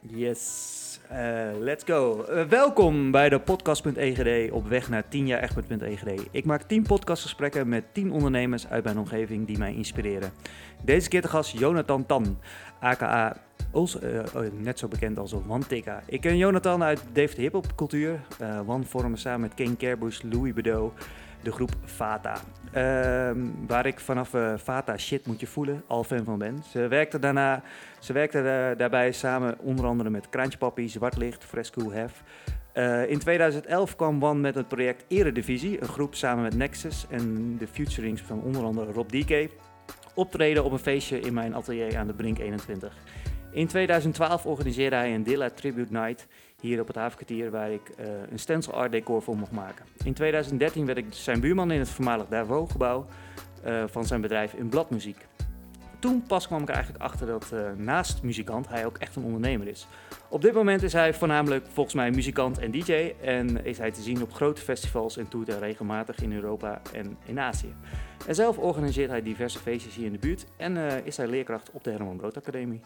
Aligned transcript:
Yes, 0.00 1.00
eh, 1.08 1.48
let's 1.58 1.84
go. 1.84 2.22
Eh, 2.22 2.44
welkom 2.44 3.10
bij 3.10 3.28
de 3.28 3.40
podcast.egd 3.40 4.50
op 4.50 4.68
weg 4.68 4.88
naar 4.88 5.08
10 5.08 5.26
jaar 5.26 5.40
echt.egd. 5.40 6.04
Ik 6.30 6.44
maak 6.44 6.62
10 6.62 6.82
podcastgesprekken 6.82 7.68
met 7.68 7.84
10 7.92 8.12
ondernemers 8.12 8.68
uit 8.68 8.84
mijn 8.84 8.98
omgeving 8.98 9.46
die 9.46 9.58
mij 9.58 9.74
inspireren. 9.74 10.32
Deze 10.84 11.08
keer 11.08 11.22
de 11.22 11.28
gast 11.28 11.58
Jonathan 11.58 12.06
Tan, 12.06 12.38
aka 12.80 13.36
eh, 13.72 13.80
oh, 13.80 13.86
net 14.52 14.78
zo 14.78 14.88
bekend 14.88 15.18
als 15.18 15.34
One 15.48 15.66
Tikka. 15.66 16.02
Ik 16.06 16.20
ken 16.20 16.36
Jonathan 16.36 16.82
uit 16.82 17.02
Dave 17.12 17.40
Hip 17.40 17.52
Hop 17.52 17.76
cultuur. 17.76 18.20
One 18.66 18.84
vormen 18.84 19.18
samen 19.18 19.40
met 19.40 19.54
King 19.54 19.76
Kerbush, 19.76 20.20
Louis 20.22 20.52
Bedeau 20.52 20.92
de 21.42 21.52
groep 21.52 21.70
Vata. 21.84 22.40
Ehm, 22.72 23.38
waar 23.66 23.86
ik 23.86 24.00
vanaf 24.00 24.34
uh, 24.34 24.52
Vata 24.56 24.96
shit 24.96 25.26
moet 25.26 25.40
je 25.40 25.46
voelen 25.46 25.82
al 25.86 26.04
fan 26.04 26.24
van 26.24 26.38
ben. 26.38 26.62
Ze 26.70 26.88
werkte, 26.88 27.18
daarna, 27.18 27.62
ze 27.98 28.12
werkte 28.12 28.38
uh, 28.38 28.78
daarbij 28.78 29.12
samen 29.12 29.58
onder 29.58 29.86
andere 29.86 30.10
met 30.10 30.28
Krantje 30.28 30.88
Zwartlicht, 30.88 31.44
Fresco 31.44 31.92
Hef. 31.92 32.22
Uh, 32.74 33.10
in 33.10 33.18
2011 33.18 33.96
kwam 33.96 34.20
Wan 34.20 34.40
met 34.40 34.54
het 34.54 34.68
project 34.68 35.04
Eredivisie, 35.08 35.82
een 35.82 35.88
groep 35.88 36.14
samen 36.14 36.42
met 36.42 36.56
Nexus 36.56 37.06
en 37.10 37.56
de 37.58 37.66
futurings 37.66 38.22
van 38.22 38.42
onder 38.42 38.62
andere 38.62 38.92
Rob 38.92 39.08
DK. 39.08 39.50
Optreden 40.14 40.64
op 40.64 40.72
een 40.72 40.78
feestje 40.78 41.20
in 41.20 41.34
mijn 41.34 41.54
atelier 41.54 41.96
aan 41.96 42.06
de 42.06 42.12
Brink 42.12 42.38
21. 42.38 42.96
In 43.50 43.66
2012 43.66 44.46
organiseerde 44.46 44.96
hij 44.96 45.14
een 45.14 45.22
Dilla 45.22 45.50
Tribute 45.50 45.92
Night 45.92 46.26
hier 46.60 46.80
op 46.80 46.86
het 46.86 46.96
havenkwartier 46.96 47.50
waar 47.50 47.70
ik 47.70 47.90
uh, 48.00 48.06
een 48.30 48.38
stencil 48.38 48.72
art 48.72 48.92
decor 48.92 49.22
voor 49.22 49.36
mocht 49.36 49.50
maken. 49.50 49.84
In 50.04 50.14
2013 50.14 50.86
werd 50.86 50.98
ik 50.98 51.06
zijn 51.10 51.40
buurman 51.40 51.70
in 51.70 51.78
het 51.78 51.88
voormalig 51.88 52.26
Davos 52.28 52.70
gebouw 52.70 53.06
uh, 53.66 53.84
van 53.86 54.06
zijn 54.06 54.20
bedrijf 54.20 54.52
in 54.52 54.68
bladmuziek. 54.68 55.26
Toen 55.98 56.22
pas 56.22 56.46
kwam 56.46 56.62
ik 56.62 56.68
er 56.68 56.74
eigenlijk 56.74 57.04
achter 57.04 57.26
dat 57.26 57.50
uh, 57.54 57.60
naast 57.76 58.22
muzikant 58.22 58.68
hij 58.68 58.86
ook 58.86 58.98
echt 58.98 59.16
een 59.16 59.24
ondernemer 59.24 59.68
is. 59.68 59.86
Op 60.28 60.42
dit 60.42 60.52
moment 60.52 60.82
is 60.82 60.92
hij 60.92 61.14
voornamelijk 61.14 61.66
volgens 61.72 61.94
mij 61.94 62.10
muzikant 62.10 62.58
en 62.58 62.70
DJ 62.70 63.14
en 63.22 63.64
is 63.64 63.78
hij 63.78 63.90
te 63.90 64.02
zien 64.02 64.22
op 64.22 64.32
grote 64.32 64.60
festivals 64.60 65.16
en 65.16 65.28
toert 65.28 65.46
hij 65.46 65.58
regelmatig 65.58 66.22
in 66.22 66.32
Europa 66.32 66.80
en 66.92 67.16
in 67.24 67.40
Azië. 67.40 67.74
En 68.26 68.34
zelf 68.34 68.58
organiseert 68.58 69.10
hij 69.10 69.22
diverse 69.22 69.58
feestjes 69.58 69.94
hier 69.94 70.06
in 70.06 70.12
de 70.12 70.18
buurt 70.18 70.46
en 70.56 70.76
is 71.04 71.16
hij 71.16 71.26
leerkracht 71.26 71.70
op 71.70 71.84
de 71.84 71.90
Herman 71.90 72.16
Brood 72.16 72.36
Academie. 72.36 72.80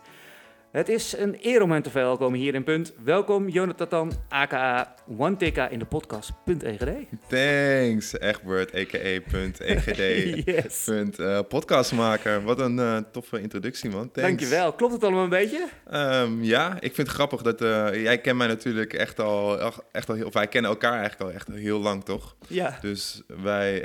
Het 0.73 0.89
is 0.89 1.17
een 1.17 1.37
eer 1.41 1.62
om 1.62 1.70
hem 1.70 1.83
te 1.83 1.91
verwelkomen 1.91 2.39
hier 2.39 2.55
in 2.55 2.65
Punt. 2.65 2.92
Welkom 3.05 3.48
Jonathan, 3.48 4.12
aka 4.28 4.95
OneTK 5.19 5.56
in 5.56 5.79
de 5.79 5.84
podcast.egd. 5.84 6.84
Thanks, 7.29 8.20
Egbert, 8.20 8.75
aka 8.75 9.20
Punt, 9.31 9.61
EGD. 9.61 9.97
yes. 10.53 10.83
Punt, 10.84 11.20
uh, 11.20 11.41
podcastmaker. 11.48 12.42
Wat 12.42 12.59
een 12.59 12.77
uh, 12.77 12.98
toffe 13.12 13.41
introductie, 13.41 13.91
man. 13.91 14.11
Thanks. 14.11 14.29
Dankjewel. 14.29 14.73
Klopt 14.73 14.92
het 14.92 15.05
allemaal 15.05 15.23
een 15.23 15.29
beetje? 15.29 15.69
Um, 15.92 16.45
ja, 16.45 16.75
ik 16.81 16.95
vind 16.95 17.07
het 17.07 17.17
grappig 17.17 17.42
dat... 17.42 17.62
Uh, 17.62 18.03
jij 18.03 18.20
kent 18.20 18.39
mij 18.39 18.47
natuurlijk 18.47 18.92
echt 18.92 19.20
al, 19.20 19.61
echt 19.91 20.09
al 20.09 20.14
heel... 20.14 20.27
Of 20.27 20.33
wij 20.33 20.48
kennen 20.48 20.70
elkaar 20.70 20.98
eigenlijk 20.98 21.23
al 21.23 21.36
echt 21.36 21.48
heel 21.48 21.81
lang, 21.81 22.05
toch? 22.05 22.36
Ja. 22.48 22.79
Dus 22.81 23.23
wij... 23.42 23.81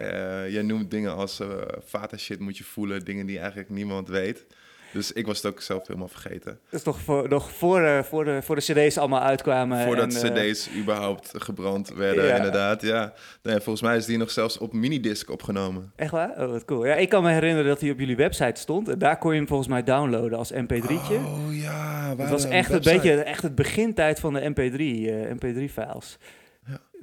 jij 0.52 0.62
noemt 0.62 0.92
dingen 0.92 1.16
als 1.16 1.42
vata 1.86 2.18
shit 2.18 2.40
moet 2.40 2.58
je 2.58 2.64
voelen. 2.64 3.06
Dingen 3.06 3.26
die 3.26 3.40
eigenlijk 3.40 3.70
niemand 3.70 4.08
weet. 4.08 4.46
Dus 4.92 5.12
ik 5.12 5.26
was 5.26 5.38
het 5.38 5.46
ook 5.46 5.62
zelf 5.62 5.88
helemaal 5.88 6.08
vergeten. 6.08 6.60
Dat 6.64 6.80
is 6.80 6.84
toch 6.84 7.00
voor, 7.00 7.30
nog 7.30 7.52
voor, 7.52 7.82
uh, 7.82 8.04
voor, 8.04 8.26
de, 8.26 8.42
voor 8.42 8.56
de 8.56 8.62
cd's 8.62 8.98
allemaal 8.98 9.22
uitkwamen. 9.22 9.84
Voordat 9.86 10.24
en, 10.24 10.38
uh, 10.38 10.52
cd's 10.52 10.70
überhaupt 10.76 11.32
gebrand 11.36 11.94
werden, 11.94 12.36
inderdaad. 12.36 12.82
Ja. 12.82 13.14
Nee, 13.42 13.56
volgens 13.56 13.82
mij 13.82 13.98
is 13.98 14.06
die 14.06 14.18
nog 14.18 14.32
zelfs 14.32 14.58
op 14.58 14.74
minidisc 14.74 15.30
opgenomen. 15.30 15.92
Echt 15.96 16.12
waar? 16.12 16.30
Oh, 16.38 16.52
wat 16.52 16.66
cool. 16.66 16.86
Ja, 16.86 16.96
ik 16.96 17.10
kan 17.10 17.24
me 17.24 17.32
herinneren 17.32 17.68
dat 17.68 17.82
hij 17.82 17.90
op 17.90 18.00
jullie 18.00 18.16
website 18.16 18.60
stond. 18.60 18.90
En 18.90 19.00
daar 19.00 19.18
kon 19.18 19.32
je 19.32 19.38
hem 19.38 19.48
volgens 19.48 19.70
mij 19.70 19.84
downloaden 19.84 20.38
als 20.38 20.54
mp3'tje. 20.54 21.26
Oh 21.26 21.48
ja. 21.52 22.14
Het 22.18 22.30
was 22.30 22.46
echt 22.46 22.72
een 22.72 22.82
beetje 22.82 23.14
echt 23.14 23.44
het 23.44 23.56
begintijd 23.56 24.20
van 24.20 24.34
de 24.34 24.52
mp3, 24.52 24.80
uh, 24.80 25.32
mp3-files 25.32 26.18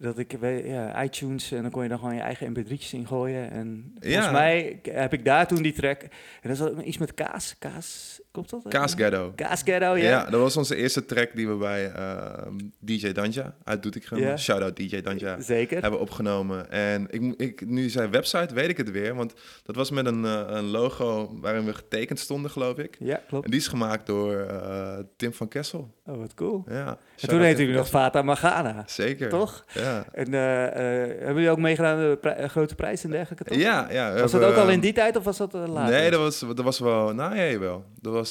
dat 0.05 0.19
ik 0.19 0.37
ja, 0.65 1.03
iTunes 1.03 1.53
en 1.53 1.63
dan 1.63 1.71
kon 1.71 1.83
je 1.83 1.89
dan 1.89 1.99
gewoon 1.99 2.15
je 2.15 2.21
eigen 2.21 2.57
mp3'tjes 2.57 2.91
ingooien. 2.91 3.51
En 3.51 3.95
volgens 4.01 4.31
mij 4.31 4.81
heb 4.83 5.13
ik 5.13 5.25
daar 5.25 5.47
toen 5.47 5.63
die 5.63 5.73
track. 5.73 6.03
En 6.43 6.55
dat 6.55 6.79
is 6.79 6.85
iets 6.85 6.99
met 6.99 7.15
kaas. 7.15 7.57
Kaas, 7.59 8.21
klopt 8.35 8.51
dat? 8.51 8.65
Kaas 8.69 8.95
Ghetto. 8.95 9.33
Kaas 9.35 9.63
Ghetto, 9.63 9.97
ja. 9.97 10.09
Ja, 10.09 10.25
dat 10.25 10.41
was 10.41 10.57
onze 10.57 10.77
eerste 10.77 11.05
track 11.05 11.31
die 11.35 11.49
we 11.49 11.55
bij 11.55 11.93
uh, 11.97 12.13
ehm, 12.13 12.57
DJ 12.79 13.13
Danja 13.13 13.55
uit 13.65 13.83
Doetinchem, 13.83 14.19
ja. 14.19 14.37
shout-out 14.37 14.77
DJ 14.77 15.01
Danja, 15.01 15.41
Zeker. 15.41 15.83
hebben 15.83 16.01
opgenomen. 16.01 16.71
En 16.71 17.07
ik, 17.11 17.35
ik, 17.37 17.67
nu 17.67 17.89
zijn 17.89 18.11
website 18.11 18.55
weet 18.55 18.69
ik 18.69 18.77
het 18.77 18.91
weer, 18.91 19.15
want 19.15 19.35
dat 19.63 19.77
was 19.77 19.91
met 19.91 20.07
een, 20.07 20.25
uh, 20.25 20.43
een 20.47 20.65
logo 20.65 21.39
waarin 21.41 21.65
we 21.65 21.75
getekend 21.75 22.19
stonden, 22.19 22.51
geloof 22.51 22.79
ik. 22.79 22.97
Ja, 22.99 23.21
klopt. 23.29 23.45
En 23.45 23.51
die 23.51 23.61
is 23.61 23.69
gemaakt 23.69 24.07
door 24.07 24.47
uh, 24.51 24.97
Tim 25.17 25.33
van 25.33 25.49
Kessel. 25.49 25.95
Oh, 26.07 26.19
wat 26.19 26.35
cool. 26.35 26.65
Ja. 26.69 26.99
En 27.21 27.29
toen 27.29 27.41
heette 27.41 27.61
jullie 27.61 27.77
nog 27.77 27.89
Fata 27.89 28.23
Morgana. 28.23 28.83
Zeker. 28.87 29.29
Toch? 29.29 29.65
Ja. 29.73 30.05
En 30.13 30.33
uh, 30.33 30.41
hebben 30.41 31.35
jullie 31.35 31.51
ook 31.51 31.59
meegedaan 31.59 31.97
aan 31.97 32.19
de 32.21 32.49
grote 32.49 32.75
prijs 32.75 33.05
en 33.05 33.11
dergelijke? 33.11 33.45
Toch? 33.45 33.59
Ja, 33.59 33.87
ja. 33.91 34.21
Was 34.21 34.33
dat 34.33 34.43
ook 34.43 34.57
al 34.57 34.71
in 34.71 34.81
die 34.81 34.93
tijd 34.93 35.17
of 35.17 35.25
was 35.25 35.37
dat 35.37 35.53
later? 35.53 35.95
Nee, 35.95 36.11
dat 36.11 36.21
was, 36.21 36.39
dat 36.39 36.61
was 36.61 36.79
wel... 36.79 37.15
Nou, 37.15 37.37
ja, 37.37 37.59
wel. 37.59 37.85
Dat 38.01 38.13
was... 38.13 38.24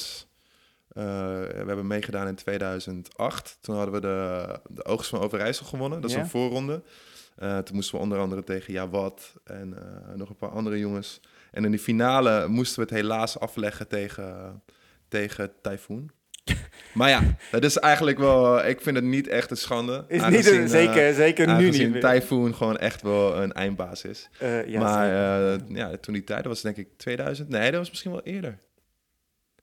Uh, 0.96 1.04
we 1.40 1.64
hebben 1.66 1.86
meegedaan 1.86 2.26
in 2.26 2.34
2008. 2.34 3.58
Toen 3.60 3.76
hadden 3.76 3.94
we 3.94 4.00
de, 4.00 4.60
de 4.68 4.84
Oogst 4.84 5.10
van 5.10 5.20
Overijssel 5.20 5.66
gewonnen. 5.66 6.00
Dat 6.00 6.10
is 6.10 6.16
een 6.16 6.28
voorronde. 6.28 6.82
Uh, 7.42 7.58
toen 7.58 7.74
moesten 7.74 7.94
we 7.94 8.00
onder 8.00 8.18
andere 8.18 8.44
tegen 8.44 8.72
Jawad 8.72 9.32
en 9.44 9.68
uh, 9.68 10.14
nog 10.16 10.28
een 10.28 10.36
paar 10.36 10.50
andere 10.50 10.78
jongens. 10.78 11.20
En 11.50 11.64
in 11.64 11.70
de 11.70 11.78
finale 11.78 12.48
moesten 12.48 12.76
we 12.76 12.82
het 12.82 13.00
helaas 13.00 13.38
afleggen 13.38 13.88
tegen, 13.88 14.62
tegen 15.08 15.52
Typhoon. 15.62 16.10
maar 16.94 17.08
ja, 17.08 17.36
dat 17.50 17.64
is 17.64 17.78
eigenlijk 17.78 18.18
wel... 18.18 18.66
Ik 18.66 18.80
vind 18.80 18.96
het 18.96 19.04
niet 19.04 19.28
echt 19.28 19.50
een 19.50 19.56
schande. 19.56 20.04
Is 20.08 20.26
niet 20.26 20.46
een, 20.46 20.68
zeker, 20.68 21.14
zeker 21.14 21.56
nu 21.56 21.70
niet 21.70 21.90
meer. 21.90 22.00
Typhoon 22.00 22.54
gewoon 22.54 22.76
echt 22.76 23.02
wel 23.02 23.42
een 23.42 23.52
eindbaas 23.52 24.04
is. 24.04 24.28
ja, 24.66 24.80
maar 24.80 25.08
ja, 25.68 25.96
toen 25.96 26.14
die 26.14 26.24
tijd, 26.24 26.42
dat 26.42 26.52
was 26.52 26.62
denk 26.62 26.76
ik 26.76 26.88
2000. 26.96 27.48
Nee, 27.48 27.70
dat 27.70 27.80
was 27.80 27.90
misschien 27.90 28.10
wel 28.10 28.22
eerder. 28.22 28.58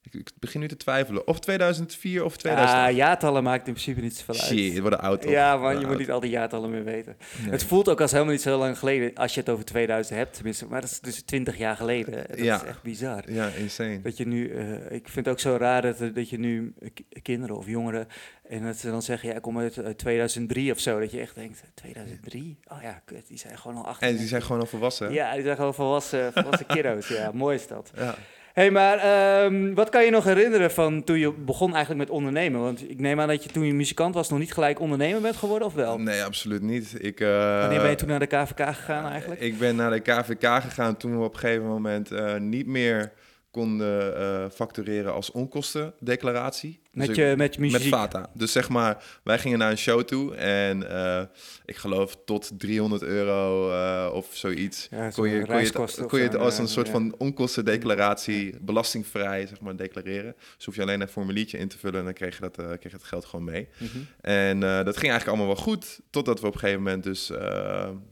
Ik, 0.03 0.13
ik, 0.13 0.31
begin 0.39 0.59
nu 0.59 0.67
te 0.67 0.77
twijfelen. 0.77 1.27
Of 1.27 1.39
2004 1.39 2.23
of 2.23 2.37
2000. 2.37 2.79
Ja, 2.79 2.91
jaartallen 2.91 3.43
maakt 3.43 3.67
in 3.67 3.73
principe 3.73 4.01
niet 4.01 4.15
zoveel 4.17 4.35
uit. 4.35 4.43
Shit, 4.43 4.79
wordt 4.79 4.97
oud 4.97 5.21
toch? 5.21 5.31
Ja, 5.31 5.57
man, 5.57 5.79
je 5.79 5.87
moet 5.87 5.97
niet 5.97 6.11
al 6.11 6.19
die 6.19 6.29
jaartallen 6.29 6.69
meer 6.69 6.83
weten. 6.83 7.17
Nee. 7.41 7.51
Het 7.51 7.63
voelt 7.63 7.89
ook 7.89 8.01
als 8.01 8.11
helemaal 8.11 8.33
niet 8.33 8.41
zo 8.41 8.57
lang 8.57 8.77
geleden 8.77 9.15
als 9.15 9.33
je 9.33 9.39
het 9.39 9.49
over 9.49 9.65
2000 9.65 10.17
hebt. 10.17 10.33
Tenminste, 10.33 10.65
maar 10.65 10.81
dat 10.81 10.89
is 10.89 10.99
dus 10.99 11.21
20 11.21 11.57
jaar 11.57 11.75
geleden. 11.75 12.27
Dat 12.27 12.39
ja. 12.39 12.55
is 12.55 12.67
echt 12.67 12.81
bizar. 12.81 13.31
Ja, 13.31 13.47
insane. 13.47 14.01
Dat 14.01 14.17
je 14.17 14.27
nu, 14.27 14.49
uh, 14.49 14.91
ik 14.91 15.09
vind 15.09 15.25
het 15.25 15.27
ook 15.27 15.39
zo 15.39 15.55
raar 15.59 15.81
dat, 15.81 15.97
dat 16.15 16.29
je 16.29 16.39
nu 16.39 16.73
kinderen 17.21 17.57
of 17.57 17.67
jongeren... 17.67 18.07
en 18.47 18.63
dat 18.63 18.77
ze 18.77 18.89
dan 18.89 19.01
zeggen, 19.01 19.29
ja, 19.29 19.35
ik 19.35 19.41
kom 19.41 19.59
uit, 19.59 19.83
uit 19.83 19.97
2003 19.97 20.71
of 20.71 20.79
zo. 20.79 20.99
Dat 20.99 21.11
je 21.11 21.19
echt 21.19 21.35
denkt, 21.35 21.63
2003? 21.73 22.57
Oh 22.67 22.81
ja, 22.81 23.01
kut, 23.05 23.27
die 23.27 23.37
zijn 23.37 23.57
gewoon 23.57 23.77
al 23.77 23.87
18. 23.87 24.07
En 24.07 24.17
die 24.17 24.27
zijn 24.27 24.41
gewoon 24.41 24.61
al 24.61 24.67
volwassen. 24.67 25.13
Ja, 25.13 25.33
die 25.33 25.43
zijn 25.43 25.55
gewoon 25.55 25.73
volwassen, 25.73 26.33
volwassen 26.33 26.65
kiddo's. 26.65 27.07
Ja, 27.07 27.31
mooi 27.33 27.55
is 27.55 27.67
dat. 27.67 27.91
Ja 27.95 28.15
hey, 28.53 28.71
maar 28.71 29.43
um, 29.43 29.73
wat 29.73 29.89
kan 29.89 30.05
je 30.05 30.11
nog 30.11 30.23
herinneren 30.23 30.71
van 30.71 31.03
toen 31.03 31.19
je 31.19 31.31
begon 31.33 31.69
eigenlijk 31.75 32.07
met 32.07 32.17
ondernemen? 32.17 32.61
Want 32.61 32.89
ik 32.89 32.99
neem 32.99 33.19
aan 33.19 33.27
dat 33.27 33.43
je 33.43 33.49
toen 33.49 33.65
je 33.65 33.73
muzikant 33.73 34.13
was 34.13 34.29
nog 34.29 34.39
niet 34.39 34.53
gelijk 34.53 34.79
ondernemer 34.79 35.21
bent 35.21 35.35
geworden, 35.35 35.67
of 35.67 35.73
wel? 35.73 35.99
Nee, 35.99 36.23
absoluut 36.23 36.61
niet. 36.61 36.95
Ik, 36.97 37.19
uh, 37.19 37.59
Wanneer 37.59 37.81
ben 37.81 37.89
je 37.89 37.95
toen 37.95 38.07
naar 38.07 38.19
de 38.19 38.27
KVK 38.27 38.65
gegaan 38.65 39.11
eigenlijk? 39.11 39.41
Ik 39.41 39.57
ben 39.57 39.75
naar 39.75 39.91
de 39.91 39.99
KVK 39.99 40.61
gegaan 40.61 40.97
toen 40.97 41.17
we 41.17 41.23
op 41.23 41.33
een 41.33 41.39
gegeven 41.39 41.67
moment 41.67 42.11
uh, 42.11 42.35
niet 42.35 42.67
meer 42.67 43.11
konden 43.51 44.19
uh, 44.19 44.49
factureren 44.49 45.13
als 45.13 45.31
onkostendeclaratie. 45.31 46.80
Met, 46.91 47.07
dus 47.07 47.15
je, 47.15 47.33
met 47.37 47.55
je 47.55 47.61
muziek? 47.61 47.79
Met 47.79 47.87
Vata. 47.87 48.29
Dus 48.33 48.51
zeg 48.51 48.69
maar, 48.69 49.03
wij 49.23 49.39
gingen 49.39 49.59
naar 49.59 49.71
een 49.71 49.77
show 49.77 50.01
toe 50.01 50.35
en 50.35 50.81
uh, 50.81 51.21
ik 51.65 51.75
geloof 51.75 52.17
tot 52.25 52.51
300 52.57 53.01
euro 53.01 53.71
uh, 53.71 54.13
of 54.13 54.27
zoiets. 54.31 54.87
Ja, 54.91 55.09
kon 55.09 55.29
je, 55.29 55.45
kon 55.45 55.55
je 55.55 55.63
het, 55.63 56.05
kon 56.05 56.19
je 56.19 56.25
het 56.25 56.35
als 56.35 56.57
een 56.57 56.67
soort 56.67 56.85
ja. 56.85 56.91
van 56.91 57.15
onkostendeclaratie 57.17 58.55
belastingvrij 58.61 59.47
zeg 59.47 59.61
maar, 59.61 59.75
declareren. 59.75 60.35
Dus 60.55 60.65
hoef 60.65 60.75
je 60.75 60.81
alleen 60.81 61.01
een 61.01 61.07
formuliertje 61.07 61.57
in 61.57 61.67
te 61.67 61.77
vullen 61.77 61.99
en 61.99 62.05
dan 62.05 62.13
kreeg 62.13 62.35
je 62.35 62.41
dat, 62.41 62.59
uh, 62.59 62.65
kreeg 62.65 62.91
je 62.91 62.97
het 62.97 63.03
geld 63.03 63.25
gewoon 63.25 63.45
mee. 63.45 63.67
Mm 63.77 63.87
-hmm. 63.91 64.07
En 64.21 64.59
dat 64.59 64.97
ging 64.97 65.11
eigenlijk 65.11 65.27
allemaal 65.27 65.55
wel 65.55 65.63
goed, 65.63 65.99
totdat 66.09 66.39
we 66.39 66.47
op 66.47 66.53
een 66.53 66.59
gegeven 66.59 66.83
moment 66.83 67.03
dus 67.03 67.31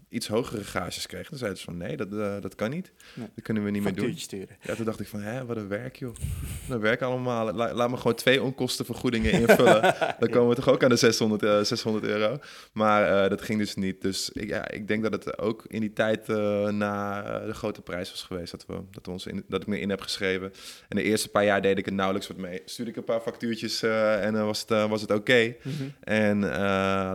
iets 0.10 0.28
hogere 0.28 0.64
gages 0.64 1.06
kregen. 1.06 1.28
Toen 1.28 1.38
zeiden 1.38 1.60
ze 1.60 1.66
van 1.66 1.78
nee, 1.78 1.98
dat, 1.98 2.42
dat 2.42 2.56
kan 2.56 2.70
niet. 2.70 2.92
Nee. 3.14 3.28
Dat 3.36 3.44
kunnen 3.44 3.64
we 3.64 3.70
niet 3.70 3.84
meer 3.84 3.96
doen. 3.96 4.18
Sturen. 4.18 4.58
Ja, 4.62 4.76
toen 4.76 4.86
dacht 4.86 5.00
ik 5.00 5.08
van, 5.08 5.22
hè, 5.22 5.46
wat 5.46 5.58
een 5.58 5.68
werk 5.68 5.96
joh. 5.96 6.16
Dat 6.70 6.80
werk 6.80 7.02
allemaal. 7.02 7.54
La, 7.54 7.74
laat 7.74 7.90
me 7.90 7.98
gewoon 7.98 8.16
twee 8.16 8.44
onkostenvergoedingen 8.44 9.32
invullen. 9.32 9.82
Dan 10.20 10.30
komen 10.30 10.50
we 10.50 10.56
toch 10.56 10.70
ook 10.70 10.84
aan 10.84 10.90
de 10.90 10.96
600, 10.96 11.44
uh, 11.44 11.62
600 11.62 12.06
euro. 12.06 12.40
Maar 12.74 13.24
uh, 13.24 13.30
dat 13.30 13.42
ging 13.42 13.60
dus 13.60 13.76
niet. 13.76 14.02
Dus 14.02 14.30
ik, 14.30 14.50
ja, 14.50 14.70
ik 14.70 14.88
denk 14.88 15.04
dat 15.04 15.12
het 15.12 15.38
ook 15.38 15.66
in 15.68 15.80
die 15.80 15.94
tijd 15.94 16.28
na 16.72 17.22
de 17.46 17.54
grote 17.54 17.82
prijs 17.82 18.10
was 18.10 18.24
geweest. 18.24 18.52
Dat, 18.52 18.66
we, 18.66 18.74
dat, 18.92 19.06
we 19.06 19.12
ons 19.12 19.26
in, 19.26 19.44
dat 19.48 19.62
ik 19.62 19.68
me 19.68 19.80
in 19.80 19.90
heb 19.90 20.02
geschreven. 20.02 20.54
En 20.88 20.96
de 20.96 21.04
eerste 21.04 21.30
paar 21.30 21.46
jaar 21.46 21.62
deed 21.62 21.78
ik 21.78 21.86
het 21.86 21.94
nauwelijks 21.94 22.28
wat 22.28 22.38
mee. 22.38 22.62
Stuurde 22.66 22.92
ik 22.92 22.98
een 22.98 23.04
paar 23.04 23.22
factuurtjes 23.22 23.84
en 23.84 24.46
was 24.46 24.66
het, 24.68 24.70
was 24.70 25.02
het 25.02 25.12
oké. 25.12 25.20
Okay. 25.20 25.58
Mm 25.64 25.72
-hmm. 25.78 25.94
En 26.00 26.40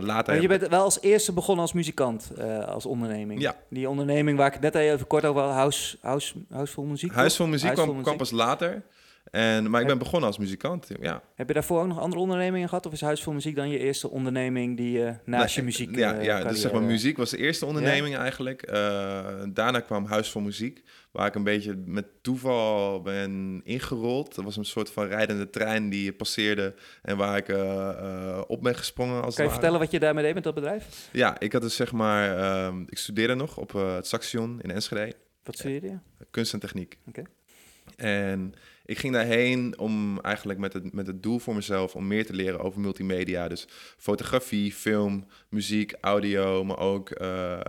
later... 0.05 0.33
Maar 0.33 0.41
je 0.41 0.47
bent 0.47 0.67
wel 0.67 0.83
als 0.83 1.01
eerste 1.01 1.33
begonnen 1.33 1.63
als 1.63 1.73
muzikant, 1.73 2.31
als 2.65 2.84
onderneming. 2.85 3.41
Ja. 3.41 3.55
Die 3.69 3.89
onderneming 3.89 4.37
waar 4.37 4.47
ik 4.47 4.53
het 4.53 4.61
net 4.61 4.75
even 4.75 5.07
kort 5.07 5.25
over 5.25 5.41
had, 5.41 5.53
House, 5.53 5.97
house, 6.01 6.35
house 6.49 6.81
Muziek. 6.81 7.11
Huis 7.11 7.35
van 7.35 7.49
Muziek 7.49 7.73
kwam, 7.73 8.01
kwam 8.01 8.17
pas 8.17 8.31
later. 8.31 8.83
En, 9.31 9.69
maar 9.69 9.81
ik 9.81 9.87
ben 9.87 9.97
begonnen 9.97 10.27
als 10.27 10.37
muzikant, 10.37 10.87
ja. 11.01 11.21
Heb 11.35 11.47
je 11.47 11.53
daarvoor 11.53 11.81
ook 11.81 11.87
nog 11.87 11.99
andere 11.99 12.21
ondernemingen 12.21 12.69
gehad? 12.69 12.85
Of 12.85 12.93
is 12.93 13.01
Huis 13.01 13.23
voor 13.23 13.33
Muziek 13.33 13.55
dan 13.55 13.69
je 13.69 13.79
eerste 13.79 14.09
onderneming 14.09 14.77
die 14.77 14.91
je 14.91 15.15
naast 15.25 15.55
je 15.55 15.63
muziek... 15.63 15.95
Ja, 15.95 16.21
ja 16.21 16.43
dus 16.43 16.61
zeg 16.61 16.71
maar 16.71 16.81
muziek 16.81 17.17
was 17.17 17.29
de 17.29 17.37
eerste 17.37 17.65
onderneming 17.65 18.17
eigenlijk. 18.17 18.67
daarna 19.53 19.79
kwam 19.79 20.05
Huis 20.05 20.29
voor 20.29 20.41
Muziek, 20.41 20.83
waar 21.15 21.27
ik 21.27 21.35
een 21.35 21.43
beetje 21.43 21.75
met 21.85 22.05
toeval 22.21 23.01
ben 23.01 23.61
ingerold. 23.63 24.35
Dat 24.35 24.43
was 24.43 24.57
een 24.57 24.65
soort 24.65 24.89
van 24.89 25.07
rijdende 25.07 25.49
trein 25.49 25.89
die 25.89 26.13
passeerde 26.13 26.73
en 27.01 27.17
waar 27.17 27.37
ik 27.37 27.49
op 28.47 28.61
ben 28.61 28.75
gesprongen. 28.75 29.23
Als 29.23 29.35
kan 29.35 29.45
je 29.45 29.51
vertellen 29.51 29.79
wat 29.79 29.91
je 29.91 29.99
daarmee 29.99 30.23
deed 30.23 30.33
met 30.33 30.43
dat 30.43 30.53
bedrijf? 30.53 31.09
Ja, 31.11 31.39
ik 31.39 31.53
had 31.53 31.61
dus 31.61 31.75
zeg 31.75 31.91
maar... 31.91 32.37
Ehm, 32.37 32.81
ik 32.89 32.97
studeerde 32.97 33.35
nog 33.35 33.57
op 33.57 33.71
het 33.71 34.07
Saxion 34.07 34.59
in 34.61 34.71
Enschede. 34.71 35.15
Wat 35.43 35.55
studeerde 35.57 35.87
je? 35.87 35.97
Kunst 36.31 36.53
en 36.53 36.59
techniek. 36.59 36.97
Oké. 37.07 37.23
En 37.95 38.53
ik 38.85 38.97
ging 38.97 39.13
daarheen 39.13 39.79
om 39.79 40.21
eigenlijk 40.21 40.59
met 40.59 40.73
het, 40.73 40.93
met 40.93 41.07
het 41.07 41.23
doel 41.23 41.39
voor 41.39 41.55
mezelf 41.55 41.95
om 41.95 42.07
meer 42.07 42.25
te 42.25 42.33
leren 42.33 42.59
over 42.59 42.79
multimedia. 42.79 43.47
Dus 43.47 43.67
fotografie, 43.97 44.73
film, 44.73 45.27
muziek, 45.49 45.93
audio, 46.01 46.63
maar 46.63 46.79
ook 46.79 47.19
uh, 47.21 47.59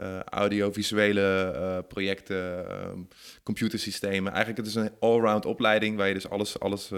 uh, 0.00 0.20
audiovisuele 0.20 1.52
uh, 1.54 1.78
projecten, 1.88 2.68
ehm, 2.70 2.98
computersystemen. 3.42 4.32
Eigenlijk 4.32 4.58
het 4.58 4.66
is 4.66 4.82
een 4.82 4.92
allround 5.00 5.46
opleiding 5.46 5.96
waar 5.96 6.08
je 6.08 6.14
dus 6.14 6.28
alles, 6.28 6.60
alles 6.60 6.90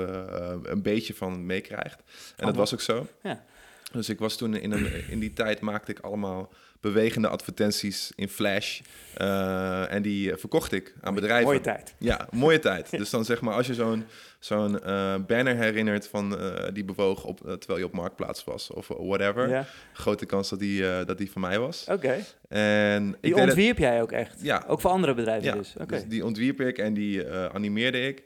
een 0.62 0.82
beetje 0.82 1.14
van 1.14 1.46
meekrijgt. 1.46 2.02
En 2.36 2.46
dat 2.46 2.56
was 2.56 2.74
ook 2.74 2.80
zo. 2.80 3.06
Ja. 3.22 3.44
Dus 3.92 4.08
ik 4.08 4.18
was 4.18 4.36
toen 4.36 4.54
in, 4.54 4.72
een, 4.72 5.08
in 5.08 5.18
die 5.18 5.32
tijd 5.32 5.60
maakte 5.60 5.90
ik 5.90 6.00
allemaal 6.00 6.52
bewegende 6.80 7.28
advertenties 7.28 8.12
in 8.14 8.28
Flash. 8.28 8.80
Uh, 9.20 9.92
en 9.92 10.02
die 10.02 10.32
eh, 10.32 10.38
verkocht 10.38 10.72
ik 10.72 10.94
aan 11.00 11.14
bedrijven. 11.14 11.46
Mooie 11.46 11.60
tijd. 11.60 11.94
Ja, 11.98 12.28
mooie 12.30 12.58
tijd. 12.68 12.90
Dus 12.90 13.10
dan 13.10 13.24
zeg 13.24 13.40
maar, 13.40 13.54
als 13.54 13.66
je 13.66 13.74
zo'n 13.74 14.04
zo'n 14.38 14.78
uh, 14.86 15.14
banner 15.26 15.56
herinnert 15.56 16.08
van 16.08 16.38
die 16.72 16.84
bewoog 16.84 17.24
op, 17.24 17.38
terwijl 17.38 17.78
je 17.78 17.84
op 17.84 17.92
Marktplaats 17.92 18.44
was 18.44 18.70
of 18.70 18.88
whatever. 18.88 19.48
Ja. 19.48 19.66
Grote 19.92 20.26
kans 20.26 20.48
dat 20.48 20.58
die, 20.58 21.04
dat 21.04 21.18
die 21.18 21.30
van 21.30 21.40
mij 21.40 21.58
was. 21.58 21.86
Oké. 21.90 22.16
En 22.48 23.16
die 23.20 23.36
ontwierp 23.36 23.78
jij 23.78 24.02
ook 24.02 24.12
echt? 24.12 24.36
Ja. 24.40 24.64
Ook 24.66 24.80
voor 24.80 24.90
andere 24.90 25.14
bedrijven 25.14 25.48
ja, 25.48 25.54
dus? 25.54 25.74
Okay. 25.78 25.86
dus 25.86 26.08
die 26.08 26.24
ontwierp 26.24 26.60
ik 26.60 26.78
en 26.78 26.94
die 26.94 27.30
animeerde 27.30 28.06
ik. 28.06 28.24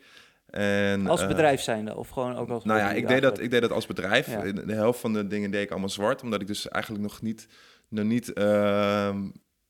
En, 0.50 1.06
als 1.06 1.26
bedrijf 1.26 1.60
zijnde 1.60 1.96
of 1.96 2.08
gewoon 2.08 2.36
ook 2.36 2.48
als... 2.48 2.64
Nou 2.64 2.78
ja, 2.78 2.92
ik 2.92 3.08
deed, 3.08 3.22
dat, 3.22 3.40
ik 3.40 3.50
deed 3.50 3.60
dat 3.60 3.72
als 3.72 3.86
bedrijf. 3.86 4.26
De 4.64 4.72
helft 4.72 5.00
van 5.00 5.12
de 5.12 5.26
dingen 5.26 5.50
deed 5.50 5.62
ik 5.62 5.70
allemaal 5.70 5.88
zwart, 5.88 6.22
omdat 6.22 6.40
ik 6.40 6.46
dus 6.46 6.68
eigenlijk 6.68 7.04
nog 7.04 7.22
niet 7.22 7.46
nog 7.92 8.04
niet, 8.04 8.30
uh, 8.34 9.16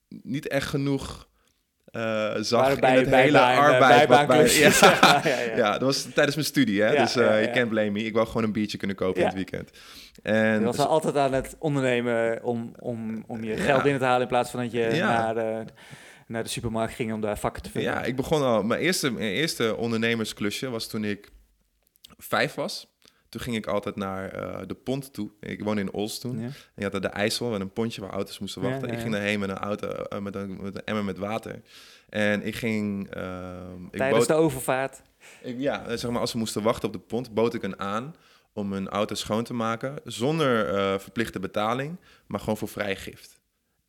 niet 0.08 0.48
echt 0.48 0.68
genoeg 0.68 1.28
uh, 1.92 2.34
zag 2.40 2.78
bij, 2.78 2.96
in 2.96 3.04
het 3.04 3.14
hele 3.14 3.40
arbeid. 3.40 4.08
Bij, 4.08 4.26
bij, 4.26 4.50
ja, 4.58 4.70
ja, 5.00 5.20
ja, 5.24 5.56
ja, 5.56 5.72
dat 5.72 5.82
was 5.82 6.02
tijdens 6.02 6.34
mijn 6.34 6.46
studie, 6.46 6.82
hè? 6.82 6.96
dus 6.96 7.12
je 7.12 7.50
can't 7.52 7.68
blame 7.68 7.90
me. 7.90 8.04
Ik 8.04 8.14
wou 8.14 8.26
gewoon 8.26 8.42
een 8.42 8.52
biertje 8.52 8.78
kunnen 8.78 8.96
kopen 8.96 9.20
in 9.20 9.26
het 9.26 9.34
weekend. 9.34 9.70
En 10.22 10.58
je 10.58 10.64
was 10.64 10.76
dus, 10.76 10.86
altijd 10.86 11.16
aan 11.16 11.32
het 11.32 11.56
ondernemen 11.58 12.42
om, 12.42 12.72
om, 12.78 13.24
om 13.26 13.44
je 13.44 13.56
geld 13.56 13.82
binnen 13.82 14.00
te 14.00 14.06
halen 14.06 14.22
in 14.22 14.28
plaats 14.28 14.50
van 14.50 14.60
dat 14.60 14.72
je 14.72 14.88
naar, 14.98 15.34
de, 15.34 15.64
naar 16.26 16.42
de 16.42 16.48
supermarkt 16.48 16.94
ging 16.94 17.12
om 17.12 17.20
daar 17.20 17.38
vakken 17.38 17.62
te 17.62 17.70
vinden. 17.70 17.92
Ja, 17.92 18.02
ik 18.02 18.16
begon 18.16 18.42
al. 18.42 18.62
Mijn 18.62 18.80
eerste, 18.80 19.10
mijn 19.10 19.32
eerste 19.32 19.76
ondernemersklusje 19.76 20.70
was 20.70 20.86
toen 20.88 21.04
ik 21.04 21.30
vijf 22.18 22.54
was. 22.54 22.91
Toen 23.32 23.40
ging 23.40 23.56
ik 23.56 23.66
altijd 23.66 23.96
naar 23.96 24.36
uh, 24.36 24.58
de 24.66 24.74
pont 24.74 25.12
toe. 25.12 25.30
Ik 25.40 25.64
woonde 25.64 25.80
in 25.80 25.92
Ols 25.92 26.18
toen. 26.18 26.38
En 26.38 26.52
je 26.74 26.82
had 26.82 26.92
daar 26.92 27.00
de 27.00 27.08
IJssel 27.08 27.50
met 27.50 27.60
een 27.60 27.72
pontje 27.72 28.00
waar 28.00 28.10
auto's 28.10 28.38
moesten 28.38 28.62
wachten. 28.62 28.90
ik 28.90 28.98
ging 28.98 29.12
daarheen 29.12 29.38
met 29.38 29.48
een 29.48 29.58
auto, 29.58 29.88
uh, 29.88 30.18
met, 30.18 30.34
een, 30.34 30.62
met 30.62 30.74
een 30.74 30.84
emmer 30.84 31.04
met 31.04 31.18
water. 31.18 31.62
En 32.08 32.42
ik 32.46 32.54
ging... 32.54 33.16
Uh, 33.16 33.52
ik 33.90 33.98
Tijdens 33.98 34.26
de 34.26 34.34
overvaart? 34.34 35.02
Ik, 35.42 35.58
ja, 35.58 35.96
zeg 35.96 36.10
maar 36.10 36.20
als 36.20 36.32
we 36.32 36.38
moesten 36.38 36.62
wachten 36.62 36.88
op 36.88 36.92
de 36.92 37.00
pont, 37.00 37.34
bood 37.34 37.54
ik 37.54 37.62
een 37.62 37.78
aan 37.78 38.14
om 38.52 38.72
een 38.72 38.88
auto 38.88 39.14
schoon 39.14 39.44
te 39.44 39.54
maken. 39.54 39.94
Zonder 40.04 41.00
verplichte 41.00 41.40
betaling, 41.40 41.96
maar 42.26 42.40
gewoon 42.40 42.56
voor 42.56 42.68
vrijgift. 42.68 43.40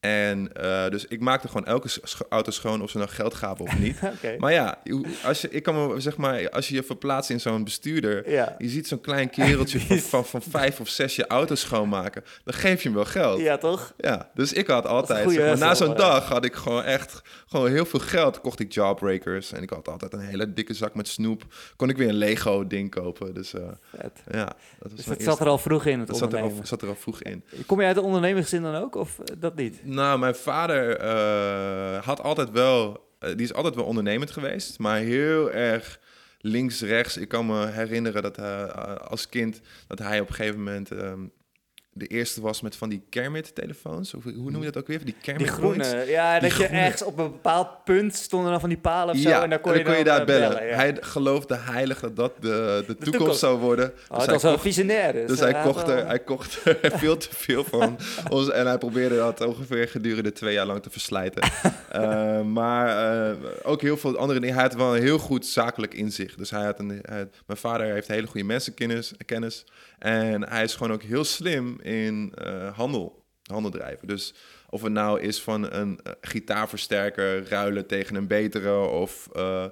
En 0.04 0.50
uh, 0.62 0.90
dus 0.90 1.06
ik 1.06 1.20
maakte 1.20 1.48
gewoon 1.48 1.66
elke 1.66 1.90
auto 2.30 2.52
schoon 2.52 2.82
of 2.82 2.90
ze 2.90 2.98
nou 2.98 3.10
geld 3.10 3.34
gaven 3.34 3.66
of 3.66 3.80
niet. 3.80 4.00
Maar 4.40 4.52
ja, 4.52 4.78
als 5.24 5.42
je, 5.42 5.50
ik 5.50 5.64
kan 5.64 5.88
me 5.88 6.00
zeg 6.00 6.18
maar, 6.18 6.50
als 6.50 6.68
je 6.68 6.76
je 6.76 6.84
verplaatst 6.84 7.30
in 7.30 7.40
zo'n 7.40 7.64
bestuurder, 7.64 8.30
ja. 8.30 8.56
je 8.58 8.70
ziet 8.70 8.88
zo'n 8.88 9.02
klein 9.02 9.30
kereltje 9.30 9.80
van, 9.86 10.00
van, 10.00 10.26
van, 10.26 10.42
vijf 10.42 10.80
of 10.80 10.88
zes 10.88 11.16
je 11.16 11.28
auto 11.28 11.56
schoonmaken, 11.56 12.24
dan 12.44 12.54
geef 12.54 12.82
je 12.82 12.88
hem 12.88 12.98
wel 12.98 13.06
geld. 13.06 13.40
Ja, 13.40 13.58
toch? 13.58 13.94
Ja, 13.98 14.30
dus 14.34 14.54
ik 14.54 14.68
had 14.68 14.86
altijd, 14.86 15.32
zeg 15.32 15.46
maar, 15.46 15.58
na 15.58 15.76
zo'n 15.76 15.96
dag 15.96 16.28
had 16.28 16.46
ik 16.46 16.56
gewoon 16.56 16.84
echt 16.84 17.22
gewoon 17.48 17.72
heel 17.72 17.86
veel 17.86 18.00
geld. 18.00 18.42
Kocht 18.42 18.60
ik 18.60 18.72
jawbreakers 18.72 19.52
en 19.52 19.62
ik 19.62 19.70
had 19.70 19.88
altijd 19.88 20.14
een 20.14 20.20
hele 20.20 20.54
dikke 20.54 20.74
zak 20.74 20.96
met 20.96 21.08
snoep. 21.08 21.44
Kon 21.76 21.90
ik 21.90 21.98
weer 21.98 22.10
een 22.10 22.16
Lego 22.16 22.68
ding 22.68 22.90
kopen. 22.90 23.34
Dus 23.34 23.54
uh, 23.54 23.62
ja, 24.32 24.46
dat 24.46 24.56
was 24.80 24.94
dus 24.96 25.06
het 25.06 25.24
zat 25.24 25.40
er 25.40 25.48
al 25.48 25.58
vroeg 25.58 25.86
in, 25.86 26.00
het 26.00 26.08
dat 26.08 26.18
zat 26.18 26.34
er, 26.34 26.42
al, 26.42 26.54
zat 26.64 26.82
er 26.82 26.88
al 26.88 26.96
vroeg 26.96 27.22
in. 27.22 27.44
Kom 27.66 27.80
je 27.80 27.86
uit 27.86 27.96
de 27.96 28.02
ondernemersgezin 28.02 28.62
dan 28.62 28.76
ook, 28.76 28.96
of 28.96 29.20
eh, 29.20 29.36
dat 29.40 29.56
niet? 29.56 29.86
Nou, 29.94 30.20
mijn 30.20 30.36
vader 30.36 31.02
uh, 31.04 32.04
had 32.04 32.22
altijd 32.22 32.52
wel, 32.52 33.10
uh, 33.20 33.30
die 33.30 33.46
is 33.46 33.54
altijd 33.54 33.76
wel 33.76 33.86
ondernemend 33.86 34.32
geweest, 34.32 34.80
maar 34.80 34.98
heel 34.98 35.52
erg 35.52 36.00
links, 36.40 36.82
rechts. 36.82 37.18
Ik 37.18 37.28
kan 37.28 37.46
me 37.46 37.68
herinneren 37.68 38.22
dat 38.22 38.36
hij 38.36 38.68
als 38.98 39.30
kind 39.30 39.62
dat 39.88 40.00
hij 40.00 40.20
op 40.20 40.30
een 40.30 40.36
gegeven 40.36 40.58
moment 40.58 40.92
um, 40.92 41.32
de 41.94 42.08
eerste 42.08 42.42
was 42.42 42.62
met 42.62 42.76
van 42.76 42.90
die 42.90 43.04
Kermit-telefoons. 43.10 44.14
Of 44.14 44.24
hoe 44.24 44.52
noem 44.52 44.64
je 44.64 44.72
dat 44.72 44.78
ook 44.78 44.88
weer? 44.88 45.06
Die 45.06 45.16
Kermit 45.22 45.44
Die 45.44 45.54
groene. 45.54 46.04
Ja, 46.08 46.40
dat 46.40 46.56
je 46.56 46.66
ergens 46.66 47.04
op 47.04 47.18
een 47.18 47.32
bepaald 47.32 47.84
punt 47.84 48.16
stonden 48.16 48.52
dan 48.52 48.60
van 48.60 48.70
die 48.70 48.78
palen 48.78 49.16
of 49.16 49.22
zo. 49.22 49.30
en 49.30 49.50
dan 49.50 49.62
kon, 49.62 49.78
je, 49.78 49.84
dan 49.84 50.04
daar 50.04 50.20
eh, 50.20 50.26
bellen. 50.26 50.76
Hij 50.76 50.98
geloofde 51.00 51.56
heilig 51.56 52.00
dat 52.00 52.16
dat 52.16 52.42
de, 52.42 52.84
de, 52.88 52.96
toekomst, 52.96 53.40
zou 53.40 53.60
worden. 53.60 53.94
Oh, 54.10 54.18
dus 54.18 54.26
dat 54.26 54.28
was 54.28 54.44
wel 54.44 54.60
visionair. 54.60 55.14
Dus, 55.14 55.28
dus 55.28 55.40
hij, 55.40 55.62
kocht 55.64 55.88
er, 55.88 56.08
hij 56.08 56.20
kocht 56.20 56.66
er 56.66 56.92
veel 57.00 57.18
te 57.18 57.28
veel 57.32 57.64
van. 57.64 57.98
ons, 58.30 58.50
en 58.50 58.68
hij 58.68 58.78
probeerde 58.78 59.16
dat 59.16 59.42
ongeveer 59.42 59.88
gedurende 59.88 60.32
twee 60.32 60.54
jaar 60.54 60.66
lang 60.66 60.82
te 60.82 60.90
verslijten. 60.90 61.52
uh, 61.96 62.42
maar 62.60 63.16
uh, 63.16 63.36
ook 63.64 63.82
heel 63.82 63.98
veel 63.98 64.18
andere 64.18 64.40
dingen. 64.40 64.56
Hij 64.56 64.64
had 64.64 64.76
wel 64.76 64.96
een 64.96 65.02
heel 65.02 65.18
goed 65.18 65.46
zakelijk 65.46 65.94
inzicht. 65.94 66.38
Dus 66.38 66.50
hij 66.50 66.64
had 66.64 66.80
een, 66.80 67.00
hij, 67.02 67.28
mijn 67.46 67.60
vader 67.60 67.86
heeft 67.86 68.08
hele 68.08 68.28
goede 68.28 68.46
mensenkennis. 68.46 69.14
Kennis, 69.26 69.66
en 70.04 70.50
hij 70.50 70.64
is 70.64 70.76
gewoon 70.76 70.94
ook 70.94 71.04
heel 71.04 71.24
slim 71.24 71.80
in 71.82 72.34
uh, 72.46 72.78
handel, 72.78 73.26
handel 73.44 73.72
drijven. 73.72 74.08
Dus 74.08 74.34
of 74.70 74.82
het 74.82 74.92
nou 74.92 75.20
is 75.22 75.42
van 75.42 75.74
een 75.74 76.00
uh, 76.08 76.14
gitaarversterker 76.22 77.48
ruilen 77.48 77.88
tegen 77.88 78.16
een 78.16 78.28
betere 78.28 78.88
of 78.88 79.30
uh, 79.36 79.66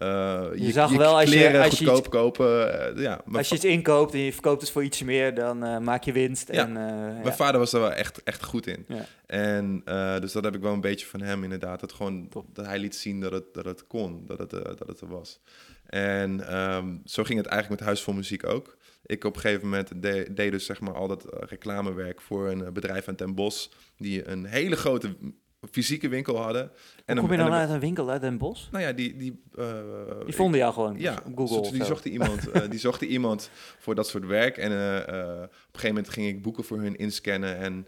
je, 0.00 0.52
je, 0.54 0.72
zag 0.72 0.92
wel 0.92 1.18
als 1.18 1.32
je 1.32 1.62
als 1.62 1.76
goedkoop 1.76 2.04
je 2.04 2.10
kopen. 2.10 3.00
ja, 3.00 3.20
als 3.32 3.48
je 3.48 3.54
iets 3.54 3.64
inkoopt 3.64 4.12
en 4.12 4.18
je 4.18 4.32
verkoopt 4.32 4.60
het 4.60 4.70
voor 4.70 4.84
iets 4.84 5.02
meer, 5.02 5.34
dan 5.34 5.84
maak 5.84 6.04
je 6.04 6.12
winst. 6.12 6.52
Ja, 6.52 6.62
en, 6.62 6.72
mijn 6.72 7.24
ja. 7.24 7.32
vader 7.32 7.60
was 7.60 7.72
er 7.72 7.80
wel 7.80 7.92
echt, 7.92 8.22
echt 8.22 8.44
goed 8.44 8.66
in. 8.66 8.86
En 9.26 9.82
dus 10.20 10.32
dat 10.32 10.44
heb 10.44 10.54
ik 10.54 10.60
wel 10.60 10.72
een 10.72 10.80
beetje 10.80 11.06
van 11.06 11.20
hem 11.20 11.42
inderdaad. 11.42 11.80
Dat, 11.80 11.92
gewoon, 11.92 12.28
dat 12.52 12.66
hij 12.66 12.78
liet 12.78 12.96
zien 12.96 13.20
dat 13.20 13.32
het, 13.32 13.54
dat 13.54 13.64
het 13.64 13.86
kon, 13.86 14.26
dat 14.26 14.38
het, 14.38 14.50
dat 14.50 14.86
het 14.86 15.00
er 15.00 15.08
was. 15.08 15.40
En 15.86 16.56
um, 16.58 17.02
zo 17.04 17.24
ging 17.24 17.38
het 17.38 17.48
eigenlijk 17.48 17.80
met 17.80 17.88
Huis 17.88 18.02
voor 18.02 18.14
Muziek 18.14 18.46
ook 18.46 18.77
ik 19.08 19.24
op 19.24 19.34
een 19.34 19.40
gegeven 19.40 19.68
moment 19.68 20.02
deed 20.36 20.50
dus 20.50 20.64
zeg 20.64 20.80
maar 20.80 20.94
al 20.94 21.08
dat 21.08 21.24
eh, 21.24 21.48
reclamewerk 21.48 22.20
voor 22.20 22.48
een 22.48 22.64
eh, 22.64 22.72
bedrijf 22.72 23.08
aan 23.08 23.14
Ten 23.14 23.34
Bos, 23.34 23.70
die 23.96 24.28
een 24.28 24.44
hele 24.44 24.76
grote 24.76 25.16
fysieke 25.70 26.08
winkel 26.08 26.36
hadden. 26.36 26.70
En 27.04 27.18
Hoe 27.18 27.28
kom 27.28 27.36
je 27.36 27.42
dan 27.42 27.52
uit 27.52 27.70
een 27.70 27.80
winkel 27.80 28.10
uit 28.10 28.20
Den 28.20 28.38
Bosch? 28.38 28.70
Nou 28.70 28.84
ja, 28.84 28.92
die... 28.92 29.16
Die, 29.16 29.42
uh, 29.54 29.66
die 30.24 30.34
vonden 30.34 30.60
jou 30.60 30.72
gewoon 30.72 30.98
ja, 30.98 31.22
op 31.24 31.36
Google 31.36 31.70
die 31.72 31.84
zochten, 31.84 32.10
iemand, 32.10 32.48
uh, 32.48 32.62
die 32.70 32.78
zochten 32.78 33.06
iemand 33.06 33.50
voor 33.78 33.94
dat 33.94 34.08
soort 34.08 34.26
werk. 34.26 34.56
En 34.56 34.70
uh, 34.70 34.78
op 34.78 35.14
een 35.14 35.48
gegeven 35.72 35.88
moment 35.88 36.08
ging 36.08 36.26
ik 36.26 36.42
boeken 36.42 36.64
voor 36.64 36.80
hun 36.80 36.96
inscannen. 36.96 37.56
En 37.56 37.86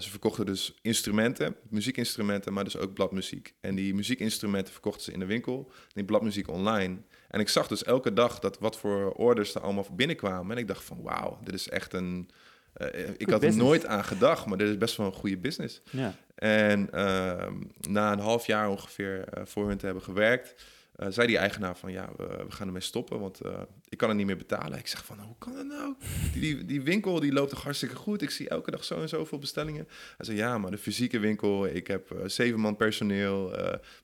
ze 0.00 0.10
verkochten 0.10 0.46
dus 0.46 0.78
instrumenten, 0.82 1.56
muziekinstrumenten, 1.68 2.52
maar 2.52 2.64
dus 2.64 2.76
ook 2.76 2.94
bladmuziek. 2.94 3.54
En 3.60 3.74
die 3.74 3.94
muziekinstrumenten 3.94 4.72
verkochten 4.72 5.02
ze 5.02 5.12
in 5.12 5.18
de 5.18 5.26
winkel. 5.26 5.66
En 5.70 5.92
die 5.94 6.04
bladmuziek 6.04 6.48
online. 6.48 6.96
En 7.28 7.40
ik 7.40 7.48
zag 7.48 7.66
dus 7.66 7.84
elke 7.84 8.12
dag 8.12 8.38
dat 8.38 8.58
wat 8.58 8.76
voor 8.76 9.12
orders 9.12 9.54
er 9.54 9.60
allemaal 9.60 9.86
binnenkwamen. 9.92 10.56
En 10.56 10.62
ik 10.62 10.68
dacht 10.68 10.84
van 10.84 11.02
wauw, 11.02 11.38
dit 11.44 11.54
is 11.54 11.68
echt 11.68 11.92
een... 11.92 12.30
Uh, 12.76 13.08
ik 13.16 13.30
had 13.30 13.42
er 13.42 13.56
nooit 13.56 13.86
aan 13.86 14.04
gedacht, 14.04 14.46
maar 14.46 14.58
dit 14.58 14.68
is 14.68 14.78
best 14.78 14.96
wel 14.96 15.06
een 15.06 15.12
goede 15.12 15.36
business. 15.36 15.82
Ja. 15.90 16.14
En 16.34 16.88
uh, 16.94 17.46
na 17.88 18.12
een 18.12 18.18
half 18.18 18.46
jaar 18.46 18.68
ongeveer 18.70 19.24
uh, 19.38 19.44
voor 19.44 19.68
hun 19.68 19.76
te 19.76 19.84
hebben 19.84 20.02
gewerkt, 20.02 20.54
uh, 20.98 21.06
zei 21.10 21.26
die 21.26 21.38
eigenaar 21.38 21.76
van 21.76 21.92
ja, 21.92 22.10
we, 22.16 22.26
we 22.26 22.52
gaan 22.52 22.66
ermee 22.66 22.82
stoppen, 22.82 23.20
want 23.20 23.46
uh, 23.46 23.60
ik 23.88 23.98
kan 23.98 24.08
het 24.08 24.18
niet 24.18 24.26
meer 24.26 24.36
betalen. 24.36 24.78
Ik 24.78 24.86
zeg 24.86 25.04
van 25.04 25.18
hoe 25.18 25.34
kan 25.38 25.54
dat 25.54 25.66
nou? 25.66 25.94
Die, 26.32 26.40
die, 26.40 26.64
die, 26.64 26.82
winkel 26.82 27.20
die 27.20 27.32
loopt 27.32 27.50
toch 27.50 27.62
hartstikke 27.62 27.94
goed. 27.94 28.22
Ik 28.22 28.30
zie 28.30 28.48
elke 28.48 28.70
dag 28.70 28.84
zo 28.84 29.00
en 29.00 29.08
zoveel 29.08 29.38
bestellingen. 29.38 29.88
Hij 30.16 30.26
zei 30.26 30.36
ja, 30.36 30.58
maar 30.58 30.70
de 30.70 30.78
fysieke 30.78 31.18
winkel, 31.18 31.66
ik 31.66 31.86
heb 31.86 32.12
uh, 32.12 32.18
zeven 32.26 32.60
man 32.60 32.76
personeel, 32.76 33.52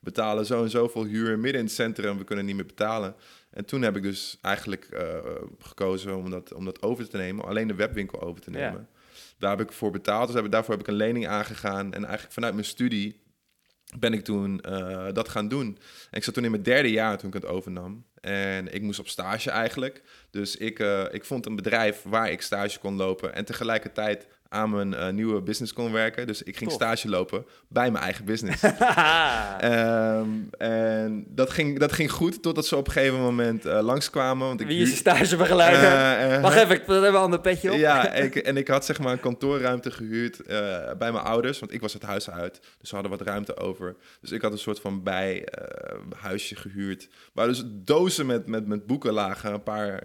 betalen 0.01 0.47
zo 0.47 0.63
en 0.63 0.71
zoveel 0.71 1.05
huur 1.05 1.39
midden 1.39 1.61
in 1.61 1.67
het 1.67 1.75
centrum, 1.75 2.19
we 2.19 2.25
kunnen 2.25 2.45
niet 2.45 2.57
meer 2.57 2.67
betalen. 2.67 3.15
En 3.51 3.65
toen 3.65 3.83
heb 3.83 3.97
ik 3.97 4.03
dus 4.03 4.39
eigenlijk 4.41 4.89
gekozen 5.59 6.17
om 6.17 6.31
dat, 6.31 6.53
om 6.53 6.65
dat 6.65 6.83
over 6.83 7.09
te 7.09 7.17
nemen, 7.17 7.45
alleen 7.45 7.69
de 7.69 7.75
webwinkel 7.75 8.21
over 8.23 8.41
te 8.41 8.51
nemen. 8.51 8.89
Daar 9.39 9.57
heb 9.57 9.67
ik 9.67 9.73
voor 9.73 9.91
betaald, 9.91 10.27
dus 10.27 10.37
heb, 10.37 10.51
daarvoor 10.51 10.75
heb 10.75 10.83
ik 10.83 10.89
een 10.89 10.95
lening 10.95 11.27
aangegaan 11.27 11.93
en 11.93 12.05
eigenlijk 12.05 12.33
vanuit 12.33 12.55
mijn 12.55 12.67
studie 12.67 13.23
ben 13.99 14.13
ik 14.13 14.25
toen 14.25 14.61
uh, 14.69 15.07
dat 15.13 15.29
gaan 15.29 15.49
doen. 15.49 15.79
En 16.11 16.19
ik 16.19 16.25
zat 16.25 16.35
toen 16.35 16.45
in 16.45 16.51
mijn 16.51 16.63
derde 16.63 16.91
jaar 16.91 17.19
toen 17.19 17.29
ik 17.29 17.35
het 17.35 17.47
overnam. 17.47 18.05
En 18.21 18.75
ik 18.75 18.83
moest 18.83 18.99
op 18.99 19.09
stage 19.09 19.51
eigenlijk. 19.51 20.03
Dus 20.31 20.57
ik, 20.57 20.79
uh, 20.79 21.05
ik 21.11 21.25
vond 21.25 21.47
een 21.47 21.57
bedrijf 21.57 22.03
waar 22.03 22.31
ik 22.31 22.43
stage 22.43 22.79
kon 22.79 22.97
lopen. 22.97 23.35
En 23.35 23.45
tegelijkertijd 23.45 24.27
aan 24.55 24.71
mijn 24.71 24.93
uh, 24.93 25.09
nieuwe 25.09 25.43
business 25.43 25.73
kon 25.73 25.93
werken. 25.93 26.27
Dus 26.27 26.43
ik 26.43 26.57
ging 26.57 26.71
stage 26.71 27.09
lopen 27.09 27.47
bij 27.69 27.91
mijn 27.91 28.05
eigen 28.05 28.25
business. 28.25 28.63
um, 28.63 30.51
en 30.59 31.25
dat 31.29 31.51
ging, 31.51 31.79
dat 31.79 31.93
ging 31.93 32.11
goed, 32.11 32.43
totdat 32.43 32.67
ze 32.67 32.77
op 32.77 32.87
een 32.87 32.93
gegeven 32.93 33.21
moment 33.21 33.67
uh, 33.67 33.81
langskwamen. 33.81 34.47
Want 34.47 34.61
ik 34.61 34.67
Wie 34.67 34.83
is 34.83 34.91
je 34.91 34.97
stagebegeleider? 34.97 35.83
Uh, 36.37 36.43
Wacht 36.43 36.57
even, 36.57 36.75
ik 36.75 36.87
heb 36.87 36.89
een 36.89 37.15
ander 37.15 37.41
petje 37.41 37.73
op. 37.73 37.79
ja, 37.79 38.13
ik, 38.13 38.37
en 38.37 38.57
ik 38.57 38.69
had 38.69 38.85
zeg 38.85 38.99
maar 38.99 39.13
een 39.13 39.21
kantoorruimte 39.21 39.91
gehuurd 39.91 40.47
bij 40.99 41.13
mijn 41.13 41.25
ouders. 41.25 41.59
Want 41.59 41.73
ik 41.73 41.81
was 41.81 41.93
het 41.93 42.03
huis 42.03 42.31
uit, 42.31 42.61
dus 42.79 42.89
ze 42.89 42.95
hadden 42.95 43.19
wat 43.19 43.27
ruimte 43.27 43.57
over. 43.57 43.97
Dus 44.21 44.31
ik 44.31 44.43
had 44.43 44.53
een 44.53 44.59
soort 44.59 44.81
van 44.81 45.03
bijhuisje 45.03 46.57
gehuurd. 46.57 47.09
Waar 47.33 47.47
dus 47.47 47.63
dozen 47.67 48.27
met, 48.27 48.47
met, 48.47 48.67
met 48.67 48.87
boeken 48.87 49.13
lagen, 49.13 49.53
een 49.53 49.63
paar 49.63 50.03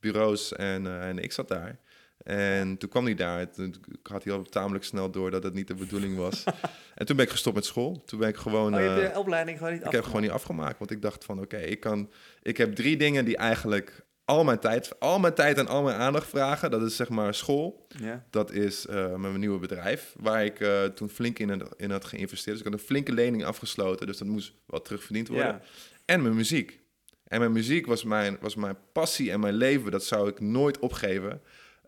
bureaus 0.00 0.52
en, 0.52 1.00
en 1.00 1.18
ik 1.18 1.32
zat 1.32 1.48
daar. 1.48 1.78
En 2.26 2.76
toen 2.76 2.88
kwam 2.88 3.04
hij 3.04 3.14
daar. 3.14 3.50
Toen 3.50 3.74
had 4.02 4.24
hij 4.24 4.32
al 4.32 4.42
tamelijk 4.42 4.84
snel 4.84 5.10
door 5.10 5.30
dat 5.30 5.42
het 5.42 5.54
niet 5.54 5.66
de 5.66 5.74
bedoeling 5.74 6.16
was. 6.16 6.44
en 6.94 7.06
toen 7.06 7.16
ben 7.16 7.24
ik 7.24 7.30
gestopt 7.30 7.56
met 7.56 7.64
school. 7.64 8.02
Toen 8.06 8.18
ben 8.18 8.28
ik 8.28 8.36
gewoon. 8.36 8.74
Oh, 8.74 8.80
je 8.80 8.86
hebt 8.86 9.00
de 9.00 9.06
eh, 9.06 9.18
opleiding 9.18 9.58
gewoon 9.58 9.72
niet 9.72 9.84
Ik 9.84 9.92
heb 9.92 10.04
gewoon 10.04 10.22
niet 10.22 10.30
afgemaakt. 10.30 10.78
Want 10.78 10.90
ik 10.90 11.02
dacht 11.02 11.24
van 11.24 11.40
oké, 11.40 11.56
ik 11.56 11.80
kan. 11.80 12.10
Ik 12.42 12.56
heb 12.56 12.74
drie 12.74 12.96
dingen 12.96 13.24
die 13.24 13.36
eigenlijk 13.36 14.06
al 14.24 14.44
mijn 14.44 14.58
tijd, 14.58 15.00
al 15.00 15.18
mijn 15.18 15.34
tijd 15.34 15.58
en 15.58 15.66
al 15.66 15.82
mijn 15.82 15.96
aandacht 15.98 16.28
vragen. 16.28 16.70
Dat 16.70 16.82
is 16.82 16.96
zeg 16.96 17.08
maar 17.08 17.34
school. 17.34 17.86
Ja. 17.88 18.24
Dat 18.30 18.52
is 18.52 18.86
uh, 18.86 19.14
mijn 19.14 19.40
nieuwe 19.40 19.58
bedrijf, 19.58 20.14
waar 20.18 20.44
ik 20.44 20.60
uh, 20.60 20.84
toen 20.84 21.08
flink 21.08 21.38
in, 21.38 21.62
in 21.76 21.90
had 21.90 22.04
geïnvesteerd. 22.04 22.56
Dus 22.56 22.66
ik 22.66 22.72
had 22.72 22.80
een 22.80 22.86
flinke 22.86 23.12
lening 23.12 23.44
afgesloten, 23.44 24.06
dus 24.06 24.18
dat 24.18 24.28
moest 24.28 24.52
wat 24.66 24.84
terugverdiend 24.84 25.28
worden. 25.28 25.46
Ja. 25.46 25.60
En 26.04 26.22
mijn 26.22 26.34
muziek. 26.34 26.80
En 27.24 27.38
mijn 27.38 27.52
muziek 27.52 27.86
was 27.86 28.04
mijn, 28.04 28.36
was 28.40 28.54
mijn 28.54 28.76
passie 28.92 29.30
en 29.30 29.40
mijn 29.40 29.54
leven. 29.54 29.90
Dat 29.90 30.04
zou 30.04 30.28
ik 30.28 30.40
nooit 30.40 30.78
opgeven. 30.78 31.42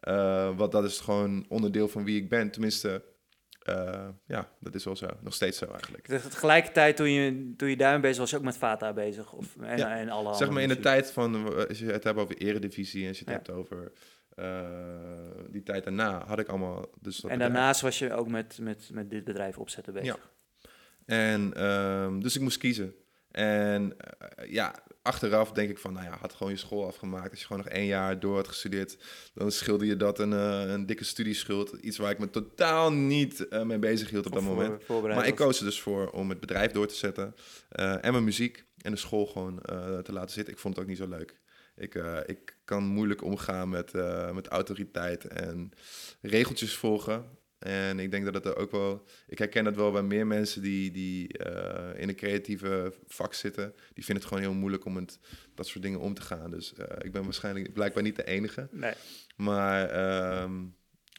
Uh, 0.08 0.56
want 0.56 0.72
dat 0.72 0.84
is 0.84 1.00
gewoon 1.00 1.44
onderdeel 1.48 1.88
van 1.88 2.04
wie 2.04 2.20
ik 2.20 2.28
ben. 2.28 2.50
Tenminste, 2.50 3.04
uh, 3.68 4.08
ja, 4.26 4.50
dat 4.60 4.74
is 4.74 4.84
wel 4.84 4.96
zo. 4.96 5.06
Nog 5.20 5.34
steeds 5.34 5.58
zo 5.58 5.66
eigenlijk. 5.66 6.08
Dus 6.08 6.22
tegelijkertijd 6.22 6.96
toen 6.96 7.10
je, 7.10 7.54
toen 7.56 7.68
je 7.68 7.76
daarmee 7.76 8.00
bezig 8.00 8.18
was, 8.18 8.30
je 8.30 8.36
ook 8.36 8.42
met 8.42 8.56
Vata 8.56 8.92
bezig? 8.92 9.32
Of, 9.32 9.56
en, 9.60 9.78
ja. 9.78 9.96
en 9.96 10.08
alle 10.08 10.34
zeg 10.34 10.50
maar 10.50 10.62
in 10.62 10.68
de 10.68 10.80
tijd 10.80 11.10
van, 11.10 11.56
als 11.68 11.78
je 11.78 11.86
het 11.86 12.04
hebt 12.04 12.18
over 12.18 12.36
eredivisie 12.36 13.02
en 13.02 13.08
als 13.08 13.18
je 13.18 13.24
het 13.24 13.34
hebt 13.34 13.50
over 13.50 13.92
uh, 14.36 14.60
die 15.50 15.62
tijd 15.62 15.84
daarna, 15.84 16.24
had 16.26 16.38
ik 16.38 16.48
allemaal... 16.48 16.86
Dus 17.00 17.24
en 17.24 17.38
daarnaast 17.38 17.80
was 17.80 17.98
je 17.98 18.12
ook 18.12 18.28
met, 18.28 18.58
met, 18.60 18.90
met 18.92 19.10
dit 19.10 19.24
bedrijf 19.24 19.58
opzetten 19.58 19.92
bezig? 19.92 20.30
Ja. 20.56 20.70
En 21.04 21.64
um, 21.64 22.22
dus 22.22 22.36
ik 22.36 22.42
moest 22.42 22.58
kiezen. 22.58 22.94
En 23.30 23.96
ja, 24.46 24.74
achteraf 25.08 25.52
denk 25.52 25.70
ik 25.70 25.78
van, 25.78 25.92
nou 25.92 26.06
ja, 26.06 26.16
had 26.20 26.34
gewoon 26.34 26.52
je 26.52 26.58
school 26.58 26.86
afgemaakt. 26.86 27.30
Als 27.30 27.40
je 27.40 27.46
gewoon 27.46 27.62
nog 27.64 27.72
één 27.72 27.86
jaar 27.86 28.20
door 28.20 28.36
had 28.36 28.48
gestudeerd, 28.48 28.96
dan 29.34 29.50
schilde 29.50 29.86
je 29.86 29.96
dat 29.96 30.18
een, 30.18 30.32
uh, 30.32 30.62
een 30.66 30.86
dikke 30.86 31.04
studieschuld. 31.04 31.72
Iets 31.72 31.96
waar 31.96 32.10
ik 32.10 32.18
me 32.18 32.30
totaal 32.30 32.92
niet 32.92 33.46
uh, 33.50 33.62
mee 33.62 33.78
bezig 33.78 34.10
hield 34.10 34.26
op 34.26 34.32
dat 34.32 34.42
moment. 34.42 34.88
Maar 34.88 35.26
ik 35.26 35.34
koos 35.34 35.58
er 35.58 35.64
dus 35.64 35.80
voor 35.80 36.10
om 36.10 36.28
het 36.28 36.40
bedrijf 36.40 36.72
door 36.72 36.86
te 36.86 36.94
zetten 36.94 37.34
uh, 37.72 38.04
en 38.04 38.12
mijn 38.12 38.24
muziek 38.24 38.64
en 38.78 38.90
de 38.90 38.98
school 38.98 39.26
gewoon 39.26 39.60
te 40.02 40.12
laten 40.12 40.30
zitten. 40.30 40.54
Ik 40.54 40.60
vond 40.60 40.74
het 40.74 40.82
ook 40.82 40.90
niet 40.90 40.98
zo 40.98 41.08
leuk. 41.08 41.40
Ik, 41.76 41.94
ik 42.26 42.56
kan 42.64 42.84
moeilijk 42.84 43.22
omgaan 43.22 43.68
met, 43.68 43.92
met 44.32 44.46
autoriteit 44.46 45.24
en 45.24 45.70
regeltjes 46.20 46.74
volgen. 46.76 47.37
En 47.58 47.98
ik 47.98 48.10
denk 48.10 48.24
dat 48.24 48.34
het 48.34 48.44
er 48.44 48.56
ook 48.56 48.70
wel. 48.70 49.04
Ik 49.26 49.38
herken 49.38 49.64
dat 49.64 49.76
wel 49.76 49.90
bij 49.92 50.02
meer 50.02 50.26
mensen 50.26 50.62
die, 50.62 50.90
die 50.90 51.38
uh, 51.46 52.00
in 52.00 52.08
een 52.08 52.16
creatieve 52.16 52.92
vak 53.06 53.34
zitten. 53.34 53.74
Die 53.94 54.04
vinden 54.04 54.24
het 54.24 54.32
gewoon 54.32 54.48
heel 54.48 54.58
moeilijk 54.60 54.84
om 54.84 54.92
met 54.92 55.18
dat 55.54 55.66
soort 55.66 55.82
dingen 55.82 56.00
om 56.00 56.14
te 56.14 56.22
gaan. 56.22 56.50
Dus 56.50 56.74
uh, 56.78 56.84
ik 56.98 57.12
ben 57.12 57.24
waarschijnlijk 57.24 57.72
blijkbaar 57.72 58.02
niet 58.02 58.16
de 58.16 58.24
enige. 58.24 58.68
Nee. 58.70 58.94
Maar 59.36 60.42
um, 60.42 60.76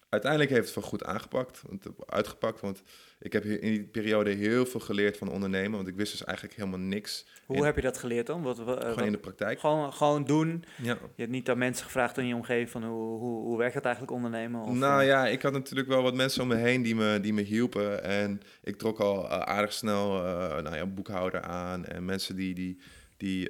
uiteindelijk 0.09 0.51
heeft 0.51 0.65
het 0.65 0.75
wel 0.75 0.83
goed 0.83 1.03
aangepakt, 1.03 1.61
uitgepakt. 2.05 2.61
Want 2.61 2.81
ik 3.19 3.33
heb 3.33 3.43
in 3.43 3.71
die 3.71 3.83
periode 3.83 4.29
heel 4.29 4.65
veel 4.65 4.79
geleerd 4.79 5.17
van 5.17 5.31
ondernemen. 5.31 5.71
Want 5.71 5.87
ik 5.87 5.95
wist 5.95 6.11
dus 6.11 6.23
eigenlijk 6.23 6.57
helemaal 6.57 6.79
niks. 6.79 7.25
Hoe 7.45 7.65
heb 7.65 7.75
je 7.75 7.81
dat 7.81 7.97
geleerd 7.97 8.27
dan? 8.27 8.41
Wat, 8.41 8.57
wat, 8.57 8.83
gewoon 8.83 9.05
in 9.05 9.11
de 9.11 9.17
praktijk. 9.17 9.59
Gewoon, 9.59 9.93
gewoon 9.93 10.23
doen. 10.23 10.63
Ja. 10.81 10.93
Je 11.15 11.21
hebt 11.21 11.31
niet 11.31 11.49
aan 11.49 11.57
mensen 11.57 11.85
gevraagd 11.85 12.17
in 12.17 12.27
je 12.27 12.35
omgeving 12.35 12.69
van 12.69 12.83
hoe, 12.83 13.17
hoe, 13.19 13.43
hoe 13.43 13.57
werkt 13.57 13.75
het 13.75 13.85
eigenlijk 13.85 14.13
ondernemen? 14.13 14.61
Of, 14.61 14.73
nou 14.73 15.01
eh? 15.01 15.07
ja, 15.07 15.27
ik 15.27 15.41
had 15.41 15.53
natuurlijk 15.53 15.87
wel 15.87 16.03
wat 16.03 16.15
mensen 16.15 16.41
om 16.41 16.47
me 16.47 16.55
heen 16.55 16.81
die 16.81 16.95
me, 16.95 17.19
die 17.21 17.33
me 17.33 17.41
hielpen. 17.41 18.03
En 18.03 18.41
ik 18.63 18.77
trok 18.77 18.99
al 18.99 19.25
uh, 19.25 19.39
aardig 19.39 19.73
snel 19.73 20.25
uh, 20.25 20.61
nou 20.61 20.75
ja, 20.75 20.85
boekhouder 20.85 21.41
aan. 21.41 21.85
En 21.85 22.05
mensen 22.05 22.35
die... 22.35 22.53
die, 22.53 22.79
die 23.17 23.49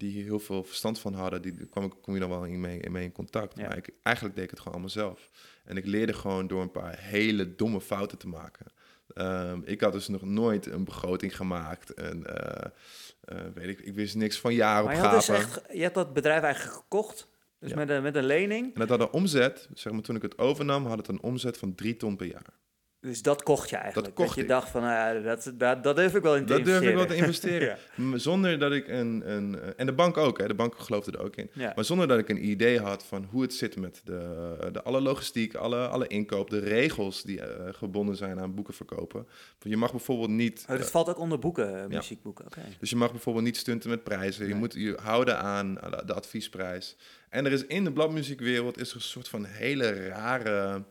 die 0.00 0.22
heel 0.22 0.38
veel 0.38 0.64
verstand 0.64 0.98
van 0.98 1.14
hadden, 1.14 1.42
die 1.42 1.66
kwam, 1.66 2.00
kom 2.00 2.14
je 2.14 2.20
dan 2.20 2.28
wel 2.28 2.44
in 2.44 2.60
mee, 2.60 2.90
mee 2.90 3.04
in 3.04 3.12
contact. 3.12 3.56
Maar 3.56 3.76
ik, 3.76 3.90
eigenlijk 4.02 4.36
deed 4.36 4.44
ik 4.44 4.50
het 4.50 4.58
gewoon 4.58 4.72
allemaal 4.72 4.92
zelf. 4.92 5.30
En 5.64 5.76
ik 5.76 5.86
leerde 5.86 6.12
gewoon 6.12 6.46
door 6.46 6.62
een 6.62 6.70
paar 6.70 6.98
hele 6.98 7.54
domme 7.54 7.80
fouten 7.80 8.18
te 8.18 8.28
maken. 8.28 8.66
Um, 9.14 9.62
ik 9.64 9.80
had 9.80 9.92
dus 9.92 10.08
nog 10.08 10.22
nooit 10.22 10.66
een 10.66 10.84
begroting 10.84 11.36
gemaakt. 11.36 11.94
En, 11.94 12.24
uh, 12.26 13.36
uh, 13.38 13.46
weet 13.54 13.68
ik, 13.68 13.80
ik 13.80 13.94
wist 13.94 14.14
niks 14.14 14.38
van 14.40 14.54
jaaropgaven. 14.54 15.02
Maar 15.02 15.10
je, 15.10 15.16
had 15.16 15.26
dus 15.26 15.60
echt, 15.62 15.76
je 15.76 15.82
hebt 15.82 15.94
dat 15.94 16.12
bedrijf 16.12 16.42
eigenlijk 16.42 16.76
gekocht, 16.76 17.28
dus 17.58 17.74
met, 17.74 17.90
een, 17.90 18.02
met 18.02 18.16
een 18.16 18.24
lening. 18.24 18.74
En 18.74 18.80
dat 18.80 18.88
had 18.88 19.00
een 19.00 19.10
omzet, 19.10 19.68
zeg 19.74 19.92
maar 19.92 20.02
toen 20.02 20.16
ik 20.16 20.22
het 20.22 20.38
overnam, 20.38 20.86
had 20.86 20.98
het 20.98 21.08
een 21.08 21.22
omzet 21.22 21.58
van 21.58 21.74
drie 21.74 21.96
ton 21.96 22.16
per 22.16 22.26
jaar. 22.26 22.58
Dus 23.00 23.22
dat 23.22 23.42
kocht 23.42 23.70
je 23.70 23.76
eigenlijk. 23.76 24.06
Dat, 24.06 24.16
kocht 24.26 24.36
dat 24.36 24.44
je 24.44 24.50
dacht 24.52 24.68
van, 24.68 24.82
nou 24.82 24.92
ja, 24.92 25.20
dat, 25.22 25.52
dat, 25.54 25.82
dat 25.84 25.96
durf 25.96 26.14
ik 26.14 26.22
wel 26.22 26.36
in 26.36 26.46
te 26.46 26.52
dat 26.52 26.58
investeren. 26.58 26.96
Dat 26.96 27.08
durf 27.08 27.08
ik 27.08 27.08
wel 27.08 27.16
te 27.16 27.24
investeren. 27.24 28.20
Zonder 28.28 28.58
dat 28.58 28.72
ik 28.72 28.88
een, 28.88 29.30
een... 29.30 29.58
En 29.76 29.86
de 29.86 29.92
bank 29.92 30.16
ook, 30.16 30.38
hè. 30.38 30.46
De 30.46 30.54
bank 30.54 30.78
geloofde 30.78 31.12
er 31.12 31.24
ook 31.24 31.36
in. 31.36 31.50
Maar 31.54 31.84
zonder 31.84 32.08
dat 32.08 32.18
ik 32.18 32.28
een 32.28 32.48
idee 32.48 32.80
had 32.80 33.04
van 33.04 33.24
hoe 33.30 33.42
het 33.42 33.54
zit 33.54 33.76
met 33.76 34.00
de, 34.04 34.68
de 34.72 34.82
alle 34.82 35.00
logistiek, 35.00 35.54
alle, 35.54 35.88
alle 35.88 36.06
inkoop, 36.06 36.50
de 36.50 36.58
regels 36.58 37.22
die 37.22 37.38
uh, 37.38 37.44
gebonden 37.70 38.16
zijn 38.16 38.40
aan 38.40 38.54
boeken 38.54 38.74
verkopen. 38.74 39.26
Je 39.58 39.76
mag 39.76 39.90
bijvoorbeeld 39.90 40.30
niet... 40.30 40.66
Oh, 40.70 40.78
dat 40.78 40.90
valt 40.90 41.08
ook 41.08 41.18
onder 41.18 41.38
boeken, 41.38 41.88
muziekboeken. 41.88 42.46
Okay. 42.46 42.64
Dus 42.78 42.90
je 42.90 42.96
mag 42.96 43.10
bijvoorbeeld 43.10 43.44
niet 43.44 43.56
stunten 43.56 43.90
met 43.90 44.04
prijzen. 44.04 44.48
Je 44.48 44.54
moet 44.54 44.74
je 44.74 44.98
houden 45.02 45.38
aan 45.38 45.74
de 46.04 46.14
adviesprijs. 46.14 46.96
En 47.28 47.46
er 47.46 47.52
is 47.52 47.66
in 47.66 47.84
de 47.84 47.92
bladmuziekwereld 47.92 48.80
is 48.80 48.90
er 48.90 48.96
een 48.96 49.02
soort 49.02 49.28
van 49.28 49.44
hele 49.44 50.06
rare 50.06 50.82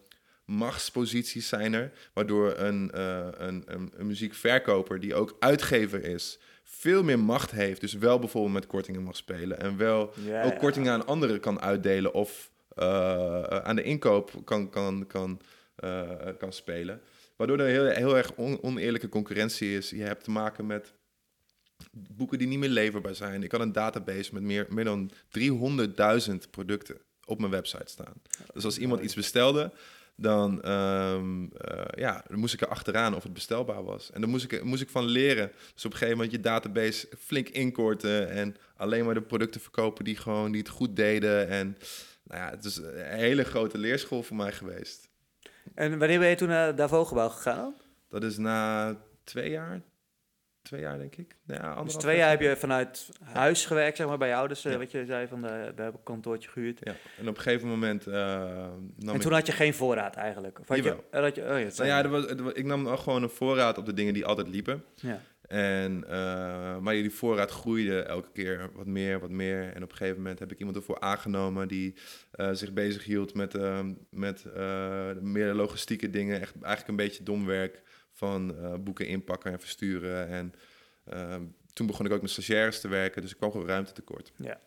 machtsposities 0.49 1.47
zijn 1.47 1.73
er, 1.73 1.91
waardoor 2.13 2.57
een, 2.57 2.91
uh, 2.95 3.27
een, 3.31 3.63
een, 3.65 3.91
een, 3.97 4.07
muziekverkoper 4.07 4.99
die 4.99 5.15
ook 5.15 5.35
uitgever 5.39 6.03
is, 6.03 6.39
veel 6.63 7.03
meer 7.03 7.19
macht 7.19 7.51
heeft. 7.51 7.81
Dus 7.81 7.93
wel 7.93 8.19
bijvoorbeeld 8.19 8.53
met 8.53 8.67
kortingen 8.67 9.03
mag 9.03 9.15
spelen 9.15 9.59
en 9.59 9.77
wel 9.77 10.13
ook 10.43 10.57
kortingen 10.57 10.93
aan 10.93 11.05
anderen 11.05 11.39
kan 11.39 11.61
uitdelen 11.61 12.13
of 12.13 12.51
uh, 12.77 13.43
aan 13.43 13.75
de 13.75 13.83
inkoop 13.83 14.31
kan, 14.43 14.69
kan, 14.69 15.07
kan, 15.07 15.41
uh, 15.83 16.09
kan 16.37 16.53
spelen. 16.53 17.01
Waardoor 17.35 17.59
er 17.59 17.67
heel, 17.67 17.85
heel 17.85 18.17
erg 18.17 18.31
on, 18.35 18.63
oneerlijke 18.63 19.09
concurrentie 19.09 19.77
is. 19.77 19.89
Je 19.89 20.03
hebt 20.03 20.23
te 20.23 20.31
maken 20.31 20.65
met 20.65 20.93
boeken 21.91 22.37
die 22.37 22.47
niet 22.47 22.59
meer 22.59 22.69
leverbaar 22.69 23.15
zijn. 23.15 23.43
Ik 23.43 23.51
had 23.51 23.61
een 23.61 23.71
database 23.71 24.33
met 24.33 24.43
meer, 24.43 24.65
meer 24.69 24.83
dan 24.83 25.11
300.000 26.29 26.35
producten 26.51 26.97
op 27.25 27.39
mijn 27.39 27.51
website 27.51 27.89
staan. 27.89 28.13
Dus 28.53 28.65
als 28.65 28.77
iemand 28.77 29.01
iets 29.01 29.15
bestelde, 29.15 29.71
dan, 30.21 30.71
um, 30.71 31.41
uh, 31.43 31.81
ja, 31.95 32.23
dan 32.27 32.39
moest 32.39 32.53
ik 32.53 32.61
er 32.61 32.67
achteraan 32.67 33.15
of 33.15 33.23
het 33.23 33.33
bestelbaar 33.33 33.83
was. 33.83 34.11
En 34.11 34.21
dan 34.21 34.29
moest 34.29 34.51
ik, 34.51 34.63
moest 34.63 34.81
ik 34.81 34.89
van 34.89 35.05
leren. 35.05 35.51
Dus 35.73 35.85
op 35.85 35.91
een 35.91 35.97
gegeven 35.97 36.17
moment 36.17 36.31
je 36.31 36.39
database 36.39 37.07
flink 37.19 37.49
inkorten 37.49 38.29
en 38.29 38.55
alleen 38.75 39.05
maar 39.05 39.13
de 39.13 39.21
producten 39.21 39.61
verkopen 39.61 40.03
die, 40.03 40.15
gewoon, 40.15 40.51
die 40.51 40.61
het 40.61 40.69
goed 40.69 40.95
deden. 40.95 41.47
En 41.47 41.77
nou 42.23 42.41
ja, 42.41 42.49
het 42.49 42.65
is 42.65 42.77
een 42.77 43.17
hele 43.17 43.43
grote 43.43 43.77
leerschool 43.77 44.23
voor 44.23 44.35
mij 44.35 44.51
geweest. 44.51 45.09
En 45.75 45.99
wanneer 45.99 46.19
ben 46.19 46.29
je 46.29 46.35
toen 46.35 46.47
naar 46.47 46.75
Davo-gebouw 46.75 47.29
gegaan? 47.29 47.75
Dat 48.09 48.23
is 48.23 48.37
na 48.37 48.95
twee 49.23 49.49
jaar, 49.49 49.81
twee 50.69 50.81
jaar, 50.81 50.97
denk 50.97 51.15
ik. 51.15 51.35
Ja, 51.45 51.83
dus 51.83 51.93
twee 51.93 52.17
jaar 52.17 52.29
heb 52.29 52.41
je 52.41 52.55
vanuit 52.55 53.09
huis 53.23 53.65
gewerkt, 53.65 53.97
zeg 53.97 54.07
maar, 54.07 54.17
bij 54.17 54.27
je 54.27 54.35
ouders, 54.35 54.65
eh, 54.65 54.75
wat 54.75 54.91
je 54.91 55.05
zei, 55.05 55.27
van 55.27 55.41
de, 55.41 55.47
daar 55.47 55.85
heb 55.85 55.93
ik 55.93 55.97
een 55.97 56.03
kantoortje 56.03 56.49
gehuurd. 56.49 56.79
Ja, 56.83 56.95
en 57.17 57.27
op 57.27 57.37
een 57.37 57.41
gegeven 57.41 57.67
moment 57.67 58.07
uh, 58.07 58.63
En 59.05 59.19
toen 59.19 59.33
had 59.33 59.45
je 59.45 59.51
geen 59.51 59.73
voorraad 59.73 60.15
eigenlijk? 60.15 60.59
Of 60.59 60.67
had 60.67 60.83
je, 60.83 60.97
had 61.11 61.35
je, 61.35 61.41
oh, 61.41 61.59
ja, 61.59 61.69
nou 61.75 61.87
ja, 61.87 62.03
er 62.03 62.09
was, 62.09 62.25
ik 62.53 62.65
nam 62.65 62.87
gewoon 62.87 63.23
een 63.23 63.29
voorraad 63.29 63.77
op 63.77 63.85
de 63.85 63.93
dingen 63.93 64.13
die 64.13 64.25
altijd 64.25 64.47
liepen. 64.47 64.83
Ja. 64.95 65.21
En, 65.47 66.03
uh, 66.09 66.77
maar 66.77 66.93
die 66.93 67.11
voorraad 67.11 67.51
groeide 67.51 68.01
elke 68.01 68.31
keer 68.33 68.69
wat 68.73 68.85
meer, 68.85 69.19
wat 69.19 69.29
meer. 69.29 69.73
En 69.73 69.83
op 69.83 69.91
een 69.91 69.97
gegeven 69.97 70.17
moment 70.17 70.39
heb 70.39 70.51
ik 70.51 70.59
iemand 70.59 70.77
ervoor 70.77 70.99
aangenomen 70.99 71.67
die 71.67 71.95
uh, 72.35 72.49
zich 72.51 72.73
bezig 72.73 73.03
hield 73.03 73.33
met, 73.33 73.55
uh, 73.55 73.79
met 74.09 74.45
meer 75.21 75.53
logistieke 75.53 76.09
dingen. 76.09 76.41
Echt 76.41 76.53
eigenlijk 76.53 76.87
een 76.87 77.05
beetje 77.05 77.23
domwerk 77.23 77.81
van 78.19 78.55
boeken 78.83 79.07
inpakken 79.07 79.51
en 79.51 79.59
versturen. 79.59 80.27
En 80.27 80.53
Ehm, 81.09 81.43
toen 81.73 81.87
begon 81.87 82.05
ik 82.05 82.11
ook 82.11 82.21
met 82.21 82.29
stagiaires 82.29 82.81
te 82.81 82.87
werken, 82.87 83.21
dus 83.21 83.31
ik 83.31 83.37
kwam 83.37 83.51
gewoon 83.51 83.67
ruimte 83.67 83.91
tekort. 83.91 84.31
Ja. 84.35 84.59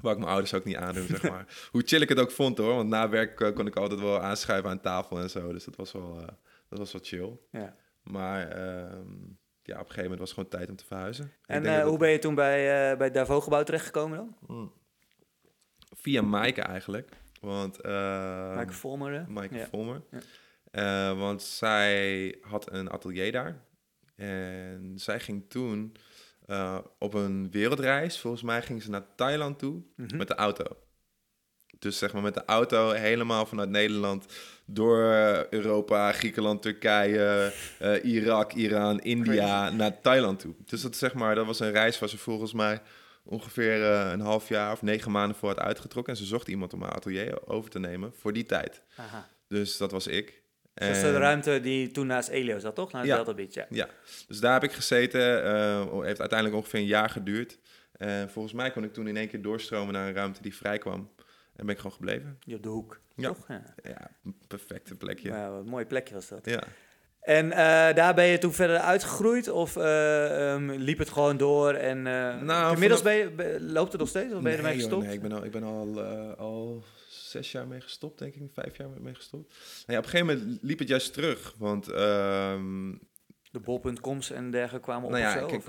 Waar 0.00 0.12
ik 0.12 0.18
mijn 0.18 0.30
ouders 0.30 0.54
ook 0.54 0.64
niet 0.64 0.76
aandoen, 0.76 1.06
zeg 1.06 1.22
maar. 1.30 1.68
Hoe 1.70 1.82
chill 1.84 2.00
ik 2.00 2.08
het 2.08 2.18
ook 2.18 2.30
vond 2.30 2.58
hoor, 2.58 2.74
want 2.74 2.88
na 2.88 3.08
werk 3.08 3.40
eh, 3.40 3.54
kon 3.54 3.66
ik 3.66 3.76
altijd 3.76 4.00
wel 4.00 4.20
aanschuiven 4.20 4.70
aan 4.70 4.80
tafel 4.80 5.18
en 5.18 5.30
zo. 5.30 5.52
Dus 5.52 5.64
dat 5.64 5.76
was 5.76 5.92
wel, 5.92 6.20
uh, 6.20 6.26
dat 6.68 6.78
was 6.78 6.92
wel 6.92 7.02
chill. 7.04 7.38
Ja. 7.50 7.76
Maar 8.02 8.48
ehm, 8.48 9.12
ja, 9.62 9.74
op 9.74 9.80
een 9.80 9.86
gegeven 9.86 10.02
moment 10.02 10.18
was 10.18 10.28
het 10.28 10.38
gewoon 10.38 10.48
tijd 10.48 10.70
om 10.70 10.76
te 10.76 10.84
verhuizen. 10.84 11.32
En 11.46 11.64
uh, 11.64 11.84
hoe 11.84 11.98
ben 11.98 12.10
je 12.10 12.18
toen 12.18 12.34
bij, 12.34 12.90
uh, 12.90 12.96
bij 12.96 13.06
het 13.06 13.14
Davos-gebouw 13.14 13.62
terechtgekomen 13.62 14.16
dan? 14.16 14.36
Mm. 14.46 14.72
Via 15.96 16.22
Maaike 16.22 16.62
eigenlijk. 16.62 17.10
Want, 17.40 17.78
uh, 17.84 17.92
Maaike 18.54 18.72
Volmer? 18.72 19.24
Maaike 19.28 19.56
ja. 19.56 19.66
Volmer. 19.66 20.02
Ja. 20.10 20.18
Want 21.16 21.42
zij 21.42 22.34
had 22.40 22.72
een 22.72 22.90
atelier 22.90 23.32
daar. 23.32 23.62
En 24.16 24.92
zij 24.96 25.20
ging 25.20 25.44
toen 25.48 25.96
op 26.98 27.14
een 27.14 27.50
wereldreis. 27.50 28.18
Volgens 28.18 28.42
mij 28.42 28.62
ging 28.62 28.82
ze 28.82 28.90
naar 28.90 29.14
Thailand 29.16 29.58
toe 29.58 29.72
mm 29.72 30.06
-hmm. 30.06 30.16
met 30.16 30.28
de 30.28 30.34
auto. 30.34 30.64
Dus 31.78 31.98
zeg 31.98 32.12
maar 32.12 32.22
met 32.22 32.34
de 32.34 32.44
auto 32.44 32.90
helemaal 32.90 33.46
vanuit 33.46 33.68
Nederland 33.68 34.26
door 34.66 35.02
Europa, 35.50 36.12
Griekenland, 36.12 36.62
Turkije, 36.62 37.52
uh, 37.82 38.04
Irak, 38.04 38.52
Iran, 38.52 39.00
India 39.00 39.70
naar 39.70 40.00
Thailand 40.00 40.40
toe. 40.40 40.54
Dus 40.64 40.82
dat, 40.82 40.96
zeg 40.96 41.14
maar, 41.14 41.34
dat 41.34 41.46
was 41.46 41.60
een 41.60 41.70
reis 41.70 41.98
waar 41.98 42.08
ze 42.08 42.18
volgens 42.18 42.52
mij 42.52 42.82
ongeveer 43.22 43.80
uh, 43.80 44.10
een 44.12 44.20
half 44.20 44.48
jaar 44.48 44.72
of 44.72 44.82
negen 44.82 45.10
maanden 45.10 45.36
voor 45.36 45.48
had 45.48 45.58
uitgetrokken. 45.58 46.12
En 46.12 46.18
ze 46.18 46.24
zocht 46.26 46.48
iemand 46.48 46.72
om 46.72 46.82
haar 46.82 46.94
atelier 46.94 47.48
over 47.48 47.70
te 47.70 47.78
nemen 47.78 48.12
voor 48.14 48.32
die 48.32 48.46
tijd. 48.46 48.82
Aha. 48.96 49.28
Dus 49.48 49.76
dat 49.76 49.90
was 49.90 50.06
ik. 50.06 50.42
Dat 50.74 50.88
is 50.88 51.00
de 51.00 51.18
ruimte 51.18 51.60
die 51.60 51.90
toen 51.90 52.06
naast 52.06 52.28
Elio 52.28 52.58
zat, 52.58 52.74
toch? 52.74 52.92
Naast 52.92 53.06
ja, 53.06 53.14
Delta 53.14 53.34
Beach, 53.34 53.54
ja. 53.54 53.66
ja. 53.70 53.88
Dus 54.28 54.40
daar 54.40 54.52
heb 54.52 54.62
ik 54.62 54.72
gezeten. 54.72 55.44
Uh, 55.44 56.02
heeft 56.02 56.20
uiteindelijk 56.20 56.58
ongeveer 56.58 56.80
een 56.80 56.86
jaar 56.86 57.10
geduurd. 57.10 57.58
En 57.96 58.30
volgens 58.30 58.54
mij 58.54 58.70
kon 58.70 58.84
ik 58.84 58.92
toen 58.92 59.08
in 59.08 59.16
één 59.16 59.28
keer 59.28 59.42
doorstromen 59.42 59.94
naar 59.94 60.08
een 60.08 60.14
ruimte 60.14 60.42
die 60.42 60.54
vrij 60.54 60.78
kwam. 60.78 61.10
En 61.56 61.66
ben 61.66 61.74
ik 61.74 61.76
gewoon 61.76 61.96
gebleven. 61.96 62.38
Je 62.44 62.56
op 62.56 62.62
de 62.62 62.68
hoek, 62.68 63.00
ja. 63.16 63.28
toch? 63.28 63.48
Ja, 63.48 63.62
ja 63.82 64.10
perfecte 64.48 64.94
plekje. 64.94 65.28
Ja, 65.28 65.50
wat 65.50 65.60
een 65.60 65.68
mooi 65.68 65.84
plekje 65.84 66.14
was 66.14 66.28
dat. 66.28 66.44
Ja. 66.44 66.62
En 67.20 67.46
uh, 67.46 67.56
daar 67.94 68.14
ben 68.14 68.24
je 68.24 68.38
toen 68.38 68.52
verder 68.52 68.78
uitgegroeid 68.78 69.48
of 69.48 69.76
uh, 69.76 70.52
um, 70.52 70.70
liep 70.70 70.98
het 70.98 71.10
gewoon 71.10 71.36
door 71.36 71.72
en 71.72 71.98
uh, 71.98 72.40
nou, 72.40 72.72
inmiddels 72.72 73.02
ben 73.02 73.14
je, 73.14 73.56
loopt 73.60 73.92
het 73.92 74.00
nog 74.00 74.08
steeds 74.08 74.32
of 74.32 74.42
ben 74.42 74.52
je 74.52 74.58
ermee 74.58 74.74
gestopt? 74.74 75.04
nee, 75.04 75.14
ik 75.14 75.22
ben 75.22 75.32
al, 75.32 75.44
ik 75.44 75.50
ben 75.50 75.62
al, 75.62 76.02
al 76.36 76.84
zes 77.34 77.52
jaar 77.52 77.66
mee 77.66 77.80
gestopt, 77.80 78.18
denk 78.18 78.34
ik, 78.34 78.42
vijf 78.52 78.76
jaar 78.76 78.88
mee 79.00 79.14
gestopt. 79.14 79.54
Nee, 79.86 79.98
op 79.98 80.04
een 80.04 80.10
gegeven 80.10 80.36
moment 80.36 80.58
liep 80.62 80.78
het 80.78 80.88
juist 80.88 81.12
terug, 81.12 81.54
want... 81.58 81.88
Um, 81.88 83.00
de 83.50 83.60
bol.coms 83.60 84.30
en 84.30 84.50
dergelijke 84.50 84.86
kwamen 84.86 85.04
op 85.04 85.10
nou 85.10 85.22
ja, 85.22 85.46
kijk, 85.46 85.64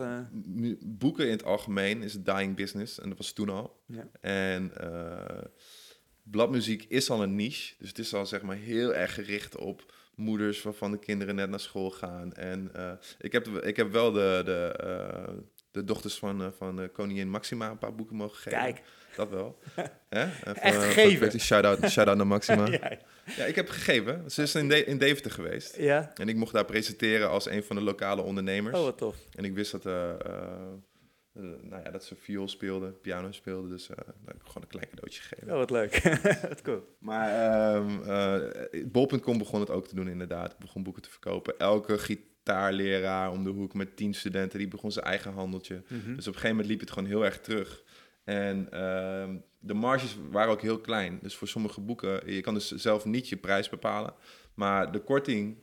boeken 0.86 1.25
in 1.25 1.31
het 1.31 1.43
algemeen 1.43 2.03
is 2.03 2.13
een 2.13 2.24
dying 2.24 2.55
business 2.55 3.00
en 3.00 3.10
dat 3.10 3.17
was 3.17 3.31
toen 3.31 3.50
al. 3.50 3.84
Ja. 3.86 4.07
En 4.22 4.72
bladmuziek 6.24 6.86
is 6.88 7.10
al 7.10 7.24
een 7.24 7.36
niche. 7.36 7.75
Dus 7.77 7.88
het 7.88 8.00
is 8.00 8.13
al 8.13 8.25
zeg 8.25 8.41
maar 8.41 8.55
heel 8.55 8.95
erg 8.95 9.13
gericht 9.13 9.55
op 9.57 9.93
moeders 10.15 10.62
waarvan 10.62 10.91
de 10.91 11.00
kinderen 11.00 11.36
net 11.36 11.50
naar 11.50 11.60
school 11.60 11.91
gaan. 11.91 12.34
En 12.34 12.72
uh, 12.75 12.91
ik, 13.19 13.31
heb, 13.31 13.48
ik 13.48 13.75
heb 13.75 13.91
wel 13.91 14.12
de, 14.12 14.41
de, 14.45 15.43
de 15.72 15.84
dochters 15.84 16.15
van, 16.15 16.53
van 16.53 16.91
koningin 16.91 17.29
Maxima 17.29 17.69
een 17.69 17.77
paar 17.77 17.95
boeken 17.95 18.15
mogen 18.15 18.38
geven. 18.38 18.60
Kijk. 18.60 18.81
Dat 19.15 19.29
wel. 19.29 19.60
Hè? 20.10 20.53
Echt 20.53 20.84
gegeven. 20.84 21.39
Shout-out 21.39 21.89
shout 21.89 22.17
naar 22.17 22.27
Maxima. 22.27 22.65
ja. 22.81 22.98
ja. 23.38 23.45
ik 23.45 23.55
heb 23.55 23.69
gegeven. 23.69 24.31
Ze 24.31 24.41
is 24.41 24.55
in, 24.55 24.69
de, 24.69 24.84
in 24.84 24.98
Deventer 24.98 25.31
geweest. 25.31 25.77
Ja. 25.77 26.12
En 26.13 26.29
ik 26.29 26.36
mocht 26.36 26.53
daar 26.53 26.65
presenteren 26.65 27.29
als 27.29 27.50
een 27.50 27.63
van 27.63 27.75
de 27.75 27.81
lokale 27.81 28.22
ondernemers. 28.22 28.77
Oh, 28.77 28.84
wat 28.84 28.98
tof. 28.98 29.15
En 29.36 29.45
ik 29.45 29.53
wist 29.53 29.72
dat 29.72 29.86
uh, 29.86 31.53
nou 31.62 31.84
ja, 31.84 31.91
dat 31.91 32.03
ze 32.03 32.15
viool 32.15 32.48
speelde, 32.48 32.91
piano 32.91 33.31
speelde. 33.31 33.69
Dus 33.69 33.89
uh, 33.89 33.98
heb 34.25 34.36
ik 34.36 34.41
gewoon 34.45 34.62
een 34.62 34.67
klein 34.67 34.89
cadeautje 34.89 35.22
gegeven. 35.22 35.51
Oh, 35.51 35.57
wat 35.57 35.69
leuk. 35.69 36.19
wat 36.50 36.62
cool. 36.62 36.95
Maar 37.00 37.75
um, 37.75 38.01
uh, 38.05 38.86
Bol.com 38.86 39.38
begon 39.38 39.60
het 39.60 39.69
ook 39.69 39.88
te 39.88 39.95
doen 39.95 40.07
inderdaad. 40.07 40.51
Ik 40.51 40.57
begon 40.60 40.84
boeken 40.84 41.01
te 41.01 41.10
verkopen. 41.10 41.60
Elke 41.60 41.98
gitaarleraar 41.98 43.31
om 43.31 43.43
de 43.43 43.50
hoek 43.50 43.74
met 43.74 43.98
tien 43.98 44.13
studenten, 44.13 44.60
die 44.60 44.67
begon 44.67 44.91
zijn 44.91 45.05
eigen 45.05 45.34
handeltje. 45.34 45.75
Mm 45.75 46.01
-hmm. 46.03 46.15
Dus 46.15 46.27
op 46.27 46.34
een 46.34 46.39
gegeven 46.39 46.50
moment 46.50 46.67
liep 46.67 46.79
het 46.79 46.91
gewoon 46.91 47.10
heel 47.10 47.25
erg 47.25 47.39
terug. 47.39 47.84
En 48.25 48.67
uh, 48.74 49.36
de 49.60 49.74
marges 49.74 50.17
waren 50.32 50.51
ook 50.51 50.62
heel 50.62 50.79
klein. 50.79 51.20
Dus 51.22 51.36
voor 51.36 51.48
sommige 51.48 51.82
boeken, 51.82 52.34
je 52.34 52.41
kan 52.41 52.53
dus 52.53 52.72
zelf 52.72 53.05
niet 53.05 53.29
je 53.29 53.38
prijs 53.38 53.70
bepalen. 53.70 54.13
Maar 54.53 54.91
de 54.91 55.00
korting 55.00 55.58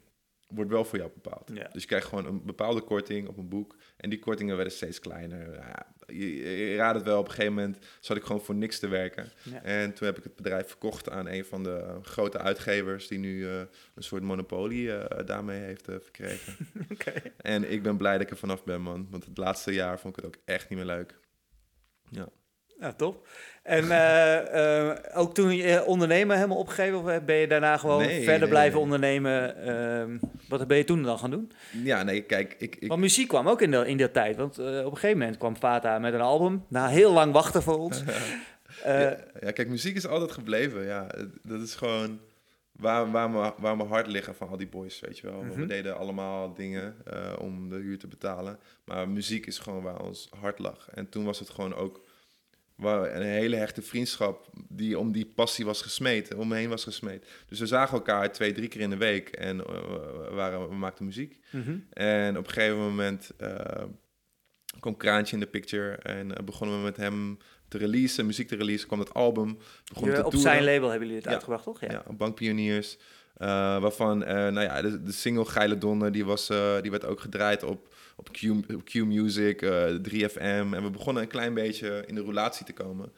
wordt 0.55 0.71
wel 0.71 0.85
voor 0.85 0.99
jou 0.99 1.11
bepaald. 1.15 1.51
Ja. 1.55 1.69
Dus 1.73 1.83
je 1.83 1.89
krijgt 1.89 2.07
gewoon 2.07 2.27
een 2.27 2.45
bepaalde 2.45 2.81
korting 2.81 3.29
op 3.29 3.39
een 3.39 3.49
boek. 3.49 3.77
En 3.97 4.11
die 4.11 4.19
kortingen 4.19 4.55
werden 4.55 4.73
steeds 4.73 4.99
kleiner. 4.99 5.55
Ja, 5.55 5.95
je, 6.07 6.37
je 6.69 6.77
raadt 6.77 6.97
het 6.97 7.05
wel, 7.05 7.19
op 7.19 7.25
een 7.25 7.31
gegeven 7.31 7.55
moment 7.55 7.79
zat 8.01 8.17
ik 8.17 8.23
gewoon 8.23 8.41
voor 8.41 8.55
niks 8.55 8.79
te 8.79 8.89
werken. 8.89 9.33
Ja. 9.43 9.63
En 9.63 9.93
toen 9.93 10.07
heb 10.07 10.19
ik 10.19 10.25
het 10.25 10.37
bedrijf 10.37 10.69
verkocht 10.69 11.11
aan 11.11 11.29
een 11.29 11.45
van 11.45 11.63
de 11.63 11.99
grote 12.03 12.39
uitgevers... 12.39 13.09
die 13.09 13.19
nu 13.19 13.39
uh, 13.39 13.59
een 13.95 14.03
soort 14.03 14.23
monopolie 14.23 14.87
uh, 14.87 15.05
daarmee 15.25 15.61
heeft 15.61 15.89
uh, 15.89 15.97
verkregen. 16.01 16.57
okay. 16.93 17.33
En 17.37 17.71
ik 17.71 17.83
ben 17.83 17.97
blij 17.97 18.13
dat 18.13 18.23
ik 18.23 18.31
er 18.31 18.37
vanaf 18.37 18.65
ben, 18.65 18.83
man. 18.83 19.07
Want 19.11 19.25
het 19.25 19.39
laatste 19.39 19.73
jaar 19.73 20.01
vond 20.01 20.17
ik 20.17 20.25
het 20.25 20.35
ook 20.35 20.43
echt 20.45 20.69
niet 20.69 20.79
meer 20.79 20.89
leuk. 20.89 21.19
Ja. 22.11 22.29
Ja, 22.83 22.93
top. 22.93 23.27
En 23.63 23.85
uh, 23.85 24.37
uh, 24.55 24.93
ook 25.15 25.35
toen 25.35 25.57
je 25.57 25.85
ondernemen 25.85 26.37
helemaal 26.37 26.59
opgegeven, 26.59 26.99
of 26.99 27.25
ben 27.25 27.37
je 27.37 27.47
daarna 27.47 27.77
gewoon 27.77 28.03
nee, 28.03 28.23
verder 28.23 28.41
nee, 28.41 28.49
blijven 28.49 28.75
nee. 28.75 28.83
ondernemen? 28.83 29.55
Uh, 29.67 30.29
wat 30.49 30.67
ben 30.67 30.77
je 30.77 30.85
toen 30.85 31.03
dan 31.03 31.19
gaan 31.19 31.31
doen? 31.31 31.53
Ja, 31.83 32.03
nee, 32.03 32.23
kijk, 32.23 32.55
ik... 32.59 32.77
ik... 32.77 32.89
Want 32.89 33.01
muziek 33.01 33.29
kwam 33.29 33.49
ook 33.49 33.63
in, 33.63 33.71
de, 33.71 33.87
in 33.89 33.97
die 33.97 34.11
tijd, 34.11 34.37
want 34.37 34.59
op 34.59 34.67
een 34.67 34.95
gegeven 34.95 35.19
moment 35.19 35.39
kwam 35.39 35.57
Fata 35.57 35.99
met 35.99 36.15
een 36.15 36.21
album, 36.21 36.65
na 36.69 36.89
heel 36.89 37.13
lang 37.13 37.33
wachten 37.33 37.63
voor 37.63 37.79
ons. 37.79 38.03
ja, 38.85 39.17
ja, 39.41 39.51
kijk, 39.51 39.69
muziek 39.69 39.97
is 39.97 40.07
altijd 40.07 40.33
gebleven, 40.33 40.85
ja. 40.85 41.07
Dat 41.43 41.61
is 41.61 41.75
gewoon 41.75 42.21
waar, 42.73 43.11
waar, 43.11 43.31
mijn, 43.31 43.53
waar 43.59 43.77
mijn 43.77 43.89
hart 43.89 44.07
liggen 44.07 44.35
van 44.35 44.49
al 44.49 44.57
die 44.57 44.69
boys, 44.69 45.01
weet 45.01 45.19
je 45.19 45.27
wel. 45.27 45.43
Mm 45.43 45.51
-hmm. 45.51 45.61
We 45.61 45.67
deden 45.67 45.99
allemaal 45.99 46.55
dingen 46.55 46.97
om 47.39 47.69
de 47.69 47.77
huur 47.77 47.99
te 47.99 48.07
betalen, 48.07 48.59
maar 48.85 49.09
muziek 49.09 49.47
is 49.47 49.59
gewoon 49.59 49.83
waar 49.83 50.01
ons 50.03 50.29
hart 50.41 50.59
lag. 50.59 50.89
En 50.95 51.09
toen 51.09 51.25
was 51.25 51.39
het 51.39 51.51
gewoon 51.51 51.75
ook 51.75 52.01
waar 52.77 53.15
een 53.15 53.23
hele 53.23 53.57
hechte 53.57 53.83
vriendschap 53.83 54.49
die 54.69 54.99
om 54.99 55.13
die 55.13 55.27
passie 55.27 55.65
was 55.65 55.83
gesmeed, 55.83 56.35
om 56.35 56.49
me 56.49 56.57
heen 56.57 56.69
was 56.69 56.85
gesmeed. 56.85 57.27
Dus 57.47 57.59
we 57.59 57.67
zagen 57.67 57.95
elkaar 57.95 58.33
twee, 58.33 58.53
drie 58.53 58.69
keer 58.69 58.81
in 58.81 58.91
de 58.91 58.97
week 58.97 59.29
en 59.29 59.57
uh, 59.57 59.65
we, 59.65 60.29
waren, 60.31 60.69
we 60.69 60.75
maakten 60.75 61.05
muziek. 61.05 61.41
Mm 61.51 61.63
-hmm. 61.63 61.87
En 61.91 62.39
op 62.39 62.47
een 62.47 62.53
gegeven 62.53 62.79
moment 62.79 63.31
uh, 63.41 63.59
kwam 64.81 64.97
Kraantje 64.97 65.35
in 65.35 65.41
de 65.41 65.47
picture 65.47 65.95
en 65.95 66.27
uh, 66.27 66.33
begonnen 66.45 66.77
we 66.77 66.83
met 66.83 66.97
hem 66.97 67.39
te 67.69 67.79
releasen, 67.79 68.27
muziek 68.27 68.49
te 68.49 68.57
releasen, 68.57 68.87
kwam 68.87 68.99
het 68.99 69.15
album. 69.15 69.59
Begon 69.93 70.09
te 70.09 70.17
op 70.17 70.23
toeren. 70.23 70.41
zijn 70.41 70.65
label 70.65 70.89
hebben 70.89 71.09
jullie 71.09 71.17
het 71.17 71.25
Ja. 71.25 71.31
uitgebracht, 71.31 71.65
toch? 71.65 71.81
Ja. 71.81 71.91
Ja, 71.91 72.13
Bankpioniers. 72.13 72.99
Uh, 73.39 73.49
waarvan, 73.81 74.19
nou 74.19 74.61
ja, 74.61 74.83
de, 74.83 75.03
de 75.03 75.13
single 75.13 75.45
Geile 75.45 75.79
Donder, 75.79 76.13
die, 76.13 76.25
was, 76.25 76.47
die 76.81 76.91
werd 76.91 77.05
ook 77.05 77.21
gedraaid 77.21 77.63
op, 77.63 77.95
op, 78.23 78.33
Q, 78.33 78.73
op 78.75 78.85
Q 78.85 78.95
Music, 78.95 79.65
3FM. 80.11 80.37
En 80.41 80.83
we 80.83 80.91
begonnen 80.91 81.23
een 81.23 81.29
klein 81.29 81.55
beetje 81.55 82.05
in 82.07 82.15
de 82.15 82.21
roulatie 82.21 82.67
te 82.67 82.73
komen. 82.73 83.13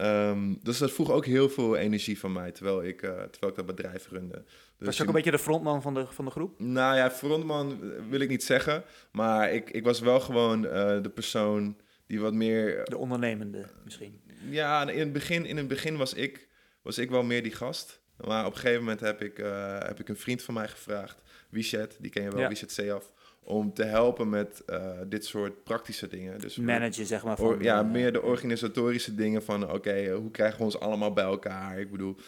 Um, 0.00 0.58
dus 0.62 0.78
dat 0.78 0.92
vroeg 0.92 1.10
ook 1.10 1.26
heel 1.26 1.48
veel 1.48 1.76
energie 1.76 2.18
van 2.18 2.32
mij, 2.32 2.52
terwijl 2.52 2.84
ik, 2.84 2.98
terwijl 2.98 3.48
ik 3.48 3.54
dat 3.54 3.66
bedrijf 3.66 4.08
runde. 4.08 4.44
Dus 4.76 4.86
Was 4.86 4.96
je 4.96 5.02
ook 5.02 5.08
een 5.08 5.14
beetje 5.14 5.30
de 5.30 5.38
frontman 5.38 5.82
van 5.82 5.94
de, 5.94 6.06
van 6.06 6.24
de 6.24 6.30
groep? 6.30 6.60
Nou 6.60 6.96
ja, 6.96 7.10
frontman 7.10 7.78
wil 8.08 8.20
ik 8.20 8.28
niet 8.28 8.44
zeggen. 8.44 8.84
Maar 9.12 9.52
ik, 9.52 9.70
ik 9.70 9.84
was 9.84 10.00
wel 10.00 10.20
gewoon 10.20 10.62
de 11.02 11.10
persoon 11.14 11.76
die 12.06 12.20
wat 12.20 12.34
meer... 12.34 12.84
De 12.84 12.98
ondernemende 12.98 13.66
misschien. 13.84 14.20
Ja, 14.48 14.90
in 14.90 14.98
het 14.98 15.12
begin, 15.12 15.46
in 15.46 15.56
het 15.56 15.68
begin 15.68 15.96
was, 15.96 16.14
ik, 16.14 16.48
was 16.82 16.98
ik 16.98 17.10
wel 17.10 17.22
meer 17.22 17.42
die 17.42 17.54
gast. 17.54 18.00
Maar 18.26 18.46
op 18.46 18.52
een 18.52 18.58
gegeven 18.58 18.80
moment 18.80 19.00
heb 19.00 19.22
ik, 19.22 19.38
uh, 19.38 19.78
heb 19.78 20.00
ik 20.00 20.08
een 20.08 20.16
vriend 20.16 20.42
van 20.42 20.54
mij 20.54 20.68
gevraagd, 20.68 21.22
Wichet, 21.50 21.96
die 22.00 22.10
ken 22.10 22.22
je 22.22 22.30
wel, 22.30 22.40
Ja. 22.40 22.48
Wichet 22.48 22.72
Seaf, 22.72 23.12
om 23.44 23.72
te 23.72 23.84
helpen 23.84 24.28
met 24.28 24.62
uh, 24.66 24.98
dit 25.06 25.24
soort 25.24 25.64
praktische 25.64 26.08
dingen. 26.08 26.38
Dus 26.38 26.56
Manager, 26.56 27.06
zeg 27.06 27.24
maar. 27.24 27.36
Van, 27.36 27.62
ja, 27.62 27.80
eh, 27.80 27.90
meer 27.90 28.12
de 28.12 28.22
organisatorische 28.22 29.14
dingen 29.14 29.42
van, 29.42 29.72
oké, 29.72 30.10
hoe 30.10 30.30
krijgen 30.30 30.58
we 30.58 30.64
ons 30.64 30.80
allemaal 30.80 31.12
bij 31.12 31.24
elkaar? 31.24 31.78
Ik 31.78 31.90
bedoel, 31.90 32.16
uh, 32.16 32.20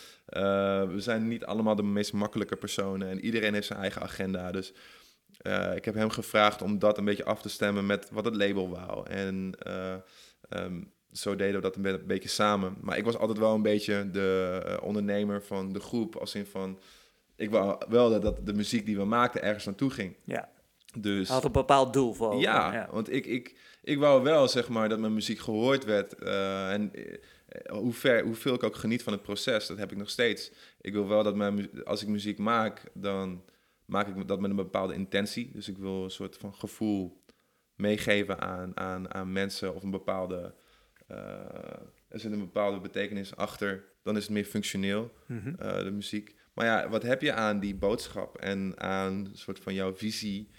we 0.82 1.00
zijn 1.00 1.28
niet 1.28 1.44
allemaal 1.44 1.74
de 1.74 1.82
meest 1.82 2.12
makkelijke 2.12 2.56
personen 2.56 3.08
en 3.08 3.20
iedereen 3.20 3.54
heeft 3.54 3.66
zijn 3.66 3.78
eigen 3.78 4.02
agenda. 4.02 4.50
Dus 4.50 4.72
uh, 5.42 5.76
ik 5.76 5.84
heb 5.84 5.94
hem 5.94 6.10
gevraagd 6.10 6.62
om 6.62 6.78
dat 6.78 6.98
een 6.98 7.04
beetje 7.04 7.24
af 7.24 7.42
te 7.42 7.48
stemmen 7.48 7.86
met 7.86 8.08
wat 8.10 8.24
het 8.24 8.36
label 8.36 8.70
wou. 8.70 9.08
En 9.10 9.52
um, 10.56 10.90
zo 11.12 11.36
deden 11.36 11.54
we 11.54 11.60
dat 11.60 11.76
een, 11.76 11.82
be- 11.82 11.88
een 11.88 12.06
beetje 12.06 12.28
samen. 12.28 12.76
Maar 12.80 12.98
ik 12.98 13.04
was 13.04 13.16
altijd 13.16 13.38
wel 13.38 13.54
een 13.54 13.62
beetje 13.62 14.10
de 14.10 14.78
ondernemer 14.82 15.42
van 15.42 15.72
de 15.72 15.80
groep. 15.80 16.16
Als 16.16 16.34
in 16.34 16.46
van, 16.46 16.78
ik 17.36 17.50
wou 17.50 17.82
wel 17.88 18.10
dat, 18.10 18.22
dat 18.22 18.46
de 18.46 18.54
muziek 18.54 18.86
die 18.86 18.96
we 18.96 19.04
maakten 19.04 19.42
ergens 19.42 19.64
naartoe 19.64 19.90
ging. 19.90 20.16
Ja. 20.24 20.50
Dus, 20.98 21.28
Had 21.28 21.44
een 21.44 21.52
bepaald 21.52 21.92
doel 21.92 22.12
voor. 22.12 22.40
ja, 22.40 22.72
ja. 22.72 22.88
want 22.90 23.12
ik, 23.12 23.26
ik, 23.26 23.56
ik 23.82 23.98
wou 23.98 24.22
wel 24.22 24.48
zeg 24.48 24.68
maar 24.68 24.88
dat 24.88 24.98
mijn 24.98 25.14
muziek 25.14 25.38
gehoord 25.38 25.84
werd. 25.84 26.22
Uh, 26.22 26.72
en 26.72 26.90
uh, 26.94 27.14
hoe 27.70 27.92
ver, 27.92 28.22
hoeveel 28.24 28.54
ik 28.54 28.62
ook 28.62 28.76
geniet 28.76 29.02
van 29.02 29.12
het 29.12 29.22
proces, 29.22 29.66
dat 29.66 29.78
heb 29.78 29.92
ik 29.92 29.98
nog 29.98 30.10
steeds. 30.10 30.50
Ik 30.80 30.92
wil 30.92 31.08
wel 31.08 31.22
dat 31.22 31.34
mijn, 31.36 31.84
als 31.84 32.02
ik 32.02 32.08
muziek 32.08 32.38
maak, 32.38 32.82
dan 32.94 33.44
maak 33.84 34.08
ik 34.08 34.28
dat 34.28 34.40
met 34.40 34.50
een 34.50 34.56
bepaalde 34.56 34.94
intentie. 34.94 35.50
Dus 35.52 35.68
ik 35.68 35.78
wil 35.78 36.04
een 36.04 36.10
soort 36.10 36.36
van 36.36 36.54
gevoel 36.54 37.20
meegeven 37.76 38.40
aan, 38.40 38.76
aan, 38.76 39.14
aan 39.14 39.32
mensen 39.32 39.74
of 39.74 39.82
een 39.82 39.90
bepaalde. 39.90 40.54
Uh, 41.10 41.16
er 42.08 42.20
zit 42.20 42.32
een 42.32 42.38
bepaalde 42.38 42.80
betekenis 42.80 43.36
achter. 43.36 43.84
Dan 44.02 44.16
is 44.16 44.22
het 44.22 44.32
meer 44.32 44.44
functioneel, 44.44 45.12
Mhm. 45.26 45.48
uh, 45.48 45.76
de 45.78 45.90
muziek. 45.90 46.34
Maar 46.54 46.66
ja, 46.66 46.88
wat 46.88 47.02
heb 47.02 47.22
je 47.22 47.32
aan 47.32 47.60
die 47.60 47.74
boodschap 47.74 48.36
en 48.38 48.72
aan 48.80 49.12
een 49.12 49.30
soort 49.36 49.58
van 49.58 49.74
jouw 49.74 49.94
visie 49.94 50.50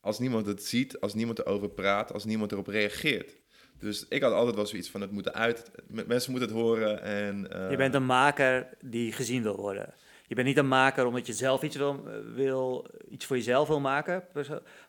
als 0.00 0.18
niemand 0.18 0.46
het 0.46 0.64
ziet, 0.64 1.00
als 1.00 1.14
niemand 1.14 1.38
erover 1.38 1.68
praat, 1.68 2.12
als 2.12 2.24
niemand 2.24 2.52
erop 2.52 2.66
reageert. 2.66 3.38
Dus 3.78 4.06
ik 4.08 4.22
had 4.22 4.32
altijd 4.32 4.56
wel 4.56 4.66
zoiets 4.66 4.90
van 4.90 5.00
het 5.00 5.10
moet 5.10 5.32
uit, 5.32 5.70
mensen 6.06 6.30
moeten 6.30 6.48
het 6.48 6.58
horen. 6.58 7.02
En, 7.02 7.48
uh... 7.52 7.70
Je 7.70 7.76
bent 7.76 7.94
een 7.94 8.06
maker 8.06 8.68
die 8.80 9.12
gezien 9.12 9.42
wil 9.42 9.56
worden. 9.56 9.94
Je 10.26 10.34
bent 10.34 10.46
niet 10.46 10.56
een 10.56 10.68
maker 10.68 11.06
omdat 11.06 11.26
je 11.26 11.32
zelf 11.32 11.62
iets 11.62 11.76
wil, 11.76 12.04
wil 12.34 12.86
iets 13.08 13.24
voor 13.26 13.36
jezelf 13.36 13.68
wil 13.68 13.80
maken, 13.80 14.24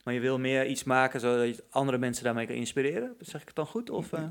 maar 0.04 0.14
je 0.14 0.20
wil 0.20 0.40
meer 0.40 0.66
iets 0.66 0.84
maken 0.84 1.20
zodat 1.20 1.56
je 1.56 1.64
andere 1.70 1.98
mensen 1.98 2.24
daarmee 2.24 2.46
kan 2.46 2.56
inspireren. 2.56 3.16
Zeg 3.20 3.42
ik 3.42 3.48
het 3.48 3.56
dan 3.56 3.66
goed? 3.66 3.90
Of, 3.90 4.12
uh... 4.12 4.24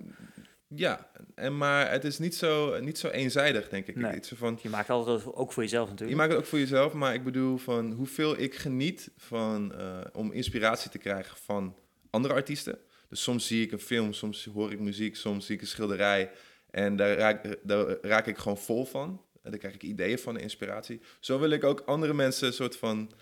Ja, 0.74 1.10
en, 1.34 1.56
maar 1.56 1.90
het 1.90 2.04
is 2.04 2.18
niet 2.18 2.34
zo, 2.34 2.80
niet 2.80 2.98
zo 2.98 3.08
eenzijdig, 3.08 3.68
denk 3.68 3.86
ik. 3.86 3.96
Nee. 3.96 4.20
van, 4.22 4.58
je 4.62 4.68
maakt 4.68 4.90
altijd 4.90 5.34
ook 5.34 5.52
voor 5.52 5.62
jezelf 5.62 5.88
natuurlijk. 5.88 6.10
Je 6.10 6.16
maakt 6.16 6.32
het 6.32 6.40
ook 6.40 6.48
voor 6.48 6.58
jezelf, 6.58 6.92
maar 6.92 7.14
ik 7.14 7.24
bedoel 7.24 7.56
van 7.56 7.92
hoeveel 7.92 8.40
ik 8.40 8.54
geniet 8.54 9.10
van, 9.16 9.72
uh, 9.78 10.00
om 10.12 10.32
inspiratie 10.32 10.90
te 10.90 10.98
krijgen 10.98 11.36
van 11.36 11.76
andere 12.10 12.34
artiesten. 12.34 12.78
Dus 13.08 13.22
soms 13.22 13.46
zie 13.46 13.64
ik 13.64 13.72
een 13.72 13.80
film, 13.80 14.12
soms 14.12 14.44
hoor 14.44 14.72
ik 14.72 14.80
muziek, 14.80 15.16
soms 15.16 15.46
zie 15.46 15.54
ik 15.54 15.60
een 15.60 15.66
schilderij. 15.66 16.30
En 16.70 16.96
daar 16.96 17.16
raak, 17.16 17.58
daar 17.62 17.96
raak 18.02 18.26
ik 18.26 18.38
gewoon 18.38 18.58
vol 18.58 18.84
van. 18.84 19.24
En 19.42 19.50
daar 19.50 19.60
krijg 19.60 19.74
ik 19.74 19.82
ideeën 19.82 20.18
van, 20.18 20.38
inspiratie. 20.38 21.00
Zo 21.20 21.38
wil 21.38 21.50
ik 21.50 21.64
ook 21.64 21.80
andere 21.80 22.14
mensen 22.14 22.46
een 22.46 22.52
soort 22.52 22.76
van 22.76 23.12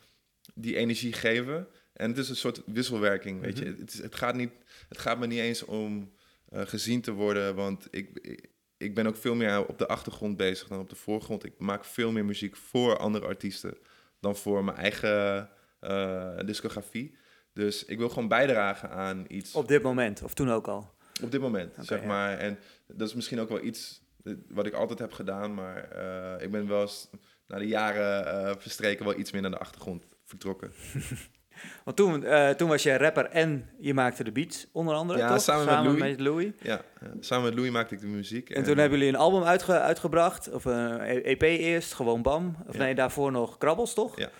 die 0.54 0.76
energie 0.76 1.12
geven. 1.12 1.68
En 1.92 2.08
het 2.08 2.18
is 2.18 2.28
een 2.28 2.36
soort 2.36 2.62
wisselwerking, 2.66 3.40
weet 3.40 3.58
je. 3.58 3.64
Mhm. 3.64 3.80
Het, 3.80 3.92
is, 3.92 4.02
het, 4.02 4.14
gaat 4.14 4.34
niet, 4.34 4.52
het 4.88 4.98
gaat 4.98 5.18
me 5.18 5.26
niet 5.26 5.40
eens 5.40 5.64
om 5.64 6.12
uh, 6.52 6.60
gezien 6.64 7.00
te 7.00 7.12
worden, 7.12 7.54
want 7.54 7.86
ik, 7.90 8.38
ik, 8.76 8.94
ben 8.94 9.06
ook 9.06 9.16
veel 9.16 9.34
meer 9.34 9.66
op 9.66 9.78
de 9.78 9.88
achtergrond 9.88 10.36
bezig 10.36 10.68
dan 10.68 10.80
op 10.80 10.90
de 10.90 10.96
voorgrond. 10.96 11.44
Ik 11.44 11.58
maak 11.58 11.84
veel 11.84 12.12
meer 12.12 12.24
muziek 12.24 12.56
voor 12.56 12.96
andere 12.96 13.26
artiesten 13.26 13.78
dan 14.20 14.36
voor 14.36 14.64
mijn 14.64 14.76
eigen 14.76 15.50
uh, 15.80 16.38
discografie. 16.44 17.16
Dus 17.52 17.84
ik 17.84 17.98
wil 17.98 18.08
gewoon 18.08 18.28
bijdragen 18.28 18.90
aan 18.90 19.24
iets. 19.28 19.54
Op 19.54 19.68
dit 19.68 19.82
moment, 19.82 20.22
of 20.22 20.34
toen 20.34 20.50
ook 20.50 20.68
al? 20.68 20.94
Op 21.22 21.30
dit 21.30 21.40
moment, 21.40 21.74
zeg 21.80 22.04
maar. 22.04 22.38
En 22.38 22.58
dat 22.86 23.08
is 23.08 23.14
misschien 23.14 23.40
ook 23.40 23.48
wel 23.48 23.62
iets 23.62 24.02
eh, 24.24 24.34
wat 24.48 24.66
ik 24.66 24.72
altijd 24.72 24.98
heb 24.98 25.12
gedaan, 25.12 25.54
maar 25.54 25.88
uh, 25.96 26.44
ik 26.44 26.50
ben 26.50 26.68
wel 26.68 26.80
eens 26.80 27.10
na 27.46 27.58
de 27.58 27.66
jaren 27.66 28.60
verstreken 28.60 29.04
wel 29.04 29.18
iets 29.18 29.32
meer 29.32 29.42
naar 29.42 29.50
de 29.50 29.58
achtergrond 29.58 30.06
vertrokken. 30.24 30.72
Want 31.84 31.96
toen, 31.96 32.22
uh, 32.22 32.50
toen 32.50 32.68
was 32.68 32.82
je 32.82 32.96
rapper 32.96 33.24
en 33.24 33.70
je 33.78 33.94
maakte 33.94 34.24
de 34.24 34.32
beats, 34.32 34.66
onder 34.72 34.94
andere, 34.94 35.18
ja, 35.18 35.28
toch? 35.28 35.40
Samen, 35.40 35.66
samen 35.66 35.98
met, 35.98 36.20
Louis. 36.20 36.50
Ja, 36.62 36.80
ja, 37.00 37.10
samen 37.20 37.44
met 37.44 37.54
Louis 37.54 37.70
maakte 37.70 37.94
ik 37.94 38.00
de 38.00 38.06
muziek. 38.06 38.50
En, 38.50 38.56
en 38.56 38.62
toen 38.62 38.78
hebben 38.78 38.98
jullie 38.98 39.14
een 39.14 39.20
album 39.20 39.42
uitge 39.42 39.80
uitgebracht, 39.80 40.50
of 40.50 40.64
een 40.64 41.00
EP 41.00 41.42
eerst, 41.42 41.94
gewoon 41.94 42.22
Bam. 42.22 42.56
Of 42.66 42.76
nee, 42.76 42.94
daarvoor 42.94 43.32
nog 43.32 43.58
Krabbels, 43.58 43.94
toch? 43.94 44.18
Ja. 44.18 44.30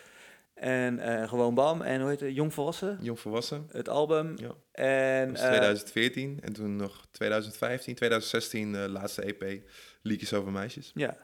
En 0.61 0.99
uh, 0.99 1.29
gewoon 1.29 1.55
Bam. 1.55 1.83
En 1.83 2.01
hoe 2.01 2.11
heet 2.11 2.21
het? 2.21 2.35
Jong 2.35 2.55
Volwassen? 2.55 2.99
Jong 3.01 3.21
Volwassen. 3.21 3.67
Het 3.71 3.89
album. 3.89 4.35
Ja. 4.37 4.55
En, 4.73 5.29
dat 5.29 5.37
2014. 5.37 6.31
Uh, 6.31 6.37
en 6.41 6.53
toen 6.53 6.77
nog 6.77 7.07
2015, 7.11 7.95
2016 7.95 8.73
de 8.73 8.89
laatste 8.89 9.23
EP. 9.23 9.63
Liedjes 10.03 10.33
over 10.33 10.53
meisjes. 10.53 10.91
Ja. 10.95 11.17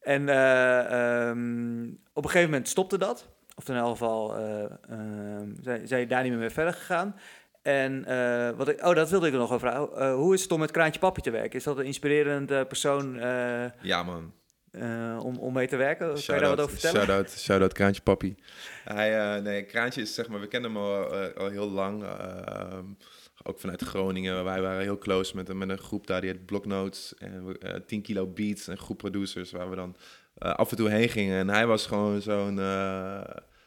En 0.00 0.22
uh, 0.28 1.28
um, 1.28 2.00
op 2.12 2.24
een 2.24 2.30
gegeven 2.30 2.50
moment 2.50 2.68
stopte 2.68 2.98
dat. 2.98 3.28
Of 3.54 3.68
in 3.68 3.74
elk 3.74 3.90
geval 3.90 4.38
uh, 4.38 4.62
uh, 4.90 4.98
zijn, 5.60 5.88
zijn 5.88 6.00
je 6.00 6.06
daar 6.06 6.22
niet 6.22 6.30
meer 6.30 6.40
mee 6.40 6.50
verder 6.50 6.72
gegaan. 6.72 7.16
En 7.62 8.04
uh, 8.08 8.50
wat 8.50 8.68
ik, 8.68 8.86
oh, 8.86 8.94
dat 8.94 9.10
wilde 9.10 9.26
ik 9.26 9.32
nog 9.32 9.52
over 9.52 9.58
vragen. 9.58 9.88
Uh, 9.98 10.14
hoe 10.14 10.34
is 10.34 10.42
het 10.42 10.52
om 10.52 10.60
met 10.60 10.70
Kraantje 10.70 11.00
Papi 11.00 11.20
te 11.20 11.30
werken? 11.30 11.58
Is 11.58 11.64
dat 11.64 11.78
een 11.78 11.84
inspirerende 11.84 12.66
persoon? 12.66 13.16
Uh, 13.16 13.64
ja, 13.82 14.02
man. 14.02 14.32
om, 15.20 15.38
om 15.38 15.52
mee 15.52 15.66
te 15.66 15.76
werken? 15.76 16.06
Shout 16.06 16.24
kan 16.24 16.34
je 16.34 16.40
daar 16.40 16.50
wat 16.50 16.60
over 16.60 16.78
vertellen? 16.78 17.28
Shout-out, 17.28 17.72
Kraantje 17.72 18.02
Papi. 18.02 18.36
Hij, 18.84 19.40
nee, 19.40 19.64
Kraantje 19.64 20.00
is 20.00 20.14
zeg 20.14 20.28
maar, 20.28 20.40
we 20.40 20.48
kennen 20.48 20.72
hem 20.72 20.82
al, 20.82 21.14
al 21.34 21.48
heel 21.48 21.70
lang. 21.70 22.04
Ehm, 22.04 22.84
ook 23.42 23.60
vanuit 23.60 23.82
Groningen. 23.82 24.44
Wij 24.44 24.60
waren 24.60 24.82
heel 24.82 24.98
close 24.98 25.36
met, 25.36 25.54
met 25.54 25.68
een 25.68 25.78
groep 25.78 26.06
daar 26.06 26.20
die 26.20 26.30
had 26.30 26.44
Blocknotes 26.44 27.14
en 27.14 27.84
10 27.86 28.02
kilo 28.02 28.26
beats 28.26 28.68
en 28.68 28.78
groep 28.78 28.98
producers 28.98 29.50
waar 29.50 29.70
we 29.70 29.76
dan 29.76 29.96
af 30.52 30.70
en 30.70 30.76
toe 30.76 30.90
heen 30.90 31.08
gingen. 31.08 31.38
En 31.38 31.48
hij 31.48 31.66
was 31.66 31.86
gewoon 31.86 32.22
zo'n 32.22 32.58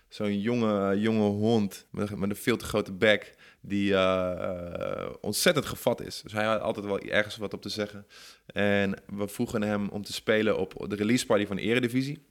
zo'n 0.10 0.40
jonge, 0.40 1.00
jonge 1.00 1.30
hond 1.30 1.88
met, 1.92 2.16
met, 2.16 2.30
een 2.30 2.36
veel 2.36 2.58
te 2.58 2.66
grote 2.66 2.92
bek 2.92 3.36
die 3.62 3.92
uh, 3.92 5.10
ontzettend 5.22 5.66
gevat 5.66 6.02
is. 6.02 6.22
Dus 6.22 6.34
hij 6.34 6.46
had 6.46 6.62
altijd 6.62 6.86
wel 6.86 7.00
ergens 7.00 7.38
wat 7.38 7.54
op 7.54 7.62
te 7.62 7.70
zeggen. 7.70 8.08
En 8.46 9.02
we 9.08 9.28
vroegen 9.28 9.62
hem 9.62 9.90
om 9.90 10.04
te 10.04 10.14
spelen 10.14 10.58
op 10.58 10.86
de 10.90 10.96
release 10.96 11.26
party 11.26 11.46
van 11.46 11.56
de 11.56 11.62
Eredivisie 11.62 12.26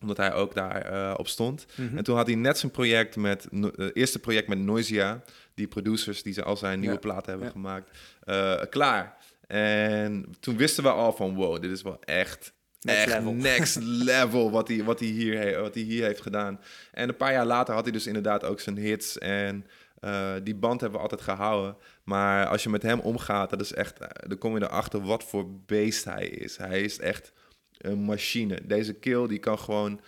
omdat 0.00 0.16
hij 0.16 0.32
ook 0.32 0.54
daar 0.54 0.92
uh, 0.92 1.14
op 1.16 1.28
stond. 1.28 1.66
Mhm. 1.74 1.96
En 1.96 2.04
toen 2.04 2.16
had 2.16 2.26
hij 2.26 2.36
net 2.36 2.58
zijn 2.58 2.72
project 2.72 3.16
met, 3.16 3.48
het 3.76 3.96
eerste 3.96 4.18
project 4.18 4.48
met 4.48 4.58
Noisia, 4.58 5.22
die 5.54 5.68
producers 5.68 6.22
die 6.22 6.32
ze 6.32 6.42
al 6.42 6.56
zijn 6.56 6.80
nieuwe 6.80 6.98
platen 6.98 7.30
hebben 7.30 7.50
gemaakt, 7.50 7.90
klaar. 8.70 9.16
En 9.46 10.34
toen 10.40 10.56
wisten 10.56 10.82
we 10.82 10.90
al 10.90 11.12
van, 11.12 11.34
wow, 11.34 11.62
dit 11.62 11.70
is 11.70 11.82
wel 11.82 12.00
echt 12.00 12.52
Next 12.80 13.06
echt 13.06 13.14
level. 13.14 13.32
next 13.32 13.76
level 14.12 14.50
wat 14.50 14.68
hij, 14.68 14.84
wat, 14.84 15.00
hij 15.00 15.08
hier, 15.08 15.60
wat 15.60 15.74
hij 15.74 15.82
hier 15.82 16.04
heeft 16.04 16.20
gedaan. 16.20 16.60
En 16.92 17.08
een 17.08 17.16
paar 17.16 17.32
jaar 17.32 17.46
later 17.46 17.74
had 17.74 17.82
hij 17.82 17.92
dus 17.92 18.06
inderdaad 18.06 18.44
ook 18.44 18.60
zijn 18.60 18.76
hits. 18.76 19.18
En 19.18 19.66
uh, 20.00 20.32
die 20.42 20.54
band 20.54 20.80
hebben 20.80 20.98
we 20.98 21.04
altijd 21.04 21.28
gehouden. 21.28 21.76
Maar 22.04 22.46
als 22.46 22.62
je 22.62 22.68
met 22.68 22.82
hem 22.82 23.00
omgaat, 23.00 23.50
dat 23.50 23.60
is 23.60 23.72
echt, 23.72 24.00
uh, 24.00 24.08
dan 24.26 24.38
kom 24.38 24.58
je 24.58 24.62
erachter 24.64 25.00
wat 25.00 25.24
voor 25.24 25.50
beest 25.66 26.04
hij 26.04 26.26
is. 26.26 26.56
Hij 26.56 26.82
is 26.82 26.98
echt 26.98 27.32
een 27.78 27.98
machine. 27.98 28.60
Deze 28.64 28.94
kill 28.94 29.26
die 29.26 29.38
kan 29.38 29.58
gewoon 29.58 30.00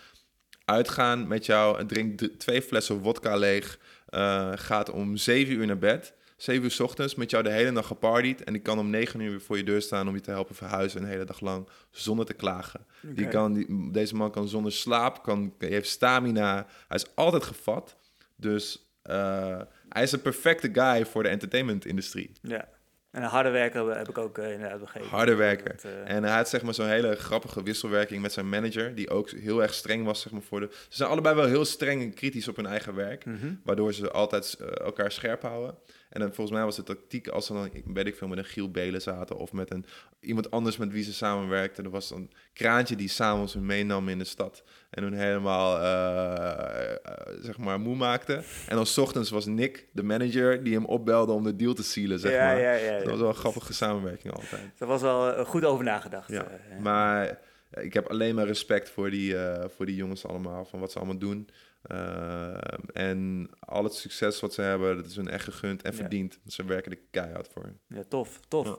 uitgaan 0.65 1.27
met 1.27 1.45
jou 1.45 1.85
drinkt 1.85 2.39
twee 2.39 2.61
flessen 2.61 2.97
wodka 2.97 3.35
leeg. 3.35 3.79
Uh, 4.09 4.51
gaat 4.55 4.89
om 4.89 5.17
zeven 5.17 5.53
uur 5.53 5.65
naar 5.65 5.77
bed. 5.77 6.13
7 6.41 6.63
uur 6.63 6.71
s 6.71 6.79
ochtends 6.79 7.15
met 7.15 7.31
jou 7.31 7.43
de 7.43 7.51
hele 7.51 7.71
dag 7.71 7.87
gepartied. 7.87 8.43
En 8.43 8.53
die 8.53 8.61
kan 8.61 8.79
om 8.79 8.89
9 8.89 9.19
uur 9.19 9.29
weer 9.29 9.41
voor 9.41 9.57
je 9.57 9.63
deur 9.63 9.81
staan 9.81 10.07
om 10.07 10.15
je 10.15 10.21
te 10.21 10.31
helpen 10.31 10.55
verhuizen 10.55 11.01
een 11.01 11.07
hele 11.07 11.23
dag 11.23 11.39
lang. 11.39 11.67
Zonder 11.91 12.25
te 12.25 12.33
klagen. 12.33 12.85
Die 13.01 13.27
kan, 13.27 13.53
die, 13.53 13.91
deze 13.91 14.15
man 14.15 14.31
kan 14.31 14.47
zonder 14.47 14.71
slaap, 14.71 15.23
kan, 15.23 15.53
hij 15.57 15.69
heeft 15.69 15.89
stamina. 15.89 16.65
Hij 16.87 16.97
is 16.97 17.15
altijd 17.15 17.43
gevat. 17.43 17.95
Dus 18.35 18.91
uh, 19.09 19.61
hij 19.89 20.03
is 20.03 20.11
een 20.11 20.21
perfecte 20.21 20.69
guy 20.73 21.05
voor 21.05 21.23
de 21.23 21.29
entertainment-industrie. 21.29 22.31
Ja. 22.41 22.67
En 23.11 23.23
een 23.23 23.29
harde 23.29 23.49
werker 23.49 23.97
heb 23.97 24.09
ik 24.09 24.17
ook 24.17 24.37
uh, 24.37 24.51
inderdaad 24.51 24.79
begrepen. 24.79 25.09
Harde 25.09 25.35
werker. 25.35 25.75
uh... 25.85 26.15
En 26.15 26.23
hij 26.23 26.35
had 26.35 26.49
zeg 26.49 26.61
maar 26.61 26.73
zo'n 26.73 26.87
hele 26.87 27.15
grappige 27.15 27.63
wisselwerking 27.63 28.21
met 28.21 28.33
zijn 28.33 28.49
manager, 28.49 28.95
die 28.95 29.09
ook 29.09 29.29
heel 29.29 29.61
erg 29.61 29.73
streng 29.73 30.05
was 30.05 30.21
zeg 30.21 30.31
maar 30.31 30.41
voor 30.41 30.59
de... 30.59 30.67
Ze 30.71 30.95
zijn 30.95 31.09
allebei 31.09 31.35
wel 31.35 31.45
heel 31.45 31.65
streng 31.65 32.01
en 32.01 32.13
kritisch 32.13 32.47
op 32.47 32.55
hun 32.55 32.65
eigen 32.65 32.95
werk, 32.95 33.25
mm 33.25 33.37
-hmm. 33.39 33.61
waardoor 33.63 33.93
ze 33.93 34.11
altijd 34.11 34.57
elkaar 34.59 35.11
scherp 35.11 35.41
houden. 35.41 35.75
En 36.11 36.19
dan, 36.19 36.33
volgens 36.33 36.57
mij 36.57 36.65
was 36.65 36.75
de 36.75 36.83
tactiek 36.83 37.27
als 37.27 37.45
ze 37.45 37.53
dan, 37.53 37.69
weet 37.85 38.07
ik 38.07 38.15
veel, 38.15 38.27
met 38.27 38.37
een 38.37 38.45
Giel 38.45 38.71
Belen 38.71 39.01
zaten 39.01 39.37
of 39.37 39.53
met 39.53 39.71
een, 39.71 39.85
iemand 40.19 40.51
anders 40.51 40.77
met 40.77 40.91
wie 40.91 41.03
ze 41.03 41.13
samenwerkten. 41.13 41.83
Er 41.83 41.89
was 41.89 42.11
een 42.11 42.31
kraantje 42.53 42.95
die 42.95 43.07
s'avonds 43.07 43.53
hun 43.53 43.65
meenam 43.65 44.09
in 44.09 44.17
de 44.17 44.23
stad 44.23 44.63
en 44.89 45.03
hun 45.03 45.13
helemaal, 45.13 45.81
uh, 45.81 46.93
uh, 47.05 47.43
zeg 47.43 47.57
maar, 47.57 47.79
moe 47.79 47.95
maakte. 47.95 48.43
En 48.67 48.75
dan 48.75 48.85
s 48.85 48.97
ochtends 48.97 49.29
was 49.29 49.45
Nick, 49.45 49.87
de 49.91 50.03
manager, 50.03 50.63
die 50.63 50.73
hem 50.73 50.85
opbelde 50.85 51.31
om 51.31 51.43
de 51.43 51.55
deal 51.55 51.73
te 51.73 51.83
sealen, 51.83 52.19
zeg 52.19 52.31
ja, 52.31 52.45
maar. 52.45 52.59
Ja, 52.59 52.73
ja, 52.73 52.97
dat 52.97 53.07
was 53.07 53.19
wel 53.19 53.29
een 53.29 53.35
grappige 53.35 53.73
samenwerking 53.73 54.33
altijd. 54.33 54.71
Dat 54.77 54.87
was 54.87 55.01
wel 55.01 55.45
goed 55.45 55.65
over 55.65 55.83
nagedacht. 55.83 56.31
Ja, 56.31 56.47
maar 56.79 57.39
ik 57.71 57.93
heb 57.93 58.07
alleen 58.07 58.35
maar 58.35 58.45
respect 58.45 58.89
voor 58.89 59.09
die, 59.09 59.35
voor 59.75 59.85
die 59.85 59.95
jongens 59.95 60.25
allemaal, 60.25 60.65
van 60.65 60.79
wat 60.79 60.91
ze 60.91 60.97
allemaal 60.97 61.17
doen. 61.17 61.49
Uh, 61.87 62.57
en 62.93 63.49
al 63.59 63.83
het 63.83 63.93
succes 63.93 64.39
wat 64.39 64.53
ze 64.53 64.61
hebben, 64.61 64.95
dat 64.95 65.05
is 65.05 65.15
hun 65.15 65.29
echt 65.29 65.43
gegund 65.43 65.81
en 65.81 65.93
verdiend. 65.93 66.39
Ja. 66.43 66.51
Ze 66.51 66.65
werken 66.65 66.91
er 66.91 66.99
keihard 67.11 67.49
voor. 67.53 67.73
Ja, 67.87 68.03
tof, 68.07 68.39
tof. 68.47 68.67
Ja. 68.67 68.77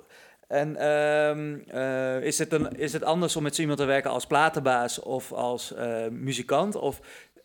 En 0.53 0.87
um, 0.88 1.65
uh, 1.75 2.23
is, 2.23 2.38
het 2.38 2.53
een, 2.53 2.77
is 2.79 2.93
het 2.93 3.05
anders 3.05 3.37
om 3.37 3.43
met 3.43 3.55
zo 3.55 3.61
iemand 3.61 3.81
te 3.81 3.85
werken 3.85 4.11
als 4.11 4.27
platenbaas 4.27 4.99
of 4.99 5.33
als 5.33 5.73
uh, 5.73 6.09
muzikant? 6.09 6.75
Of 6.75 7.01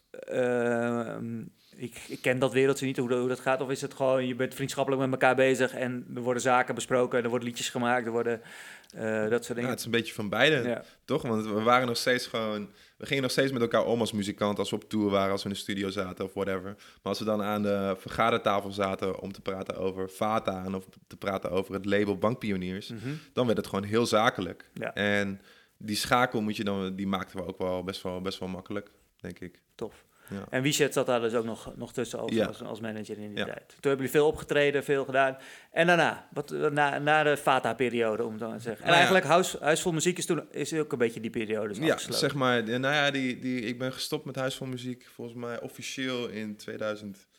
ehm, 0.10 1.42
ik, 1.76 2.06
ik, 2.08 2.22
ken 2.22 2.40
dat 2.40 2.54
wereldje 2.54 2.86
niet, 2.86 2.98
hoe, 2.98 3.14
hoe, 3.14 3.28
dat 3.28 3.40
gaat. 3.40 3.62
Of 3.62 3.70
is 3.70 3.82
het 3.82 3.94
gewoon, 3.94 4.28
je 4.28 4.36
bent 4.36 4.54
vriendschappelijk 4.54 5.02
met 5.02 5.12
elkaar 5.12 5.36
bezig 5.36 5.74
en 5.74 6.08
er 6.16 6.22
worden 6.22 6.42
zaken 6.42 6.76
besproken, 6.76 7.24
er 7.24 7.30
worden 7.30 7.48
liedjes 7.48 7.70
gemaakt, 7.70 8.06
er 8.06 8.12
worden 8.12 8.42
uh, 8.96 9.30
dat 9.30 9.46
soort 9.46 9.48
dingen. 9.48 9.64
Ja, 9.64 9.70
het 9.70 9.80
is 9.80 9.86
een 9.86 9.92
beetje 9.92 10.14
van 10.14 10.30
beide, 10.30 10.70
ja. 10.70 10.84
toch? 11.06 11.22
Want 11.22 11.46
we 11.46 11.62
waren 11.62 11.88
nog 11.88 11.98
steeds 11.98 12.28
gewoon, 12.28 12.70
we 12.98 13.06
gingen 13.06 13.24
nog 13.24 13.32
steeds 13.32 13.52
met 13.52 13.62
elkaar 13.62 13.86
om 13.86 14.00
als 14.00 14.12
muzikant, 14.12 14.60
als 14.60 14.70
we 14.70 14.76
op 14.76 14.90
tour 14.90 15.10
waren, 15.10 15.32
als 15.32 15.44
we 15.44 15.50
in 15.50 15.56
de 15.56 15.62
studio 15.62 15.90
zaten 15.90 16.26
of 16.26 16.34
whatever. 16.34 16.64
Maar 16.64 17.00
als 17.02 17.20
we 17.20 17.26
dan 17.26 17.42
aan 17.42 17.62
de 17.62 17.96
vergadertafel 17.98 18.72
zaten 18.72 19.20
om 19.20 19.32
te 19.32 19.42
praten 19.42 19.78
over 19.78 20.08
Fata 20.08 20.64
en 20.66 20.76
of 20.76 20.86
te 21.08 21.18
praten 21.18 21.52
over 21.52 21.74
het 21.74 21.86
label 21.86 22.18
Bankpioniers, 22.18 22.90
mm 22.90 22.98
-hmm. 22.98 23.20
dan 23.34 23.46
werd 23.46 23.58
het 23.58 23.68
gewoon 23.68 23.84
heel 23.84 24.06
zakelijk. 24.06 24.70
Ja. 24.74 24.94
En 24.94 25.42
die 25.78 25.96
schakel 25.96 26.42
moet 26.42 26.56
je 26.56 26.64
dan, 26.64 26.96
die 26.96 27.08
maakten 27.08 27.38
we 27.38 27.46
ook 27.46 27.58
wel 27.58 27.84
best 27.84 28.02
wel, 28.02 28.22
best 28.22 28.40
wel 28.40 28.50
makkelijk, 28.50 28.92
denk 29.20 29.40
ik. 29.40 29.62
Tof. 29.76 30.06
Ja. 30.30 30.46
En 30.50 30.62
Wichet 30.62 30.94
zat 30.94 31.06
daar 31.06 31.22
dus 31.22 31.34
ook 31.34 31.46
nog, 31.46 31.74
nog 31.76 31.94
tussen 31.94 32.20
als, 32.20 32.32
ja. 32.32 32.46
als, 32.46 32.64
als, 32.64 32.80
manager 32.80 33.18
in 33.18 33.30
die 33.30 33.38
ja. 33.38 33.46
tijd. 33.46 33.68
Toen 33.68 33.78
hebben 33.80 33.96
jullie 33.96 34.12
veel 34.12 34.28
opgetreden, 34.28 34.84
veel 34.84 35.06
gedaan. 35.06 35.38
En 35.72 35.88
daarna, 35.88 36.28
wat, 36.34 36.50
na, 36.72 36.98
na 36.98 37.24
de 37.24 37.38
Fata-periode, 37.38 38.24
om 38.24 38.32
het 38.32 38.40
dan 38.40 38.58
te 38.58 38.62
zeggen. 38.62 38.82
En 38.82 38.88
nou 38.88 38.98
eigenlijk 38.98 39.26
Huis, 39.26 39.56
Huis 39.60 39.82
vol 39.82 39.92
Muziek 39.92 40.18
is 40.18 40.26
toen 40.26 40.52
is 40.52 40.74
ook 40.74 40.92
een 40.92 40.98
beetje 40.98 41.20
die 41.20 41.30
periode 41.30 41.68
dus 41.68 41.78
Ja, 41.78 41.98
zeg 41.98 42.34
maar. 42.36 42.64
Nou 42.64 42.94
ja, 42.94 43.12
die, 43.12 43.40
die, 43.40 43.62
ik 43.62 43.80
ben 43.80 43.94
gestopt 43.94 44.26
met 44.26 44.36
Huis 44.36 44.56
vol 44.56 44.68
Muziek 44.68 45.06
volgens 45.14 45.38
mij 45.38 45.62
officieel 45.62 46.28
in 46.28 46.56
2015 46.56 47.36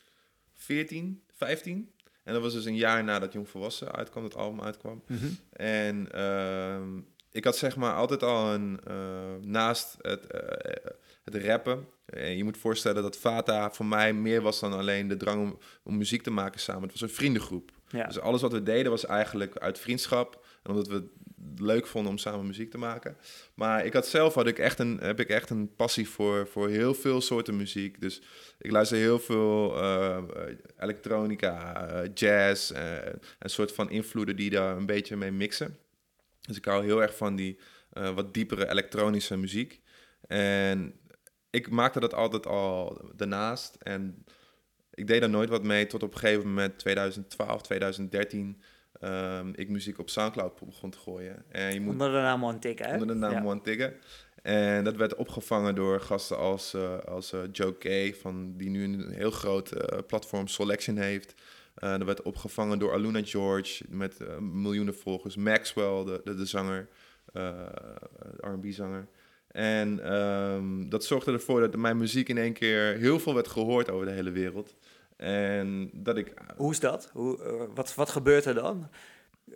14, 0.59 1.23
15. 1.35 1.91
En 2.23 2.33
dat 2.33 2.41
was 2.41 2.53
dus 2.53 2.65
een 2.65 2.75
jaar 2.75 3.03
nadat 3.03 3.33
Jong 3.33 3.49
Volwassen 3.49 3.91
uitkwam, 3.91 4.23
het 4.23 4.35
album 4.35 4.61
uitkwam. 4.61 5.03
Mhm. 5.07 5.27
En 5.51 6.11
ehm, 6.11 6.99
ik 7.31 7.43
had 7.43 7.57
zeg 7.57 7.75
maar 7.75 7.93
altijd 7.93 8.23
al 8.23 8.53
een, 8.53 8.79
eh, 8.87 9.35
naast 9.41 9.97
het, 10.01 10.27
eh, 10.27 10.91
het 11.33 11.43
rappen. 11.43 11.87
En 12.05 12.37
je 12.37 12.43
moet 12.43 12.57
voorstellen 12.57 13.03
dat 13.03 13.17
Vata 13.17 13.71
voor 13.71 13.85
mij 13.85 14.13
meer 14.13 14.41
was 14.41 14.59
dan 14.59 14.73
alleen 14.73 15.07
de 15.07 15.17
drang 15.17 15.41
om, 15.41 15.57
om 15.83 15.97
muziek 15.97 16.21
te 16.21 16.31
maken 16.31 16.59
samen. 16.59 16.81
Het 16.81 16.91
was 16.91 17.01
een 17.01 17.15
vriendengroep. 17.15 17.71
Ja. 17.89 18.05
Dus 18.05 18.19
alles 18.19 18.41
wat 18.41 18.51
we 18.51 18.63
deden 18.63 18.91
was 18.91 19.05
eigenlijk 19.05 19.57
uit 19.57 19.79
vriendschap. 19.79 20.45
En 20.63 20.71
omdat 20.71 20.87
we 20.87 20.93
het 20.93 21.09
leuk 21.55 21.87
vonden 21.87 22.11
om 22.11 22.17
samen 22.17 22.45
muziek 22.45 22.71
te 22.71 22.77
maken. 22.77 23.17
Maar 23.53 23.85
ik 23.85 23.93
had 23.93 24.07
zelf 24.07 24.33
had 24.33 24.47
ik 24.47 24.59
echt 24.59 24.79
een, 24.79 24.97
heb 25.01 25.19
ik 25.19 25.29
echt 25.29 25.49
een 25.49 25.75
passie 25.75 26.09
voor, 26.09 26.47
voor 26.47 26.69
heel 26.69 26.93
veel 26.93 27.21
soorten 27.21 27.57
muziek. 27.57 28.01
Dus 28.01 28.21
ik 28.59 28.71
luister 28.71 28.97
heel 28.97 29.19
veel 29.19 29.77
eh, 29.77 30.23
elektronica, 30.79 31.87
eh, 31.87 32.09
jazz. 32.13 32.71
eh, 32.71 32.95
een 33.39 33.49
soort 33.49 33.71
van 33.73 33.89
invloeden 33.89 34.35
die 34.35 34.49
daar 34.49 34.77
een 34.77 34.85
beetje 34.85 35.15
mee 35.15 35.31
mixen. 35.31 35.77
Dus 36.41 36.57
ik 36.57 36.65
hou 36.65 36.83
heel 36.83 37.01
erg 37.01 37.15
van 37.17 37.35
die 37.35 37.59
eh, 37.89 38.09
wat 38.09 38.33
diepere 38.33 38.69
elektronische 38.69 39.37
muziek. 39.37 39.81
En 40.27 40.93
ik 41.49 41.69
maakte 41.69 41.99
dat 41.99 42.13
altijd 42.13 42.45
al 42.47 43.01
daarnaast. 43.15 43.75
En 43.75 44.25
ik 44.93 45.07
deed 45.07 45.19
daar 45.19 45.29
nooit 45.29 45.49
wat 45.49 45.63
mee 45.63 45.87
tot 45.87 46.03
op 46.03 46.13
een 46.13 46.19
gegeven 46.19 46.47
moment 46.47 46.79
2012, 46.79 47.61
2013 47.61 48.61
ehm, 48.99 49.51
ik 49.55 49.69
muziek 49.69 49.99
op 49.99 50.09
Soundcloud 50.09 50.59
begon 50.65 50.89
te 50.89 50.97
gooien. 50.97 51.43
En 51.49 51.73
je 51.73 51.81
moet 51.81 51.91
Onder 51.91 52.11
de 52.11 52.17
naam 52.17 52.45
One 52.45 52.59
Tick, 52.59 52.79
hè? 52.79 52.93
onder 52.93 53.07
de 53.07 53.13
naam 53.13 53.31
Ja. 53.31 53.43
One. 53.43 53.61
En 54.41 54.83
dat 54.83 54.95
werd 54.95 55.15
opgevangen 55.15 55.75
door 55.75 56.01
gasten 56.01 56.37
als, 56.37 56.73
eh, 56.73 56.97
als 56.99 57.33
eh, 57.33 57.39
Joe 57.51 57.77
Kay, 57.77 58.15
van, 58.15 58.57
die 58.57 58.69
nu 58.69 58.83
een 58.83 59.11
heel 59.11 59.31
groot 59.31 59.71
eh, 59.71 59.99
platform 60.07 60.47
Selection 60.47 60.97
heeft. 60.97 61.33
Dat 61.73 62.03
werd 62.03 62.21
opgevangen 62.21 62.79
door 62.79 62.93
Aluna 62.93 63.21
George 63.23 63.83
met 63.89 64.39
miljoenen 64.39 64.95
volgers. 64.95 65.35
Maxwell, 65.35 66.03
de, 66.03 66.21
de, 66.23 66.35
de 66.35 66.45
zanger, 66.45 66.87
R&B-zanger. 68.37 69.07
En 69.51 69.99
ehm, 70.03 70.89
dat 70.89 71.05
zorgde 71.05 71.31
ervoor 71.31 71.59
dat 71.59 71.75
mijn 71.75 71.97
muziek 71.97 72.29
in 72.29 72.37
één 72.37 72.53
keer 72.53 72.95
heel 72.97 73.19
veel 73.19 73.33
werd 73.33 73.47
gehoord 73.47 73.89
over 73.89 74.05
de 74.05 74.11
hele 74.11 74.31
wereld. 74.31 74.75
En 75.17 75.89
dat 75.93 76.17
ik 76.17 76.33
Hoe 76.57 76.71
is 76.71 76.79
dat? 76.79 77.09
Hoe, 77.13 77.43
eh, 77.43 77.53
wat, 77.75 77.95
wat 77.95 78.09
gebeurt 78.09 78.45
er 78.45 78.53
dan? 78.53 78.89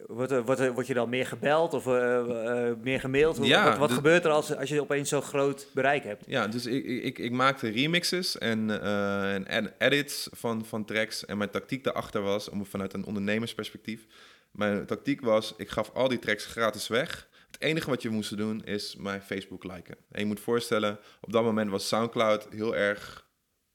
Wordt, 0.08 0.32
wordt, 0.45 0.73
word 0.73 0.88
je 0.88 0.93
dan 0.93 1.10
meer 1.10 1.25
gebeld 1.25 1.73
of 1.73 1.88
eh, 1.88 2.67
eh, 2.69 2.75
meer 2.82 2.99
gemaild? 2.99 3.38
Hoe- 3.38 3.45
Ja, 3.45 3.69
wat 3.69 3.77
wat 3.77 3.88
dus- 3.88 3.97
gebeurt 3.97 4.25
er 4.25 4.32
als, 4.32 4.56
als 4.56 4.69
je 4.69 4.82
opeens 4.82 5.10
zo'n 5.10 5.21
groot 5.21 5.67
bereik 5.73 6.03
hebt? 6.03 6.23
Ja, 6.27 6.47
dus 6.47 6.65
ik, 6.65 6.86
ik, 6.86 7.19
ik, 7.19 7.32
maakte 7.32 7.69
remixes 7.69 8.38
en, 8.38 8.82
en 8.84 9.47
ed- 9.47 9.73
edits 9.77 10.29
van, 10.32 10.65
van 10.65 10.86
tracks. 10.86 11.25
En 11.25 11.38
mijn 11.38 11.49
tactiek 11.49 11.84
daarachter 11.84 12.21
was, 12.21 12.49
om 12.49 12.65
vanuit 12.65 12.93
een 12.93 13.06
ondernemersperspectief... 13.06 14.06
Mijn 14.51 14.86
tactiek 14.86 15.21
was, 15.21 15.53
ik 15.58 15.69
gaf 15.69 15.91
al 15.93 16.08
die 16.08 16.19
tracks 16.19 16.45
gratis 16.45 16.88
weg. 16.88 17.27
Het 17.53 17.61
enige 17.61 17.89
wat 17.89 18.01
je 18.01 18.09
moest 18.09 18.37
doen, 18.37 18.63
is 18.63 18.95
mijn 18.95 19.21
Facebook 19.21 19.63
liken. 19.63 19.95
En 20.11 20.19
je 20.19 20.25
moet 20.25 20.39
voorstellen, 20.39 20.99
op 21.21 21.31
dat 21.31 21.43
moment 21.43 21.69
was 21.69 21.87
Soundcloud 21.87 22.47
heel 22.49 22.75
erg 22.75 23.27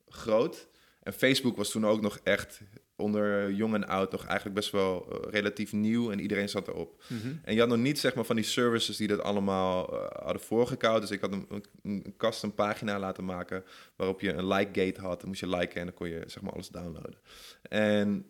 groot. 0.08 0.68
En 1.02 1.12
Facebook 1.12 1.56
was 1.56 1.70
toen 1.70 1.86
ook 1.86 2.00
nog 2.00 2.18
echt 2.22 2.60
onder 2.96 3.52
jong 3.52 3.74
en 3.74 3.88
oud 3.88 4.12
nog 4.12 4.24
eigenlijk 4.24 4.54
best 4.54 4.70
wel 4.70 5.06
eh, 5.10 5.30
relatief 5.30 5.72
nieuw. 5.72 6.10
En 6.10 6.20
iedereen 6.20 6.48
zat 6.48 6.68
erop. 6.68 7.02
En 7.42 7.54
je 7.54 7.60
had 7.60 7.68
nog 7.68 7.78
niet 7.78 7.98
zeg 7.98 8.14
maar 8.14 8.24
van 8.24 8.36
die 8.36 8.44
services 8.44 8.96
die 8.96 9.08
dat 9.08 9.20
allemaal 9.20 9.92
eh, 9.92 10.24
hadden 10.24 10.42
voorgekoud. 10.42 11.00
Dus 11.00 11.10
ik 11.10 11.20
had 11.20 11.32
een, 11.32 11.46
een, 11.48 11.64
een 11.82 12.14
custom 12.16 12.54
pagina 12.54 12.98
laten 12.98 13.24
maken 13.24 13.64
waarop 13.96 14.20
je 14.20 14.32
een 14.32 14.46
like 14.46 14.80
gate 14.80 15.00
had. 15.00 15.20
Dan 15.20 15.28
moest 15.28 15.40
je 15.40 15.48
liken 15.48 15.80
en 15.80 15.86
dan 15.86 15.94
kon 15.94 16.08
je 16.08 16.22
zeg 16.26 16.42
maar 16.42 16.52
alles 16.52 16.68
downloaden. 16.68 17.18
En 17.62 18.26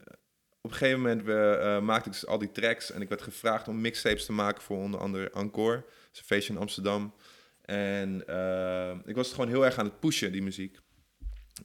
op 0.68 0.74
een 0.74 0.80
gegeven 0.80 1.00
moment 1.00 1.24
we, 1.24 1.58
eh, 1.62 1.80
maakte 1.80 2.08
ik 2.08 2.14
dus 2.14 2.26
al 2.26 2.38
die 2.38 2.50
tracks 2.50 2.90
en 2.90 3.00
ik 3.00 3.08
werd 3.08 3.22
gevraagd 3.22 3.68
om 3.68 3.80
mixtapes 3.80 4.24
te 4.24 4.32
maken 4.32 4.62
voor 4.62 4.76
onder 4.76 5.00
andere 5.00 5.30
Encore. 5.30 5.76
Een 5.76 6.24
feestje 6.24 6.52
in 6.52 6.58
Amsterdam. 6.58 7.14
En 7.62 8.26
eh, 8.26 8.96
ik 9.04 9.14
was 9.14 9.26
het 9.26 9.34
gewoon 9.34 9.50
heel 9.50 9.64
erg 9.64 9.78
aan 9.78 9.84
het 9.84 10.00
pushen, 10.00 10.32
die 10.32 10.42
muziek. 10.42 10.78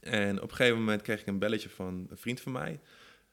En 0.01 0.41
op 0.41 0.49
een 0.49 0.55
gegeven 0.55 0.79
moment 0.79 1.01
kreeg 1.01 1.21
ik 1.21 1.27
een 1.27 1.39
belletje 1.39 1.69
van 1.69 2.07
een 2.09 2.17
vriend 2.17 2.41
van 2.41 2.51
mij. 2.51 2.79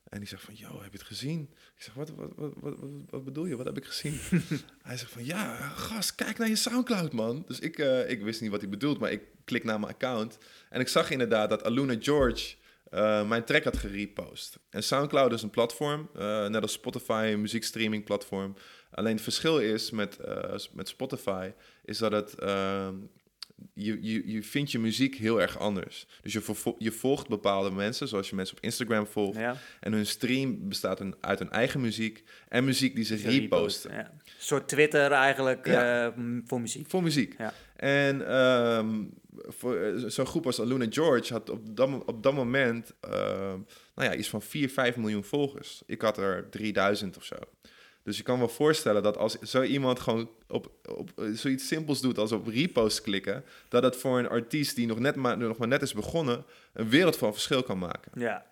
En 0.04 0.18
die 0.18 0.28
zegt 0.28 0.42
van, 0.42 0.54
yo, 0.54 0.82
heb 0.82 0.92
je 0.92 0.98
het 0.98 1.06
gezien? 1.06 1.50
Ik 1.76 1.82
zeg, 1.82 1.94
wat, 1.94 2.10
wat, 2.10 2.30
wat, 2.36 2.52
wat, 2.56 2.78
wat, 2.78 2.90
wat 3.10 3.24
bedoel 3.24 3.46
je? 3.46 3.56
Wat 3.56 3.66
heb 3.66 3.76
ik 3.76 3.84
gezien? 3.84 4.18
hij 4.82 4.96
zegt 4.96 5.12
van, 5.12 5.24
ja, 5.24 5.68
gast, 5.68 6.14
kijk 6.14 6.38
naar 6.38 6.48
je 6.48 6.56
Soundcloud, 6.56 7.12
man. 7.12 7.44
Dus 7.46 7.58
ik, 7.58 7.78
eh, 7.78 8.10
ik 8.10 8.22
wist 8.22 8.40
niet 8.40 8.50
wat 8.50 8.60
hij 8.60 8.70
bedoelt, 8.70 8.98
maar 8.98 9.12
ik 9.12 9.22
klik 9.44 9.64
naar 9.64 9.80
mijn 9.80 9.92
account. 9.92 10.38
En 10.68 10.80
ik 10.80 10.88
zag 10.88 11.10
inderdaad 11.10 11.50
dat 11.50 11.64
Aluna 11.64 11.96
George 12.00 12.56
eh, 12.90 13.28
mijn 13.28 13.44
track 13.44 13.64
had 13.64 13.76
gerepost. 13.76 14.58
En 14.70 14.82
Soundcloud 14.82 15.32
is 15.32 15.42
een 15.42 15.50
platform, 15.50 16.08
eh, 16.14 16.46
net 16.46 16.62
als 16.62 16.72
Spotify, 16.72 17.30
een 17.32 17.40
muziekstreaming 17.40 18.04
platform. 18.04 18.54
Alleen 18.90 19.12
het 19.14 19.22
verschil 19.22 19.58
is 19.58 19.90
met, 19.90 20.18
eh, 20.18 20.54
met 20.72 20.88
Spotify, 20.88 21.50
is 21.84 21.98
dat 21.98 22.12
het... 22.12 22.34
ehm, 22.34 22.94
je, 23.74 23.98
je, 24.02 24.32
je 24.32 24.42
vindt 24.42 24.70
je 24.72 24.78
muziek 24.78 25.14
heel 25.14 25.40
erg 25.40 25.58
anders. 25.58 26.06
Dus 26.22 26.32
je, 26.32 26.42
je 26.78 26.92
volgt 26.92 27.28
bepaalde 27.28 27.70
mensen, 27.70 28.08
zoals 28.08 28.28
je 28.30 28.34
mensen 28.36 28.56
op 28.56 28.62
Instagram 28.62 29.06
volgt. 29.06 29.38
Ja, 29.38 29.56
En 29.80 29.92
hun 29.92 30.06
stream 30.06 30.68
bestaat 30.68 31.00
een- 31.00 31.14
uit 31.20 31.38
hun 31.38 31.50
eigen 31.50 31.80
muziek 31.80 32.24
en 32.48 32.64
muziek 32.64 32.94
die 32.94 33.04
ze 33.04 33.14
reposten. 33.16 33.92
Ja. 33.92 33.98
Een 33.98 34.20
soort 34.38 34.68
Twitter 34.68 35.12
eigenlijk 35.12 35.66
Ja. 35.66 36.14
voor 36.46 36.60
muziek. 36.60 36.90
Voor 36.90 37.02
muziek. 37.02 37.34
Ja. 37.38 37.52
En 37.76 38.26
eh, 38.28 38.86
zo'n 40.06 40.26
groep 40.26 40.46
als 40.46 40.60
Aluna 40.60 40.86
George 40.88 41.32
had 41.32 41.50
op 41.50 41.76
dat, 41.76 42.04
op 42.06 42.22
dat 42.22 42.34
moment 42.34 42.92
ehm, 43.00 43.58
nou 43.94 44.10
ja, 44.10 44.14
iets 44.14 44.28
van 44.28 44.42
4, 44.42 44.70
5 44.70 44.96
miljoen 44.96 45.24
volgers. 45.24 45.82
Ik 45.86 46.00
had 46.00 46.18
er 46.18 46.50
3000 46.50 47.16
of 47.16 47.24
zo. 47.24 47.36
Dus 48.02 48.16
je 48.16 48.22
kan 48.22 48.38
wel 48.38 48.48
voorstellen 48.48 49.02
dat 49.02 49.16
als 49.16 49.38
zo 49.38 49.62
iemand 49.62 50.00
gewoon 50.00 50.30
op, 50.48 50.70
op 50.96 51.10
eh, 51.16 51.24
zoiets 51.32 51.66
simpels 51.66 52.00
doet 52.00 52.18
als 52.18 52.32
op 52.32 52.46
repost 52.46 53.00
klikken, 53.00 53.44
dat 53.68 53.82
het 53.82 53.96
voor 53.96 54.18
een 54.18 54.28
artiest 54.28 54.76
die 54.76 54.86
nog, 54.86 54.98
net 54.98 55.16
maar, 55.16 55.38
nog 55.38 55.58
maar 55.58 55.68
net 55.68 55.82
is 55.82 55.94
begonnen, 55.94 56.44
een 56.72 56.88
wereld 56.88 57.16
van 57.16 57.32
verschil 57.32 57.62
kan 57.62 57.78
maken. 57.78 58.12
Ja. 58.14 58.49